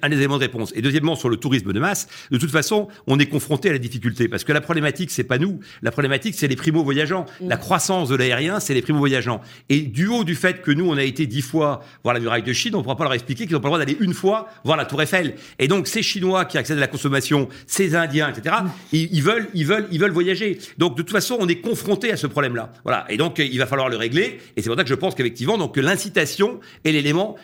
un 0.02 0.08
des 0.08 0.16
éléments 0.16 0.38
de 0.38 0.42
réponse. 0.42 0.72
Et 0.74 0.82
deuxièmement, 0.82 1.14
sur 1.14 1.28
le 1.28 1.36
tourisme 1.36 1.72
de 1.72 1.78
masse, 1.78 2.08
de 2.32 2.38
toute 2.38 2.50
façon, 2.50 2.88
on 3.06 3.20
est 3.20 3.26
confronté 3.26 3.68
à 3.68 3.72
la 3.72 3.78
difficulté 3.78 4.26
parce 4.26 4.42
que 4.42 4.52
la 4.52 4.60
problématique, 4.60 5.12
c'est 5.12 5.24
pas 5.24 5.38
nous. 5.38 5.60
La 5.82 5.92
problématique, 5.92 6.34
c'est 6.36 6.48
les 6.48 6.56
primo 6.56 6.82
voyageants. 6.82 7.26
Mm. 7.40 7.48
La 7.48 7.56
croissance 7.56 8.08
de 8.08 8.16
l'aérien, 8.16 8.58
c'est 8.58 8.74
les 8.74 8.82
primo 8.82 8.98
voyageants. 8.98 9.40
Et 9.68 9.82
du 9.82 10.08
haut 10.08 10.24
du 10.24 10.34
fait 10.34 10.62
que 10.62 10.72
nous, 10.72 10.88
on 10.88 10.96
a 10.96 11.04
été 11.04 11.26
dix 11.26 11.42
fois 11.42 11.84
voir 12.02 12.14
la 12.14 12.20
muraille 12.20 12.42
de 12.42 12.52
Chine, 12.52 12.74
on 12.74 12.78
ne 12.78 12.82
pourra 12.82 12.96
pas 12.96 13.04
leur 13.04 13.14
expliquer 13.14 13.46
qu'ils 13.46 13.54
n'ont 13.54 13.60
pas 13.60 13.68
le 13.68 13.74
droit 13.74 13.78
d'aller 13.78 13.96
une 14.00 14.14
fois 14.14 14.48
voir 14.64 14.76
la 14.76 14.86
Tour 14.86 15.02
Eiffel. 15.02 15.34
Et 15.58 15.68
donc, 15.68 15.86
ces 15.86 16.02
Chinois 16.02 16.44
qui 16.44 16.58
accèdent 16.58 16.78
à 16.78 16.80
la 16.80 16.86
consommation, 16.88 17.48
ces 17.66 17.94
Indiens, 17.94 18.30
etc., 18.30 18.56
mm. 18.64 18.68
ils, 18.92 19.22
veulent, 19.22 19.35
ils 19.54 19.66
veulent, 19.66 19.86
ils 19.90 20.00
veulent 20.00 20.10
voyager. 20.12 20.58
Donc, 20.78 20.96
de 20.96 21.02
toute 21.02 21.12
façon, 21.12 21.36
on 21.40 21.48
est 21.48 21.60
confronté 21.60 22.12
à 22.12 22.16
ce 22.16 22.26
problème-là. 22.26 22.72
Voilà. 22.84 23.06
Et 23.08 23.16
donc, 23.16 23.38
il 23.38 23.58
va 23.58 23.66
falloir 23.66 23.88
le 23.88 23.96
régler. 23.96 24.38
Et 24.56 24.62
c'est 24.62 24.68
pour 24.68 24.76
ça 24.76 24.84
que 24.84 24.88
je 24.88 24.94
pense 24.94 25.14
qu'effectivement, 25.14 25.58
donc, 25.58 25.76
l'incitation 25.76 26.60
est 26.84 26.92
l'élément. 26.92 27.36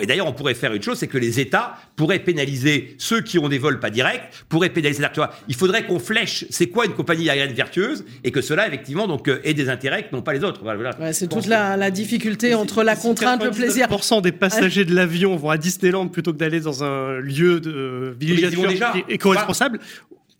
Et 0.00 0.06
d'ailleurs, 0.06 0.26
on 0.26 0.32
pourrait 0.32 0.54
faire 0.54 0.72
une 0.72 0.82
chose, 0.82 0.98
c'est 0.98 1.06
que 1.06 1.18
les 1.18 1.40
États 1.40 1.76
pourraient 1.96 2.18
pénaliser 2.18 2.94
ceux 2.98 3.20
qui 3.20 3.38
ont 3.38 3.48
des 3.48 3.58
vols 3.58 3.80
pas 3.80 3.90
directs, 3.90 4.30
pourraient 4.48 4.70
pénaliser. 4.70 5.04
Il 5.48 5.54
faudrait 5.54 5.86
qu'on 5.86 5.98
flèche. 5.98 6.44
C'est 6.50 6.66
quoi 6.66 6.86
une 6.86 6.94
compagnie 6.94 7.28
aérienne 7.28 7.52
vertueuse 7.52 8.04
et 8.24 8.30
que 8.30 8.40
cela, 8.40 8.66
effectivement, 8.66 9.06
donc 9.06 9.28
euh, 9.28 9.40
ait 9.44 9.54
des 9.54 9.68
intérêts 9.68 10.08
que 10.08 10.14
n'ont 10.14 10.22
pas 10.22 10.32
les 10.32 10.44
autres. 10.44 10.60
Voilà. 10.62 11.12
c'est 11.12 11.28
toute 11.28 11.46
la, 11.46 11.90
difficulté 11.90 12.54
entre 12.54 12.82
la 12.82 12.96
contrainte, 12.96 13.42
le 13.42 13.50
plaisir. 13.50 13.88
des 14.22 14.32
passagers 14.32 14.84
de 14.84 14.94
l'avion 14.94 15.36
vont 15.36 15.50
à 15.50 15.58
Disneyland 15.58 16.08
plutôt 16.08 16.32
que 16.32 16.38
d'aller 16.38 16.60
dans 16.60 16.84
un 16.84 17.18
lieu 17.18 17.60
de 17.60 18.14
villégiature 18.18 18.70
éco-responsable. 19.08 19.80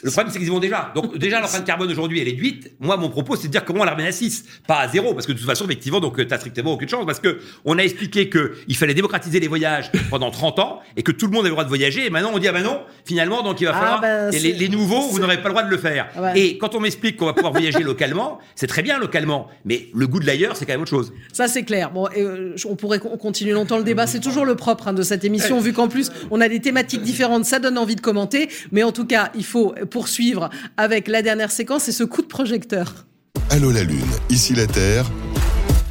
Le 0.03 0.11
problème, 0.11 0.33
c'est 0.33 0.39
qu'ils 0.39 0.49
y 0.49 0.51
vont 0.51 0.61
déjà. 0.61 0.93
Donc, 0.95 1.17
déjà, 1.19 1.41
l'empreinte 1.41 1.65
carbone 1.65 1.91
aujourd'hui, 1.91 2.21
elle 2.21 2.29
est 2.29 2.33
de 2.33 2.41
8. 2.41 2.73
Moi, 2.81 2.97
mon 2.97 3.11
propos, 3.11 3.37
c'est 3.37 3.49
de 3.49 3.53
dire 3.53 3.65
comment 3.65 3.81
on 3.81 3.85
la 3.85 3.93
remet 3.93 4.07
à 4.07 4.13
6. 4.13 4.45
Pas 4.67 4.79
à 4.79 4.89
0, 4.89 5.15
parce 5.15 5.27
que 5.27 5.33
de 5.33 5.39
toute 5.39 5.47
façon, 5.47 5.65
effectivement, 5.65 6.01
donc, 6.01 6.27
t'as 6.27 6.39
strictement 6.39 6.73
aucune 6.73 6.89
chance, 6.89 7.05
parce 7.07 7.21
que 7.21 7.41
on 7.65 7.79
a 7.79 7.83
expliqué 7.83 8.31
qu'il 8.31 8.77
fallait 8.77 8.95
démocratiser 8.95 9.41
les 9.41 9.49
voyages 9.49 9.91
pendant 10.11 10.31
30 10.31 10.59
ans, 10.59 10.81
et 10.97 11.03
que 11.03 11.13
tout 11.13 11.27
le 11.27 11.33
monde 11.33 11.41
avait 11.41 11.51
le 11.51 11.55
droit 11.55 11.65
de 11.65 11.69
voyager, 11.69 12.07
et 12.07 12.11
maintenant, 12.11 12.31
on 12.35 12.39
dit, 12.39 12.49
ah 12.49 12.53
ben 12.53 12.63
non, 12.63 12.81
finalement, 13.05 13.43
donc, 13.43 13.61
il 13.61 13.67
va 13.67 13.73
ah, 13.75 13.81
falloir, 13.81 14.01
bah, 14.01 14.31
les, 14.31 14.69
nouveaux, 14.69 15.09
vous 15.09 15.19
n'aurez 15.19 15.43
pas 15.43 15.49
le 15.49 15.55
droit 15.55 15.63
de 15.63 15.71
le 15.71 15.79
faire. 15.79 16.09
Et 16.35 16.59
quand 16.59 16.75
on 16.75 16.81
m'explique 16.81 17.17
qu'on 17.17 17.27
va 17.27 17.33
pouvoir 17.33 17.53
voyager 17.53 17.81
localement, 17.83 18.39
c'est 18.55 18.67
très 18.67 18.83
bien 18.83 18.99
localement, 18.99 19.49
mais 19.65 19.89
le 19.95 20.07
goût 20.07 20.21
de 20.21 20.27
l'ailleurs, 20.27 20.57
c'est 20.57 20.67
quand 20.67 20.73
même 20.73 20.83
autre 20.83 20.91
chose. 20.91 21.13
Ça, 21.33 21.49
c'est 21.49 21.63
clair. 21.63 21.91
Bon, 21.91 22.09
euh, 22.17 22.55
on 22.69 22.77
pourrait 22.77 22.99
continuer 22.99 23.53
longtemps 23.53 23.79
le 23.79 23.85
débat. 23.85 24.07
C'est 24.07 24.21
toujours 24.21 24.45
le 24.45 24.55
propre 24.55 24.89
hein, 24.89 24.93
de 24.93 25.03
cette 25.03 25.25
émission, 25.25 25.61
vu 25.61 25.73
qu'en 25.73 25.89
plus, 25.89 26.11
on 26.31 26.41
a 26.41 26.49
des 26.49 26.61
thématiques 26.61 27.03
différentes. 27.03 27.45
Ça 27.45 27.59
donne 27.59 27.79
envie 27.79 27.97
de 27.97 28.01
commenter. 28.01 28.49
Mais 28.73 28.83
en 28.83 28.93
tout 28.93 29.05
cas, 29.05 29.31
il 29.35 29.45
faut 29.45 29.75
poursuivre 29.91 30.49
avec 30.77 31.09
la 31.09 31.23
dernière 31.23 31.51
séquence 31.51 31.89
et 31.89 31.93
ce 31.93 32.05
coup 32.05 32.23
de 32.23 32.27
projecteur. 32.27 33.07
Allô 33.51 33.71
la 33.71 33.83
Lune, 33.83 34.01
ici 34.31 34.55
la 34.55 34.67
Terre, 34.67 35.11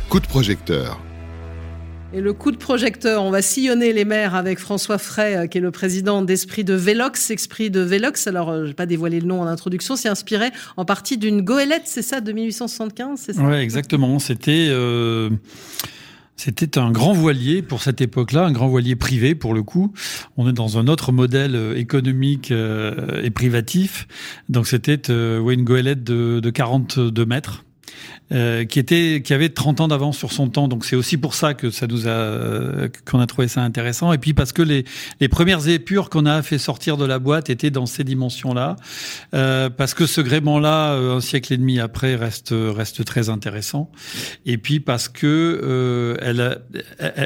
coup 0.10 0.20
de 0.20 0.28
projecteur. 0.28 1.00
Et 2.12 2.22
le 2.22 2.34
coup 2.34 2.52
de 2.52 2.58
projecteur, 2.58 3.24
on 3.24 3.30
va 3.30 3.44
sillonner 3.44 3.94
les 3.94 4.04
mers 4.04 4.34
avec 4.34 4.58
François 4.58 4.98
Fray, 4.98 5.36
euh, 5.36 5.46
qui 5.46 5.60
est 5.60 5.62
le 5.62 5.70
président 5.70 6.24
d'Esprit 6.24 6.64
de 6.64 6.74
Vélox. 6.74 7.30
Esprit 7.30 7.70
de 7.70 7.82
Vélox, 7.82 8.26
alors 8.26 8.50
euh, 8.50 8.64
je 8.64 8.70
vais 8.70 8.74
pas 8.74 8.88
dévoiler 8.88 9.20
le 9.20 9.28
nom 9.28 9.42
en 9.42 9.46
introduction, 9.46 9.96
c'est 9.96 10.10
inspiré 10.10 10.50
en 10.76 10.86
partie 10.86 11.20
d'une 11.20 11.42
goélette, 11.42 11.84
c'est 11.86 12.02
ça, 12.02 12.20
de 12.20 12.32
1875, 12.32 13.20
c'est 13.20 13.34
ça? 13.34 13.42
Ouais, 13.44 13.62
exactement. 13.62 14.18
C'était... 14.18 14.70
Euh, 14.70 15.30
C'était 16.40 16.78
un 16.78 16.90
grand 16.90 17.12
voilier 17.12 17.62
pour 17.62 17.82
cette 17.82 18.00
époque-là, 18.00 18.46
un 18.46 18.54
grand 18.54 18.70
voilier 18.70 18.96
privé 18.96 19.36
pour 19.36 19.54
le 19.54 19.62
coup. 19.62 19.92
On 20.38 20.48
est 20.48 20.54
dans 20.54 20.78
un 20.78 20.88
autre 20.88 21.12
modèle 21.12 21.54
euh, 21.54 21.76
économique 21.76 22.52
euh, 22.52 23.22
et 23.22 23.30
privatif. 23.30 24.08
Donc 24.48 24.66
c'était 24.66 25.12
euh, 25.12 25.46
une 25.50 25.66
goélette 25.66 26.02
de, 26.06 26.40
de 26.40 26.50
42 26.50 27.26
mètres 27.26 27.66
euh, 28.32 28.66
qui 28.66 28.80
était 28.80 29.22
qui 29.24 29.34
avait 29.34 29.50
30 29.50 29.82
ans 29.82 29.88
d'avance 29.88 30.18
sur 30.18 30.32
son 30.32 30.50
temps. 30.50 30.68
Donc 30.68 30.86
c'est 30.86 30.96
aussi 30.96 31.18
pour 31.18 31.34
ça 31.34 31.54
que 31.56 31.72
ça 31.72 31.88
nous 31.88 32.08
a 32.08 32.88
qu'on 33.06 33.20
a 33.20 33.26
trouvé 33.26 33.48
ça 33.48 33.62
intéressant. 33.62 34.14
Et 34.14 34.18
puis 34.18 34.34
parce 34.34 34.54
que 34.54 34.62
les 34.62 34.86
les 35.20 35.28
premières 35.28 35.68
épures 35.68 36.10
qu'on 36.10 36.26
a 36.26 36.42
fait 36.44 36.60
sortir 36.60 36.98
de 36.98 37.06
la 37.06 37.18
boîte 37.18 37.50
étaient 37.50 37.72
dans 37.72 37.88
ces 37.88 38.04
dimensions-là, 38.04 38.76
euh, 39.34 39.70
parce 39.70 39.94
que 39.94 40.06
ce 40.06 40.22
gréement-là, 40.22 40.94
euh, 40.94 41.18
un 41.18 41.22
siècle 41.22 41.54
et 41.54 41.58
demi 41.58 41.80
après, 41.80 42.16
reste 42.16 42.54
reste 42.54 43.04
très 43.04 43.30
intéressant. 43.30 43.92
Et 44.46 44.58
puis 44.58 44.80
parce 44.80 45.10
que 45.10 45.60
euh, 45.64 46.16
elle 46.22 46.42
a, 46.42 46.58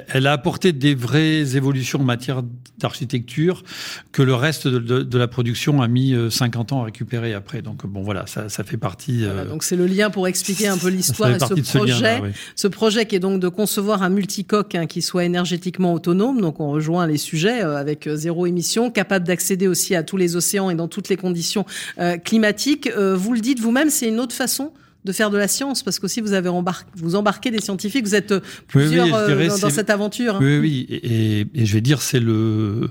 elle 0.07 0.27
a 0.27 0.31
apporté 0.31 0.71
des 0.71 0.95
vraies 0.95 1.55
évolutions 1.55 1.99
en 1.99 2.05
matière 2.05 2.43
d'architecture 2.77 3.63
que 4.11 4.21
le 4.21 4.33
reste 4.33 4.67
de, 4.67 4.79
de, 4.79 5.03
de, 5.03 5.17
la 5.17 5.27
production 5.27 5.81
a 5.81 5.87
mis 5.87 6.15
50 6.29 6.73
ans 6.73 6.81
à 6.81 6.85
récupérer 6.85 7.33
après. 7.33 7.61
Donc 7.61 7.85
bon 7.85 8.03
voilà, 8.03 8.25
ça 8.27 8.47
ça 8.47 8.63
fait 8.63 8.77
partie. 8.77 9.25
Voilà, 9.25 9.45
donc 9.45 9.63
c'est 9.63 9.75
le 9.75 9.85
lien 9.85 10.09
pour 10.09 10.27
expliquer 10.27 10.67
un 10.67 10.77
peu 10.77 10.92
l'histoire 10.93 11.31
et 11.31 11.39
ce 11.39 11.77
projet. 11.77 12.17
Ce, 12.17 12.21
oui. 12.21 12.29
ce, 12.55 12.67
projet 12.67 13.05
qui 13.05 13.15
est 13.15 13.19
donc 13.19 13.39
de 13.39 13.49
concevoir 13.49 14.03
un 14.03 14.09
multicoque 14.09 14.75
hein, 14.75 14.85
qui 14.85 15.01
soit 15.01 15.25
énergétiquement 15.25 15.93
autonome. 15.93 16.41
Donc 16.41 16.59
on 16.59 16.71
rejoint 16.71 17.07
les 17.07 17.17
sujets 17.17 17.63
euh, 17.63 17.77
avec 17.77 18.07
euh, 18.07 18.15
zéro 18.15 18.45
émission, 18.45 18.91
capable 18.91 19.25
d'accéder 19.27 19.67
aussi 19.67 19.95
à 19.95 20.03
tous 20.03 20.17
les 20.17 20.35
océans 20.35 20.69
et 20.69 20.75
dans 20.75 20.87
toutes 20.87 21.09
les 21.09 21.17
conditions 21.17 21.65
euh, 21.99 22.17
climatiques. 22.17 22.89
Vous 22.93 23.33
le 23.33 23.39
dites 23.39 23.59
vous-même, 23.59 23.89
c'est 23.89 24.07
une 24.07 24.19
autre 24.19 24.35
façon 24.35 24.71
de 25.05 25.11
faire 25.11 25.29
de 25.29 25.37
la 25.37 25.47
science 25.47 25.83
parce 25.83 25.99
qu'aussi 25.99 26.21
vous 26.21 26.33
avez 26.33 26.49
embarqué, 26.49 26.89
vous 26.95 27.15
embarquez 27.15 27.51
des 27.51 27.59
scientifiques, 27.59 28.05
vous 28.05 28.15
êtes 28.15 28.33
plusieurs 28.67 29.05
oui, 29.05 29.33
oui, 29.35 29.47
dans, 29.47 29.57
dans, 29.57 29.69
cette 29.69 29.89
aventure. 29.89 30.35
Hein. 30.35 30.39
Oui, 30.41 30.59
oui, 30.59 30.87
et, 30.89 31.45
et, 31.53 31.65
je 31.65 31.73
vais 31.73 31.81
dire 31.81 32.01
c'est 32.01 32.19
le 32.19 32.89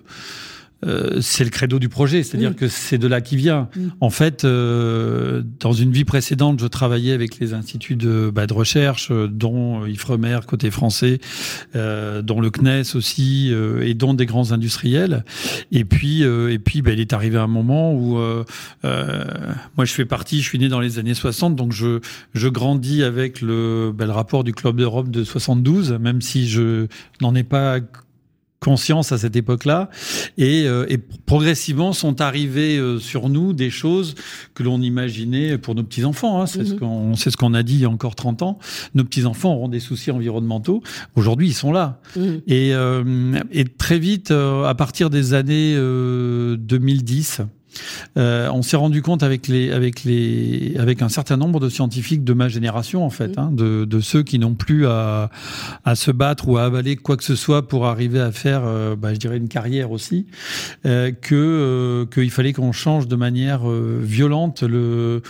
euh, 0.85 1.21
c'est 1.21 1.45
le 1.45 1.51
credo 1.51 1.79
du 1.79 1.89
projet, 1.89 2.23
c'est-à-dire 2.23 2.51
mmh. 2.51 2.55
que 2.55 2.69
c'est 2.69 2.99
de 2.99 3.07
là 3.07 3.21
qui 3.21 3.37
vient. 3.37 3.69
Mmh. 3.75 3.81
En 4.01 4.11
fait, 4.11 4.45
euh, 4.45 5.43
dans 5.61 5.73
une 5.73 5.93
vie 5.93 6.05
précédente, 6.05 6.61
je 6.61 6.67
travaillais 6.67 7.13
avec 7.13 7.39
les 7.39 7.55
instituts 7.55 7.97
de, 7.97 8.31
bah, 8.35 8.47
de 8.47 8.53
recherche, 8.53 9.11
euh, 9.11 9.29
dont 9.29 9.87
Ifremer 9.87 10.41
côté 10.47 10.71
français, 10.71 11.21
euh, 11.77 12.23
dont 12.23 12.41
le 12.41 12.51
CNES 12.51 12.97
aussi, 12.97 13.51
euh, 13.53 13.87
et 13.87 13.95
dont 13.95 14.15
des 14.15 14.27
grands 14.27 14.53
industriels. 14.53 15.25
Et 15.71 15.85
puis, 15.85 16.23
et 16.23 16.59
puis, 16.59 16.83
bah, 16.83 16.93
il 16.93 17.01
est 17.01 17.13
arrivé 17.13 17.39
un 17.39 17.47
moment 17.47 17.95
où 17.95 18.19
moi, 18.83 19.85
je 19.85 19.93
fais 19.93 20.05
partie, 20.05 20.41
je 20.43 20.49
suis 20.49 20.59
né 20.59 20.69
dans 20.69 20.81
les 20.81 20.99
années 20.99 21.15
60, 21.15 21.57
donc 21.57 21.73
je, 21.73 22.01
je 22.35 22.49
grandis 22.49 23.03
avec 23.03 23.41
le, 23.41 23.93
bah, 23.95 24.07
le 24.07 24.13
rapport 24.13 24.45
du 24.45 24.53
Club 24.53 24.77
d'Europe 24.77 25.11
de 25.11 25.25
72, 25.25 25.93
même 25.93 26.21
si 26.21 26.49
je 26.49 26.87
n'en 27.21 27.35
ai 27.35 27.45
pas 27.45 27.81
conscience 28.63 29.11
à 29.11 29.19
cette 29.19 29.35
époque-là 29.35 29.91
et, 30.39 30.67
euh, 30.67 30.87
et, 30.89 30.97
progressivement 30.99 31.93
sont 31.93 32.21
arrivées 32.21 32.79
euh, 32.79 33.01
sur 33.01 33.29
nous 33.29 33.53
des 33.53 33.71
choses 33.71 34.15
que 34.55 34.63
l'on 34.63 34.81
imaginait 34.81 35.59
pour 35.59 35.75
nos 35.75 35.83
petits 35.83 36.05
enfants 36.05 36.41
hein. 36.41 36.47
c'est 36.47 36.61
mm 36.61 36.63
-hmm. 36.63 36.69
ce 36.69 36.75
qu'on 36.75 37.17
c'est 37.17 37.31
ce 37.31 37.37
qu'on 37.37 37.55
a 37.55 37.63
dit 37.65 37.75
il 37.75 37.81
y 37.81 37.85
a 37.85 37.91
encore 37.91 38.15
30 38.15 38.43
ans 38.43 38.59
nos 38.95 39.05
petits 39.05 39.27
enfants 39.27 39.53
auront 39.57 39.69
des 39.69 39.81
soucis 39.81 40.13
environnementaux 40.13 40.81
aujourd'hui 41.17 41.49
ils 41.49 41.59
sont 41.65 41.73
là 41.73 41.87
mm 42.17 42.21
-hmm. 42.23 42.41
et, 42.47 42.69
euh, 42.75 43.41
et 43.51 43.65
très 43.65 43.99
vite 43.99 44.31
euh, 44.31 44.73
à 44.73 44.75
partir 44.83 45.11
des 45.11 45.35
années 45.35 45.75
2010 45.75 47.43
euh, 48.17 48.49
on 48.53 48.63
s'est 48.63 48.77
rendu 48.77 49.03
compte 49.03 49.23
avec 49.23 49.49
les, 49.49 49.71
avec 49.71 50.05
les, 50.05 50.77
avec 50.79 51.03
un 51.03 51.09
certain 51.09 51.37
nombre 51.37 51.61
de 51.61 51.69
scientifiques 51.69 52.25
de 52.25 52.33
ma 52.33 52.49
génération 52.49 53.05
en 53.05 53.11
fait, 53.11 53.37
mmh. 53.37 53.41
hein, 53.41 53.51
de, 53.53 53.85
de, 53.85 54.01
ceux 54.01 54.23
qui 54.23 54.39
n'ont 54.39 54.55
plus 54.55 54.87
à, 54.87 55.31
à 55.85 55.95
se 55.95 56.11
battre 56.11 56.49
ou 56.49 56.59
à 56.59 56.65
avaler 56.65 56.97
quoi 56.97 57.17
que 57.17 57.25
ce 57.25 57.35
soit 57.35 57.69
pour 57.69 57.87
arriver 57.87 58.21
à 58.21 58.33
faire, 58.33 58.63
euh, 58.65 58.97
bah, 58.97 59.15
je 59.15 59.19
dirais 59.19 59.37
une 59.37 59.49
carrière 59.49 59.91
aussi, 59.91 60.27
euh, 60.87 61.13
que 61.13 61.35
euh, 61.35 62.07
qu'il 62.07 62.31
fallait 62.31 62.53
qu'on 62.53 62.73
change 62.73 63.09
de 63.09 63.17
manière 63.17 63.69
euh, 63.69 64.01
violente 64.03 64.63
le, 64.63 65.23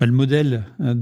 bah, 0.00 0.06
le 0.06 0.12
modèle 0.12 0.64
hein, 0.80 0.96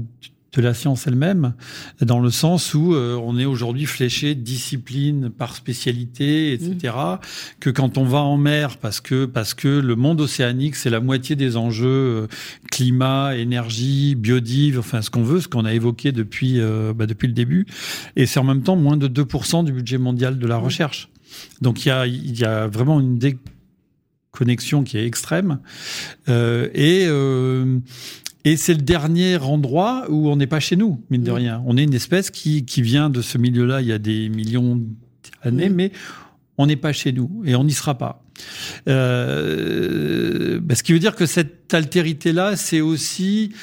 de 0.53 0.61
la 0.61 0.73
science 0.73 1.07
elle-même, 1.07 1.53
dans 2.01 2.19
le 2.19 2.29
sens 2.29 2.73
où 2.73 2.93
euh, 2.93 3.15
on 3.15 3.37
est 3.39 3.45
aujourd'hui 3.45 3.85
fléché 3.85 4.35
discipline 4.35 5.29
par 5.29 5.55
spécialité, 5.55 6.53
etc. 6.53 6.93
Mmh. 6.95 7.17
Que 7.59 7.69
quand 7.69 7.97
on 7.97 8.03
va 8.03 8.19
en 8.19 8.37
mer, 8.37 8.77
parce 8.77 9.01
que 9.01 9.25
parce 9.25 9.53
que 9.53 9.67
le 9.67 9.95
monde 9.95 10.21
océanique, 10.21 10.75
c'est 10.75 10.91
la 10.91 10.99
moitié 10.99 11.35
des 11.35 11.57
enjeux 11.57 11.87
euh, 11.87 12.27
climat, 12.71 13.35
énergie, 13.35 14.15
biodive, 14.15 14.79
enfin 14.79 15.01
ce 15.01 15.09
qu'on 15.09 15.23
veut, 15.23 15.41
ce 15.41 15.47
qu'on 15.47 15.65
a 15.65 15.73
évoqué 15.73 16.11
depuis 16.11 16.59
euh, 16.59 16.93
bah, 16.93 17.07
depuis 17.07 17.27
le 17.27 17.33
début, 17.33 17.65
et 18.15 18.25
c'est 18.27 18.39
en 18.39 18.43
même 18.43 18.61
temps 18.61 18.75
moins 18.75 18.97
de 18.97 19.07
2% 19.07 19.65
du 19.65 19.71
budget 19.71 19.97
mondial 19.97 20.37
de 20.37 20.47
la 20.47 20.59
mmh. 20.59 20.63
recherche. 20.63 21.09
Donc 21.61 21.85
il 21.85 21.89
y 21.89 21.91
a 21.91 22.05
il 22.05 22.37
y 22.37 22.45
a 22.45 22.67
vraiment 22.67 22.99
une 22.99 23.17
déconnexion 23.17 24.83
qui 24.83 24.97
est 24.97 25.05
extrême 25.07 25.59
euh, 26.29 26.69
et 26.75 27.07
et 28.45 28.57
c'est 28.57 28.73
le 28.73 28.81
dernier 28.81 29.37
endroit 29.37 30.05
où 30.09 30.29
on 30.29 30.35
n'est 30.35 30.47
pas 30.47 30.59
chez 30.59 30.75
nous, 30.75 31.01
mine 31.09 31.23
de 31.23 31.31
rien. 31.31 31.63
On 31.65 31.77
est 31.77 31.83
une 31.83 31.93
espèce 31.93 32.29
qui, 32.29 32.65
qui 32.65 32.81
vient 32.81 33.09
de 33.09 33.21
ce 33.21 33.37
milieu-là 33.37 33.81
il 33.81 33.87
y 33.87 33.93
a 33.93 33.99
des 33.99 34.29
millions 34.29 34.81
d'années, 35.43 35.69
mais 35.69 35.91
on 36.57 36.65
n'est 36.65 36.75
pas 36.75 36.93
chez 36.93 37.13
nous 37.13 37.41
et 37.45 37.55
on 37.55 37.63
n'y 37.63 37.71
sera 37.71 37.97
pas. 37.97 38.23
Euh, 38.87 40.59
bah, 40.61 40.75
ce 40.75 40.83
qui 40.83 40.93
veut 40.93 40.99
dire 40.99 41.15
que 41.15 41.25
cette 41.25 41.73
altérité-là, 41.73 42.55
c'est 42.55 42.81
aussi 42.81 43.53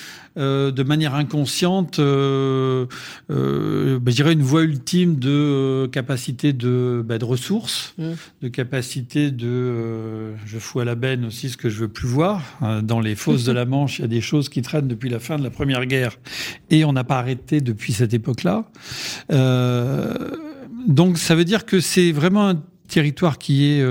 euh, 0.41 0.71
de 0.71 0.83
manière 0.83 1.15
inconsciente, 1.15 1.99
euh, 1.99 2.87
euh, 3.31 3.99
bah, 3.99 4.11
je 4.11 4.17
dirais 4.17 4.33
une 4.33 4.43
voie 4.43 4.63
ultime 4.63 5.17
de 5.17 5.87
capacité 5.93 6.55
de, 6.55 7.05
bah, 7.07 7.19
de 7.19 7.25
ressources, 7.27 7.95
mmh. 7.99 8.05
de 8.43 8.49
capacité 8.49 9.31
de, 9.31 10.35
je 10.47 10.59
fous 10.59 10.81
à 10.81 10.87
la 10.87 10.95
benne 10.95 11.27
aussi 11.27 11.51
ce 11.51 11.59
que 11.59 11.69
je 11.69 11.81
veux 11.81 11.89
plus 11.89 12.09
voir. 12.09 12.43
Dans 12.83 13.01
les 13.01 13.15
fosses 13.17 13.45
de 13.45 13.53
la 13.53 13.67
Manche, 13.67 13.99
il 13.99 14.03
y 14.03 14.05
a 14.07 14.09
des 14.09 14.23
choses 14.23 14.49
qui 14.49 14.63
traînent 14.63 14.89
depuis 14.89 15.11
la 15.11 15.19
fin 15.19 15.37
de 15.37 15.45
la 15.45 15.51
Première 15.51 15.85
Guerre 15.85 16.17
et 16.71 16.85
on 16.85 16.93
n'a 16.93 17.05
pas 17.05 17.19
arrêté 17.19 17.61
depuis 17.61 17.93
cette 17.93 18.15
époque-là. 18.15 18.65
donc 20.89 21.19
ça 21.19 21.35
veut 21.35 21.45
dire 21.45 21.67
que 21.67 21.81
c'est 21.81 22.13
vraiment 22.13 22.49
un 22.49 22.63
territoire 22.89 23.37
qui 23.39 23.67
est 23.67 23.85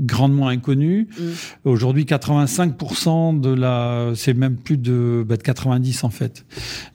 grandement 0.00 0.48
inconnu. 0.48 1.08
Mmh. 1.10 1.22
Aujourd'hui, 1.64 2.04
85% 2.04 3.40
de 3.40 3.50
la, 3.50 4.12
c'est 4.14 4.34
même 4.34 4.56
plus 4.56 4.78
de, 4.78 5.24
bah, 5.26 5.36
de 5.36 5.42
90 5.42 6.04
en 6.04 6.10
fait, 6.10 6.44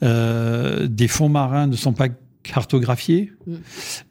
euh, 0.04 0.88
des 0.88 1.08
fonds 1.08 1.30
marins 1.30 1.68
ne 1.68 1.76
sont 1.76 1.94
pas 1.94 2.08
cartographiés, 2.44 3.32
mmh. 3.48 3.54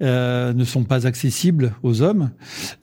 euh, 0.02 0.52
ne 0.52 0.64
sont 0.64 0.84
pas 0.84 1.06
accessibles 1.06 1.74
aux 1.82 2.02
hommes. 2.02 2.30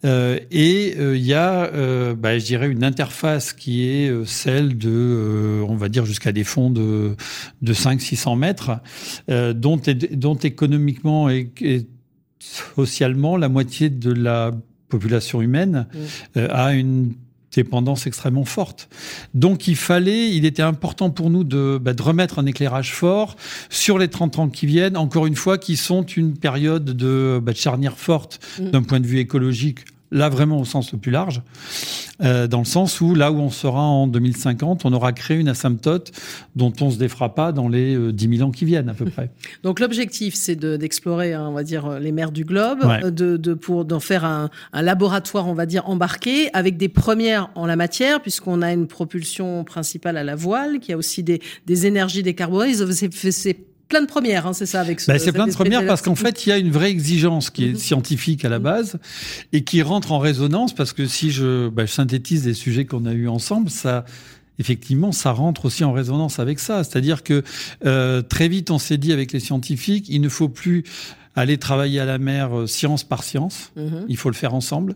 Euh, 0.06 0.40
et 0.50 0.94
il 0.94 1.02
euh, 1.02 1.18
y 1.18 1.34
a, 1.34 1.66
euh, 1.74 2.16
bah, 2.16 2.40
je 2.40 2.46
dirais, 2.46 2.70
une 2.70 2.84
interface 2.84 3.54
qui 3.54 3.86
est 3.86 4.26
celle 4.26 4.78
de, 4.78 5.62
on 5.68 5.76
va 5.76 5.90
dire, 5.90 6.06
jusqu'à 6.06 6.32
des 6.32 6.44
fonds 6.44 6.70
de, 6.70 7.16
de 7.62 7.74
500-600 7.74 8.38
mètres, 8.38 8.72
dont, 9.28 9.80
dont 10.12 10.36
économiquement 10.36 11.30
et, 11.30 11.52
et 11.62 11.88
socialement, 12.40 13.38
la 13.38 13.50
moitié 13.50 13.90
de 13.90 14.12
la 14.12 14.52
population 14.92 15.42
humaine 15.42 15.88
mmh. 15.92 15.98
euh, 16.38 16.48
a 16.52 16.74
une 16.74 17.14
dépendance 17.54 18.08
extrêmement 18.08 18.46
forte. 18.46 18.88
Donc 19.34 19.68
il 19.68 19.76
fallait, 19.76 20.30
il 20.30 20.46
était 20.46 20.62
important 20.62 21.10
pour 21.10 21.30
nous 21.30 21.44
de, 21.44 21.80
bah, 21.82 21.94
de 21.94 22.02
remettre 22.02 22.40
un 22.40 22.46
éclairage 22.46 22.94
fort 22.94 23.36
sur 23.70 23.98
les 23.98 24.08
30 24.08 24.40
ans 24.40 24.50
qui 24.50 24.66
viennent, 24.66 24.98
encore 24.98 25.26
une 25.26 25.36
fois, 25.36 25.58
qui 25.58 25.76
sont 25.76 26.04
une 26.04 26.38
période 26.38 26.86
de, 26.86 27.42
bah, 27.44 27.52
de 27.52 27.58
charnière 27.58 27.98
forte 27.98 28.40
mmh. 28.60 28.70
d'un 28.70 28.84
point 28.84 29.00
de 29.00 29.08
vue 29.08 29.20
écologique 29.20 29.80
là 30.12 30.30
vraiment 30.30 30.60
au 30.60 30.66
sens 30.66 30.92
le 30.92 31.00
plus 31.00 31.12
large, 31.12 31.42
euh, 32.22 32.48
dans 32.48 32.60
le 32.60 32.66
sens 32.66 33.02
où 33.02 33.16
là 33.16 33.32
où 33.32 33.38
on 33.38 33.50
sera 33.50 33.82
en 33.82 34.08
2050, 34.08 34.86
on 34.86 34.94
aura 34.94 35.14
créé 35.14 35.38
une 35.38 35.48
asymptote 35.48 36.12
dont 36.56 36.74
on 36.82 36.92
se 36.92 36.98
défera 36.98 37.34
pas 37.34 37.52
dans 37.52 37.68
les 37.68 37.96
euh, 37.96 38.12
10 38.12 38.38
000 38.38 38.48
ans 38.48 38.52
qui 38.52 38.66
viennent 38.66 38.90
à 38.90 38.94
peu 38.94 39.06
près. 39.06 39.32
Donc 39.64 39.80
l'objectif, 39.80 40.36
c'est 40.36 40.56
d'explorer, 40.56 41.34
hein, 41.34 41.48
on 41.50 41.54
va 41.54 41.64
dire, 41.64 42.00
les 42.00 42.12
mers 42.12 42.32
du 42.32 42.44
globe, 42.44 42.84
ouais. 42.84 43.12
de, 43.12 43.38
de, 43.38 43.54
pour 43.54 43.86
d'en 43.86 44.00
faire 44.00 44.26
un, 44.26 44.50
un, 44.74 44.82
laboratoire, 44.82 45.48
on 45.48 45.54
va 45.54 45.66
dire, 45.66 45.88
embarqué, 45.90 46.50
avec 46.54 46.78
des 46.78 46.90
premières 46.90 47.50
en 47.56 47.66
la 47.66 47.76
matière, 47.76 48.22
puisqu'on 48.22 48.62
a 48.62 48.72
une 48.74 48.88
propulsion 48.88 49.64
principale 49.64 50.18
à 50.18 50.24
la 50.24 50.36
voile, 50.36 50.80
qui 50.80 50.94
a 50.94 50.98
aussi 50.98 51.24
des, 51.24 51.42
des 51.66 51.86
énergies 51.86 52.24
décarbonées. 52.24 52.74
Plein 53.92 54.02
de 54.02 54.08
premières, 54.08 54.48
hein, 54.48 54.54
c'est 54.54 54.66
ça 54.66 54.80
avec 54.80 55.02
ce, 55.02 55.12
bah, 55.12 55.20
C'est 55.20 55.34
plein 55.34 55.48
de 55.48 55.54
premières 55.54 55.86
parce 55.86 56.02
qu'en 56.02 56.16
fait, 56.16 56.46
il 56.46 56.50
y 56.50 56.52
a 56.54 56.58
une 56.58 56.72
vraie 56.72 56.90
exigence 56.90 57.50
qui 57.50 57.66
est 57.66 57.74
mmh. 57.74 57.78
scientifique 57.78 58.46
à 58.46 58.50
la 58.50 58.58
base 58.58 58.98
et 59.52 59.64
qui 59.64 59.82
rentre 59.82 60.14
en 60.14 60.20
résonance 60.20 60.74
parce 60.74 60.94
que 60.94 61.06
si 61.06 61.30
je, 61.30 61.68
bah, 61.68 61.86
je 61.86 61.92
synthétise 61.92 62.44
des 62.44 62.54
sujets 62.54 62.86
qu'on 62.86 63.06
a 63.06 63.12
eu 63.12 63.28
ensemble, 63.28 63.70
ça 63.70 64.06
effectivement, 64.60 65.12
ça 65.12 65.32
rentre 65.32 65.66
aussi 65.66 65.84
en 65.84 65.92
résonance 65.92 66.40
avec 66.40 66.60
ça. 66.60 66.84
C'est-à-dire 66.84 67.24
que 67.24 67.44
euh, 67.86 68.22
très 68.22 68.48
vite, 68.48 68.72
on 68.72 68.80
s'est 68.80 68.98
dit 68.98 69.12
avec 69.12 69.34
les 69.34 69.40
scientifiques, 69.40 70.06
il 70.08 70.22
ne 70.22 70.30
faut 70.30 70.50
plus 70.50 70.84
aller 71.36 71.58
travailler 71.58 72.00
à 72.00 72.06
la 72.06 72.18
mer 72.18 72.58
euh, 72.58 72.68
science 72.68 73.04
par 73.04 73.24
science. 73.24 73.72
Mhm. 73.76 74.06
Il 74.08 74.18
faut 74.18 74.30
le 74.30 74.36
faire 74.36 74.54
ensemble. 74.54 74.96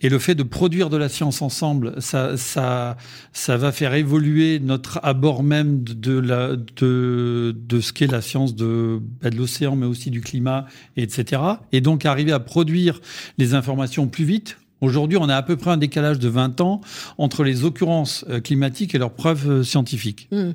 Et 0.00 0.08
le 0.08 0.18
fait 0.18 0.34
de 0.34 0.42
produire 0.42 0.90
de 0.90 0.96
la 0.96 1.08
science 1.08 1.42
ensemble, 1.42 1.94
ça, 2.00 2.36
ça, 2.36 2.96
ça 3.32 3.56
va 3.56 3.72
faire 3.72 3.94
évoluer 3.94 4.60
notre 4.60 5.00
abord 5.02 5.42
même 5.42 5.82
de, 5.82 6.18
la, 6.18 6.56
de, 6.56 7.56
de 7.56 7.80
ce 7.80 7.92
qu'est 7.92 8.06
la 8.06 8.20
science 8.20 8.54
de, 8.54 9.00
bah, 9.22 9.30
de 9.30 9.36
l'océan, 9.36 9.76
mais 9.76 9.86
aussi 9.86 10.10
du 10.10 10.20
climat, 10.20 10.66
etc. 10.96 11.42
Et 11.72 11.80
donc 11.80 12.04
arriver 12.04 12.32
à 12.32 12.40
produire 12.40 13.00
les 13.38 13.54
informations 13.54 14.08
plus 14.08 14.24
vite, 14.24 14.58
Aujourd'hui, 14.82 15.16
on 15.16 15.28
a 15.28 15.36
à 15.36 15.42
peu 15.42 15.56
près 15.56 15.70
un 15.70 15.76
décalage 15.76 16.18
de 16.18 16.28
20 16.28 16.60
ans 16.60 16.80
entre 17.16 17.44
les 17.44 17.64
occurrences 17.64 18.24
euh, 18.28 18.40
climatiques 18.40 18.96
et 18.96 18.98
leurs 18.98 19.12
preuves 19.12 19.48
euh, 19.48 19.62
scientifiques. 19.62 20.28
Mhm. 20.32 20.54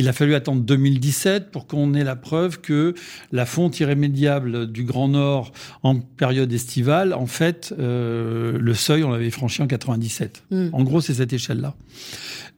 Il 0.00 0.08
a 0.08 0.14
fallu 0.14 0.34
attendre 0.34 0.62
2017 0.62 1.50
pour 1.50 1.66
qu'on 1.66 1.92
ait 1.92 2.04
la 2.04 2.16
preuve 2.16 2.62
que 2.62 2.94
la 3.32 3.44
fonte 3.44 3.80
irrémédiable 3.80 4.72
du 4.72 4.84
Grand 4.84 5.08
Nord 5.08 5.52
en 5.82 5.96
période 5.96 6.50
estivale, 6.50 7.12
en 7.12 7.26
fait, 7.26 7.74
euh, 7.78 8.56
le 8.58 8.72
seuil, 8.72 9.04
on 9.04 9.10
l'avait 9.10 9.30
franchi 9.30 9.60
en 9.60 9.66
97. 9.66 10.44
Hmm. 10.50 10.68
En 10.72 10.84
gros, 10.84 11.02
c'est 11.02 11.12
cette 11.12 11.34
échelle-là. 11.34 11.74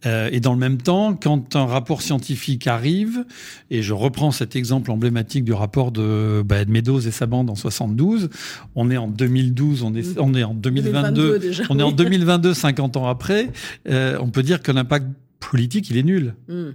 Euh, 0.07 0.29
et 0.31 0.39
dans 0.39 0.53
le 0.53 0.59
même 0.61 0.79
temps, 0.79 1.19
quand 1.21 1.57
un 1.57 1.67
rapport 1.67 2.01
scientifique 2.03 2.69
arrive, 2.69 3.25
et 3.73 3.83
je 3.83 3.93
reprends 3.93 4.31
cet 4.31 4.55
exemple 4.55 4.93
emblématique 4.93 5.43
du 5.45 5.53
rapport 5.53 5.91
de, 5.91 6.43
bah, 6.45 6.65
Meadows 6.65 7.01
et 7.01 7.11
sa 7.11 7.27
bande 7.27 7.51
en 7.51 7.57
72, 7.57 8.31
on 8.77 8.89
est 8.89 8.97
en 8.97 9.09
2012, 9.09 9.83
on 9.83 9.97
est, 9.97 10.17
on 10.17 10.33
est 10.35 10.45
en 10.45 10.55
2022, 10.55 11.41
on 11.71 11.79
est 11.81 11.83
en 11.83 11.91
2022, 11.91 12.55
50 12.55 12.97
ans 12.99 13.09
après, 13.09 13.51
euh, 13.89 14.17
on 14.21 14.29
peut 14.29 14.45
dire 14.45 14.63
que 14.63 14.71
l'impact 14.71 15.07
politique, 15.41 15.91
il 15.91 15.97
est 15.97 16.05
nul. 16.05 16.37
Hmm. 16.47 16.71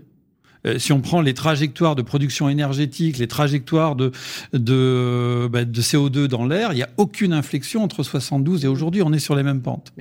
Euh, 0.68 0.80
si 0.80 0.91
on 0.91 1.01
prend 1.01 1.22
les 1.22 1.34
trajectoires 1.34 1.95
de 1.95 2.01
production 2.01 2.49
énergétique, 2.49 3.18
les 3.18 3.28
trajectoires 3.28 3.95
de, 3.95 4.11
de, 4.53 5.47
bah, 5.51 5.65
de 5.65 5.82
CO2 5.82 6.26
dans 6.26 6.45
l'air, 6.45 6.74
il 6.74 6.76
n'y 6.76 6.84
a 6.84 6.89
aucune 6.97 7.34
inflexion 7.34 7.84
entre 7.84 8.03
72 8.03 8.65
et 8.65 8.68
aujourd'hui, 8.68 9.01
on 9.01 9.13
est 9.13 9.20
sur 9.20 9.36
les 9.36 9.43
mêmes 9.43 9.61
pentes. 9.61 9.93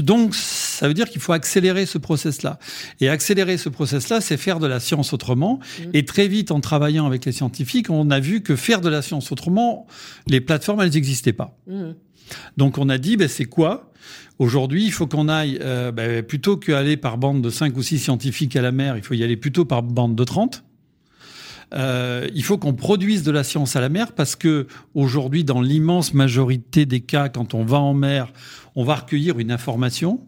Donc, 0.00 0.34
ça 0.34 0.88
veut 0.88 0.94
dire 0.94 1.08
qu'il 1.08 1.20
faut 1.20 1.32
accélérer 1.32 1.86
ce 1.86 1.98
process-là. 1.98 2.58
Et 3.00 3.08
accélérer 3.08 3.56
ce 3.56 3.68
process-là, 3.68 4.20
c'est 4.20 4.36
faire 4.36 4.58
de 4.58 4.66
la 4.66 4.80
science 4.80 5.12
autrement. 5.12 5.58
Mmh. 5.58 5.82
Et 5.94 6.04
très 6.04 6.28
vite, 6.28 6.50
en 6.50 6.60
travaillant 6.60 7.06
avec 7.06 7.24
les 7.24 7.32
scientifiques, 7.32 7.90
on 7.90 8.10
a 8.10 8.20
vu 8.20 8.42
que 8.42 8.56
faire 8.56 8.80
de 8.80 8.88
la 8.88 9.02
science 9.02 9.32
autrement, 9.32 9.86
les 10.26 10.40
plateformes, 10.40 10.80
elles 10.80 10.92
n'existaient 10.92 11.32
pas. 11.32 11.58
Mmh. 11.66 11.92
Donc 12.56 12.78
on 12.78 12.88
a 12.88 12.98
dit, 12.98 13.16
ben, 13.16 13.28
c'est 13.28 13.44
quoi? 13.44 13.92
Aujourd'hui, 14.38 14.84
il 14.84 14.92
faut 14.92 15.06
qu'on 15.06 15.28
aille, 15.28 15.58
euh, 15.60 15.92
bah, 15.92 16.22
plutôt 16.22 16.56
qu'aller 16.56 16.96
par 16.96 17.18
bande 17.18 17.42
de 17.42 17.50
5 17.50 17.76
ou 17.76 17.82
6 17.82 17.98
scientifiques 17.98 18.56
à 18.56 18.62
la 18.62 18.72
mer, 18.72 18.96
il 18.96 19.02
faut 19.02 19.14
y 19.14 19.22
aller 19.22 19.36
plutôt 19.36 19.64
par 19.64 19.82
bande 19.82 20.16
de 20.16 20.24
30. 20.24 20.64
Euh, 21.74 22.28
il 22.34 22.44
faut 22.44 22.58
qu'on 22.58 22.74
produise 22.74 23.22
de 23.22 23.30
la 23.30 23.44
science 23.44 23.76
à 23.76 23.80
la 23.80 23.88
mer 23.88 24.12
parce 24.12 24.36
que 24.36 24.66
aujourd'hui, 24.94 25.44
dans 25.44 25.60
l'immense 25.60 26.12
majorité 26.12 26.84
des 26.84 27.00
cas, 27.00 27.28
quand 27.28 27.54
on 27.54 27.64
va 27.64 27.78
en 27.78 27.94
mer, 27.94 28.32
on 28.74 28.84
va 28.84 28.96
recueillir 28.96 29.38
une 29.38 29.50
information, 29.50 30.20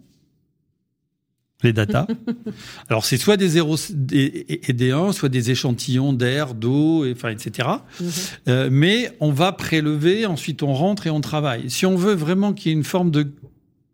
les 1.63 1.73
datas. 1.73 2.07
Alors 2.89 3.05
c'est 3.05 3.17
soit 3.17 3.37
des 3.37 3.49
0 3.49 3.77
et 4.13 4.73
des 4.73 4.91
1, 4.91 5.13
soit 5.13 5.29
des 5.29 5.51
échantillons 5.51 6.13
d'air, 6.13 6.55
d'eau, 6.55 7.11
enfin 7.11 7.31
etc. 7.31 7.69
Mhm. 8.01 8.11
Euh, 8.49 8.69
mais 8.71 9.17
on 9.21 9.31
va 9.31 9.53
prélever, 9.53 10.27
ensuite 10.27 10.63
on 10.63 10.75
rentre 10.75 11.07
et 11.07 11.11
on 11.11 11.21
travaille. 11.21 11.71
Si 11.71 11.87
on 11.87 11.97
veut 11.97 12.15
vraiment 12.15 12.53
qu'il 12.53 12.71
y 12.71 12.75
ait 12.75 12.79
une 12.79 12.85
forme 12.85 13.11
de 13.11 13.33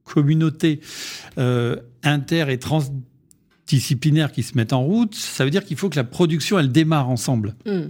communautés 0.04 0.80
euh, 1.38 1.76
inter 2.02 2.46
et 2.48 2.58
transdisciplinaires 2.58 4.32
qui 4.32 4.42
se 4.42 4.56
mettent 4.56 4.72
en 4.72 4.82
route, 4.82 5.14
ça 5.14 5.44
veut 5.44 5.50
dire 5.50 5.64
qu'il 5.64 5.76
faut 5.76 5.88
que 5.88 5.96
la 5.96 6.04
production, 6.04 6.58
elle 6.58 6.72
démarre 6.72 7.08
ensemble. 7.08 7.54
Mm. 7.66 7.82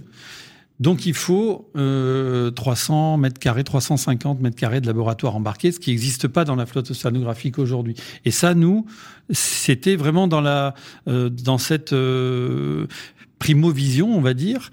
Donc 0.81 1.05
il 1.05 1.13
faut 1.13 1.69
euh, 1.77 2.49
300 2.49 3.17
mètres 3.17 3.39
carrés, 3.39 3.63
350 3.63 4.41
mètres 4.41 4.55
carrés 4.55 4.81
de 4.81 4.87
laboratoire 4.87 5.35
embarqué, 5.35 5.71
ce 5.71 5.79
qui 5.79 5.91
n'existe 5.91 6.27
pas 6.27 6.43
dans 6.43 6.55
la 6.55 6.65
flotte 6.65 6.89
océanographique 6.89 7.59
aujourd'hui. 7.59 7.95
Et 8.25 8.31
ça, 8.31 8.55
nous, 8.55 8.87
c'était 9.29 9.95
vraiment 9.95 10.27
dans 10.27 10.41
la 10.41 10.73
euh, 11.07 11.29
dans 11.29 11.59
cette 11.59 11.93
euh, 11.93 12.87
primo-vision, 13.37 14.11
on 14.11 14.21
va 14.21 14.33
dire. 14.33 14.71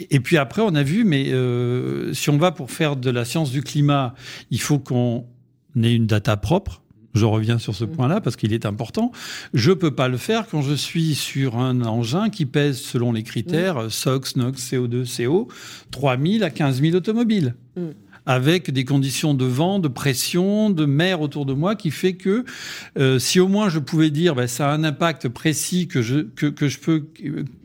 Et 0.00 0.18
puis 0.18 0.38
après, 0.38 0.60
on 0.60 0.74
a 0.74 0.82
vu, 0.82 1.04
mais 1.04 1.32
euh, 1.32 2.12
si 2.14 2.30
on 2.30 2.36
va 2.36 2.50
pour 2.50 2.72
faire 2.72 2.96
de 2.96 3.10
la 3.10 3.24
science 3.24 3.52
du 3.52 3.62
climat, 3.62 4.16
il 4.50 4.60
faut 4.60 4.80
qu'on 4.80 5.24
ait 5.80 5.94
une 5.94 6.06
data 6.06 6.36
propre. 6.36 6.82
Je 7.14 7.24
reviens 7.24 7.58
sur 7.58 7.74
ce 7.74 7.84
mm. 7.84 7.90
point-là 7.90 8.20
parce 8.20 8.36
qu'il 8.36 8.52
est 8.52 8.66
important. 8.66 9.12
Je 9.54 9.72
peux 9.72 9.92
pas 9.92 10.08
le 10.08 10.16
faire 10.16 10.46
quand 10.48 10.62
je 10.62 10.74
suis 10.74 11.14
sur 11.14 11.58
un 11.58 11.82
engin 11.82 12.28
qui 12.28 12.44
pèse, 12.44 12.80
selon 12.80 13.12
les 13.12 13.22
critères. 13.22 13.90
SOX, 13.90 14.36
NOx, 14.36 14.72
CO2, 14.72 15.26
CO, 15.26 15.48
3000 15.92 16.44
à 16.44 16.50
15 16.50 16.80
000 16.80 16.96
automobiles. 16.96 17.54
Mm. 17.76 17.82
Avec 18.26 18.70
des 18.70 18.86
conditions 18.86 19.34
de 19.34 19.44
vent, 19.44 19.78
de 19.78 19.88
pression, 19.88 20.70
de 20.70 20.86
mer 20.86 21.20
autour 21.20 21.44
de 21.44 21.52
moi, 21.52 21.74
qui 21.74 21.90
fait 21.90 22.14
que 22.14 22.46
euh, 22.98 23.18
si 23.18 23.38
au 23.38 23.48
moins 23.48 23.68
je 23.68 23.78
pouvais 23.78 24.08
dire, 24.08 24.34
ben, 24.34 24.46
ça 24.46 24.70
a 24.70 24.74
un 24.74 24.82
impact 24.82 25.28
précis 25.28 25.88
que 25.88 26.00
je 26.00 26.20
que, 26.20 26.46
que 26.46 26.68
je 26.68 26.78
peux 26.78 27.04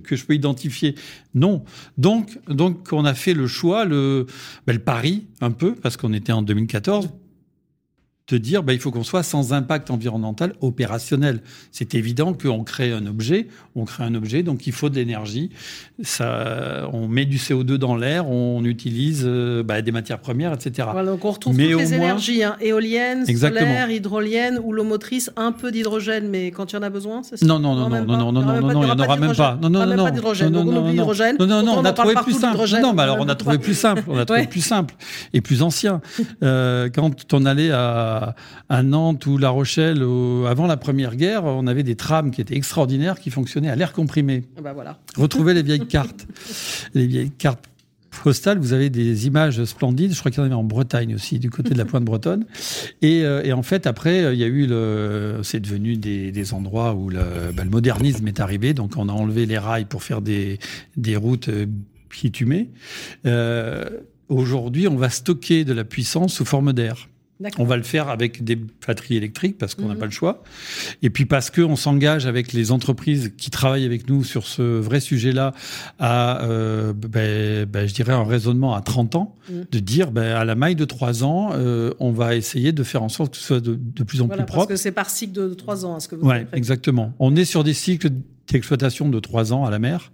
que 0.04 0.18
je 0.18 0.26
peux 0.26 0.36
identifier. 0.36 0.96
Non. 1.34 1.64
Donc 1.98 2.38
donc 2.50 2.90
on 2.92 3.06
a 3.06 3.14
fait 3.14 3.34
le 3.34 3.48
choix, 3.48 3.86
le, 3.86 4.26
ben, 4.68 4.74
le 4.74 4.80
pari 4.80 5.28
un 5.40 5.52
peu 5.52 5.76
parce 5.76 5.96
qu'on 5.96 6.12
était 6.12 6.34
en 6.34 6.42
2014 6.42 7.10
de 8.30 8.38
dire 8.38 8.64
bah, 8.64 8.74
il 8.74 8.80
faut 8.80 8.92
qu'on 8.92 9.04
soit 9.04 9.24
sans 9.24 9.54
impact 9.54 9.90
environnemental 9.90 10.54
opérationnel. 10.62 11.42
C'est 11.72 11.96
évident 11.96 12.34
qu'on 12.34 12.64
crée 12.64 12.92
un 12.92 13.06
objet, 13.08 13.48
on 13.76 13.86
crée 13.86 14.04
un 14.04 14.16
objet, 14.16 14.44
donc 14.44 14.68
il 14.68 14.74
faut 14.74 14.90
de 14.90 14.96
l'énergie. 14.96 15.50
Ça, 16.04 16.88
on 16.94 17.08
met 17.08 17.26
du 17.26 17.38
CO2 17.38 17.76
dans 17.76 17.96
l'air, 17.96 18.30
on 18.30 18.64
utilise 18.64 19.24
euh, 19.26 19.64
bah, 19.64 19.82
des 19.82 19.92
matières 19.92 20.20
premières, 20.20 20.54
etc. 20.54 20.88
Voilà, 20.92 21.12
donc 21.12 21.26
on 21.26 21.32
retrouve 21.32 21.56
mais 21.56 21.70
toutes 21.70 21.82
les 21.82 21.94
énergies, 21.94 22.44
hein, 22.44 22.56
éoliennes, 22.62 23.26
solaires, 23.26 23.90
hydroliennes 23.90 24.60
ou 24.64 24.72
l'eau 24.72 24.84
motrice, 24.84 25.32
un 25.36 25.52
peu 25.52 25.72
d'hydrogène, 25.72 26.30
mais 26.30 26.52
quand 26.52 26.72
il 26.72 26.76
y 26.76 26.80
en 26.80 26.84
a 26.84 26.90
besoin, 26.90 27.24
c'est 27.24 27.38
ça? 27.38 27.46
Non, 27.46 27.60
non, 27.60 27.76
non, 27.76 27.90
non, 27.90 28.06
non, 28.06 28.18
non, 28.18 28.32
non, 28.32 28.42
non, 28.44 28.62
non, 28.62 28.82
il 28.82 28.86
n'y 28.86 28.92
en 28.92 29.00
aura 29.00 29.18
même 29.18 29.36
pas. 29.36 29.58
Non, 29.62 29.70
non, 29.70 29.86
non, 29.86 29.96
non, 29.96 29.96
non, 29.96 30.12
non, 31.40 31.48
non, 31.48 31.64
non, 31.64 31.74
on 31.78 31.86
a 31.86 31.94
trouvé 31.94 32.16
plus 32.24 32.34
simple. 32.34 32.60
Non, 32.82 32.94
mais 32.94 33.04
alors 33.04 33.18
on 33.20 33.28
a 33.28 33.36
trouvé 33.40 33.58
plus 33.58 33.74
simple, 33.74 34.04
on 34.08 34.18
a 34.18 34.26
trouvé 34.26 34.48
plus 34.48 34.62
simple 34.62 34.94
et 35.34 35.42
plus 35.42 35.62
ancien. 35.62 36.02
Quand 36.42 37.34
on 37.34 37.46
allait 37.46 37.72
à 37.72 38.19
à, 38.70 38.84
Nantes 38.84 39.26
ou 39.26 39.38
La 39.38 39.50
Rochelle, 39.50 40.04
avant 40.48 40.68
la 40.68 40.78
Première 40.78 41.16
Guerre, 41.16 41.46
on 41.46 41.68
avait 41.68 41.84
des 41.84 41.96
trams 41.96 42.32
qui 42.32 42.42
étaient 42.42 42.56
extraordinaires, 42.56 43.20
qui 43.20 43.30
fonctionnaient 43.30 43.70
à 43.70 43.76
l'air 43.76 43.94
comprimé. 43.94 44.44
Ah 44.58 44.62
bah 44.62 44.74
voilà. 44.74 45.00
Retrouvez 45.16 45.54
les 45.54 45.64
vieilles 45.64 45.88
cartes. 45.88 46.28
les 46.94 47.08
vieilles 47.08 47.32
cartes 47.32 47.66
postales, 48.24 48.58
vous 48.58 48.74
avez 48.74 48.90
des 48.90 49.28
images 49.28 49.64
splendides. 49.66 50.14
Je 50.14 50.20
crois 50.20 50.32
qu'il 50.32 50.40
y 50.40 50.44
en 50.44 50.46
avait 50.46 50.56
en 50.56 50.64
Bretagne 50.64 51.16
aussi, 51.16 51.40
du 51.40 51.50
côté 51.50 51.70
de 51.70 51.78
la 51.78 51.86
pointe 51.86 52.04
bretonne. 52.04 52.46
Et, 53.02 53.24
euh, 53.24 53.44
et 53.44 53.54
en 53.54 53.64
fait, 53.64 53.88
après, 53.88 54.34
il 54.34 54.40
y 54.40 54.44
a 54.44 54.48
eu 54.48 54.66
le, 54.66 55.40
c'est 55.44 55.60
devenu 55.60 55.96
des, 55.96 56.32
des, 56.32 56.54
endroits 56.54 56.94
où 56.94 57.10
le, 57.10 57.20
bah, 57.54 57.64
le, 57.64 57.70
modernisme 57.70 58.28
est 58.28 58.40
arrivé. 58.40 58.74
Donc, 58.74 58.94
on 58.98 59.10
a 59.10 59.14
enlevé 59.14 59.46
les 59.46 59.58
rails 59.58 59.86
pour 59.86 60.04
faire 60.04 60.22
des, 60.22 60.60
des 60.98 61.16
routes 61.16 61.50
euh, 61.50 61.66
bitumées. 62.10 62.70
Euh, 63.26 63.86
Aujourd'hui, 64.30 64.88
on 64.88 64.96
va 64.96 65.10
stocker 65.10 65.66
de 65.66 65.74
la 65.74 65.84
puissance 65.84 66.36
sous 66.36 66.46
forme 66.46 66.72
d'air. 66.72 67.10
On 67.58 67.64
va 67.64 67.78
le 67.78 67.84
faire 67.84 68.10
avec 68.10 68.44
des 68.44 68.56
batteries 68.56 69.16
électriques 69.16 69.58
parce 69.58 69.74
qu'on 69.74 69.88
n'a 69.88 69.94
mhm. 69.94 70.00
pas 70.00 70.06
le 70.06 70.12
choix. 70.12 70.44
Et 71.02 71.10
puis 71.10 71.26
parce 71.26 71.50
qu'on 71.50 71.78
s'engage 71.78 72.26
avec 72.26 72.52
les 72.52 72.72
entreprises 72.72 73.32
qui 73.38 73.50
travaillent 73.50 73.86
avec 73.86 74.10
nous 74.10 74.26
sur 74.26 74.46
ce 74.46 74.62
vrai 74.62 75.00
sujet-là 75.00 75.54
à, 76.00 76.44
euh, 76.44 76.92
ben, 76.94 77.66
ben, 77.66 77.88
je 77.88 77.94
dirais, 77.94 78.12
un 78.12 78.26
raisonnement 78.26 78.76
à 78.76 78.82
30 78.82 79.16
ans, 79.16 79.36
mhm. 79.50 79.66
de 79.72 79.80
dire 79.80 80.12
ben, 80.12 80.36
à 80.36 80.44
la 80.44 80.56
maille 80.56 80.76
de 80.76 80.86
3 80.86 81.24
ans, 81.24 81.52
euh, 81.54 81.94
on 82.00 82.12
va 82.12 82.36
essayer 82.36 82.74
de 82.74 82.84
faire 82.84 83.04
en 83.04 83.10
sorte 83.10 83.32
que 83.32 83.38
ce 83.38 83.44
soit 83.44 83.62
de, 83.62 83.76
plus 84.04 84.22
en 84.22 84.28
plus 84.28 84.38
propre. 84.38 84.54
Parce 84.54 84.68
que 84.68 84.76
c'est 84.76 84.92
par 84.92 85.10
cycle 85.10 85.34
de 85.34 85.54
3 85.54 85.86
ans, 85.86 86.00
ce 86.02 86.10
que 86.10 86.16
vous 86.16 86.28
Oui, 86.28 86.36
exactement. 86.52 87.14
On 87.20 87.36
est 87.38 87.46
sur 87.46 87.64
des 87.64 87.74
cycles 87.74 88.10
exploitation 88.58 89.10
de 89.10 89.20
trois 89.20 89.54
ans 89.54 89.66
à 89.66 89.72
la 89.72 89.80
mer 89.80 90.12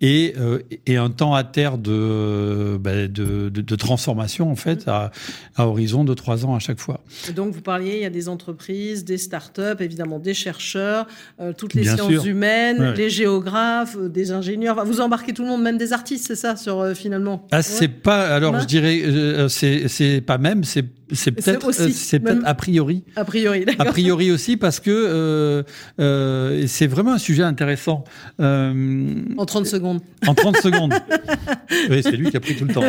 et, 0.00 0.34
euh, 0.38 0.60
et 0.86 0.96
un 0.96 1.10
temps 1.10 1.34
à 1.34 1.44
terre 1.44 1.78
de, 1.78 2.78
bah, 2.80 3.06
de, 3.06 3.48
de, 3.48 3.60
de, 3.60 3.76
transformation 3.76 4.50
en 4.50 4.56
fait 4.56 4.88
à, 4.88 5.10
à, 5.56 5.66
horizon 5.66 6.04
de 6.04 6.14
trois 6.14 6.46
ans 6.46 6.54
à 6.54 6.58
chaque 6.58 6.80
fois. 6.80 7.00
Et 7.28 7.32
donc 7.32 7.52
vous 7.52 7.60
parliez, 7.60 7.96
il 7.96 8.02
y 8.02 8.06
a 8.06 8.10
des 8.10 8.28
entreprises, 8.28 9.04
des 9.04 9.18
start-up, 9.18 9.80
évidemment 9.80 10.18
des 10.18 10.34
chercheurs, 10.34 11.06
euh, 11.40 11.52
toutes 11.52 11.74
les 11.74 11.84
sciences 11.84 12.24
humaines, 12.24 12.94
les 12.96 13.10
géographes, 13.10 13.96
euh, 13.96 14.08
des 14.08 14.32
ingénieurs. 14.32 14.84
Vous 14.84 15.00
embarquez 15.00 15.32
tout 15.32 15.42
le 15.42 15.48
monde, 15.48 15.62
même 15.62 15.78
des 15.78 15.92
artistes, 15.92 16.26
c'est 16.26 16.36
ça, 16.36 16.56
sur 16.56 16.94
finalement? 16.94 17.46
Ah, 17.50 17.62
c'est 17.62 17.88
pas. 17.88 18.34
Alors 18.34 18.60
je 18.60 18.66
dirais, 18.66 19.48
c'est 19.48 20.20
pas 20.20 20.38
même, 20.38 20.64
c'est 20.64 20.84
c'est 21.12 21.32
peut-être 21.32 21.72
c'est 21.72 22.20
peut-être 22.20 22.42
a 22.44 22.54
priori. 22.54 23.04
A 23.16 23.24
priori, 23.24 23.64
A 23.78 23.84
priori 23.86 24.30
aussi 24.30 24.56
parce 24.56 24.80
que 24.80 24.90
euh, 24.90 25.62
euh, 26.00 26.64
c'est 26.66 26.86
vraiment 26.86 27.12
un 27.12 27.18
sujet 27.18 27.42
intéressant 27.42 28.04
euh, 28.40 29.22
en 29.36 29.44
30 29.44 29.66
secondes. 29.66 30.00
En 30.26 30.34
30 30.34 30.56
secondes. 30.58 30.94
oui, 31.90 32.02
c'est 32.02 32.16
lui 32.16 32.30
qui 32.30 32.36
a 32.36 32.40
pris 32.40 32.56
tout 32.56 32.64
le 32.64 32.74
temps. 32.74 32.82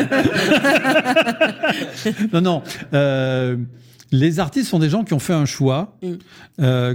non, 2.32 2.40
non. 2.40 2.62
Euh, 2.94 3.56
les 4.12 4.40
artistes 4.40 4.70
sont 4.70 4.78
des 4.78 4.88
gens 4.88 5.04
qui 5.04 5.12
ont 5.12 5.18
fait 5.18 5.34
un 5.34 5.46
choix. 5.46 5.96
Mm. 6.02 6.12
Euh, 6.60 6.94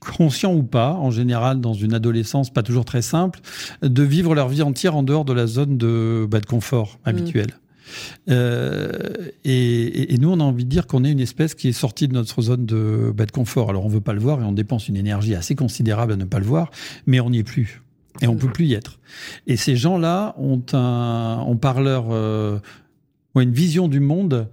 conscients 0.00 0.54
ou 0.54 0.62
pas, 0.62 0.94
en 0.94 1.10
général 1.10 1.60
dans 1.60 1.74
une 1.74 1.92
adolescence 1.92 2.50
pas 2.50 2.62
toujours 2.62 2.86
très 2.86 3.02
simple, 3.02 3.40
de 3.82 4.02
vivre 4.02 4.34
leur 4.34 4.48
vie 4.48 4.62
entière 4.62 4.96
en 4.96 5.02
dehors 5.02 5.26
de 5.26 5.34
la 5.34 5.46
zone 5.46 5.76
de, 5.76 6.26
bah, 6.28 6.40
de 6.40 6.46
confort 6.46 6.98
mmh. 7.06 7.10
Euh, 8.30 8.90
et, 9.44 10.14
et, 10.14 10.18
nous, 10.18 10.30
on 10.30 10.40
a 10.40 10.44
envie 10.44 10.64
de 10.64 10.70
dire 10.70 10.86
qu'on 10.86 11.04
est 11.04 11.10
une 11.10 11.20
espèce 11.20 11.54
qui 11.54 11.68
est 11.68 11.72
sortie 11.72 12.08
de 12.08 12.14
notre 12.14 12.42
zone 12.42 12.66
de, 12.66 13.12
bah, 13.14 13.26
de 13.26 13.30
confort. 13.30 13.70
Alors, 13.70 13.84
on 13.84 13.88
veut 13.88 14.00
pas 14.00 14.12
le 14.12 14.20
voir 14.20 14.40
et 14.40 14.44
on 14.44 14.52
dépense 14.52 14.88
une 14.88 14.96
énergie 14.96 15.34
assez 15.34 15.54
considérable 15.54 16.12
à 16.12 16.16
ne 16.16 16.24
pas 16.24 16.38
le 16.38 16.46
voir, 16.46 16.70
mais 17.06 17.20
on 17.20 17.30
n'y 17.30 17.38
est 17.38 17.44
plus. 17.44 17.82
Et 18.20 18.26
on 18.26 18.36
peut 18.36 18.50
plus 18.50 18.66
y 18.66 18.74
être. 18.74 18.98
Et 19.46 19.56
ces 19.56 19.76
gens-là 19.76 20.34
ont 20.38 20.62
un, 20.72 21.44
on 21.46 21.56
par 21.56 21.80
leur, 21.80 22.08
euh, 22.10 22.58
une 23.38 23.52
vision 23.52 23.88
du 23.88 24.00
monde, 24.00 24.48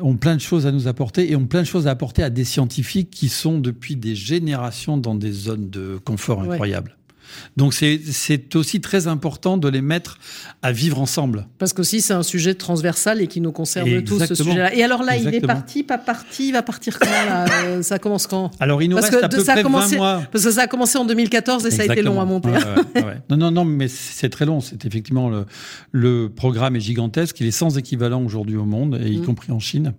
ont 0.00 0.16
plein 0.16 0.36
de 0.36 0.40
choses 0.40 0.66
à 0.66 0.72
nous 0.72 0.86
apporter 0.86 1.30
et 1.30 1.36
ont 1.36 1.46
plein 1.46 1.62
de 1.62 1.66
choses 1.66 1.88
à 1.88 1.90
apporter 1.90 2.22
à 2.22 2.30
des 2.30 2.44
scientifiques 2.44 3.10
qui 3.10 3.28
sont 3.28 3.58
depuis 3.58 3.96
des 3.96 4.14
générations 4.14 4.96
dans 4.96 5.14
des 5.14 5.32
zones 5.32 5.70
de 5.70 5.98
confort 6.04 6.40
incroyables. 6.40 6.96
Donc 7.56 7.74
c'est 7.74 8.56
aussi 8.56 8.80
très 8.80 9.06
important 9.06 9.56
de 9.56 9.68
les 9.68 9.80
mettre 9.80 10.18
à 10.62 10.72
vivre 10.72 11.00
ensemble. 11.00 11.46
Parce 11.58 11.72
qu'aussi 11.72 12.00
c'est 12.00 12.14
un 12.14 12.22
sujet 12.22 12.54
transversal 12.54 13.20
et 13.20 13.26
qui 13.26 13.40
nous 13.40 13.52
concerne 13.52 14.02
tous 14.02 14.24
ce 14.24 14.34
sujet-là. 14.34 14.74
Et 14.74 14.82
alors 14.82 15.02
là, 15.02 15.16
il 15.16 15.34
est 15.34 15.40
parti, 15.40 15.82
pas 15.82 15.98
parti, 15.98 16.48
il 16.48 16.52
va 16.52 16.62
partir 16.62 16.98
quand 16.98 17.10
là 17.10 17.46
euh, 17.64 17.82
Ça 17.82 17.98
commence 17.98 18.26
quand? 18.26 18.50
Alors 18.60 18.82
il 18.82 18.90
nous 18.90 18.96
reste 18.96 19.14
à 19.14 19.28
peu 19.28 19.42
près 19.42 19.62
20 19.62 19.96
mois. 19.96 20.22
Parce 20.32 20.44
que 20.44 20.50
ça 20.50 20.62
a 20.62 20.66
commencé 20.66 20.98
en 20.98 21.04
2014 21.04 21.66
et 21.66 21.70
ça 21.70 21.82
a 21.82 21.84
été 21.86 22.02
long 22.02 22.20
à 22.20 22.24
monter. 22.24 22.50
non, 23.30 23.36
non, 23.36 23.50
non, 23.50 23.64
mais 23.64 23.88
c'est 23.88 24.28
très 24.28 24.46
long. 24.46 24.60
C'est 24.60 24.84
effectivement 24.84 25.28
le, 25.28 25.46
le, 25.92 26.28
programme 26.28 26.76
est 26.76 26.80
gigantesque. 26.80 27.40
Il 27.40 27.46
est 27.46 27.50
sans 27.50 27.78
équivalent 27.78 28.22
aujourd'hui 28.22 28.56
au 28.56 28.64
monde, 28.64 29.00
et 29.02 29.10
y 29.10 29.18
mm. 29.18 29.24
compris 29.24 29.52
en 29.52 29.58
Chine. 29.58 29.92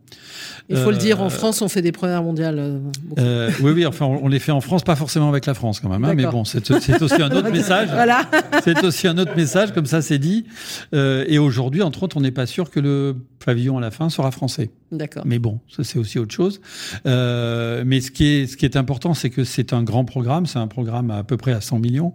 Il 0.69 0.77
faut 0.77 0.91
le 0.91 0.97
dire, 0.97 1.21
en 1.21 1.25
euh, 1.25 1.29
France, 1.29 1.61
on 1.61 1.67
fait 1.67 1.81
des 1.81 1.91
premières 1.91 2.23
mondiales. 2.23 2.81
Euh, 3.17 3.51
oui, 3.61 3.71
oui, 3.71 3.85
enfin, 3.85 4.05
on, 4.05 4.27
les 4.27 4.39
fait 4.39 4.51
en 4.51 4.61
France, 4.61 4.83
pas 4.83 4.95
forcément 4.95 5.29
avec 5.29 5.45
la 5.45 5.53
France 5.53 5.79
quand 5.79 5.89
même, 5.89 6.03
hein, 6.05 6.13
mais 6.15 6.25
bon, 6.25 6.45
c'est 6.45 6.71
aussi 6.71 6.93
un 7.21 7.31
autre 7.31 7.51
message. 7.51 7.89
Voilà. 7.91 8.29
c'est 8.63 8.83
aussi 8.83 9.07
un 9.07 9.17
autre 9.17 9.35
message, 9.35 9.73
comme 9.73 9.85
ça 9.85 10.01
c'est 10.01 10.19
dit. 10.19 10.45
Euh, 10.93 11.25
et 11.27 11.39
aujourd'hui, 11.39 11.81
entre 11.81 12.03
autres, 12.03 12.17
on 12.17 12.21
n'est 12.21 12.31
pas 12.31 12.45
sûr 12.45 12.69
que 12.69 12.79
le 12.79 13.15
pavillon 13.43 13.77
à 13.77 13.81
la 13.81 13.91
fin 13.91 14.09
sera 14.09 14.31
français. 14.31 14.71
D'accord. 14.91 15.23
Mais 15.25 15.39
bon, 15.39 15.59
ça 15.69 15.83
c'est 15.83 15.99
aussi 15.99 16.19
autre 16.19 16.33
chose. 16.33 16.61
Euh, 17.05 17.83
mais 17.85 18.01
ce 18.01 18.11
qui 18.11 18.25
est, 18.25 18.47
ce 18.47 18.57
qui 18.57 18.65
est 18.65 18.75
important, 18.75 19.13
c'est 19.13 19.29
que 19.29 19.43
c'est 19.43 19.73
un 19.73 19.83
grand 19.83 20.05
programme. 20.05 20.45
C'est 20.45 20.59
un 20.59 20.67
programme 20.67 21.11
à, 21.11 21.23
peu 21.23 21.37
près 21.37 21.53
à 21.53 21.61
100 21.61 21.79
millions. 21.79 22.13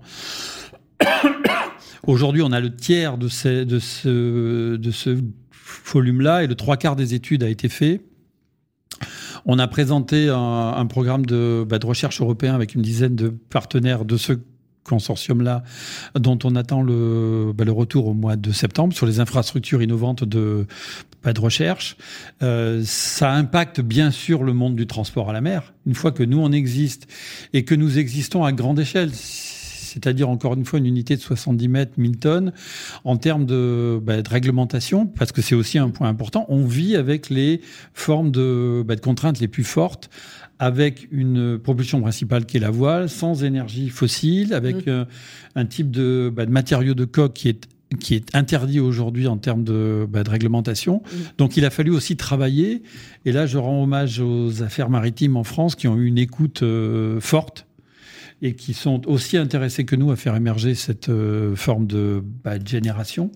Aujourd'hui, 2.06 2.42
on 2.42 2.52
a 2.52 2.60
le 2.60 2.74
tiers 2.74 3.18
de, 3.18 3.28
ces, 3.28 3.64
de 3.64 3.78
ce, 3.78 4.76
de 4.76 4.90
ce 4.90 5.18
volume-là 5.92 6.44
et 6.44 6.46
le 6.46 6.54
trois 6.54 6.76
quarts 6.76 6.96
des 6.96 7.14
études 7.14 7.42
a 7.42 7.48
été 7.48 7.68
fait. 7.68 8.02
On 9.44 9.58
a 9.58 9.68
présenté 9.68 10.28
un, 10.28 10.86
programme 10.86 11.24
de, 11.24 11.64
bah, 11.68 11.78
de, 11.78 11.86
recherche 11.86 12.20
européen 12.20 12.54
avec 12.54 12.74
une 12.74 12.82
dizaine 12.82 13.14
de 13.14 13.28
partenaires 13.28 14.04
de 14.04 14.16
ce 14.16 14.32
consortium-là, 14.86 15.62
dont 16.18 16.38
on 16.44 16.56
attend 16.56 16.82
le, 16.82 17.52
bah, 17.54 17.64
le, 17.64 17.72
retour 17.72 18.06
au 18.06 18.14
mois 18.14 18.36
de 18.36 18.52
septembre 18.52 18.94
sur 18.94 19.06
les 19.06 19.20
infrastructures 19.20 19.82
innovantes 19.82 20.24
de, 20.24 20.66
bah, 21.22 21.32
de 21.32 21.40
recherche. 21.40 21.96
Euh, 22.42 22.82
ça 22.84 23.32
impacte 23.32 23.80
bien 23.80 24.10
sûr 24.10 24.42
le 24.42 24.52
monde 24.52 24.76
du 24.76 24.86
transport 24.86 25.30
à 25.30 25.32
la 25.32 25.40
mer. 25.40 25.74
Une 25.86 25.94
fois 25.94 26.12
que 26.12 26.22
nous, 26.22 26.38
on 26.38 26.52
existe 26.52 27.06
et 27.52 27.64
que 27.64 27.74
nous 27.74 27.98
existons 27.98 28.44
à 28.44 28.52
grande 28.52 28.78
échelle, 28.78 29.10
c'est-à-dire 29.12 30.28
encore 30.28 30.54
une 30.54 30.64
fois 30.64 30.78
une 30.78 30.86
unité 30.86 31.16
de 31.16 31.20
70 31.22 31.68
mètres, 31.68 31.92
1000 31.96 32.18
tonnes, 32.18 32.52
en 33.04 33.16
termes 33.16 33.46
de, 33.46 33.98
bah, 34.02 34.20
de 34.20 34.28
réglementation, 34.28 35.06
parce 35.06 35.32
que 35.32 35.40
c'est 35.40 35.54
aussi 35.54 35.78
un 35.78 35.88
point 35.88 36.08
important, 36.08 36.44
on 36.48 36.66
vit 36.66 36.96
avec 36.96 37.30
les 37.30 37.62
formes 37.94 38.30
de, 38.30 38.84
bah, 38.86 38.94
de 38.94 39.00
contraintes 39.00 39.40
les 39.40 39.48
plus 39.48 39.64
fortes, 39.64 40.10
avec 40.58 41.08
une 41.10 41.58
propulsion 41.58 42.00
principale 42.00 42.46
qui 42.46 42.56
est 42.56 42.60
la 42.60 42.70
voile, 42.70 43.08
sans 43.08 43.44
énergie 43.44 43.88
fossile, 43.88 44.54
avec 44.54 44.86
mmh. 44.86 44.90
euh, 44.90 45.04
un 45.54 45.66
type 45.66 45.90
de, 45.90 46.32
bah, 46.34 46.46
de 46.46 46.50
matériau 46.50 46.94
de 46.94 47.04
coque 47.04 47.34
qui 47.34 47.48
est 47.48 47.68
qui 48.00 48.14
est 48.14 48.34
interdit 48.34 48.80
aujourd'hui 48.80 49.28
en 49.28 49.36
termes 49.36 49.62
de, 49.62 50.06
bah, 50.08 50.24
de 50.24 50.30
réglementation. 50.30 50.96
Mmh. 50.96 51.16
Donc 51.38 51.56
il 51.56 51.64
a 51.64 51.70
fallu 51.70 51.92
aussi 51.92 52.16
travailler. 52.16 52.82
Et 53.24 53.30
là, 53.30 53.46
je 53.46 53.58
rends 53.58 53.80
hommage 53.82 54.18
aux 54.18 54.62
affaires 54.62 54.90
maritimes 54.90 55.36
en 55.36 55.44
France 55.44 55.76
qui 55.76 55.86
ont 55.86 55.96
eu 55.96 56.06
une 56.06 56.18
écoute 56.18 56.64
euh, 56.64 57.20
forte 57.20 57.65
et 58.42 58.54
qui 58.54 58.74
sont 58.74 59.06
aussi 59.06 59.36
intéressés 59.36 59.84
que 59.84 59.96
nous 59.96 60.10
à 60.10 60.16
faire 60.16 60.36
émerger 60.36 60.74
cette 60.74 61.08
euh, 61.08 61.56
forme 61.56 61.86
de, 61.86 62.22
bah, 62.44 62.62
génération. 62.62 63.30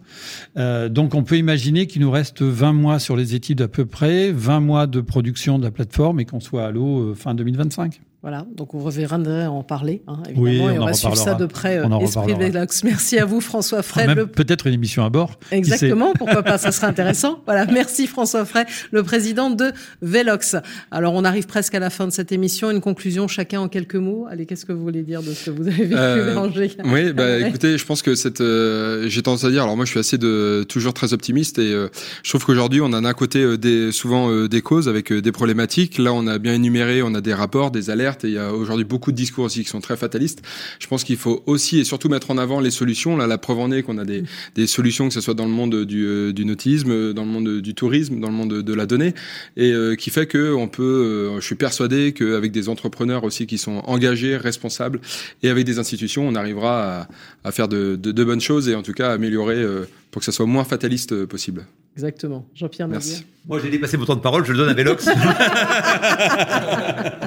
Euh, 0.57 0.89
donc 0.89 1.15
on 1.15 1.23
peut 1.23 1.39
imaginer 1.39 1.87
qu'il 1.87 2.03
nous 2.03 2.11
reste 2.11 2.43
20 2.43 2.73
mois 2.73 2.99
sur 2.99 3.17
les 3.17 3.35
études 3.35 3.63
à 3.63 3.69
peu 3.69 3.87
près, 3.87 4.31
20 4.31 4.61
mois 4.61 4.87
de 4.87 5.01
production 5.01 5.59
de 5.59 5.65
la 5.65 5.71
plateforme 5.71 6.21
et 6.21 6.27
qu'on 6.27 6.41
soit 6.41 6.67
à 6.67 6.71
l'eau 6.71 7.11
euh, 7.11 7.15
fin 7.15 7.35
2025. 7.35 8.01
Voilà, 8.23 8.47
donc 8.55 8.75
on 8.75 8.81
reviendrait 8.81 9.47
en 9.47 9.63
parler, 9.63 10.03
hein, 10.07 10.19
évidemment, 10.29 10.69
et 10.69 10.79
on 10.79 10.85
va 10.85 10.93
suivre 10.93 11.17
ça 11.17 11.33
de 11.33 11.47
près. 11.47 11.79
Euh, 11.79 11.99
Esprit 12.01 12.35
Velox. 12.35 12.85
Merci 12.85 13.19
à 13.19 13.25
vous, 13.25 13.41
François 13.41 13.83
Frey. 13.83 14.15
Le... 14.15 14.27
Peut-être 14.27 14.67
une 14.67 14.75
émission 14.75 15.07
à 15.07 15.09
bord. 15.09 15.39
Exactement, 15.51 16.13
pourquoi 16.13 16.43
pas, 16.43 16.59
ça 16.59 16.71
serait 16.71 16.87
intéressant. 16.89 17.41
Voilà, 17.47 17.65
merci 17.65 18.07
François 18.07 18.45
Frey, 18.45 18.67
le 18.91 19.03
président 19.05 19.49
de 19.49 19.73
Velox. 20.03 20.57
Alors, 20.91 21.15
on 21.15 21.25
arrive 21.25 21.47
presque 21.47 21.75
à 21.75 21.79
la 21.79 21.89
fin 21.89 22.07
de 22.07 22.13
cette 22.13 22.31
émission. 22.31 22.71
Une 22.71 22.83
conclusion, 22.83 23.27
chacun 23.27 23.63
en 23.63 23.69
quelques 23.69 23.95
mots. 23.95 24.27
Allez, 24.31 24.45
qu'est-ce 24.45 24.67
que 24.67 24.75
vous 24.75 24.83
voulez 24.83 25.03
dire 25.03 25.23
de 25.23 25.33
ce 25.33 25.47
que 25.47 25.51
vous 25.51 25.67
avez 25.67 25.87
vécu, 25.87 25.95
euh, 25.97 26.47
Oui, 26.85 27.15
bah, 27.15 27.39
écoutez, 27.39 27.79
je 27.79 27.87
pense 27.87 28.03
que 28.03 28.15
cette, 28.15 28.43
euh, 28.43 29.09
j'ai 29.09 29.23
tendance 29.23 29.45
à 29.45 29.51
dire, 29.51 29.63
alors 29.63 29.77
moi, 29.77 29.87
je 29.87 29.93
suis 29.93 30.01
assez 30.01 30.19
de, 30.19 30.67
toujours 30.69 30.93
très 30.93 31.15
optimiste 31.15 31.59
et 31.59 31.73
euh, 31.73 31.89
je 32.23 32.29
trouve 32.29 32.45
qu'aujourd'hui, 32.45 32.83
on 32.83 32.93
a 32.93 33.01
d'un 33.01 33.15
côté 33.15 33.57
des, 33.57 33.93
souvent 33.93 34.47
des 34.47 34.61
causes 34.61 34.91
avec 34.91 35.11
des 35.11 35.33
problématiques. 35.33 35.97
Là, 35.97 36.13
on 36.13 36.27
a 36.27 36.37
bien 36.37 36.53
énuméré, 36.53 37.01
on 37.03 37.15
a 37.15 37.23
des 37.23 37.33
rapports, 37.33 37.71
des 37.71 37.89
alertes 37.89 38.10
et 38.25 38.29
il 38.29 38.35
y 38.35 38.39
a 38.39 38.53
aujourd'hui 38.53 38.85
beaucoup 38.85 39.13
de 39.13 39.17
discours 39.17 39.45
aussi 39.45 39.63
qui 39.63 39.69
sont 39.69 39.81
très 39.81 39.97
fatalistes. 39.97 40.43
Je 40.79 40.87
pense 40.87 41.05
qu'il 41.05 41.17
faut 41.17 41.43
aussi 41.47 41.79
et 41.79 41.85
surtout 41.85 42.09
mettre 42.09 42.31
en 42.31 42.39
avant 42.39 42.61
les 42.61 42.71
solutions. 42.71 43.17
Là, 43.17 43.27
la 43.27 43.39
preuve 43.39 43.59
en 43.59 43.71
est 43.71 43.83
qu'on 43.83 43.99
a 43.99 44.05
des, 44.05 44.25
des, 44.55 44.67
solutions, 44.67 45.09
que 45.09 45.15
ce 45.15 45.21
soit 45.21 45.35
dans 45.35 45.45
le 45.45 45.51
monde 45.51 45.85
du, 45.85 46.05
euh, 46.05 46.33
du 46.33 46.45
nautisme, 46.45 47.13
dans 47.13 47.25
le 47.25 47.31
monde 47.31 47.61
du 47.61 47.75
tourisme, 47.75 48.21
dans 48.21 48.29
le 48.29 48.35
monde 48.35 48.63
de, 48.63 48.75
la 48.75 48.87
donnée, 48.87 49.15
et 49.57 49.73
euh, 49.73 49.97
qui 49.97 50.11
fait 50.11 50.27
que 50.27 50.55
on 50.55 50.69
peut. 50.69 50.83
Euh, 50.83 51.41
je 51.41 51.47
suis 51.47 51.55
persuadé 51.55 52.13
qu'avec 52.13 52.53
des 52.53 52.69
entrepreneurs 52.69 53.25
aussi 53.25 53.47
qui 53.47 53.59
sont 53.59 53.83
engagés, 53.87 54.37
responsables, 54.37 55.01
et 55.43 55.49
avec 55.49 55.65
des 55.65 55.79
institutions, 55.79 56.27
on 56.27 56.35
arrivera 56.35 57.01
à, 57.01 57.09
à 57.45 57.53
faire 57.53 57.69
de, 57.69 57.97
de, 57.97 58.13
de, 58.13 58.25
bonnes 58.25 58.41
choses 58.41 58.69
et 58.69 58.75
en 58.75 58.83
tout 58.83 58.93
cas 58.93 59.13
améliorer 59.13 59.65
pour 60.11 60.21
que 60.21 60.27
ça 60.27 60.33
soit 60.33 60.47
moins 60.47 60.65
fataliste 60.65 61.25
possible. 61.27 61.67
Exactement. 61.97 62.47
Jean-Pierre 62.55 62.89
Merci. 62.89 63.25
Moi, 63.47 63.61
j'ai 63.63 63.71
dépassé 63.71 63.97
mon 63.97 64.05
temps 64.05 64.17
de 64.17 64.21
parole, 64.21 64.45
je 64.45 64.53
le 64.53 64.59
donne 64.59 64.69
à 64.69 64.75
Velox. 64.75 65.07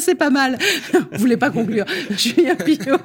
c'est 0.00 0.14
pas 0.14 0.30
mal. 0.30 0.58
Vous 0.92 1.18
voulez 1.18 1.36
pas 1.36 1.50
conclure 1.50 1.84
Julien 2.10 2.56
Pillot. 2.56 2.98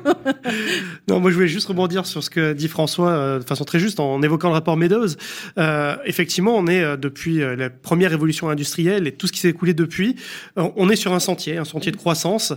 non, 1.07 1.19
moi, 1.19 1.29
je 1.31 1.35
voulais 1.35 1.47
juste 1.47 1.67
rebondir 1.67 2.05
sur 2.05 2.23
ce 2.23 2.29
que 2.29 2.53
dit 2.53 2.67
François 2.67 3.09
euh, 3.09 3.39
de 3.39 3.43
façon 3.43 3.63
très 3.63 3.79
juste 3.79 3.99
en 3.99 4.21
évoquant 4.21 4.49
le 4.49 4.53
rapport 4.53 4.77
Meadows. 4.77 5.15
Euh, 5.57 5.95
effectivement, 6.05 6.55
on 6.55 6.67
est 6.67 6.81
euh, 6.81 6.97
depuis 6.97 7.41
euh, 7.41 7.55
la 7.55 7.69
première 7.69 8.11
révolution 8.11 8.49
industrielle 8.49 9.07
et 9.07 9.11
tout 9.11 9.27
ce 9.27 9.31
qui 9.31 9.39
s'est 9.39 9.49
écoulé 9.49 9.73
depuis, 9.73 10.15
on 10.55 10.89
est 10.89 10.95
sur 10.95 11.13
un 11.13 11.19
sentier, 11.19 11.57
un 11.57 11.65
sentier 11.65 11.91
de 11.91 11.97
croissance. 11.97 12.53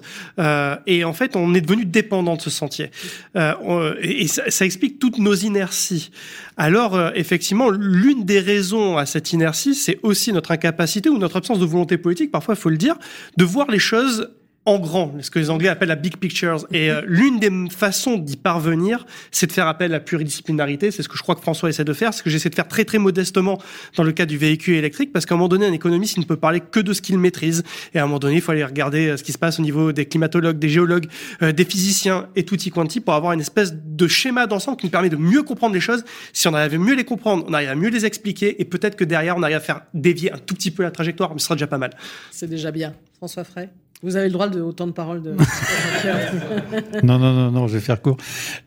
et 0.86 1.04
en 1.04 1.12
fait, 1.12 1.36
on 1.36 1.54
est 1.54 1.60
devenu 1.60 1.84
dépendant 1.84 2.36
de 2.36 2.40
ce 2.40 2.50
sentier. 2.50 2.90
et 3.34 4.28
ça, 4.28 4.50
ça, 4.50 4.64
explique 4.64 4.98
toutes 4.98 5.18
nos 5.18 5.34
inerties. 5.34 6.10
Alors, 6.56 6.98
effectivement, 7.14 7.70
l'une 7.70 8.24
des 8.24 8.40
raisons 8.40 8.96
à 8.96 9.06
cette 9.06 9.32
inertie, 9.32 9.74
c'est 9.74 9.98
aussi 10.02 10.32
notre 10.32 10.50
incapacité 10.50 11.08
ou 11.08 11.18
notre 11.18 11.36
absence 11.36 11.58
de 11.58 11.64
volonté 11.64 11.98
politique, 11.98 12.30
parfois 12.30 12.54
il 12.54 12.60
faut 12.60 12.70
le 12.70 12.76
dire, 12.76 12.96
de 13.36 13.44
voir 13.44 13.70
les 13.70 13.78
choses 13.78 14.27
en 14.68 14.78
grand, 14.78 15.14
ce 15.22 15.30
que 15.30 15.38
les 15.38 15.48
Anglais 15.48 15.68
appellent 15.68 15.88
la 15.88 15.96
big 15.96 16.18
pictures. 16.18 16.66
Et 16.70 16.90
euh, 16.90 17.00
l'une 17.06 17.38
des 17.38 17.50
façons 17.70 18.18
d'y 18.18 18.36
parvenir, 18.36 19.06
c'est 19.30 19.46
de 19.46 19.52
faire 19.52 19.66
appel 19.66 19.92
à 19.92 19.96
la 19.96 20.00
pluridisciplinarité. 20.00 20.90
C'est 20.90 21.02
ce 21.02 21.08
que 21.08 21.16
je 21.16 21.22
crois 21.22 21.34
que 21.34 21.40
François 21.40 21.70
essaie 21.70 21.84
de 21.84 21.92
faire, 21.94 22.12
ce 22.12 22.22
que 22.22 22.28
j'essaie 22.28 22.50
de 22.50 22.54
faire 22.54 22.68
très 22.68 22.84
très 22.84 22.98
modestement 22.98 23.58
dans 23.96 24.02
le 24.02 24.12
cas 24.12 24.26
du 24.26 24.36
véhicule 24.36 24.74
électrique, 24.74 25.10
parce 25.10 25.24
qu'à 25.24 25.34
un 25.34 25.38
moment 25.38 25.48
donné, 25.48 25.64
un 25.64 25.72
économiste 25.72 26.18
il 26.18 26.20
ne 26.20 26.26
peut 26.26 26.36
parler 26.36 26.60
que 26.60 26.80
de 26.80 26.92
ce 26.92 27.00
qu'il 27.00 27.18
maîtrise. 27.18 27.62
Et 27.94 27.98
à 27.98 28.02
un 28.02 28.06
moment 28.06 28.18
donné, 28.18 28.34
il 28.34 28.40
faut 28.42 28.52
aller 28.52 28.64
regarder 28.64 29.08
euh, 29.08 29.16
ce 29.16 29.22
qui 29.22 29.32
se 29.32 29.38
passe 29.38 29.58
au 29.58 29.62
niveau 29.62 29.92
des 29.92 30.04
climatologues, 30.04 30.58
des 30.58 30.68
géologues, 30.68 31.06
euh, 31.40 31.52
des 31.52 31.64
physiciens 31.64 32.28
et 32.36 32.44
tout 32.44 32.60
y 32.60 32.68
quanti 32.70 33.00
pour 33.00 33.14
avoir 33.14 33.32
une 33.32 33.40
espèce 33.40 33.72
de 33.74 34.06
schéma 34.06 34.46
d'ensemble 34.46 34.76
qui 34.76 34.84
nous 34.84 34.92
permet 34.92 35.08
de 35.08 35.16
mieux 35.16 35.42
comprendre 35.42 35.74
les 35.74 35.80
choses. 35.80 36.04
Si 36.34 36.46
on 36.46 36.52
arrive 36.52 36.74
à 36.74 36.78
mieux 36.78 36.94
les 36.94 37.04
comprendre, 37.04 37.46
on 37.48 37.54
arrive 37.54 37.70
à 37.70 37.74
mieux 37.74 37.88
les 37.88 38.04
expliquer, 38.04 38.60
et 38.60 38.66
peut-être 38.66 38.96
que 38.96 39.04
derrière, 39.04 39.38
on 39.38 39.42
arrive 39.42 39.56
à 39.56 39.60
faire 39.60 39.80
dévier 39.94 40.30
un 40.30 40.38
tout 40.38 40.54
petit 40.54 40.70
peu 40.70 40.82
la 40.82 40.90
trajectoire, 40.90 41.32
mais 41.32 41.38
ce 41.38 41.46
sera 41.46 41.54
déjà 41.54 41.66
pas 41.66 41.78
mal. 41.78 41.92
C'est 42.30 42.50
déjà 42.50 42.70
bien. 42.70 42.92
François 43.16 43.44
Frey? 43.44 43.70
Vous 44.02 44.14
avez 44.14 44.26
le 44.26 44.32
droit 44.32 44.48
de 44.48 44.60
autant 44.60 44.86
de 44.86 44.92
paroles 44.92 45.22
de. 45.22 45.34
non, 47.02 47.18
non, 47.18 47.32
non, 47.32 47.50
non, 47.50 47.66
je 47.66 47.74
vais 47.74 47.80
faire 47.80 48.00
court. 48.00 48.16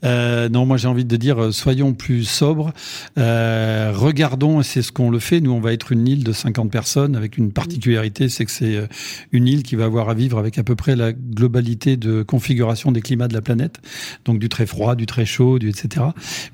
Euh, 0.03 0.49
non, 0.49 0.65
moi 0.65 0.75
j'ai 0.75 0.89
envie 0.89 1.05
de 1.05 1.15
dire, 1.15 1.41
euh, 1.41 1.51
soyons 1.51 1.93
plus 1.93 2.25
sobres. 2.25 2.73
Euh, 3.17 3.93
regardons, 3.95 4.59
et 4.59 4.63
c'est 4.63 4.81
ce 4.81 4.91
qu'on 4.91 5.09
le 5.09 5.19
fait. 5.19 5.39
Nous, 5.39 5.51
on 5.51 5.61
va 5.61 5.71
être 5.71 5.93
une 5.93 6.05
île 6.05 6.25
de 6.25 6.33
50 6.33 6.69
personnes 6.69 7.15
avec 7.15 7.37
une 7.37 7.53
particularité, 7.53 8.27
c'est 8.27 8.43
que 8.43 8.51
c'est 8.51 8.75
euh, 8.75 8.87
une 9.31 9.47
île 9.47 9.63
qui 9.63 9.77
va 9.77 9.85
avoir 9.85 10.09
à 10.09 10.13
vivre 10.13 10.37
avec 10.37 10.57
à 10.57 10.63
peu 10.63 10.75
près 10.75 10.97
la 10.97 11.13
globalité 11.13 11.95
de 11.95 12.23
configuration 12.23 12.91
des 12.91 13.01
climats 13.01 13.29
de 13.29 13.33
la 13.33 13.41
planète, 13.41 13.79
donc 14.25 14.37
du 14.37 14.49
très 14.49 14.65
froid, 14.65 14.95
du 14.95 15.05
très 15.05 15.25
chaud, 15.25 15.59
du 15.59 15.69
etc. 15.69 16.07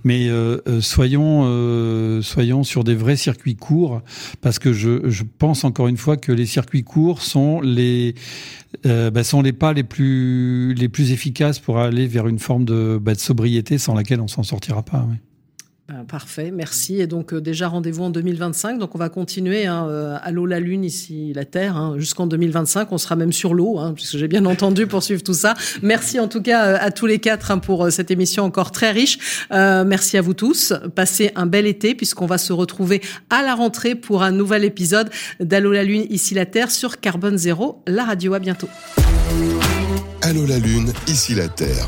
Mais 0.03 0.29
euh, 0.29 0.59
soyons, 0.81 2.21
soyons 2.21 2.63
sur 2.63 2.83
des 2.83 2.93
vrais 2.93 3.15
circuits 3.15 3.55
courts, 3.55 4.03
parce 4.41 4.59
que 4.59 4.71
je, 4.71 5.09
je 5.09 5.23
pense 5.39 5.63
encore 5.63 5.87
une 5.87 5.97
fois 5.97 6.15
que 6.15 6.31
les 6.31 6.45
circuits 6.45 6.83
courts 6.83 7.23
sont 7.23 7.59
les 7.61 8.13
euh, 8.85 9.09
bah, 9.11 9.23
sont 9.23 9.41
les 9.41 9.53
pas 9.53 9.73
les 9.73 9.83
plus 9.83 10.73
les 10.73 10.89
plus 10.89 11.11
efficaces 11.11 11.59
pour 11.59 11.79
aller 11.79 12.07
vers 12.07 12.27
une 12.27 12.39
forme 12.39 12.65
de, 12.65 12.99
bah, 13.01 13.13
de 13.13 13.19
sobriété 13.19 13.77
sans 13.77 13.93
laquelle 13.93 14.21
on 14.21 14.27
s'en 14.27 14.43
sortira 14.43 14.83
pas. 14.83 15.07
Ben, 15.87 16.03
parfait, 16.03 16.51
merci. 16.51 16.99
Et 16.99 17.07
donc 17.07 17.33
euh, 17.33 17.39
déjà 17.39 17.69
rendez-vous 17.69 18.03
en 18.03 18.09
2025. 18.09 18.77
Donc 18.77 18.93
on 18.95 18.97
va 18.97 19.07
continuer 19.07 19.67
hein, 19.67 19.87
euh, 19.87 20.17
à 20.21 20.31
la 20.31 20.59
lune 20.59 20.83
ici 20.83 21.31
la 21.33 21.45
terre 21.45 21.77
hein, 21.77 21.95
jusqu'en 21.97 22.27
2025. 22.27 22.91
On 22.91 22.97
sera 22.97 23.15
même 23.15 23.31
sur 23.31 23.53
l'eau, 23.53 23.79
hein, 23.79 23.93
puisque 23.93 24.17
j'ai 24.17 24.27
bien 24.27 24.45
entendu 24.47 24.85
pour 24.85 25.01
suivre 25.01 25.23
tout 25.23 25.33
ça. 25.33 25.53
Merci 25.81 26.19
en 26.19 26.27
tout 26.27 26.41
cas 26.41 26.65
euh, 26.65 26.77
à 26.81 26.91
tous 26.91 27.05
les 27.05 27.19
quatre 27.19 27.51
hein, 27.51 27.57
pour 27.59 27.89
cette 27.89 28.11
émission 28.11 28.43
encore 28.43 28.71
très 28.71 28.91
riche. 28.91 29.47
merci 29.49 30.17
à 30.17 30.21
vous 30.21 30.33
tous. 30.33 30.73
Passez 30.93 31.31
un 31.35 31.45
bel 31.45 31.65
été 31.65 31.95
puisqu'on 31.95 32.25
va 32.25 32.37
se 32.37 32.51
retrouver 32.51 33.01
à 33.29 33.41
la 33.41 33.55
rentrée 33.55 33.95
pour 33.95 34.23
un 34.23 34.31
nouvel 34.31 34.65
épisode 34.65 35.09
d'Allô 35.39 35.71
la 35.71 35.85
lune 35.85 36.05
ici 36.09 36.33
la 36.33 36.45
terre 36.45 36.69
sur 36.69 36.99
Carbone 36.99 37.37
Zéro, 37.37 37.81
la 37.87 38.03
radio. 38.03 38.33
À 38.33 38.39
bientôt. 38.39 38.67
Allô 40.21 40.45
la 40.45 40.59
lune 40.59 40.91
ici 41.07 41.33
la 41.33 41.47
terre. 41.47 41.87